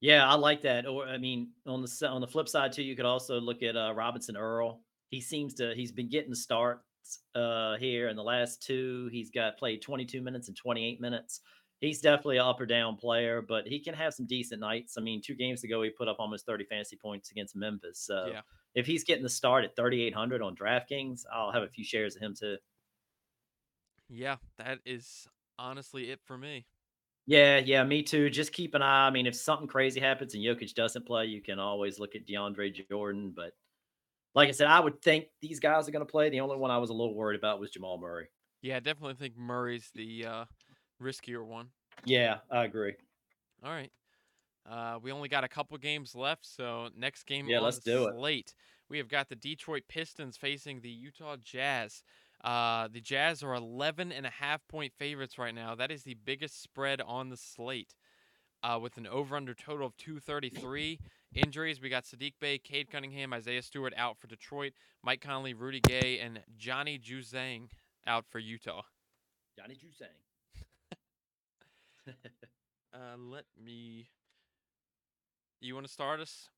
Yeah, 0.00 0.28
I 0.28 0.34
like 0.34 0.62
that. 0.62 0.86
Or 0.86 1.06
I 1.06 1.18
mean, 1.18 1.52
on 1.66 1.82
the 1.82 2.08
on 2.08 2.20
the 2.20 2.26
flip 2.26 2.48
side 2.48 2.72
too, 2.72 2.82
you 2.82 2.96
could 2.96 3.04
also 3.04 3.40
look 3.40 3.62
at 3.62 3.76
uh, 3.76 3.92
Robinson 3.94 4.36
Earl. 4.36 4.82
He 5.10 5.20
seems 5.20 5.54
to 5.54 5.74
he's 5.74 5.92
been 5.92 6.08
getting 6.08 6.30
the 6.30 6.36
starts 6.36 6.82
uh, 7.34 7.76
here 7.76 8.08
in 8.08 8.16
the 8.16 8.22
last 8.24 8.62
two. 8.62 9.08
He's 9.12 9.30
got 9.30 9.58
played 9.58 9.80
22 9.82 10.20
minutes 10.20 10.48
and 10.48 10.56
28 10.56 11.00
minutes. 11.00 11.40
He's 11.80 12.00
definitely 12.00 12.36
an 12.38 12.46
up 12.46 12.60
or 12.60 12.66
down 12.66 12.96
player, 12.96 13.42
but 13.42 13.66
he 13.66 13.80
can 13.80 13.94
have 13.94 14.14
some 14.14 14.26
decent 14.26 14.60
nights. 14.60 14.96
I 14.96 15.00
mean, 15.00 15.20
two 15.20 15.34
games 15.34 15.64
ago 15.64 15.82
he 15.82 15.90
put 15.90 16.08
up 16.08 16.16
almost 16.20 16.46
30 16.46 16.64
fantasy 16.64 16.96
points 16.96 17.30
against 17.30 17.56
Memphis. 17.56 17.98
So 18.00 18.32
Yeah. 18.32 18.42
if 18.74 18.86
he's 18.86 19.04
getting 19.04 19.24
the 19.24 19.28
start 19.28 19.64
at 19.64 19.74
3,800 19.76 20.42
on 20.42 20.54
DraftKings, 20.56 21.22
I'll 21.32 21.50
have 21.52 21.64
a 21.64 21.68
few 21.68 21.84
shares 21.84 22.14
of 22.16 22.22
him 22.22 22.34
too. 22.38 22.56
Yeah, 24.12 24.36
that 24.58 24.80
is 24.84 25.26
honestly 25.58 26.10
it 26.10 26.20
for 26.22 26.36
me. 26.36 26.66
Yeah, 27.26 27.58
yeah, 27.58 27.82
me 27.84 28.02
too. 28.02 28.28
Just 28.30 28.52
keep 28.52 28.74
an 28.74 28.82
eye. 28.82 29.06
I 29.06 29.10
mean, 29.10 29.26
if 29.26 29.34
something 29.34 29.68
crazy 29.68 30.00
happens 30.00 30.34
and 30.34 30.42
Jokic 30.44 30.74
doesn't 30.74 31.06
play, 31.06 31.26
you 31.26 31.40
can 31.40 31.58
always 31.58 31.98
look 31.98 32.14
at 32.14 32.26
DeAndre 32.26 32.88
Jordan. 32.88 33.32
But 33.34 33.52
like 34.34 34.48
I 34.48 34.52
said, 34.52 34.66
I 34.66 34.80
would 34.80 35.00
think 35.02 35.26
these 35.40 35.60
guys 35.60 35.88
are 35.88 35.92
going 35.92 36.04
to 36.04 36.10
play. 36.10 36.30
The 36.30 36.40
only 36.40 36.56
one 36.56 36.70
I 36.70 36.78
was 36.78 36.90
a 36.90 36.94
little 36.94 37.14
worried 37.14 37.38
about 37.38 37.60
was 37.60 37.70
Jamal 37.70 37.98
Murray. 37.98 38.28
Yeah, 38.60 38.76
I 38.76 38.80
definitely 38.80 39.14
think 39.14 39.36
Murray's 39.36 39.90
the 39.94 40.26
uh, 40.26 40.44
riskier 41.00 41.44
one. 41.44 41.70
Yeah, 42.04 42.40
I 42.50 42.64
agree. 42.64 42.96
All 43.62 43.70
right. 43.70 43.92
Uh, 44.68 44.98
we 45.02 45.10
only 45.10 45.28
got 45.28 45.44
a 45.44 45.48
couple 45.48 45.76
games 45.78 46.14
left, 46.14 46.46
so 46.46 46.88
next 46.96 47.24
game 47.24 47.48
Yeah, 47.48 47.58
on 47.58 47.64
let's 47.64 47.78
the 47.78 47.82
do 47.82 48.04
it. 48.06 48.14
slate, 48.14 48.54
we 48.88 48.98
have 48.98 49.08
got 49.08 49.28
the 49.28 49.36
Detroit 49.36 49.84
Pistons 49.88 50.36
facing 50.36 50.80
the 50.80 50.90
Utah 50.90 51.36
Jazz. 51.36 52.02
Uh, 52.44 52.88
the 52.92 53.00
Jazz 53.00 53.42
are 53.42 53.54
11 53.54 54.10
and 54.12 54.26
a 54.26 54.30
half 54.30 54.66
point 54.68 54.92
favorites 54.98 55.38
right 55.38 55.54
now. 55.54 55.74
That 55.74 55.90
is 55.90 56.02
the 56.02 56.16
biggest 56.24 56.62
spread 56.62 57.00
on 57.00 57.28
the 57.30 57.36
slate. 57.36 57.94
Uh, 58.64 58.78
with 58.80 58.96
an 58.96 59.08
over-under 59.08 59.54
total 59.54 59.84
of 59.88 59.96
233. 59.96 61.00
Injuries, 61.34 61.80
we 61.80 61.88
got 61.88 62.04
Saddiq 62.04 62.34
Bey, 62.40 62.58
Cade 62.58 62.88
Cunningham, 62.90 63.32
Isaiah 63.32 63.60
Stewart 63.60 63.92
out 63.96 64.18
for 64.20 64.28
Detroit, 64.28 64.72
Mike 65.02 65.20
Conley, 65.20 65.52
Rudy 65.52 65.80
Gay, 65.80 66.20
and 66.20 66.38
Johnny 66.56 66.96
Juzang 66.96 67.70
out 68.06 68.24
for 68.30 68.38
Utah. 68.38 68.82
Johnny 69.58 69.74
Juzang. 69.74 70.14
Uh, 72.94 73.16
let 73.16 73.44
me. 73.64 74.06
You 75.60 75.74
want 75.74 75.86
to 75.86 75.92
start 75.92 76.20
us? 76.20 76.50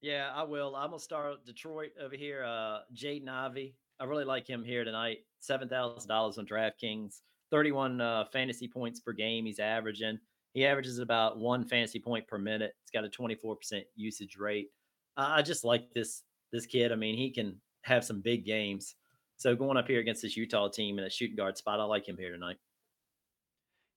Yeah, 0.00 0.30
I 0.32 0.44
will. 0.44 0.76
I'm 0.76 0.90
gonna 0.90 1.00
start 1.00 1.44
Detroit 1.44 1.90
over 2.00 2.14
here. 2.14 2.44
Uh, 2.44 2.82
Jaden 2.94 3.28
Ivey. 3.28 3.74
I 3.98 4.04
really 4.04 4.24
like 4.24 4.46
him 4.46 4.62
here 4.62 4.84
tonight. 4.84 5.18
Seven 5.40 5.68
thousand 5.68 6.08
dollars 6.08 6.38
on 6.38 6.46
DraftKings. 6.46 7.20
Thirty-one 7.50 8.00
uh, 8.00 8.24
fantasy 8.32 8.68
points 8.68 9.00
per 9.00 9.12
game. 9.12 9.46
He's 9.46 9.58
averaging. 9.58 10.18
He 10.52 10.66
averages 10.66 10.98
about 10.98 11.38
one 11.38 11.64
fantasy 11.64 12.00
point 12.00 12.26
per 12.26 12.38
minute. 12.38 12.72
He's 12.82 12.90
got 12.90 13.04
a 13.04 13.08
24% 13.08 13.82
usage 13.94 14.36
rate. 14.36 14.68
I 15.16 15.42
just 15.42 15.64
like 15.64 15.92
this 15.94 16.22
this 16.52 16.66
kid. 16.66 16.92
I 16.92 16.96
mean, 16.96 17.16
he 17.16 17.30
can 17.30 17.60
have 17.82 18.04
some 18.04 18.20
big 18.20 18.44
games. 18.44 18.96
So 19.36 19.54
going 19.54 19.76
up 19.76 19.88
here 19.88 20.00
against 20.00 20.22
this 20.22 20.36
Utah 20.36 20.68
team 20.68 20.98
in 20.98 21.04
a 21.04 21.10
shooting 21.10 21.36
guard 21.36 21.56
spot, 21.56 21.80
I 21.80 21.84
like 21.84 22.06
him 22.06 22.16
here 22.18 22.32
tonight. 22.32 22.56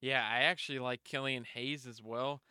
Yeah, 0.02 0.26
I 0.30 0.44
actually 0.44 0.80
like 0.80 1.04
Killian 1.04 1.46
Hayes 1.54 1.86
as 1.86 2.02
well. 2.02 2.41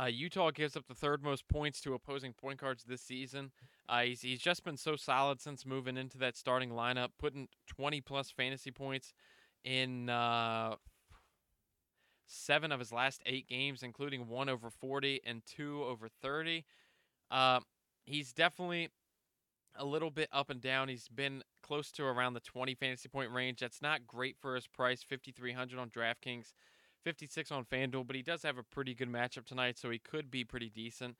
Uh, 0.00 0.06
Utah 0.06 0.50
gives 0.50 0.76
up 0.76 0.86
the 0.86 0.94
third 0.94 1.22
most 1.22 1.46
points 1.48 1.80
to 1.82 1.94
opposing 1.94 2.32
point 2.32 2.60
guards 2.60 2.84
this 2.84 3.02
season. 3.02 3.50
Uh, 3.92 4.04
he's, 4.04 4.22
he's 4.22 4.38
just 4.38 4.64
been 4.64 4.78
so 4.78 4.96
solid 4.96 5.38
since 5.38 5.66
moving 5.66 5.98
into 5.98 6.16
that 6.16 6.34
starting 6.34 6.70
lineup, 6.70 7.08
putting 7.18 7.46
20 7.66 8.00
plus 8.00 8.30
fantasy 8.30 8.70
points 8.70 9.12
in 9.64 10.08
uh, 10.08 10.74
seven 12.26 12.72
of 12.72 12.78
his 12.78 12.90
last 12.90 13.20
eight 13.26 13.46
games, 13.46 13.82
including 13.82 14.28
one 14.28 14.48
over 14.48 14.70
40 14.70 15.20
and 15.26 15.42
two 15.44 15.84
over 15.84 16.08
30. 16.22 16.64
Uh, 17.30 17.60
he's 18.06 18.32
definitely 18.32 18.88
a 19.76 19.84
little 19.84 20.10
bit 20.10 20.30
up 20.32 20.48
and 20.48 20.62
down. 20.62 20.88
He's 20.88 21.08
been 21.08 21.42
close 21.62 21.92
to 21.92 22.04
around 22.04 22.32
the 22.32 22.40
20 22.40 22.74
fantasy 22.74 23.10
point 23.10 23.30
range. 23.30 23.60
That's 23.60 23.82
not 23.82 24.06
great 24.06 24.38
for 24.40 24.54
his 24.54 24.66
price, 24.66 25.02
5,300 25.02 25.78
on 25.78 25.90
DraftKings. 25.90 26.54
56 27.04 27.52
on 27.52 27.64
FanDuel, 27.66 28.06
but 28.06 28.16
he 28.16 28.22
does 28.22 28.42
have 28.42 28.56
a 28.56 28.62
pretty 28.62 28.94
good 28.94 29.12
matchup 29.12 29.44
tonight, 29.44 29.76
so 29.76 29.90
he 29.90 29.98
could 29.98 30.30
be 30.30 30.44
pretty 30.44 30.70
decent. 30.70 31.16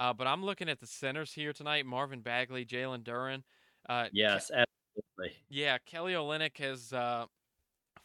Uh, 0.00 0.14
but 0.14 0.26
I'm 0.26 0.42
looking 0.42 0.70
at 0.70 0.80
the 0.80 0.86
centers 0.86 1.34
here 1.34 1.52
tonight: 1.52 1.84
Marvin 1.84 2.20
Bagley, 2.22 2.64
Jalen 2.64 3.04
Duren. 3.04 3.42
Uh, 3.86 4.06
yes, 4.12 4.50
absolutely. 4.50 5.38
Yeah, 5.50 5.76
Kelly 5.84 6.14
Olynyk 6.14 6.56
has 6.56 6.94
uh, 6.94 7.26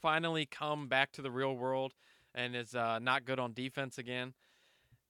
finally 0.02 0.46
come 0.46 0.89
back 0.89 1.14
to 1.14 1.22
the 1.22 1.32
real 1.32 1.56
world 1.56 1.93
and 2.34 2.54
is 2.54 2.76
uh, 2.76 3.00
not 3.00 3.24
good 3.24 3.39
on 3.39 3.54
defense 3.54 3.98
again. 3.98 4.34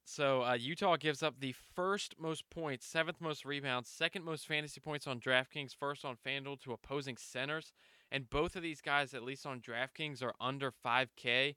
So 0.04 0.44
uh, 0.44 0.52
Utah 0.54 0.96
gives 0.96 1.24
up 1.24 1.40
the 1.40 1.56
first 1.74 2.14
most 2.20 2.48
points, 2.50 2.86
seventh 2.86 3.20
most 3.20 3.44
rebounds, 3.44 3.88
second 3.88 4.24
most 4.24 4.46
fantasy 4.46 4.80
points 4.80 5.08
on 5.08 5.18
DraftKings, 5.18 5.74
first 5.74 6.04
on 6.04 6.16
FanDuel 6.24 6.60
to 6.60 6.72
opposing 6.72 7.16
centers, 7.16 7.72
and 8.12 8.30
both 8.30 8.54
of 8.54 8.62
these 8.62 8.80
guys, 8.80 9.12
at 9.12 9.24
least 9.24 9.44
on 9.44 9.60
DraftKings, 9.60 10.22
are 10.22 10.34
under 10.40 10.70
5K. 10.70 11.56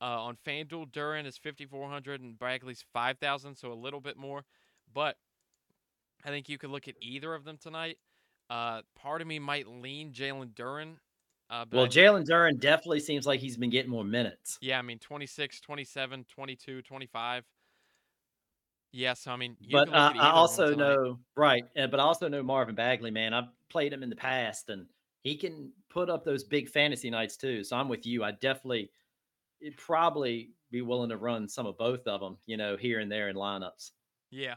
Uh, 0.00 0.04
on 0.04 0.38
FanDuel, 0.46 0.90
Duren 0.90 1.26
is 1.26 1.36
5,400 1.36 2.22
and 2.22 2.38
Bagley's 2.38 2.82
5,000, 2.94 3.54
so 3.54 3.70
a 3.70 3.74
little 3.74 4.00
bit 4.00 4.16
more. 4.16 4.44
But 4.94 5.16
I 6.24 6.28
think 6.28 6.48
you 6.48 6.58
could 6.58 6.70
look 6.70 6.88
at 6.88 6.94
either 7.00 7.34
of 7.34 7.44
them 7.44 7.58
tonight. 7.58 7.98
Uh, 8.50 8.82
part 8.94 9.20
of 9.20 9.26
me 9.26 9.38
might 9.38 9.66
lean 9.66 10.12
Jalen 10.12 10.54
Duren. 10.54 10.96
Uh, 11.50 11.66
well, 11.70 11.86
Jalen 11.86 12.24
Duren 12.24 12.58
definitely 12.58 13.00
seems 13.00 13.26
like 13.26 13.40
he's 13.40 13.56
been 13.56 13.70
getting 13.70 13.90
more 13.90 14.04
minutes. 14.04 14.58
Yeah, 14.60 14.78
I 14.78 14.82
mean 14.82 14.98
26, 14.98 15.60
27, 15.60 16.24
22, 16.28 16.82
25. 16.82 17.44
Yes, 18.94 19.26
I 19.26 19.36
mean, 19.36 19.56
but 19.70 19.88
uh, 19.88 20.12
I 20.18 20.30
also 20.30 20.74
know 20.74 21.18
right, 21.34 21.64
but 21.74 21.98
I 21.98 22.02
also 22.02 22.28
know 22.28 22.42
Marvin 22.42 22.74
Bagley, 22.74 23.10
man. 23.10 23.32
I've 23.32 23.48
played 23.70 23.92
him 23.92 24.02
in 24.02 24.10
the 24.10 24.16
past, 24.16 24.68
and 24.68 24.86
he 25.22 25.34
can 25.34 25.72
put 25.88 26.10
up 26.10 26.24
those 26.24 26.44
big 26.44 26.68
fantasy 26.68 27.08
nights 27.08 27.36
too. 27.38 27.64
So 27.64 27.76
I'm 27.76 27.88
with 27.88 28.04
you. 28.04 28.22
I 28.22 28.32
definitely 28.32 28.90
probably 29.76 30.50
be 30.70 30.82
willing 30.82 31.10
to 31.10 31.16
run 31.16 31.48
some 31.48 31.66
of 31.66 31.78
both 31.78 32.06
of 32.06 32.20
them, 32.20 32.36
you 32.46 32.56
know, 32.56 32.76
here 32.76 33.00
and 33.00 33.10
there 33.10 33.28
in 33.28 33.36
lineups. 33.36 33.92
Yeah. 34.30 34.56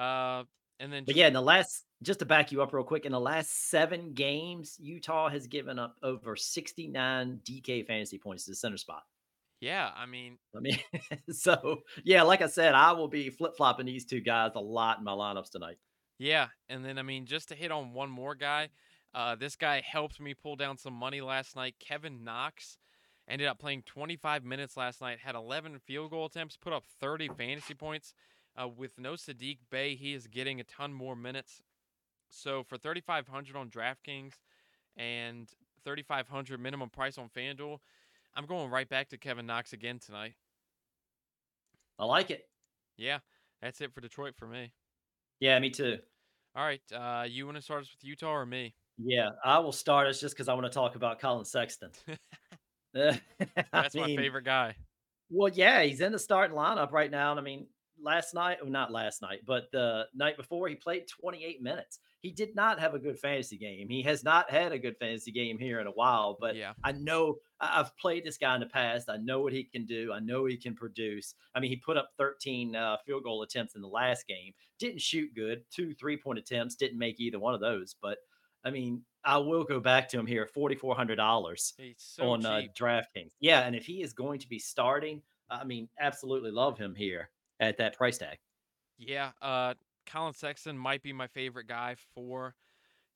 Uh, 0.00 0.44
and 0.78 0.92
then, 0.92 1.04
but 1.04 1.14
yeah, 1.14 1.26
in 1.26 1.34
the 1.34 1.42
last, 1.42 1.84
just 2.02 2.20
to 2.20 2.24
back 2.24 2.52
you 2.52 2.62
up 2.62 2.72
real 2.72 2.84
quick, 2.84 3.04
in 3.04 3.12
the 3.12 3.20
last 3.20 3.68
seven 3.68 4.14
games, 4.14 4.76
Utah 4.80 5.28
has 5.28 5.46
given 5.46 5.78
up 5.78 5.96
over 6.02 6.36
69 6.36 7.40
DK 7.44 7.86
fantasy 7.86 8.18
points 8.18 8.44
to 8.44 8.52
the 8.52 8.56
center 8.56 8.78
spot. 8.78 9.02
Yeah, 9.60 9.90
I 9.94 10.06
mean, 10.06 10.38
I 10.56 10.60
mean, 10.60 10.78
so 11.30 11.80
yeah, 12.02 12.22
like 12.22 12.40
I 12.40 12.46
said, 12.46 12.74
I 12.74 12.92
will 12.92 13.08
be 13.08 13.28
flip 13.28 13.56
flopping 13.56 13.84
these 13.84 14.06
two 14.06 14.20
guys 14.20 14.52
a 14.54 14.60
lot 14.60 14.98
in 14.98 15.04
my 15.04 15.12
lineups 15.12 15.50
tonight. 15.50 15.76
Yeah, 16.18 16.48
and 16.70 16.82
then 16.82 16.98
I 16.98 17.02
mean, 17.02 17.26
just 17.26 17.48
to 17.50 17.54
hit 17.54 17.70
on 17.70 17.92
one 17.92 18.10
more 18.10 18.34
guy, 18.34 18.70
uh, 19.14 19.34
this 19.34 19.56
guy 19.56 19.82
helped 19.86 20.18
me 20.18 20.32
pull 20.32 20.56
down 20.56 20.78
some 20.78 20.94
money 20.94 21.20
last 21.20 21.56
night. 21.56 21.74
Kevin 21.78 22.24
Knox 22.24 22.78
Ended 23.30 23.46
up 23.46 23.60
playing 23.60 23.82
25 23.86 24.44
minutes 24.44 24.76
last 24.76 25.00
night, 25.00 25.20
had 25.20 25.36
11 25.36 25.78
field 25.86 26.10
goal 26.10 26.26
attempts, 26.26 26.56
put 26.56 26.72
up 26.72 26.82
30 27.00 27.28
fantasy 27.38 27.74
points. 27.74 28.12
Uh, 28.60 28.68
with 28.68 28.98
no 28.98 29.12
Saddiq 29.12 29.58
Bey, 29.70 29.94
he 29.94 30.14
is 30.14 30.26
getting 30.26 30.60
a 30.60 30.64
ton 30.64 30.92
more 30.92 31.16
minutes. 31.16 31.62
So 32.28 32.62
for 32.62 32.76
3,500 32.76 33.56
on 33.56 33.70
DraftKings 33.70 34.34
and 34.96 35.48
3,500 35.84 36.60
minimum 36.60 36.90
price 36.90 37.18
on 37.18 37.28
FanDuel, 37.28 37.78
I'm 38.34 38.46
going 38.46 38.70
right 38.70 38.88
back 38.88 39.08
to 39.10 39.18
Kevin 39.18 39.46
Knox 39.46 39.72
again 39.72 39.98
tonight. 39.98 40.34
I 41.98 42.04
like 42.04 42.30
it. 42.30 42.48
Yeah, 42.96 43.18
that's 43.60 43.80
it 43.80 43.92
for 43.92 44.00
Detroit 44.00 44.34
for 44.36 44.46
me. 44.46 44.72
Yeah, 45.40 45.58
me 45.58 45.70
too. 45.70 45.98
All 46.54 46.64
right, 46.64 46.82
uh, 46.94 47.24
you 47.28 47.46
want 47.46 47.56
to 47.56 47.62
start 47.62 47.82
us 47.82 47.90
with 47.90 48.04
Utah 48.08 48.32
or 48.32 48.46
me? 48.46 48.74
Yeah, 48.98 49.30
I 49.44 49.58
will 49.58 49.72
start 49.72 50.08
us 50.08 50.20
just 50.20 50.34
because 50.34 50.48
I 50.48 50.54
want 50.54 50.66
to 50.66 50.70
talk 50.70 50.96
about 50.96 51.20
Collin 51.20 51.44
Sexton. 51.44 51.90
That's 52.94 53.94
mean, 53.94 54.02
my 54.02 54.16
favorite 54.16 54.44
guy. 54.44 54.74
Well, 55.30 55.52
yeah, 55.52 55.82
he's 55.82 56.00
in 56.00 56.12
the 56.12 56.18
starting 56.18 56.56
lineup 56.56 56.92
right 56.92 57.10
now. 57.10 57.30
And 57.30 57.40
I 57.40 57.42
mean, 57.42 57.66
last 58.02 58.34
night, 58.34 58.58
well, 58.62 58.70
not 58.70 58.92
last 58.92 59.22
night, 59.22 59.40
but 59.46 59.70
the 59.72 60.06
night 60.14 60.36
before, 60.36 60.68
he 60.68 60.74
played 60.74 61.08
28 61.08 61.62
minutes. 61.62 61.98
He 62.20 62.30
did 62.30 62.54
not 62.54 62.78
have 62.80 62.94
a 62.94 62.98
good 62.98 63.18
fantasy 63.18 63.56
game. 63.56 63.88
He 63.88 64.02
has 64.02 64.22
not 64.22 64.50
had 64.50 64.72
a 64.72 64.78
good 64.78 64.96
fantasy 64.98 65.32
game 65.32 65.58
here 65.58 65.80
in 65.80 65.86
a 65.86 65.92
while. 65.92 66.36
But 66.38 66.54
yeah. 66.54 66.74
I 66.84 66.92
know 66.92 67.36
I've 67.60 67.96
played 67.96 68.24
this 68.24 68.36
guy 68.36 68.54
in 68.54 68.60
the 68.60 68.66
past. 68.66 69.08
I 69.08 69.16
know 69.16 69.40
what 69.40 69.52
he 69.52 69.64
can 69.64 69.86
do. 69.86 70.12
I 70.12 70.20
know 70.20 70.44
he 70.44 70.56
can 70.56 70.74
produce. 70.74 71.34
I 71.54 71.60
mean, 71.60 71.70
he 71.70 71.76
put 71.76 71.96
up 71.96 72.10
13 72.18 72.76
uh, 72.76 72.98
field 73.06 73.24
goal 73.24 73.42
attempts 73.42 73.74
in 73.74 73.80
the 73.80 73.88
last 73.88 74.26
game. 74.26 74.52
Didn't 74.78 75.00
shoot 75.00 75.34
good. 75.34 75.62
Two 75.70 75.94
three 75.94 76.16
point 76.16 76.38
attempts. 76.38 76.74
Didn't 76.74 76.98
make 76.98 77.20
either 77.20 77.38
one 77.38 77.54
of 77.54 77.60
those. 77.60 77.96
But 78.00 78.18
I 78.64 78.70
mean, 78.70 79.02
I 79.24 79.38
will 79.38 79.64
go 79.64 79.80
back 79.80 80.08
to 80.10 80.18
him 80.18 80.26
here, 80.26 80.46
forty 80.46 80.74
four 80.74 80.94
hundred 80.94 81.16
dollars 81.16 81.74
so 81.96 82.30
on 82.30 82.44
uh, 82.44 82.62
DraftKings. 82.78 83.32
Yeah, 83.40 83.60
and 83.60 83.74
if 83.74 83.86
he 83.86 84.02
is 84.02 84.12
going 84.12 84.40
to 84.40 84.48
be 84.48 84.58
starting, 84.58 85.22
I 85.50 85.64
mean, 85.64 85.88
absolutely 85.98 86.50
love 86.50 86.78
him 86.78 86.94
here 86.94 87.30
at 87.60 87.76
that 87.76 87.96
price 87.96 88.18
tag. 88.18 88.38
Yeah, 88.98 89.30
uh, 89.40 89.74
Collin 90.06 90.34
Sexton 90.34 90.76
might 90.76 91.02
be 91.02 91.12
my 91.12 91.28
favorite 91.28 91.68
guy 91.68 91.94
for 92.14 92.54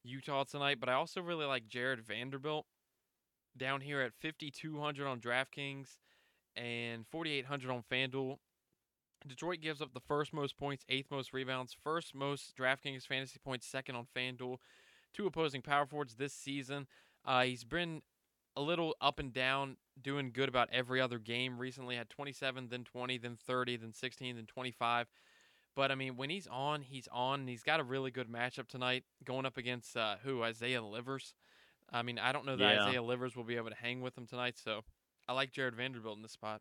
Utah 0.05 0.45
tonight, 0.45 0.79
but 0.79 0.89
I 0.89 0.93
also 0.93 1.21
really 1.21 1.47
like 1.47 1.67
Jarred 1.67 2.01
Vanderbilt 2.01 2.67
down 3.57 3.81
here 3.81 4.01
at 4.01 4.13
fifty 4.15 4.51
two 4.51 4.81
hundred 4.81 5.07
on 5.07 5.21
DraftKings 5.21 5.97
and 6.57 7.07
forty 7.07 7.33
eight 7.33 7.47
hundred 7.47 7.71
on 7.71 7.83
FanDuel. 7.91 8.37
Detroit 9.27 9.61
gives 9.63 9.81
up 9.81 9.95
the 9.95 10.01
first 10.01 10.35
most 10.35 10.57
points, 10.57 10.85
eighth 10.89 11.11
most 11.11 11.33
rebounds, 11.33 11.75
first 11.83 12.15
most 12.15 12.55
DraftKings 12.57 13.07
fantasy 13.07 13.39
points, 13.43 13.67
second 13.67 13.97
on 13.97 14.07
FanDuel 14.15 14.59
two 15.15 15.27
opposing 15.27 15.63
power 15.63 15.87
forwards 15.87 16.17
this 16.17 16.33
season. 16.33 16.87
Uh, 17.25 17.43
he's 17.43 17.65
been 17.65 18.03
a 18.57 18.63
little 18.63 18.97
up 19.01 19.19
and 19.19 19.33
down, 19.33 19.77
doing 20.01 20.31
good 20.33 20.49
about 20.49 20.69
every 20.73 21.01
other 21.01 21.19
game. 21.19 21.59
Recently 21.59 21.97
had 21.97 22.11
27, 22.11 22.69
then 22.69 22.85
20, 22.85 23.19
then 23.19 23.37
30, 23.47 23.77
then 23.79 23.93
16, 23.93 24.37
then 24.37 24.47
25. 24.47 25.09
But 25.77 25.91
I 25.91 25.95
mean, 25.97 26.17
when 26.17 26.31
he's 26.31 26.47
on, 26.47 26.83
he's 26.83 27.09
on. 27.13 27.41
And 27.41 27.49
he's 27.49 27.63
got 27.63 27.81
a 27.81 27.85
really 27.85 28.11
good 28.11 28.29
matchup 28.29 28.69
tonight, 28.69 29.05
going 29.25 29.47
up 29.47 29.57
against 29.57 29.97
uh, 29.97 30.17
who 30.23 30.43
Isaiah 30.43 30.83
Livers. 30.83 31.35
I 31.93 32.03
mean, 32.03 32.19
I 32.19 32.33
don't 32.33 32.47
know 32.47 32.57
that 32.57 32.75
yeah. 32.75 32.85
Isaiah 32.85 33.03
Livers 33.03 33.37
will 33.37 33.45
be 33.45 33.57
able 33.57 33.71
to 33.71 33.77
hang 33.77 34.01
with 34.01 34.17
him 34.17 34.27
tonight, 34.27 34.59
so 34.63 34.83
I 35.29 35.33
like 35.33 35.53
Jarred 35.53 35.77
Vanderbilt 35.77 36.17
in 36.17 36.23
this 36.23 36.33
spot. 36.33 36.61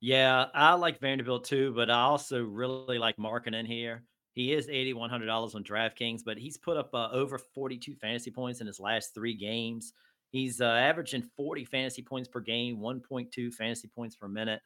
Yeah, 0.00 0.46
I 0.54 0.74
like 0.74 1.00
Vanderbilt 1.00 1.44
too, 1.44 1.72
but 1.74 1.90
I 1.90 2.02
also 2.02 2.42
really 2.42 2.98
like 2.98 3.16
Markkanen 3.16 3.66
here. 3.66 4.02
He 4.32 4.52
is 4.52 4.68
$8,100 4.68 5.54
on 5.54 5.64
DraftKings, 5.64 6.22
but 6.24 6.38
he's 6.38 6.56
put 6.56 6.76
up 6.76 6.94
uh, 6.94 7.08
over 7.10 7.38
42 7.38 7.94
fantasy 7.96 8.30
points 8.30 8.60
in 8.60 8.66
his 8.66 8.80
last 8.80 9.12
three 9.12 9.34
games. 9.34 9.92
He's 10.30 10.60
uh, 10.60 10.66
averaging 10.66 11.28
40 11.36 11.64
fantasy 11.64 12.02
points 12.02 12.28
per 12.28 12.40
game, 12.40 12.78
1.2 12.78 13.52
fantasy 13.52 13.88
points 13.88 14.16
per 14.16 14.28
minute. 14.28 14.60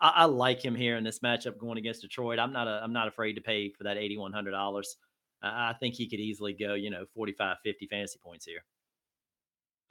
I, 0.00 0.12
I, 0.16 0.24
like 0.26 0.64
him 0.64 0.76
here 0.76 0.96
in 0.96 1.02
this 1.02 1.18
matchup 1.18 1.58
going 1.58 1.76
against 1.76 2.02
Detroit. 2.02 2.38
I'm 2.38 2.52
not 2.52 2.68
a, 2.68 2.80
I'm 2.82 2.92
not 2.92 3.08
afraid 3.08 3.32
to 3.34 3.40
pay 3.40 3.70
for 3.70 3.84
that 3.84 3.96
$8,100. 3.96 4.84
I, 5.42 5.70
I 5.70 5.74
think 5.80 5.96
he 5.96 6.08
could 6.08 6.20
easily 6.20 6.52
go, 6.52 6.74
you 6.74 6.90
know, 6.90 7.04
45, 7.14 7.56
50 7.64 7.86
fantasy 7.88 8.18
points 8.22 8.46
here. 8.46 8.64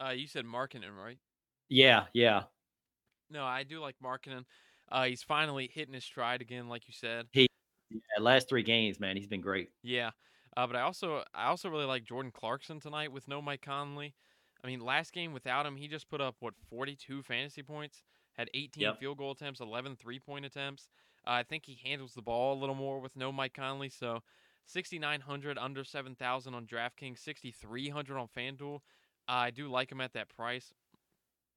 Uh, 0.04 0.12
you 0.12 0.28
said 0.28 0.46
Markkanen, 0.46 0.96
right? 0.96 1.18
Yeah, 1.70 2.06
yeah. 2.14 2.44
No, 3.30 3.44
I 3.44 3.64
do 3.64 3.82
like 3.82 3.96
Markkanen. 4.02 4.46
Uh, 4.90 5.06
he's 5.06 5.24
finally 5.24 5.70
hitting 5.74 5.94
his 5.94 6.06
stride 6.06 6.42
again, 6.42 6.70
like 6.70 6.88
you 6.88 6.94
said. 6.94 7.26
He 7.32 7.48
yeah, 7.90 8.00
last 8.22 8.50
three 8.50 8.64
games, 8.64 9.00
man, 9.00 9.18
he's 9.18 9.28
been 9.28 9.42
great. 9.42 9.70
Yeah, 9.84 10.12
uh, 10.56 10.68
but 10.68 10.76
I 10.76 10.82
also 10.82 11.24
I 11.34 11.48
also 11.48 11.70
really 11.70 11.86
like 11.86 12.04
Jordan 12.04 12.32
Clarkson 12.32 12.80
tonight 12.80 13.12
with 13.12 13.28
no 13.28 13.42
Mike 13.42 13.62
Conley. 13.62 14.14
I 14.68 14.70
mean, 14.70 14.82
last 14.82 15.14
game 15.14 15.32
without 15.32 15.66
him, 15.66 15.78
he 15.78 15.88
just 15.88 16.10
put 16.10 16.20
up 16.20 16.36
what 16.42 16.54
42 16.70 17.24
fantasy 17.24 17.64
points, 17.64 18.04
had 18.34 18.50
18 18.54 18.82
yep. 18.82 19.00
field 19.00 19.18
goal 19.18 19.32
attempts, 19.32 19.62
11 19.62 19.96
three 19.96 20.20
point 20.20 20.44
attempts. 20.44 20.90
Uh, 21.26 21.32
I 21.32 21.44
think 21.44 21.66
he 21.66 21.80
handles 21.86 22.14
the 22.14 22.22
ball 22.22 22.54
a 22.54 22.60
little 22.60 22.76
more 22.76 23.00
with 23.00 23.16
no 23.16 23.32
Mike 23.32 23.54
Conley. 23.54 23.88
So 23.88 24.24
6,900 24.66 25.58
under 25.58 25.86
7,000 25.86 26.54
on 26.54 26.66
DraftKings, 26.66 27.20
6,300 27.20 28.18
on 28.18 28.28
FanDuel. 28.28 28.76
Uh, 28.76 29.32
I 29.32 29.52
do 29.52 29.70
like 29.70 29.90
him 29.90 30.02
at 30.02 30.12
that 30.14 30.28
price. 30.28 30.74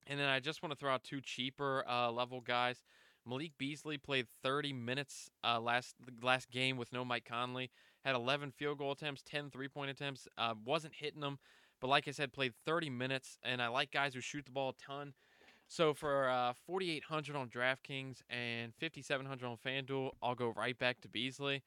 And 0.06 0.18
then 0.20 0.28
I 0.28 0.38
just 0.38 0.62
want 0.62 0.70
to 0.72 0.76
throw 0.76 0.92
out 0.92 1.02
two 1.02 1.20
cheaper 1.20 1.84
uh, 1.88 2.12
level 2.12 2.40
guys. 2.40 2.84
Malik 3.26 3.52
Beasley 3.58 3.98
played 3.98 4.28
30 4.44 4.72
minutes 4.72 5.30
uh, 5.42 5.58
last 5.58 5.96
last 6.22 6.48
game 6.52 6.76
with 6.76 6.92
no 6.92 7.04
Mike 7.04 7.24
Conley. 7.24 7.70
Had 8.04 8.14
11 8.14 8.52
field 8.52 8.78
goal 8.78 8.92
attempts, 8.92 9.22
10 9.22 9.50
three 9.50 9.68
point 9.68 9.90
attempts. 9.90 10.28
Uh, 10.38 10.54
wasn't 10.64 10.94
hitting 10.94 11.20
them, 11.20 11.38
but 11.80 11.88
like 11.88 12.08
I 12.08 12.10
said, 12.10 12.32
played 12.32 12.52
30 12.66 12.90
minutes. 12.90 13.38
And 13.42 13.60
I 13.62 13.68
like 13.68 13.90
guys 13.90 14.14
who 14.14 14.20
shoot 14.20 14.44
the 14.44 14.52
ball 14.52 14.70
a 14.70 14.82
ton. 14.82 15.14
So 15.68 15.94
for 15.94 16.28
uh, 16.28 16.52
4,800 16.66 17.36
on 17.36 17.48
DraftKings 17.48 18.22
and 18.28 18.72
5,700 18.80 19.46
on 19.46 19.56
FanDuel, 19.64 20.10
I'll 20.22 20.34
go 20.34 20.52
right 20.56 20.76
back 20.78 21.00
to 21.02 21.08
Beasley. 21.08 21.62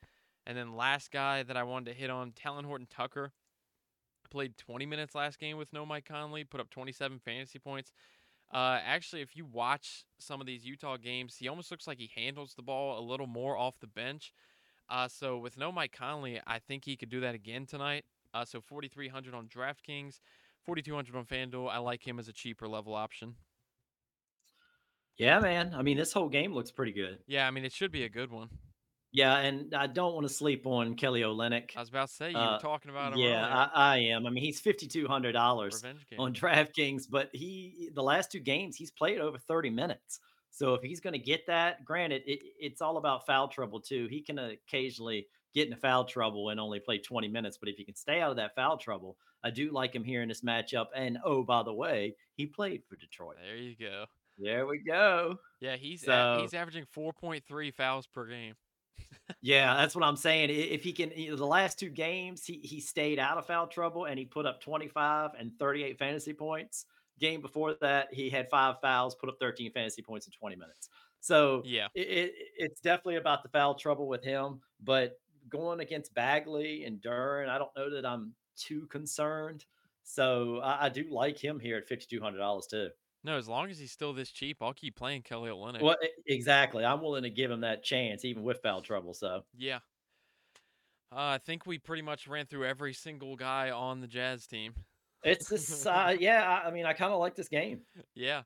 And 0.46 0.58
then 0.58 0.76
last 0.76 1.12
guy 1.12 1.44
that 1.44 1.56
I 1.56 1.64
wanted 1.64 1.94
to 1.94 1.98
hit 1.98 2.10
on, 2.10 2.32
Talen 2.32 2.66
Horton 2.66 2.88
Tucker, 2.90 3.32
played 4.30 4.58
20 4.58 4.86
minutes 4.86 5.16
last 5.16 5.40
game 5.40 5.58
with 5.58 5.72
no 5.72 5.86
Mike 5.86 6.06
Conley, 6.06 6.44
put 6.44 6.60
up 6.60 6.70
27 6.70 7.20
fantasy 7.24 7.60
points. 7.60 7.94
Uh, 8.54 8.80
actually, 8.84 9.22
if 9.22 9.36
you 9.36 9.46
watch 9.46 10.06
some 10.20 10.42
of 10.42 10.48
these 10.48 10.66
Utah 10.66 10.98
games, 10.98 11.38
he 11.38 11.48
almost 11.48 11.72
looks 11.72 11.88
like 11.88 11.98
he 11.98 12.12
handles 12.16 12.54
the 12.56 12.62
ball 12.62 13.00
a 13.00 13.02
little 13.02 13.26
more 13.26 13.58
off 13.58 13.80
the 13.80 13.88
bench. 13.88 14.34
Uh, 14.90 15.08
so 15.08 15.38
with 15.38 15.58
no 15.58 15.72
Mike 15.72 15.96
Conley, 15.98 16.42
I 16.46 16.60
think 16.60 16.84
he 16.86 16.98
could 16.98 17.10
do 17.10 17.22
that 17.22 17.36
again 17.36 17.66
tonight. 17.66 18.04
Uh, 18.34 18.46
so 18.46 18.62
4,300 18.62 19.34
on 19.34 19.48
DraftKings, 19.48 20.20
4,200 20.66 21.16
on 21.16 21.26
FanDuel. 21.26 21.70
I 21.70 21.78
like 21.78 22.06
him 22.06 22.20
as 22.20 22.28
a 22.28 22.34
cheaper 22.34 22.68
level 22.68 22.96
option. 22.96 23.36
Yeah, 25.18 25.40
man. 25.40 25.74
I 25.76 25.84
mean, 25.84 25.98
this 25.98 26.12
whole 26.12 26.30
game 26.30 26.54
looks 26.54 26.72
pretty 26.72 26.92
good. 26.94 27.20
Yeah, 27.28 27.48
I 27.48 27.52
mean, 27.52 27.66
it 27.66 27.72
should 27.72 27.92
be 27.92 28.04
a 28.04 28.10
good 28.10 28.32
one. 28.32 28.50
Yeah, 29.12 29.38
and 29.38 29.76
I 29.76 29.86
don't 29.86 30.16
want 30.16 30.28
to 30.28 30.34
sleep 30.34 30.66
on 30.66 30.96
Kelly 30.96 31.22
Olynyk. 31.22 31.76
I 31.76 31.82
was 31.82 31.90
about 31.90 32.08
to 32.08 32.14
say 32.16 32.32
you 32.32 32.38
Uh, 32.38 32.54
were 32.54 32.60
talking 32.60 32.90
about 32.90 33.14
him. 33.14 33.20
Yeah. 33.20 33.46
I, 33.48 33.94
I 33.94 33.98
am. 33.98 34.26
I 34.26 34.32
mean, 34.32 34.44
he's 34.44 34.60
fifty 34.60 34.88
two 34.88 35.06
hundred 35.08 35.34
dollars 35.34 35.84
on 36.18 36.34
DraftKings, 36.34 37.04
but 37.08 37.30
he 37.32 37.92
the 37.94 38.02
last 38.02 38.32
two 38.32 38.40
games 38.40 38.76
he's 38.76 38.90
played 38.90 39.20
over 39.20 39.38
thirty 39.38 39.70
minutes. 39.70 40.20
So 40.50 40.74
if 40.74 40.82
he's 40.82 41.00
going 41.00 41.14
to 41.14 41.20
get 41.20 41.46
that, 41.46 41.86
granted, 41.86 42.24
it, 42.26 42.40
it's 42.60 42.82
all 42.82 42.98
about 42.98 43.28
foul 43.28 43.48
trouble 43.50 43.80
too. 43.82 44.08
He 44.10 44.22
can 44.22 44.40
occasionally 44.40 45.28
get 45.54 45.66
into 45.68 45.78
foul 45.80 46.06
trouble 46.06 46.50
and 46.50 46.60
only 46.60 46.80
play 46.80 46.98
twenty 46.98 47.28
minutes, 47.28 47.58
but 47.58 47.70
if 47.70 47.78
he 47.78 47.84
can 47.84 47.96
stay 47.96 48.22
out 48.22 48.32
of 48.32 48.38
that 48.38 48.56
foul 48.56 48.78
trouble, 48.78 49.18
I 49.44 49.50
do 49.50 49.72
like 49.72 49.94
him 49.94 50.04
here 50.04 50.22
in 50.22 50.30
this 50.30 50.42
matchup. 50.42 50.88
And 50.96 51.18
oh, 51.24 51.44
by 51.44 51.64
the 51.64 51.74
way, 51.74 52.16
he 52.36 52.46
played 52.46 52.84
for 52.88 52.96
Detroit. 52.96 53.38
there 53.42 53.56
you 53.58 53.76
go. 53.80 54.06
There 54.38 54.66
we 54.66 54.80
go. 54.80 55.38
Yeah, 55.60 55.76
he's 55.76 56.08
a- 56.08 56.40
he's 56.42 56.54
averaging 56.56 56.86
4.3 56.96 57.74
fouls 57.74 58.08
per 58.08 58.26
game. 58.28 58.56
Yeah, 59.42 59.76
that's 59.76 59.96
what 59.96 60.04
I'm 60.04 60.16
saying. 60.16 60.50
If 60.52 60.84
he 60.84 60.92
can, 60.92 61.12
you 61.16 61.32
know, 61.32 61.36
the 61.38 61.46
last 61.46 61.80
two 61.80 61.90
games, 61.90 62.46
he 62.46 62.60
he 62.60 62.80
stayed 62.80 63.20
out 63.20 63.38
of 63.38 63.46
foul 63.46 63.68
trouble 63.68 64.06
and 64.06 64.18
he 64.20 64.26
put 64.26 64.46
up 64.46 64.62
25 64.62 65.32
and 65.38 65.52
38 65.60 65.98
fantasy 65.98 66.34
points. 66.34 66.86
Game 67.20 67.42
before 67.42 67.76
that, 67.82 68.14
he 68.14 68.30
had 68.30 68.50
five 68.50 68.76
fouls, 68.82 69.16
put 69.16 69.30
up 69.30 69.38
13 69.40 69.72
fantasy 69.72 70.02
points 70.02 70.26
in 70.28 70.34
20 70.34 70.56
minutes. 70.56 70.90
So 71.22 71.62
Yeah. 71.66 71.88
it, 71.96 72.02
it, 72.08 72.34
it's 72.58 72.82
definitely 72.82 73.16
about 73.16 73.44
the 73.44 73.50
foul 73.50 73.76
trouble 73.76 74.08
with 74.08 74.24
him. 74.24 74.60
But 74.82 75.14
going 75.50 75.80
against 75.80 76.14
Bagley 76.14 76.84
and 76.86 77.02
Duren, 77.02 77.50
I 77.50 77.58
don't 77.58 77.76
know 77.76 77.90
that 77.96 78.06
I'm 78.06 78.34
too 78.58 78.88
concerned. 78.88 79.66
So 80.04 80.60
I, 80.64 80.86
I 80.86 80.90
do 80.90 81.06
like 81.10 81.38
him 81.42 81.60
here 81.60 81.78
at 81.78 81.88
$5,200 81.90 82.70
too. 82.70 82.90
No, 83.24 83.38
as 83.38 83.48
long 83.48 83.70
as 83.70 83.80
he's 83.80 83.92
still 83.92 84.12
this 84.14 84.32
cheap, 84.32 84.58
I'll 84.62 84.74
keep 84.74 84.98
playing 84.98 85.22
Kelly 85.22 85.50
Olynyk. 85.50 85.82
Well, 85.82 85.96
exactly. 86.28 86.84
I'm 86.84 87.02
willing 87.02 87.24
to 87.24 87.30
give 87.30 87.50
him 87.50 87.62
that 87.62 87.82
chance, 87.84 88.26
even 88.26 88.44
with 88.44 88.62
foul 88.62 88.82
trouble. 88.82 89.14
So. 89.14 89.44
Yeah. 89.58 89.80
Uh, 91.12 91.36
I 91.36 91.38
think 91.38 91.66
we 91.66 91.78
pretty 91.78 92.02
much 92.02 92.28
ran 92.28 92.48
through 92.48 92.66
every 92.66 92.94
single 92.94 93.36
guy 93.38 93.70
on 93.72 94.02
the 94.02 94.08
Jazz 94.08 94.46
team. 94.46 94.74
It's 95.24 95.48
this, 95.48 95.86
uh, 95.86 96.16
yeah. 96.20 96.44
I, 96.66 96.68
I 96.68 96.72
mean, 96.72 96.86
I 96.86 96.92
kind 96.94 97.14
of 97.14 97.20
like 97.20 97.36
this 97.36 97.48
game. 97.48 97.82
Yeah. 98.14 98.42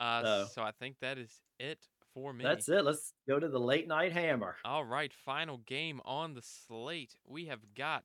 Uh, 0.00 0.22
So- 0.22 0.46
so 0.54 0.62
I 0.62 0.70
think 0.70 0.96
that 1.00 1.18
is 1.18 1.30
it 1.58 1.78
for 2.16 2.32
me. 2.32 2.42
That's 2.42 2.66
it. 2.70 2.82
Let's 2.82 3.12
go 3.28 3.38
to 3.38 3.46
the 3.46 3.60
late 3.60 3.86
night 3.86 4.12
hammer. 4.12 4.56
All 4.64 4.86
right, 4.86 5.12
final 5.12 5.58
game 5.58 6.00
on 6.06 6.32
the 6.32 6.40
slate. 6.40 7.14
We 7.26 7.44
have 7.44 7.60
got 7.74 8.04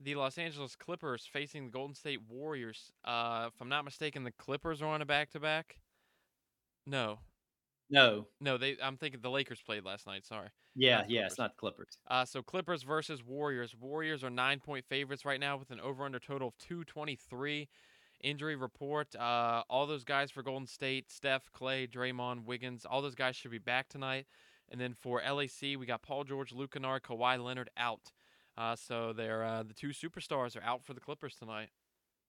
the 0.00 0.14
Los 0.14 0.38
Angeles 0.38 0.76
Clippers 0.76 1.26
facing 1.30 1.64
the 1.64 1.70
Golden 1.72 1.96
State 1.96 2.20
Warriors. 2.28 2.92
Uh, 3.04 3.50
if 3.52 3.60
I'm 3.60 3.68
not 3.68 3.84
mistaken, 3.84 4.22
the 4.22 4.30
Clippers 4.30 4.80
are 4.82 4.86
on 4.86 5.02
a 5.02 5.04
back 5.04 5.30
to 5.30 5.40
back. 5.40 5.80
No, 6.86 7.18
No, 7.90 8.28
no, 8.40 8.56
they. 8.56 8.76
I'm 8.80 8.96
thinking 8.96 9.20
the 9.20 9.30
Lakers 9.30 9.60
played 9.60 9.84
last 9.84 10.06
night. 10.06 10.24
Sorry. 10.24 10.48
yeah, 10.76 11.02
yeah. 11.08 11.26
It's 11.26 11.38
not 11.38 11.54
the 11.56 11.58
Clippers. 11.58 11.98
Uh, 12.08 12.24
so 12.24 12.40
Clippers 12.40 12.84
versus 12.84 13.24
Warriors. 13.24 13.74
Warriors 13.74 14.22
are 14.22 14.30
nine 14.30 14.60
point 14.60 14.84
favorites 14.84 15.24
right 15.24 15.40
now 15.40 15.56
with 15.56 15.72
an 15.72 15.80
over 15.80 16.04
under 16.04 16.20
total 16.20 16.48
of 16.48 16.58
223. 16.58 17.68
Injury 18.24 18.56
report. 18.56 19.14
Uh, 19.14 19.62
all 19.68 19.86
those 19.86 20.04
guys 20.04 20.30
for 20.30 20.42
Golden 20.42 20.66
State, 20.66 21.10
Steph, 21.10 21.52
Clay, 21.52 21.86
Draymond, 21.86 22.44
Wiggins, 22.44 22.84
all 22.84 23.02
those 23.02 23.14
guys 23.14 23.36
should 23.36 23.50
be 23.50 23.58
back 23.58 23.88
tonight. 23.88 24.26
And 24.70 24.80
then 24.80 24.94
for 24.94 25.20
LAC, 25.20 25.78
we 25.78 25.86
got 25.86 26.02
Paul 26.02 26.24
George, 26.24 26.52
Luke 26.52 26.72
Kennard, 26.72 27.02
Kawhi 27.02 27.42
Leonard 27.42 27.70
out. 27.76 28.10
Uh, 28.56 28.74
so 28.76 29.12
they're 29.12 29.44
uh, 29.44 29.62
the 29.62 29.74
two 29.74 29.88
superstars 29.88 30.56
are 30.56 30.62
out 30.62 30.84
for 30.84 30.94
the 30.94 31.00
Clippers 31.00 31.36
tonight. 31.36 31.68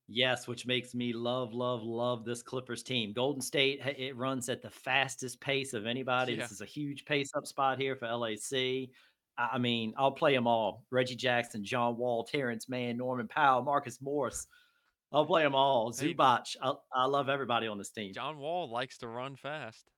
Yes, 0.07 0.47
which 0.47 0.67
makes 0.67 0.93
me 0.93 1.13
love, 1.13 1.53
love, 1.53 1.81
love 1.81 2.25
this 2.25 2.43
Clippers 2.43 2.83
team. 2.83 3.11
Golden 3.13 3.41
State, 3.41 3.79
it 3.83 4.15
runs 4.15 4.49
at 4.49 4.61
the 4.61 4.69
fastest 4.69 5.39
pace 5.41 5.73
of 5.73 5.87
anybody. 5.87 6.33
Yeah. 6.33 6.43
This 6.43 6.51
is 6.51 6.61
a 6.61 6.65
huge 6.65 7.05
pace 7.05 7.31
up 7.35 7.47
spot 7.47 7.79
here 7.79 7.95
for 7.95 8.07
LAC. 8.07 8.53
I 8.53 8.89
I 9.37 9.57
mean, 9.57 9.93
I'll 9.97 10.11
play 10.11 10.33
them 10.33 10.47
all. 10.47 10.83
Reggie 10.91 11.15
Jackson, 11.15 11.63
John 11.63 11.97
Wall, 11.97 12.23
Terance 12.23 12.69
Mann, 12.69 12.97
Norman 12.97 13.27
Powell, 13.27 13.63
Marcus 13.63 13.99
Morris. 14.01 14.47
I'll 15.11 15.25
play 15.25 15.43
them 15.43 15.55
all. 15.55 15.93
Hey. 15.93 16.13
Zubac. 16.13 16.55
I, 16.61 16.73
I 16.93 17.05
love 17.05 17.29
everybody 17.29 17.67
on 17.67 17.77
this 17.77 17.91
team. 17.91 18.13
John 18.13 18.37
Wall 18.37 18.69
likes 18.71 18.97
to 18.99 19.07
run 19.07 19.35
fast. 19.35 19.89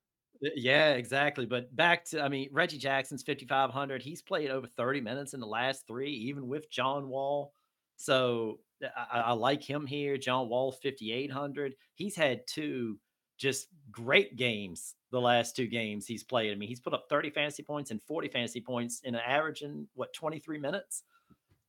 Yeah, 0.42 0.92
exactly. 0.94 1.46
But 1.48 1.76
back 1.76 2.06
to, 2.06 2.22
I 2.22 2.30
mean, 2.30 2.50
Reggie 2.52 2.78
Jackson's 2.78 3.24
5,500. 3.24 4.04
He's 4.04 4.22
played 4.22 4.52
over 4.52 4.68
30 4.68 5.02
minutes 5.02 5.34
in 5.34 5.40
the 5.40 5.48
last 5.48 5.88
three, 5.88 6.12
even 6.12 6.48
with 6.48 6.70
John 6.70 7.08
Wall. 7.10 7.54
So 7.96 8.60
I, 8.84 9.08
I- 9.20 9.22
I 9.22 9.32
like 9.32 9.64
him 9.64 9.88
here. 9.88 10.18
John 10.18 10.50
Wall, 10.50 10.72
5,800. 10.72 11.76
He's 11.96 12.16
had 12.16 12.46
two 12.48 13.00
just 13.38 13.68
great 13.92 14.36
games 14.36 14.96
the 15.12 15.22
last 15.22 15.56
two 15.56 15.68
games 15.68 16.06
he's 16.06 16.24
played. 16.24 16.52
I 16.52 16.56
mean, 16.56 16.68
he's 16.70 16.80
put 16.82 16.94
up 16.94 17.06
30 17.10 17.30
fantasy 17.30 17.64
points 17.64 17.92
and 17.92 18.02
40 18.04 18.28
fantasy 18.28 18.62
points 18.62 19.00
in 19.02 19.16
an 19.16 19.22
average 19.26 19.62
in 19.62 19.88
what, 19.94 20.14
23 20.14 20.60
minutes? 20.60 21.04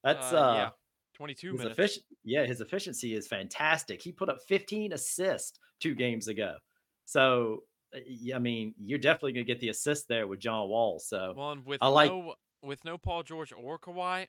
That's, 0.03 0.33
Uh, 0.33 0.37
uh, 0.41 0.55
yeah, 0.55 0.71
22 1.19 1.53
his 1.53 1.59
minutes. 1.59 1.79
effici- 1.79 2.03
yeah, 2.25 2.47
his 2.47 2.61
efficiency 2.61 3.15
is 3.15 3.27
fantastic. 3.27 4.01
He 4.01 4.13
put 4.13 4.29
up 4.29 4.39
15 4.49 4.93
assists 4.93 5.59
two 5.81 5.95
games 5.95 6.29
ago. 6.29 6.57
So, 7.05 7.65
uh, 7.95 7.99
I 8.35 8.39
mean, 8.39 8.75
you're 8.83 8.99
definitely 9.01 9.33
going 9.33 9.45
to 9.47 9.53
get 9.53 9.61
the 9.61 9.69
assist 9.71 10.09
there 10.09 10.27
with 10.27 10.39
John 10.41 10.69
Wall. 10.69 10.99
So, 11.01 11.35
Well, 11.37 11.51
and 11.53 11.67
with 11.67 11.79
I 11.83 11.89
like- 11.89 12.11
no 12.11 12.35
with 12.63 12.85
no 12.85 12.99
Paul 12.99 13.23
George 13.23 13.53
or 13.53 13.79
Kawhi, 13.79 14.27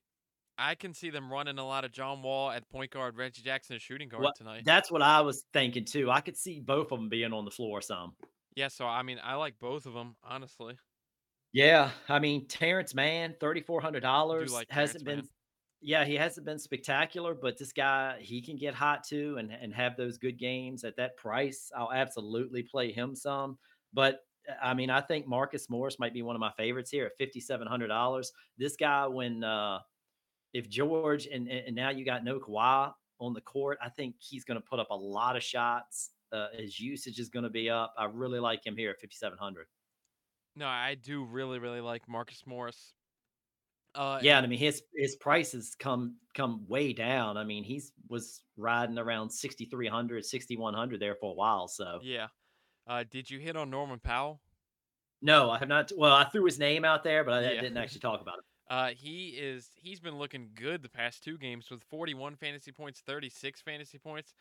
I 0.58 0.76
can 0.76 0.94
see 0.94 1.10
them 1.10 1.32
running 1.32 1.58
a 1.58 1.66
lot 1.66 1.84
of 1.86 1.92
John 1.92 2.22
Wall 2.22 2.52
at 2.52 2.68
point 2.70 2.92
guard, 2.92 3.16
Reggie 3.18 3.42
Jackson 3.42 3.76
at 3.76 3.82
shooting 3.82 4.10
guard 4.10 4.24
What- 4.24 4.36
tonight. 4.36 4.64
that's 4.66 4.92
what 4.92 5.02
I 5.02 5.22
was 5.22 5.46
thinking 5.54 5.86
too. 5.86 6.12
I 6.12 6.22
could 6.22 6.38
see 6.38 6.60
both 6.60 6.92
of 6.92 7.00
them 7.00 7.10
being 7.10 7.34
on 7.34 7.46
the 7.46 7.52
floor 7.52 7.82
some. 7.82 8.16
Yeah, 8.56 8.68
so 8.68 8.86
I 8.86 9.04
mean, 9.04 9.20
I 9.24 9.36
like 9.36 9.58
both 9.60 9.86
of 9.86 9.94
them 9.94 10.16
honestly. 10.24 10.76
Yeah, 11.54 11.90
I 12.08 12.20
mean, 12.20 12.48
Terance 12.48 12.94
Mann, 12.94 13.34
$3,400 13.40 14.52
like 14.52 14.70
hasn't 14.70 15.04
Terance 15.06 15.28
been. 15.28 15.30
Yeah, 15.82 16.04
he 16.04 16.16
hasn't 16.16 16.46
been 16.46 16.60
spectacular, 16.60 17.34
but 17.34 17.58
this 17.58 17.72
guy, 17.72 18.18
he 18.20 18.42
can 18.42 18.58
get 18.58 18.74
hot 18.74 19.04
too 19.04 19.38
and, 19.38 19.52
and 19.52 19.74
have 19.74 19.96
those 19.96 20.18
good 20.18 20.38
games 20.38 20.84
at 20.84 20.98
that 20.98 21.16
price. 21.16 21.72
I'll 21.76 21.94
absolutely 21.94 22.64
play 22.64 22.92
him 22.92 23.16
some. 23.16 23.58
But 23.94 24.20
uh, 24.50 24.54
I 24.62 24.74
mean, 24.74 24.90
I 24.90 25.00
think 25.00 25.26
Marcus 25.26 25.70
Morris 25.70 25.98
might 25.98 26.14
be 26.14 26.22
one 26.22 26.36
of 26.36 26.42
my 26.42 26.52
favorites 26.58 26.90
here 26.92 27.06
at 27.06 27.18
$5,700. 27.18 28.28
This 28.58 28.76
guy, 28.76 29.08
when, 29.08 29.44
uh, 29.44 29.80
if 30.54 30.68
George 30.70 31.28
and, 31.28 31.48
and 31.48 31.76
now 31.76 31.92
you 31.92 32.04
got 32.04 32.26
no 32.26 32.40
Kawhi 32.40 32.92
on 33.20 33.34
the 33.34 33.42
court, 33.42 33.78
I 33.82 33.90
think 33.90 34.16
he's 34.20 34.44
going 34.44 34.60
to 34.60 34.68
put 34.68 34.80
up 34.80 34.90
a 34.90 34.96
lot 34.96 35.38
of 35.38 35.44
shots. 35.44 36.10
Uh, 36.32 36.48
his 36.54 36.78
usage 36.80 37.20
is 37.20 37.30
going 37.30 37.44
to 37.44 37.50
be 37.50 37.70
up. 37.70 37.94
I 37.98 38.06
really 38.06 38.40
like 38.40 38.66
him 38.66 38.76
here 38.76 38.90
at 38.90 39.00
5,700. 39.00 39.68
No, 40.56 40.68
I 40.68 40.96
do 40.96 41.24
really, 41.24 41.60
really 41.60 41.82
like 41.82 42.08
Marcus 42.10 42.44
Morris. 42.46 42.94
Uh, 43.96 44.20
Yeah, 44.22 44.38
and- 44.38 44.46
I 44.46 44.50
mean 44.50 44.60
his 44.60 44.84
his 44.96 45.16
prices 45.16 45.76
come 45.78 46.18
come 46.36 46.66
way 46.68 46.94
down. 46.94 47.38
I 47.38 47.44
mean, 47.44 47.64
he's 47.64 47.92
was 48.08 48.44
riding 48.58 48.98
around 48.98 49.30
6300, 49.30 50.24
6100 50.26 51.00
there 51.00 51.16
for 51.16 51.32
a 51.32 51.36
while, 51.36 51.68
so. 51.68 52.00
yeah. 52.04 52.28
Uh, 52.88 53.04
did 53.10 53.30
you 53.30 53.40
hit 53.40 53.56
on 53.56 53.70
Norman 53.70 54.00
Powell? 54.00 54.42
No, 55.22 55.50
I 55.52 55.58
have 55.60 55.68
not 55.68 55.92
well, 55.98 56.14
I 56.14 56.24
threw 56.26 56.46
his 56.46 56.58
name 56.60 56.86
out 56.86 57.04
there, 57.04 57.24
but 57.24 57.34
I 57.44 57.52
Yeah. 57.54 57.62
didn't 57.62 57.78
actually 57.78 58.02
talk 58.02 58.22
about 58.22 58.40
it. 58.40 58.46
Uh, 58.70 58.90
he 58.90 59.30
is 59.30 59.72
he's 59.76 60.00
been 60.00 60.20
looking 60.20 60.52
good 60.54 60.84
the 60.84 60.90
past 60.90 61.24
two 61.24 61.40
games 61.40 61.72
with 61.72 61.82
41 61.86 62.36
fantasy 62.36 62.72
points, 62.72 63.00
36 63.02 63.62
fantasy 63.62 63.98
points. 63.98 64.36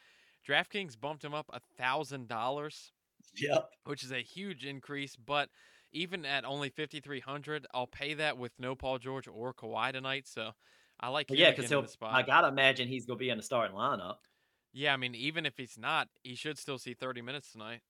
DraftKings 0.46 1.00
bumped 1.00 1.24
him 1.24 1.32
up 1.32 1.46
a 1.50 1.60
thousand 1.78 2.28
dollars, 2.28 2.92
Yep. 3.36 3.70
which 3.84 4.04
is 4.04 4.12
a 4.12 4.20
huge 4.20 4.66
increase. 4.66 5.16
But 5.16 5.48
even 5.92 6.24
at 6.24 6.44
only 6.44 6.68
5,300, 6.68 7.66
I'll 7.72 7.86
pay 7.86 8.14
that 8.14 8.38
with 8.38 8.52
no 8.58 8.74
Paul 8.74 8.98
George 8.98 9.28
or 9.28 9.54
Kawhi 9.54 9.92
tonight. 9.92 10.26
So 10.26 10.52
I 11.00 11.08
like 11.08 11.30
him 11.30 11.36
yeah, 11.36 11.50
because 11.50 11.70
he'll. 11.70 11.82
the 11.82 11.88
spot. 11.88 12.14
I 12.14 12.22
gotta 12.22 12.48
imagine 12.48 12.88
he's 12.88 13.06
gonna 13.06 13.18
be 13.18 13.30
in 13.30 13.36
the 13.36 13.42
starting 13.42 13.76
lineup. 13.76 14.16
yeah, 14.72 14.92
I 14.92 14.96
mean, 14.96 15.14
even 15.14 15.46
if 15.46 15.56
he's 15.56 15.78
not, 15.78 16.08
he 16.22 16.34
should 16.34 16.58
still 16.58 16.78
see 16.78 16.94
30 16.94 17.22
minutes 17.22 17.52
tonight. 17.52 17.80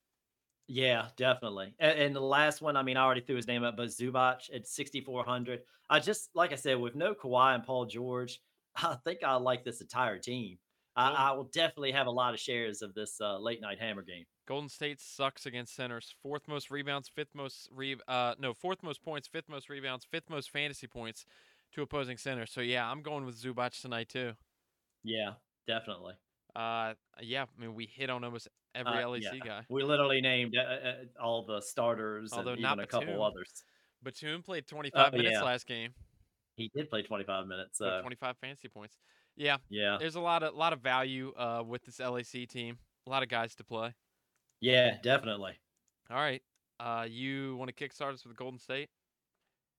Yeah, 0.71 1.07
definitely. 1.17 1.73
And, 1.79 1.97
and 1.97 2.15
the 2.15 2.21
last 2.21 2.61
one, 2.61 2.77
I 2.77 2.83
mean, 2.83 2.95
I 2.95 3.03
already 3.03 3.21
threw 3.21 3.35
his 3.35 3.47
name 3.47 3.63
up, 3.63 3.75
but 3.75 3.87
Zubac 3.87 4.53
at 4.53 4.67
6,400. 4.67 5.61
I 5.89 5.99
just, 5.99 6.29
like 6.35 6.51
I 6.51 6.55
said, 6.55 6.79
with 6.79 6.95
no 6.95 7.15
Kawhi 7.15 7.55
and 7.55 7.63
Paul 7.63 7.85
George, 7.85 8.39
I 8.75 8.95
think 9.03 9.23
I 9.23 9.33
like 9.35 9.63
this 9.63 9.81
entire 9.81 10.19
team. 10.19 10.59
I, 10.95 11.09
I 11.11 11.31
will 11.31 11.45
definitely 11.45 11.93
have 11.93 12.05
a 12.05 12.11
lot 12.11 12.35
of 12.35 12.39
shares 12.39 12.83
of 12.83 12.93
this 12.93 13.19
uh, 13.19 13.39
late 13.39 13.61
night 13.61 13.79
hammer 13.79 14.03
game. 14.03 14.25
Golden 14.49 14.67
State 14.67 14.99
sucks 14.99 15.45
against 15.45 15.75
centers. 15.75 16.15
Fourth 16.23 16.47
most 16.47 16.71
rebounds, 16.71 17.07
fifth 17.07 17.35
most 17.35 17.69
re 17.71 17.95
uh 18.07 18.33
no, 18.39 18.51
fourth 18.55 18.81
most 18.81 19.03
points, 19.03 19.27
fifth 19.27 19.47
most 19.47 19.69
rebounds, 19.69 20.03
fifth 20.09 20.27
most 20.27 20.49
fantasy 20.49 20.87
points 20.87 21.23
to 21.73 21.83
opposing 21.83 22.17
centers. 22.17 22.49
So 22.49 22.61
yeah, 22.61 22.89
I'm 22.89 23.03
going 23.03 23.25
with 23.27 23.39
Zubac 23.39 23.79
tonight 23.79 24.09
too. 24.09 24.31
Yeah, 25.03 25.33
definitely. 25.67 26.15
Uh 26.55 26.95
yeah, 27.21 27.43
I 27.43 27.61
mean 27.61 27.75
we 27.75 27.85
hit 27.85 28.09
on 28.09 28.23
almost 28.23 28.47
every 28.73 29.03
Uh, 29.03 29.09
LAC 29.09 29.21
yeah. 29.21 29.45
guy. 29.45 29.65
We 29.69 29.83
literally 29.83 30.19
named 30.19 30.55
uh, 30.57 30.61
uh, 30.61 30.93
all 31.23 31.45
the 31.45 31.61
starters 31.61 32.33
Although 32.33 32.53
and 32.53 32.61
not 32.61 32.73
even 32.77 32.85
a 32.85 32.87
couple 32.87 33.05
Batum. 33.05 33.21
others. 33.21 33.63
Batum 34.01 34.41
played 34.41 34.65
25 34.65 35.13
minutes 35.13 35.31
yeah. 35.33 35.43
last 35.43 35.67
game, 35.67 35.93
He 36.55 36.71
did 36.75 36.89
play 36.89 37.03
25 37.03 37.45
minutes. 37.45 37.77
so 37.77 37.85
So, 37.85 38.01
25 38.01 38.35
fantasy 38.37 38.67
points. 38.67 38.97
Yeah, 39.35 39.57
yeah. 39.69 39.97
there's 39.99 40.15
a 40.15 40.19
lot 40.21 40.41
of 40.41 40.55
lot 40.55 40.73
of 40.73 40.79
value 40.81 41.33
uh 41.37 41.61
with 41.63 41.83
this 41.83 41.99
LAC 41.99 42.47
team. 42.47 42.79
A 43.05 43.11
lot 43.11 43.21
of 43.21 43.29
guys 43.29 43.53
to 43.55 43.63
play. 43.63 43.93
Yeah, 44.61 44.97
definitely. 45.01 45.53
All 46.09 46.17
right. 46.17 46.41
Uh 46.79 47.05
you 47.09 47.55
want 47.57 47.75
to 47.75 47.89
kickstart 47.89 48.13
us 48.13 48.25
with 48.25 48.37
Golden 48.37 48.59
State? 48.59 48.89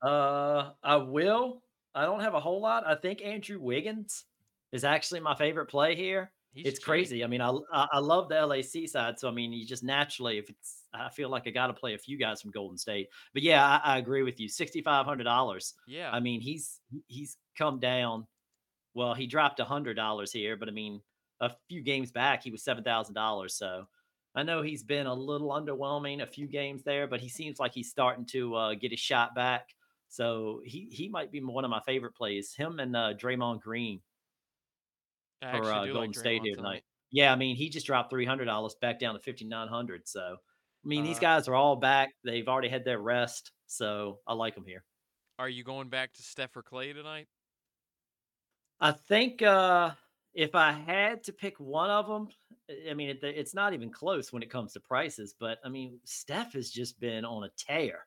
Uh, 0.02 0.72
I 0.82 0.96
will. 0.96 1.62
I 1.94 2.04
don't 2.04 2.20
have 2.20 2.34
a 2.34 2.40
whole 2.40 2.60
lot. 2.60 2.86
I 2.86 2.94
think 2.94 3.22
Andrew 3.22 3.60
Wiggins 3.60 4.24
is 4.72 4.84
actually 4.84 5.20
my 5.20 5.34
favorite 5.34 5.66
play 5.66 5.94
here. 5.94 6.32
He's 6.52 6.66
it's 6.66 6.78
cheap. 6.84 6.84
crazy. 6.84 7.22
I 7.22 7.26
mean, 7.26 7.40
I, 7.40 7.50
I 7.72 7.86
I 7.94 7.98
love 7.98 8.28
the 8.28 8.44
LAC 8.46 8.88
side, 8.88 9.18
so 9.18 9.28
I 9.28 9.30
mean, 9.30 9.52
you 9.52 9.64
just 9.66 9.84
naturally, 9.84 10.38
if 10.38 10.50
it's, 10.50 10.84
I 10.92 11.08
feel 11.10 11.28
like 11.28 11.46
I 11.46 11.50
got 11.50 11.68
to 11.68 11.74
play 11.74 11.94
a 11.94 11.98
few 11.98 12.16
guys 12.18 12.40
from 12.42 12.50
Golden 12.50 12.76
State. 12.78 13.08
But 13.34 13.42
yeah, 13.42 13.64
I, 13.64 13.94
I 13.94 13.98
agree 13.98 14.22
with 14.22 14.40
you. 14.40 14.48
Sixty 14.48 14.82
five 14.82 15.06
hundred 15.06 15.24
dollars. 15.24 15.74
Yeah. 15.86 16.10
I 16.10 16.20
mean, 16.20 16.40
he's 16.40 16.80
he's 17.06 17.36
come 17.56 17.78
down. 17.78 18.26
Well, 18.94 19.14
he 19.14 19.26
dropped 19.26 19.60
a 19.60 19.64
hundred 19.64 19.94
dollars 19.94 20.32
here, 20.32 20.56
but 20.56 20.68
I 20.68 20.72
mean, 20.72 21.02
a 21.40 21.52
few 21.68 21.82
games 21.82 22.10
back, 22.10 22.42
he 22.42 22.50
was 22.50 22.62
seven 22.64 22.82
thousand 22.82 23.14
dollars. 23.14 23.54
So 23.54 23.86
I 24.34 24.42
know 24.44 24.62
he's 24.62 24.84
been 24.84 25.06
a 25.06 25.14
little 25.14 25.48
underwhelming 25.48 26.22
a 26.22 26.26
few 26.26 26.46
games 26.46 26.82
there, 26.84 27.06
but 27.06 27.20
he 27.20 27.28
seems 27.28 27.58
like 27.58 27.74
he's 27.74 27.90
starting 27.90 28.26
to 28.26 28.54
uh, 28.54 28.74
get 28.74 28.92
his 28.92 29.00
shot 29.00 29.34
back. 29.34 29.68
So 30.08 30.60
he 30.64 30.88
he 30.90 31.08
might 31.08 31.32
be 31.32 31.40
one 31.40 31.64
of 31.64 31.70
my 31.70 31.80
favorite 31.86 32.14
plays. 32.14 32.54
Him 32.54 32.80
and 32.80 32.96
uh, 32.96 33.14
Draymond 33.14 33.60
Green 33.60 34.00
I 35.42 35.58
for 35.58 35.64
uh, 35.64 35.86
Golden 35.86 35.94
like 35.94 36.14
State 36.14 36.42
here 36.42 36.54
tonight. 36.54 36.82
Yeah, 37.12 37.32
I 37.32 37.36
mean, 37.36 37.56
he 37.56 37.68
just 37.68 37.86
dropped 37.86 38.10
three 38.10 38.24
hundred 38.24 38.44
dollars 38.44 38.76
back 38.80 39.00
down 39.00 39.14
to 39.14 39.20
fifty 39.20 39.44
nine 39.44 39.68
hundred. 39.68 40.08
So, 40.08 40.20
I 40.20 40.88
mean, 40.88 41.04
these 41.04 41.18
Uh, 41.18 41.20
guys 41.20 41.48
are 41.48 41.54
all 41.54 41.76
back. 41.76 42.10
They've 42.24 42.46
already 42.46 42.68
had 42.68 42.84
their 42.84 43.00
rest, 43.00 43.52
so 43.66 44.20
I 44.26 44.34
like 44.34 44.54
them 44.54 44.64
here. 44.64 44.84
Are 45.38 45.48
you 45.48 45.64
going 45.64 45.88
back 45.88 46.12
to 46.14 46.22
Steph 46.22 46.56
or 46.56 46.62
Clay 46.62 46.92
tonight? 46.92 47.26
I 48.80 48.92
think 48.92 49.42
uh, 49.42 49.90
if 50.34 50.54
I 50.54 50.72
had 50.72 51.24
to 51.24 51.32
pick 51.32 51.58
one 51.58 51.90
of 51.90 52.06
them, 52.06 52.28
I 52.88 52.94
mean, 52.94 53.10
it, 53.10 53.20
it's 53.22 53.54
not 53.54 53.72
even 53.74 53.90
close 53.90 54.32
when 54.32 54.42
it 54.42 54.50
comes 54.50 54.72
to 54.74 54.80
prices. 54.80 55.34
But 55.38 55.58
I 55.64 55.68
mean, 55.68 56.00
Steph 56.04 56.52
has 56.54 56.70
just 56.70 57.00
been 57.00 57.24
on 57.24 57.44
a 57.44 57.50
tear. 57.56 58.06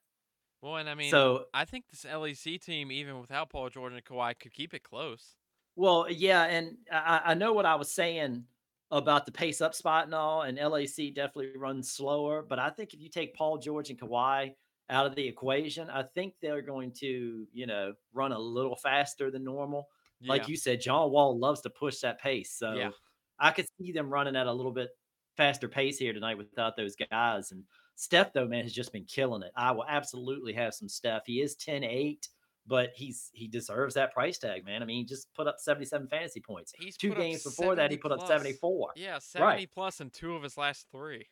Well, 0.61 0.77
and 0.77 0.89
I 0.89 0.95
mean, 0.95 1.11
so, 1.11 1.45
I 1.53 1.65
think 1.65 1.85
this 1.91 2.05
LAC 2.05 2.61
team, 2.61 2.91
even 2.91 3.19
without 3.19 3.49
Paul 3.49 3.69
George 3.69 3.91
and 3.93 4.03
Kawhi, 4.03 4.39
could 4.39 4.53
keep 4.53 4.73
it 4.73 4.83
close. 4.83 5.35
well, 5.75 6.09
yeah, 6.09 6.43
and 6.43 6.77
I, 6.91 7.21
I 7.25 7.33
know 7.33 7.51
what 7.53 7.65
I 7.65 7.75
was 7.75 7.91
saying 7.91 8.45
about 8.89 9.25
the 9.25 9.31
pace 9.31 9.59
up 9.59 9.73
spot 9.73 10.05
and 10.05 10.13
all, 10.13 10.43
and 10.43 10.57
LAC 10.57 11.13
definitely 11.13 11.57
runs 11.57 11.91
slower. 11.91 12.43
But 12.47 12.59
I 12.59 12.69
think 12.69 12.93
if 12.93 13.01
you 13.01 13.09
take 13.09 13.35
Paul 13.35 13.57
George 13.57 13.89
and 13.89 13.99
Kawhi 13.99 14.53
out 14.89 15.05
of 15.05 15.15
the 15.15 15.27
equation, 15.27 15.89
I 15.89 16.03
think 16.03 16.35
they're 16.41 16.61
going 16.61 16.91
to, 16.99 17.47
you 17.51 17.65
know, 17.65 17.93
run 18.13 18.31
a 18.31 18.39
little 18.39 18.75
faster 18.75 19.31
than 19.31 19.43
normal. 19.43 19.89
Like 20.25 20.47
you 20.47 20.55
said, 20.55 20.79
John 20.79 21.11
Wall 21.11 21.37
loves 21.37 21.59
to 21.61 21.69
push 21.69 21.99
that 21.99 22.21
pace. 22.21 22.51
So 22.57 22.73
Yeah. 22.73 22.91
I 23.39 23.51
could 23.51 23.67
see 23.79 23.91
them 23.91 24.09
running 24.09 24.35
at 24.35 24.47
a 24.47 24.53
little 24.53 24.71
bit 24.71 24.89
faster 25.37 25.67
pace 25.67 25.97
here 25.97 26.13
tonight 26.13 26.37
without 26.37 26.75
those 26.77 26.95
guys. 26.95 27.51
And 27.51 27.63
Steph, 27.95 28.33
though, 28.33 28.47
man, 28.47 28.63
has 28.63 28.73
just 28.73 28.93
been 28.93 29.05
killing 29.05 29.43
it. 29.43 29.51
I 29.55 29.71
will 29.71 29.85
absolutely 29.87 30.53
have 30.53 30.73
some 30.73 30.89
Steph. 30.89 31.23
He 31.25 31.41
is 31.41 31.55
10 31.55 31.83
8, 31.83 32.27
but 32.67 32.91
he's 32.95 33.29
he 33.33 33.47
deserves 33.47 33.95
that 33.95 34.13
price 34.13 34.37
tag, 34.37 34.65
man. 34.65 34.81
I 34.81 34.85
mean, 34.85 34.97
he 34.97 35.05
just 35.05 35.33
put 35.33 35.47
up 35.47 35.55
77 35.59 36.07
fantasy 36.07 36.39
points. 36.39 36.73
He's 36.77 36.97
Two 36.97 37.13
games 37.13 37.43
before 37.43 37.75
that, 37.75 37.91
he 37.91 37.97
70 37.97 38.01
put 38.01 38.11
up 38.11 38.27
74. 38.27 38.91
Yeah, 38.95 39.19
70 39.19 39.67
plus 39.67 39.99
in 40.01 40.09
two 40.09 40.35
of 40.35 40.43
his 40.43 40.57
last 40.57 40.87
three. 40.91 41.27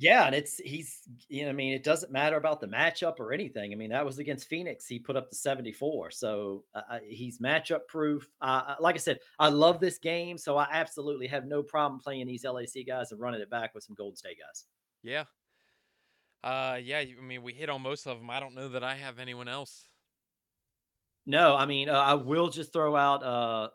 Yeah, 0.00 0.26
and 0.26 0.34
it's 0.34 0.58
he's 0.58 1.00
you 1.28 1.42
know, 1.44 1.48
I 1.48 1.52
mean, 1.52 1.72
it 1.72 1.82
doesn't 1.82 2.12
matter 2.12 2.36
about 2.36 2.60
the 2.60 2.68
matchup 2.68 3.18
or 3.18 3.32
anything. 3.32 3.72
I 3.72 3.74
mean, 3.74 3.90
that 3.90 4.06
was 4.06 4.20
against 4.20 4.46
Phoenix. 4.48 4.86
He 4.86 5.00
put 5.00 5.16
up 5.16 5.28
the 5.28 5.34
74. 5.34 6.12
So 6.12 6.64
uh, 6.72 7.00
he's 7.04 7.40
matchup 7.40 7.80
proof. 7.88 8.28
Uh, 8.40 8.62
uh, 8.68 8.74
like 8.78 8.94
I 8.94 8.98
said, 8.98 9.18
I 9.40 9.48
love 9.48 9.80
this 9.80 9.98
game. 9.98 10.38
So 10.38 10.56
I 10.56 10.68
absolutely 10.70 11.26
have 11.26 11.46
no 11.46 11.64
problem 11.64 12.00
playing 12.00 12.28
these 12.28 12.44
LAC 12.44 12.86
guys 12.86 13.10
and 13.10 13.20
running 13.20 13.40
it 13.40 13.50
back 13.50 13.74
with 13.74 13.82
some 13.82 13.96
Golden 13.96 14.16
State 14.16 14.38
guys. 14.38 14.66
Yeah. 15.02 15.24
Uh, 16.44 16.78
yeah. 16.80 16.98
I 16.98 17.20
mean, 17.20 17.42
we 17.42 17.52
hit 17.52 17.68
on 17.68 17.82
most 17.82 18.06
of 18.06 18.18
them. 18.18 18.30
I 18.30 18.38
don't 18.38 18.54
know 18.54 18.68
that 18.68 18.84
I 18.84 18.94
have 18.94 19.18
anyone 19.18 19.48
else. 19.48 19.88
No, 21.26 21.56
I 21.56 21.66
mean, 21.66 21.88
uh, 21.88 21.92
I 21.92 22.14
will 22.14 22.48
just 22.48 22.72
throw 22.72 22.94
out 22.96 23.22
uh, 23.24 23.68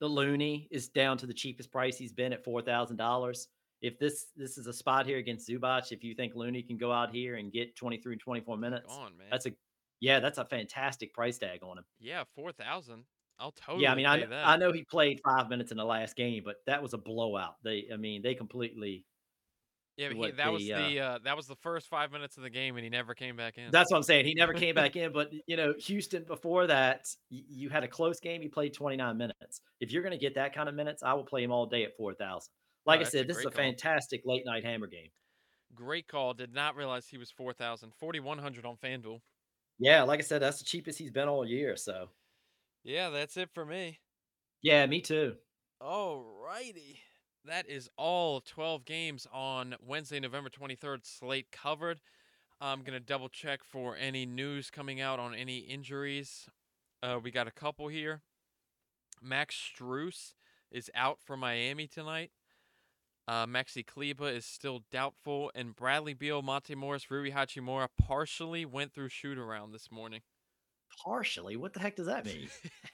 the 0.00 0.08
Looney 0.08 0.68
is 0.70 0.88
down 0.88 1.16
to 1.18 1.26
the 1.26 1.32
cheapest 1.32 1.70
price 1.70 1.96
he's 1.96 2.12
been 2.12 2.32
at 2.32 2.44
four 2.44 2.60
thousand 2.60 2.96
dollars. 2.96 3.48
If 3.82 3.98
this 3.98 4.26
this 4.36 4.58
is 4.58 4.66
a 4.66 4.72
spot 4.72 5.06
here 5.06 5.18
against 5.18 5.48
Zubac, 5.48 5.90
if 5.92 6.04
you 6.04 6.14
think 6.14 6.34
Looney 6.34 6.62
can 6.62 6.76
go 6.76 6.92
out 6.92 7.14
here 7.14 7.36
and 7.36 7.50
get 7.52 7.76
23, 7.76 8.12
and 8.14 8.20
24 8.20 8.56
minutes, 8.56 8.94
Gone, 8.94 9.16
man. 9.16 9.28
that's 9.30 9.46
a 9.46 9.52
yeah, 10.00 10.20
that's 10.20 10.38
a 10.38 10.44
fantastic 10.44 11.12
price 11.12 11.38
tag 11.38 11.60
on 11.62 11.78
him. 11.78 11.84
yeah, 11.98 12.24
four 12.34 12.52
thousand. 12.52 13.04
I'll 13.38 13.52
totally. 13.52 13.84
Yeah, 13.84 13.92
I 13.92 13.94
mean, 13.94 14.06
I, 14.06 14.18
that. 14.18 14.46
I 14.46 14.56
know 14.56 14.70
he 14.70 14.84
played 14.84 15.20
five 15.24 15.48
minutes 15.48 15.70
in 15.70 15.78
the 15.78 15.84
last 15.84 16.14
game, 16.14 16.42
but 16.44 16.56
that 16.66 16.82
was 16.82 16.92
a 16.92 16.98
blowout. 16.98 17.54
They, 17.64 17.86
I 17.92 17.96
mean, 17.96 18.22
they 18.22 18.34
completely. 18.34 19.04
Yeah, 19.96 20.10
but 20.16 20.26
he, 20.26 20.32
that 20.32 20.52
was 20.52 20.62
the, 20.62 20.72
uh, 20.72 20.88
the 20.88 21.00
uh, 21.00 21.18
that 21.24 21.36
was 21.36 21.46
the 21.46 21.56
first 21.56 21.88
five 21.88 22.12
minutes 22.12 22.36
of 22.36 22.42
the 22.42 22.50
game, 22.50 22.76
and 22.76 22.84
he 22.84 22.90
never 22.90 23.14
came 23.14 23.36
back 23.36 23.58
in. 23.58 23.70
That's 23.70 23.90
what 23.90 23.96
I'm 23.98 24.02
saying. 24.02 24.26
He 24.26 24.34
never 24.34 24.52
came 24.52 24.74
back 24.74 24.96
in, 24.96 25.12
but 25.12 25.30
you 25.46 25.56
know, 25.56 25.74
Houston 25.78 26.24
before 26.24 26.66
that, 26.66 27.06
you 27.30 27.68
had 27.70 27.82
a 27.82 27.88
close 27.88 28.20
game. 28.20 28.40
He 28.40 28.48
played 28.48 28.72
29 28.74 29.16
minutes. 29.16 29.60
If 29.80 29.90
you're 29.90 30.02
going 30.02 30.12
to 30.12 30.18
get 30.18 30.34
that 30.36 30.54
kind 30.54 30.68
of 30.68 30.74
minutes, 30.74 31.02
I 31.02 31.14
will 31.14 31.24
play 31.24 31.42
him 31.42 31.50
all 31.50 31.66
day 31.66 31.84
at 31.84 31.96
4,000. 31.96 32.50
Like 32.86 33.00
I 33.00 33.04
said, 33.04 33.28
this 33.28 33.38
is 33.38 33.46
a 33.46 33.50
call. 33.50 33.62
fantastic 33.62 34.22
late 34.24 34.44
night 34.44 34.64
hammer 34.64 34.86
game. 34.86 35.10
Great 35.74 36.06
call. 36.08 36.34
Did 36.34 36.52
not 36.54 36.76
realize 36.76 37.08
he 37.08 37.18
was 37.18 37.30
4,000. 37.30 37.92
4,100 37.94 38.64
on 38.64 38.76
FanDuel. 38.76 39.20
Yeah, 39.78 40.02
like 40.02 40.20
I 40.20 40.22
said, 40.22 40.42
that's 40.42 40.58
the 40.58 40.64
cheapest 40.64 40.98
he's 40.98 41.10
been 41.10 41.28
all 41.28 41.44
year. 41.46 41.76
So, 41.76 42.10
Yeah, 42.82 43.10
that's 43.10 43.36
it 43.36 43.50
for 43.50 43.64
me. 43.64 44.00
yeah, 44.62 44.86
me 44.86 45.00
too. 45.00 45.36
All 45.80 46.20
righty. 46.22 47.00
That 47.44 47.68
is 47.68 47.88
all 47.96 48.40
12 48.42 48.84
games 48.84 49.26
on 49.32 49.76
Wednesday, 49.80 50.20
November 50.20 50.50
23rd 50.50 51.06
slate 51.06 51.50
covered. 51.50 52.00
I'm 52.60 52.80
going 52.82 52.92
to 52.98 53.00
double 53.00 53.30
check 53.30 53.64
for 53.64 53.96
any 53.96 54.26
news 54.26 54.70
coming 54.70 55.00
out 55.00 55.18
on 55.18 55.34
any 55.34 55.58
injuries. 55.60 56.48
Uh, 57.02 57.18
we 57.22 57.30
got 57.30 57.48
a 57.48 57.50
couple 57.52 57.88
here. 57.88 58.22
Max 59.22 59.54
Strus 59.56 60.34
is 60.70 60.90
out 60.94 61.18
for 61.20 61.36
Miami 61.36 61.86
tonight. 61.86 62.30
Uh, 63.28 63.46
Maxi 63.46 63.86
Kleber 63.86 64.28
is 64.28 64.44
still 64.44 64.82
doubtful, 64.90 65.52
and 65.54 65.76
Bradley 65.76 66.14
Beal, 66.14 66.42
Monte 66.42 66.74
Morris, 66.74 67.10
Rui 67.10 67.30
Hachimura 67.30 67.88
partially 68.00 68.64
went 68.64 68.92
through 68.92 69.08
shoot 69.08 69.38
around 69.38 69.72
this 69.72 69.90
morning. 69.90 70.20
Partially. 71.04 71.56
What 71.56 71.72
the 71.72 71.80
heck 71.80 71.96
does 71.96 72.06
that 72.06 72.26
mean? 72.26 72.48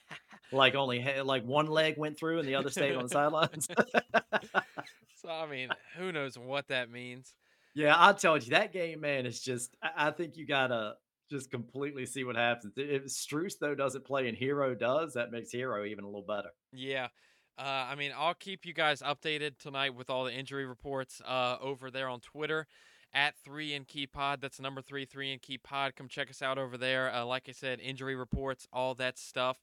like 0.51 0.75
only 0.75 1.03
like 1.23 1.43
one 1.43 1.67
leg 1.67 1.95
went 1.97 2.17
through 2.17 2.39
and 2.39 2.47
the 2.47 2.55
other 2.55 2.69
stayed 2.69 2.95
on 2.95 3.03
the 3.03 3.09
sidelines. 3.09 3.67
So 5.21 5.29
I 5.29 5.47
mean, 5.47 5.69
who 5.97 6.11
knows 6.11 6.37
what 6.37 6.67
that 6.67 6.91
means? 6.91 7.33
Yeah, 7.75 7.95
I 7.97 8.13
told 8.13 8.43
you 8.43 8.51
that 8.51 8.71
game, 8.71 9.01
man, 9.01 9.25
is 9.25 9.41
just. 9.41 9.75
I, 9.81 10.07
I 10.07 10.11
think 10.11 10.37
you 10.37 10.45
gotta 10.45 10.93
just 11.29 11.51
completely 11.51 12.05
see 12.05 12.23
what 12.23 12.35
happens. 12.35 12.73
If 12.77 13.05
Strus 13.05 13.55
though 13.59 13.75
doesn't 13.75 14.05
play 14.05 14.29
and 14.29 14.37
Herro 14.37 14.77
does, 14.77 15.15
that 15.15 15.31
makes 15.31 15.51
Herro 15.51 15.85
even 15.85 16.03
a 16.03 16.07
little 16.07 16.25
better. 16.25 16.49
Yeah. 16.71 17.07
Uh, 17.57 17.87
I 17.89 17.95
mean, 17.95 18.11
I'll 18.15 18.35
keep 18.35 18.65
you 18.65 18.73
guys 18.73 19.01
updated 19.01 19.57
tonight 19.57 19.95
with 19.95 20.09
all 20.09 20.25
the 20.25 20.33
injury 20.33 20.65
reports 20.65 21.21
uh, 21.25 21.57
over 21.59 21.89
there 21.89 22.07
on 22.07 22.19
Twitter 22.19 22.67
at 23.13 23.35
three 23.43 23.73
and 23.73 23.87
key 23.87 24.05
pod. 24.05 24.41
That's 24.41 24.59
number 24.59 24.81
three, 24.81 25.05
three 25.05 25.31
and 25.31 25.41
key 25.41 25.57
pod. 25.57 25.95
Come 25.95 26.07
check 26.07 26.29
us 26.29 26.41
out 26.41 26.57
over 26.57 26.77
there. 26.77 27.13
Uh, 27.13 27.25
like 27.25 27.45
I 27.49 27.53
said, 27.53 27.79
injury 27.79 28.15
reports, 28.15 28.67
all 28.71 28.93
that 28.95 29.17
stuff. 29.17 29.57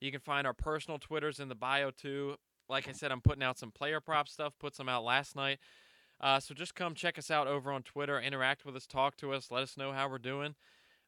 You 0.00 0.10
can 0.10 0.20
find 0.20 0.46
our 0.46 0.54
personal 0.54 0.98
Twitters 0.98 1.40
in 1.40 1.48
the 1.48 1.54
bio 1.54 1.90
too. 1.90 2.36
Like 2.68 2.88
I 2.88 2.92
said, 2.92 3.10
I'm 3.10 3.20
putting 3.20 3.42
out 3.42 3.58
some 3.58 3.70
player 3.70 4.00
prop 4.00 4.28
stuff. 4.28 4.52
Put 4.58 4.74
some 4.74 4.88
out 4.88 5.04
last 5.04 5.34
night. 5.34 5.58
Uh, 6.20 6.38
so 6.38 6.54
just 6.54 6.74
come 6.74 6.94
check 6.94 7.18
us 7.18 7.30
out 7.30 7.48
over 7.48 7.72
on 7.72 7.82
Twitter, 7.82 8.20
interact 8.20 8.64
with 8.64 8.76
us, 8.76 8.86
talk 8.86 9.16
to 9.16 9.32
us, 9.32 9.50
let 9.50 9.64
us 9.64 9.76
know 9.76 9.92
how 9.92 10.08
we're 10.08 10.18
doing. 10.18 10.54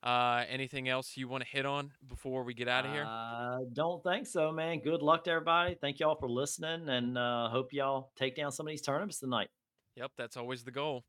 Uh, 0.05 0.45
anything 0.51 0.87
else 0.87 1.17
you 1.17 1.27
want 1.27 1.43
to 1.43 1.49
hit 1.49 1.65
on 1.65 1.91
before 2.07 2.45
we 2.45 2.53
get 2.53 2.69
out 2.69 2.85
of 2.85 2.93
here? 2.93 3.05
I 3.07 3.61
don't 3.73 4.03
think 4.03 4.27
so, 4.27 4.53
man. 4.53 4.81
Good 4.81 5.01
luck 5.01 5.25
to 5.25 5.31
everybody. 5.31 5.79
Thank 5.81 5.99
y'all 5.99 6.15
for 6.15 6.29
listening, 6.29 6.91
and 6.91 7.17
uh, 7.17 7.49
hope 7.49 7.73
y'all 7.73 8.11
take 8.15 8.37
down 8.37 8.53
some 8.53 8.67
of 8.67 8.71
these 8.71 8.83
tournaments 8.83 9.19
tonight. 9.19 9.49
Yep, 9.97 10.13
that's 10.19 10.37
always 10.37 10.63
the 10.63 10.71
goal. 10.71 11.05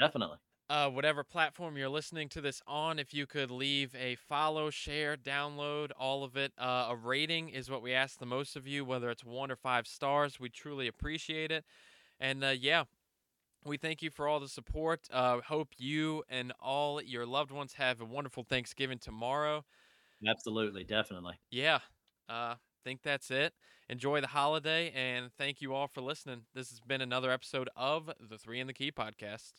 Definitely. 0.00 0.38
Uh, 0.70 0.88
whatever 0.88 1.22
platform 1.22 1.76
you're 1.76 1.90
listening 1.90 2.30
to 2.30 2.40
this 2.40 2.62
on, 2.66 2.98
if 2.98 3.12
you 3.12 3.26
could 3.26 3.50
leave 3.50 3.94
a 3.94 4.14
follow, 4.14 4.70
share, 4.70 5.18
download, 5.18 5.90
all 5.98 6.24
of 6.24 6.34
it. 6.38 6.52
Uh, 6.56 6.86
a 6.88 6.96
rating 6.96 7.50
is 7.50 7.68
what 7.68 7.82
we 7.82 7.92
ask 7.92 8.18
the 8.18 8.24
most 8.24 8.56
of 8.56 8.66
you, 8.66 8.86
whether 8.86 9.10
it's 9.10 9.22
one 9.22 9.50
or 9.50 9.56
five 9.56 9.86
stars. 9.86 10.40
We 10.40 10.48
truly 10.48 10.88
appreciate 10.88 11.50
it. 11.50 11.66
And 12.18 12.42
uh, 12.42 12.54
yeah, 12.58 12.84
we 13.64 13.76
thank 13.76 14.02
you 14.02 14.10
for 14.10 14.28
all 14.28 14.40
the 14.40 14.48
support. 14.48 15.08
Uh, 15.12 15.40
hope 15.40 15.68
you 15.78 16.22
and 16.28 16.52
all 16.60 17.00
your 17.02 17.26
loved 17.26 17.50
ones 17.50 17.74
have 17.74 18.00
a 18.00 18.04
wonderful 18.04 18.44
Thanksgiving 18.44 18.98
tomorrow. 18.98 19.64
Absolutely, 20.26 20.84
definitely. 20.84 21.34
Yeah, 21.50 21.80
uh, 22.28 22.54
think 22.84 23.02
that's 23.02 23.30
it. 23.30 23.54
Enjoy 23.88 24.20
the 24.20 24.28
holiday, 24.28 24.90
and 24.94 25.30
thank 25.36 25.60
you 25.60 25.74
all 25.74 25.88
for 25.88 26.00
listening. 26.00 26.42
This 26.54 26.70
has 26.70 26.80
been 26.80 27.00
another 27.00 27.30
episode 27.30 27.68
of 27.76 28.10
the 28.20 28.38
Three 28.38 28.60
in 28.60 28.66
the 28.66 28.72
Key 28.72 28.92
podcast. 28.92 29.52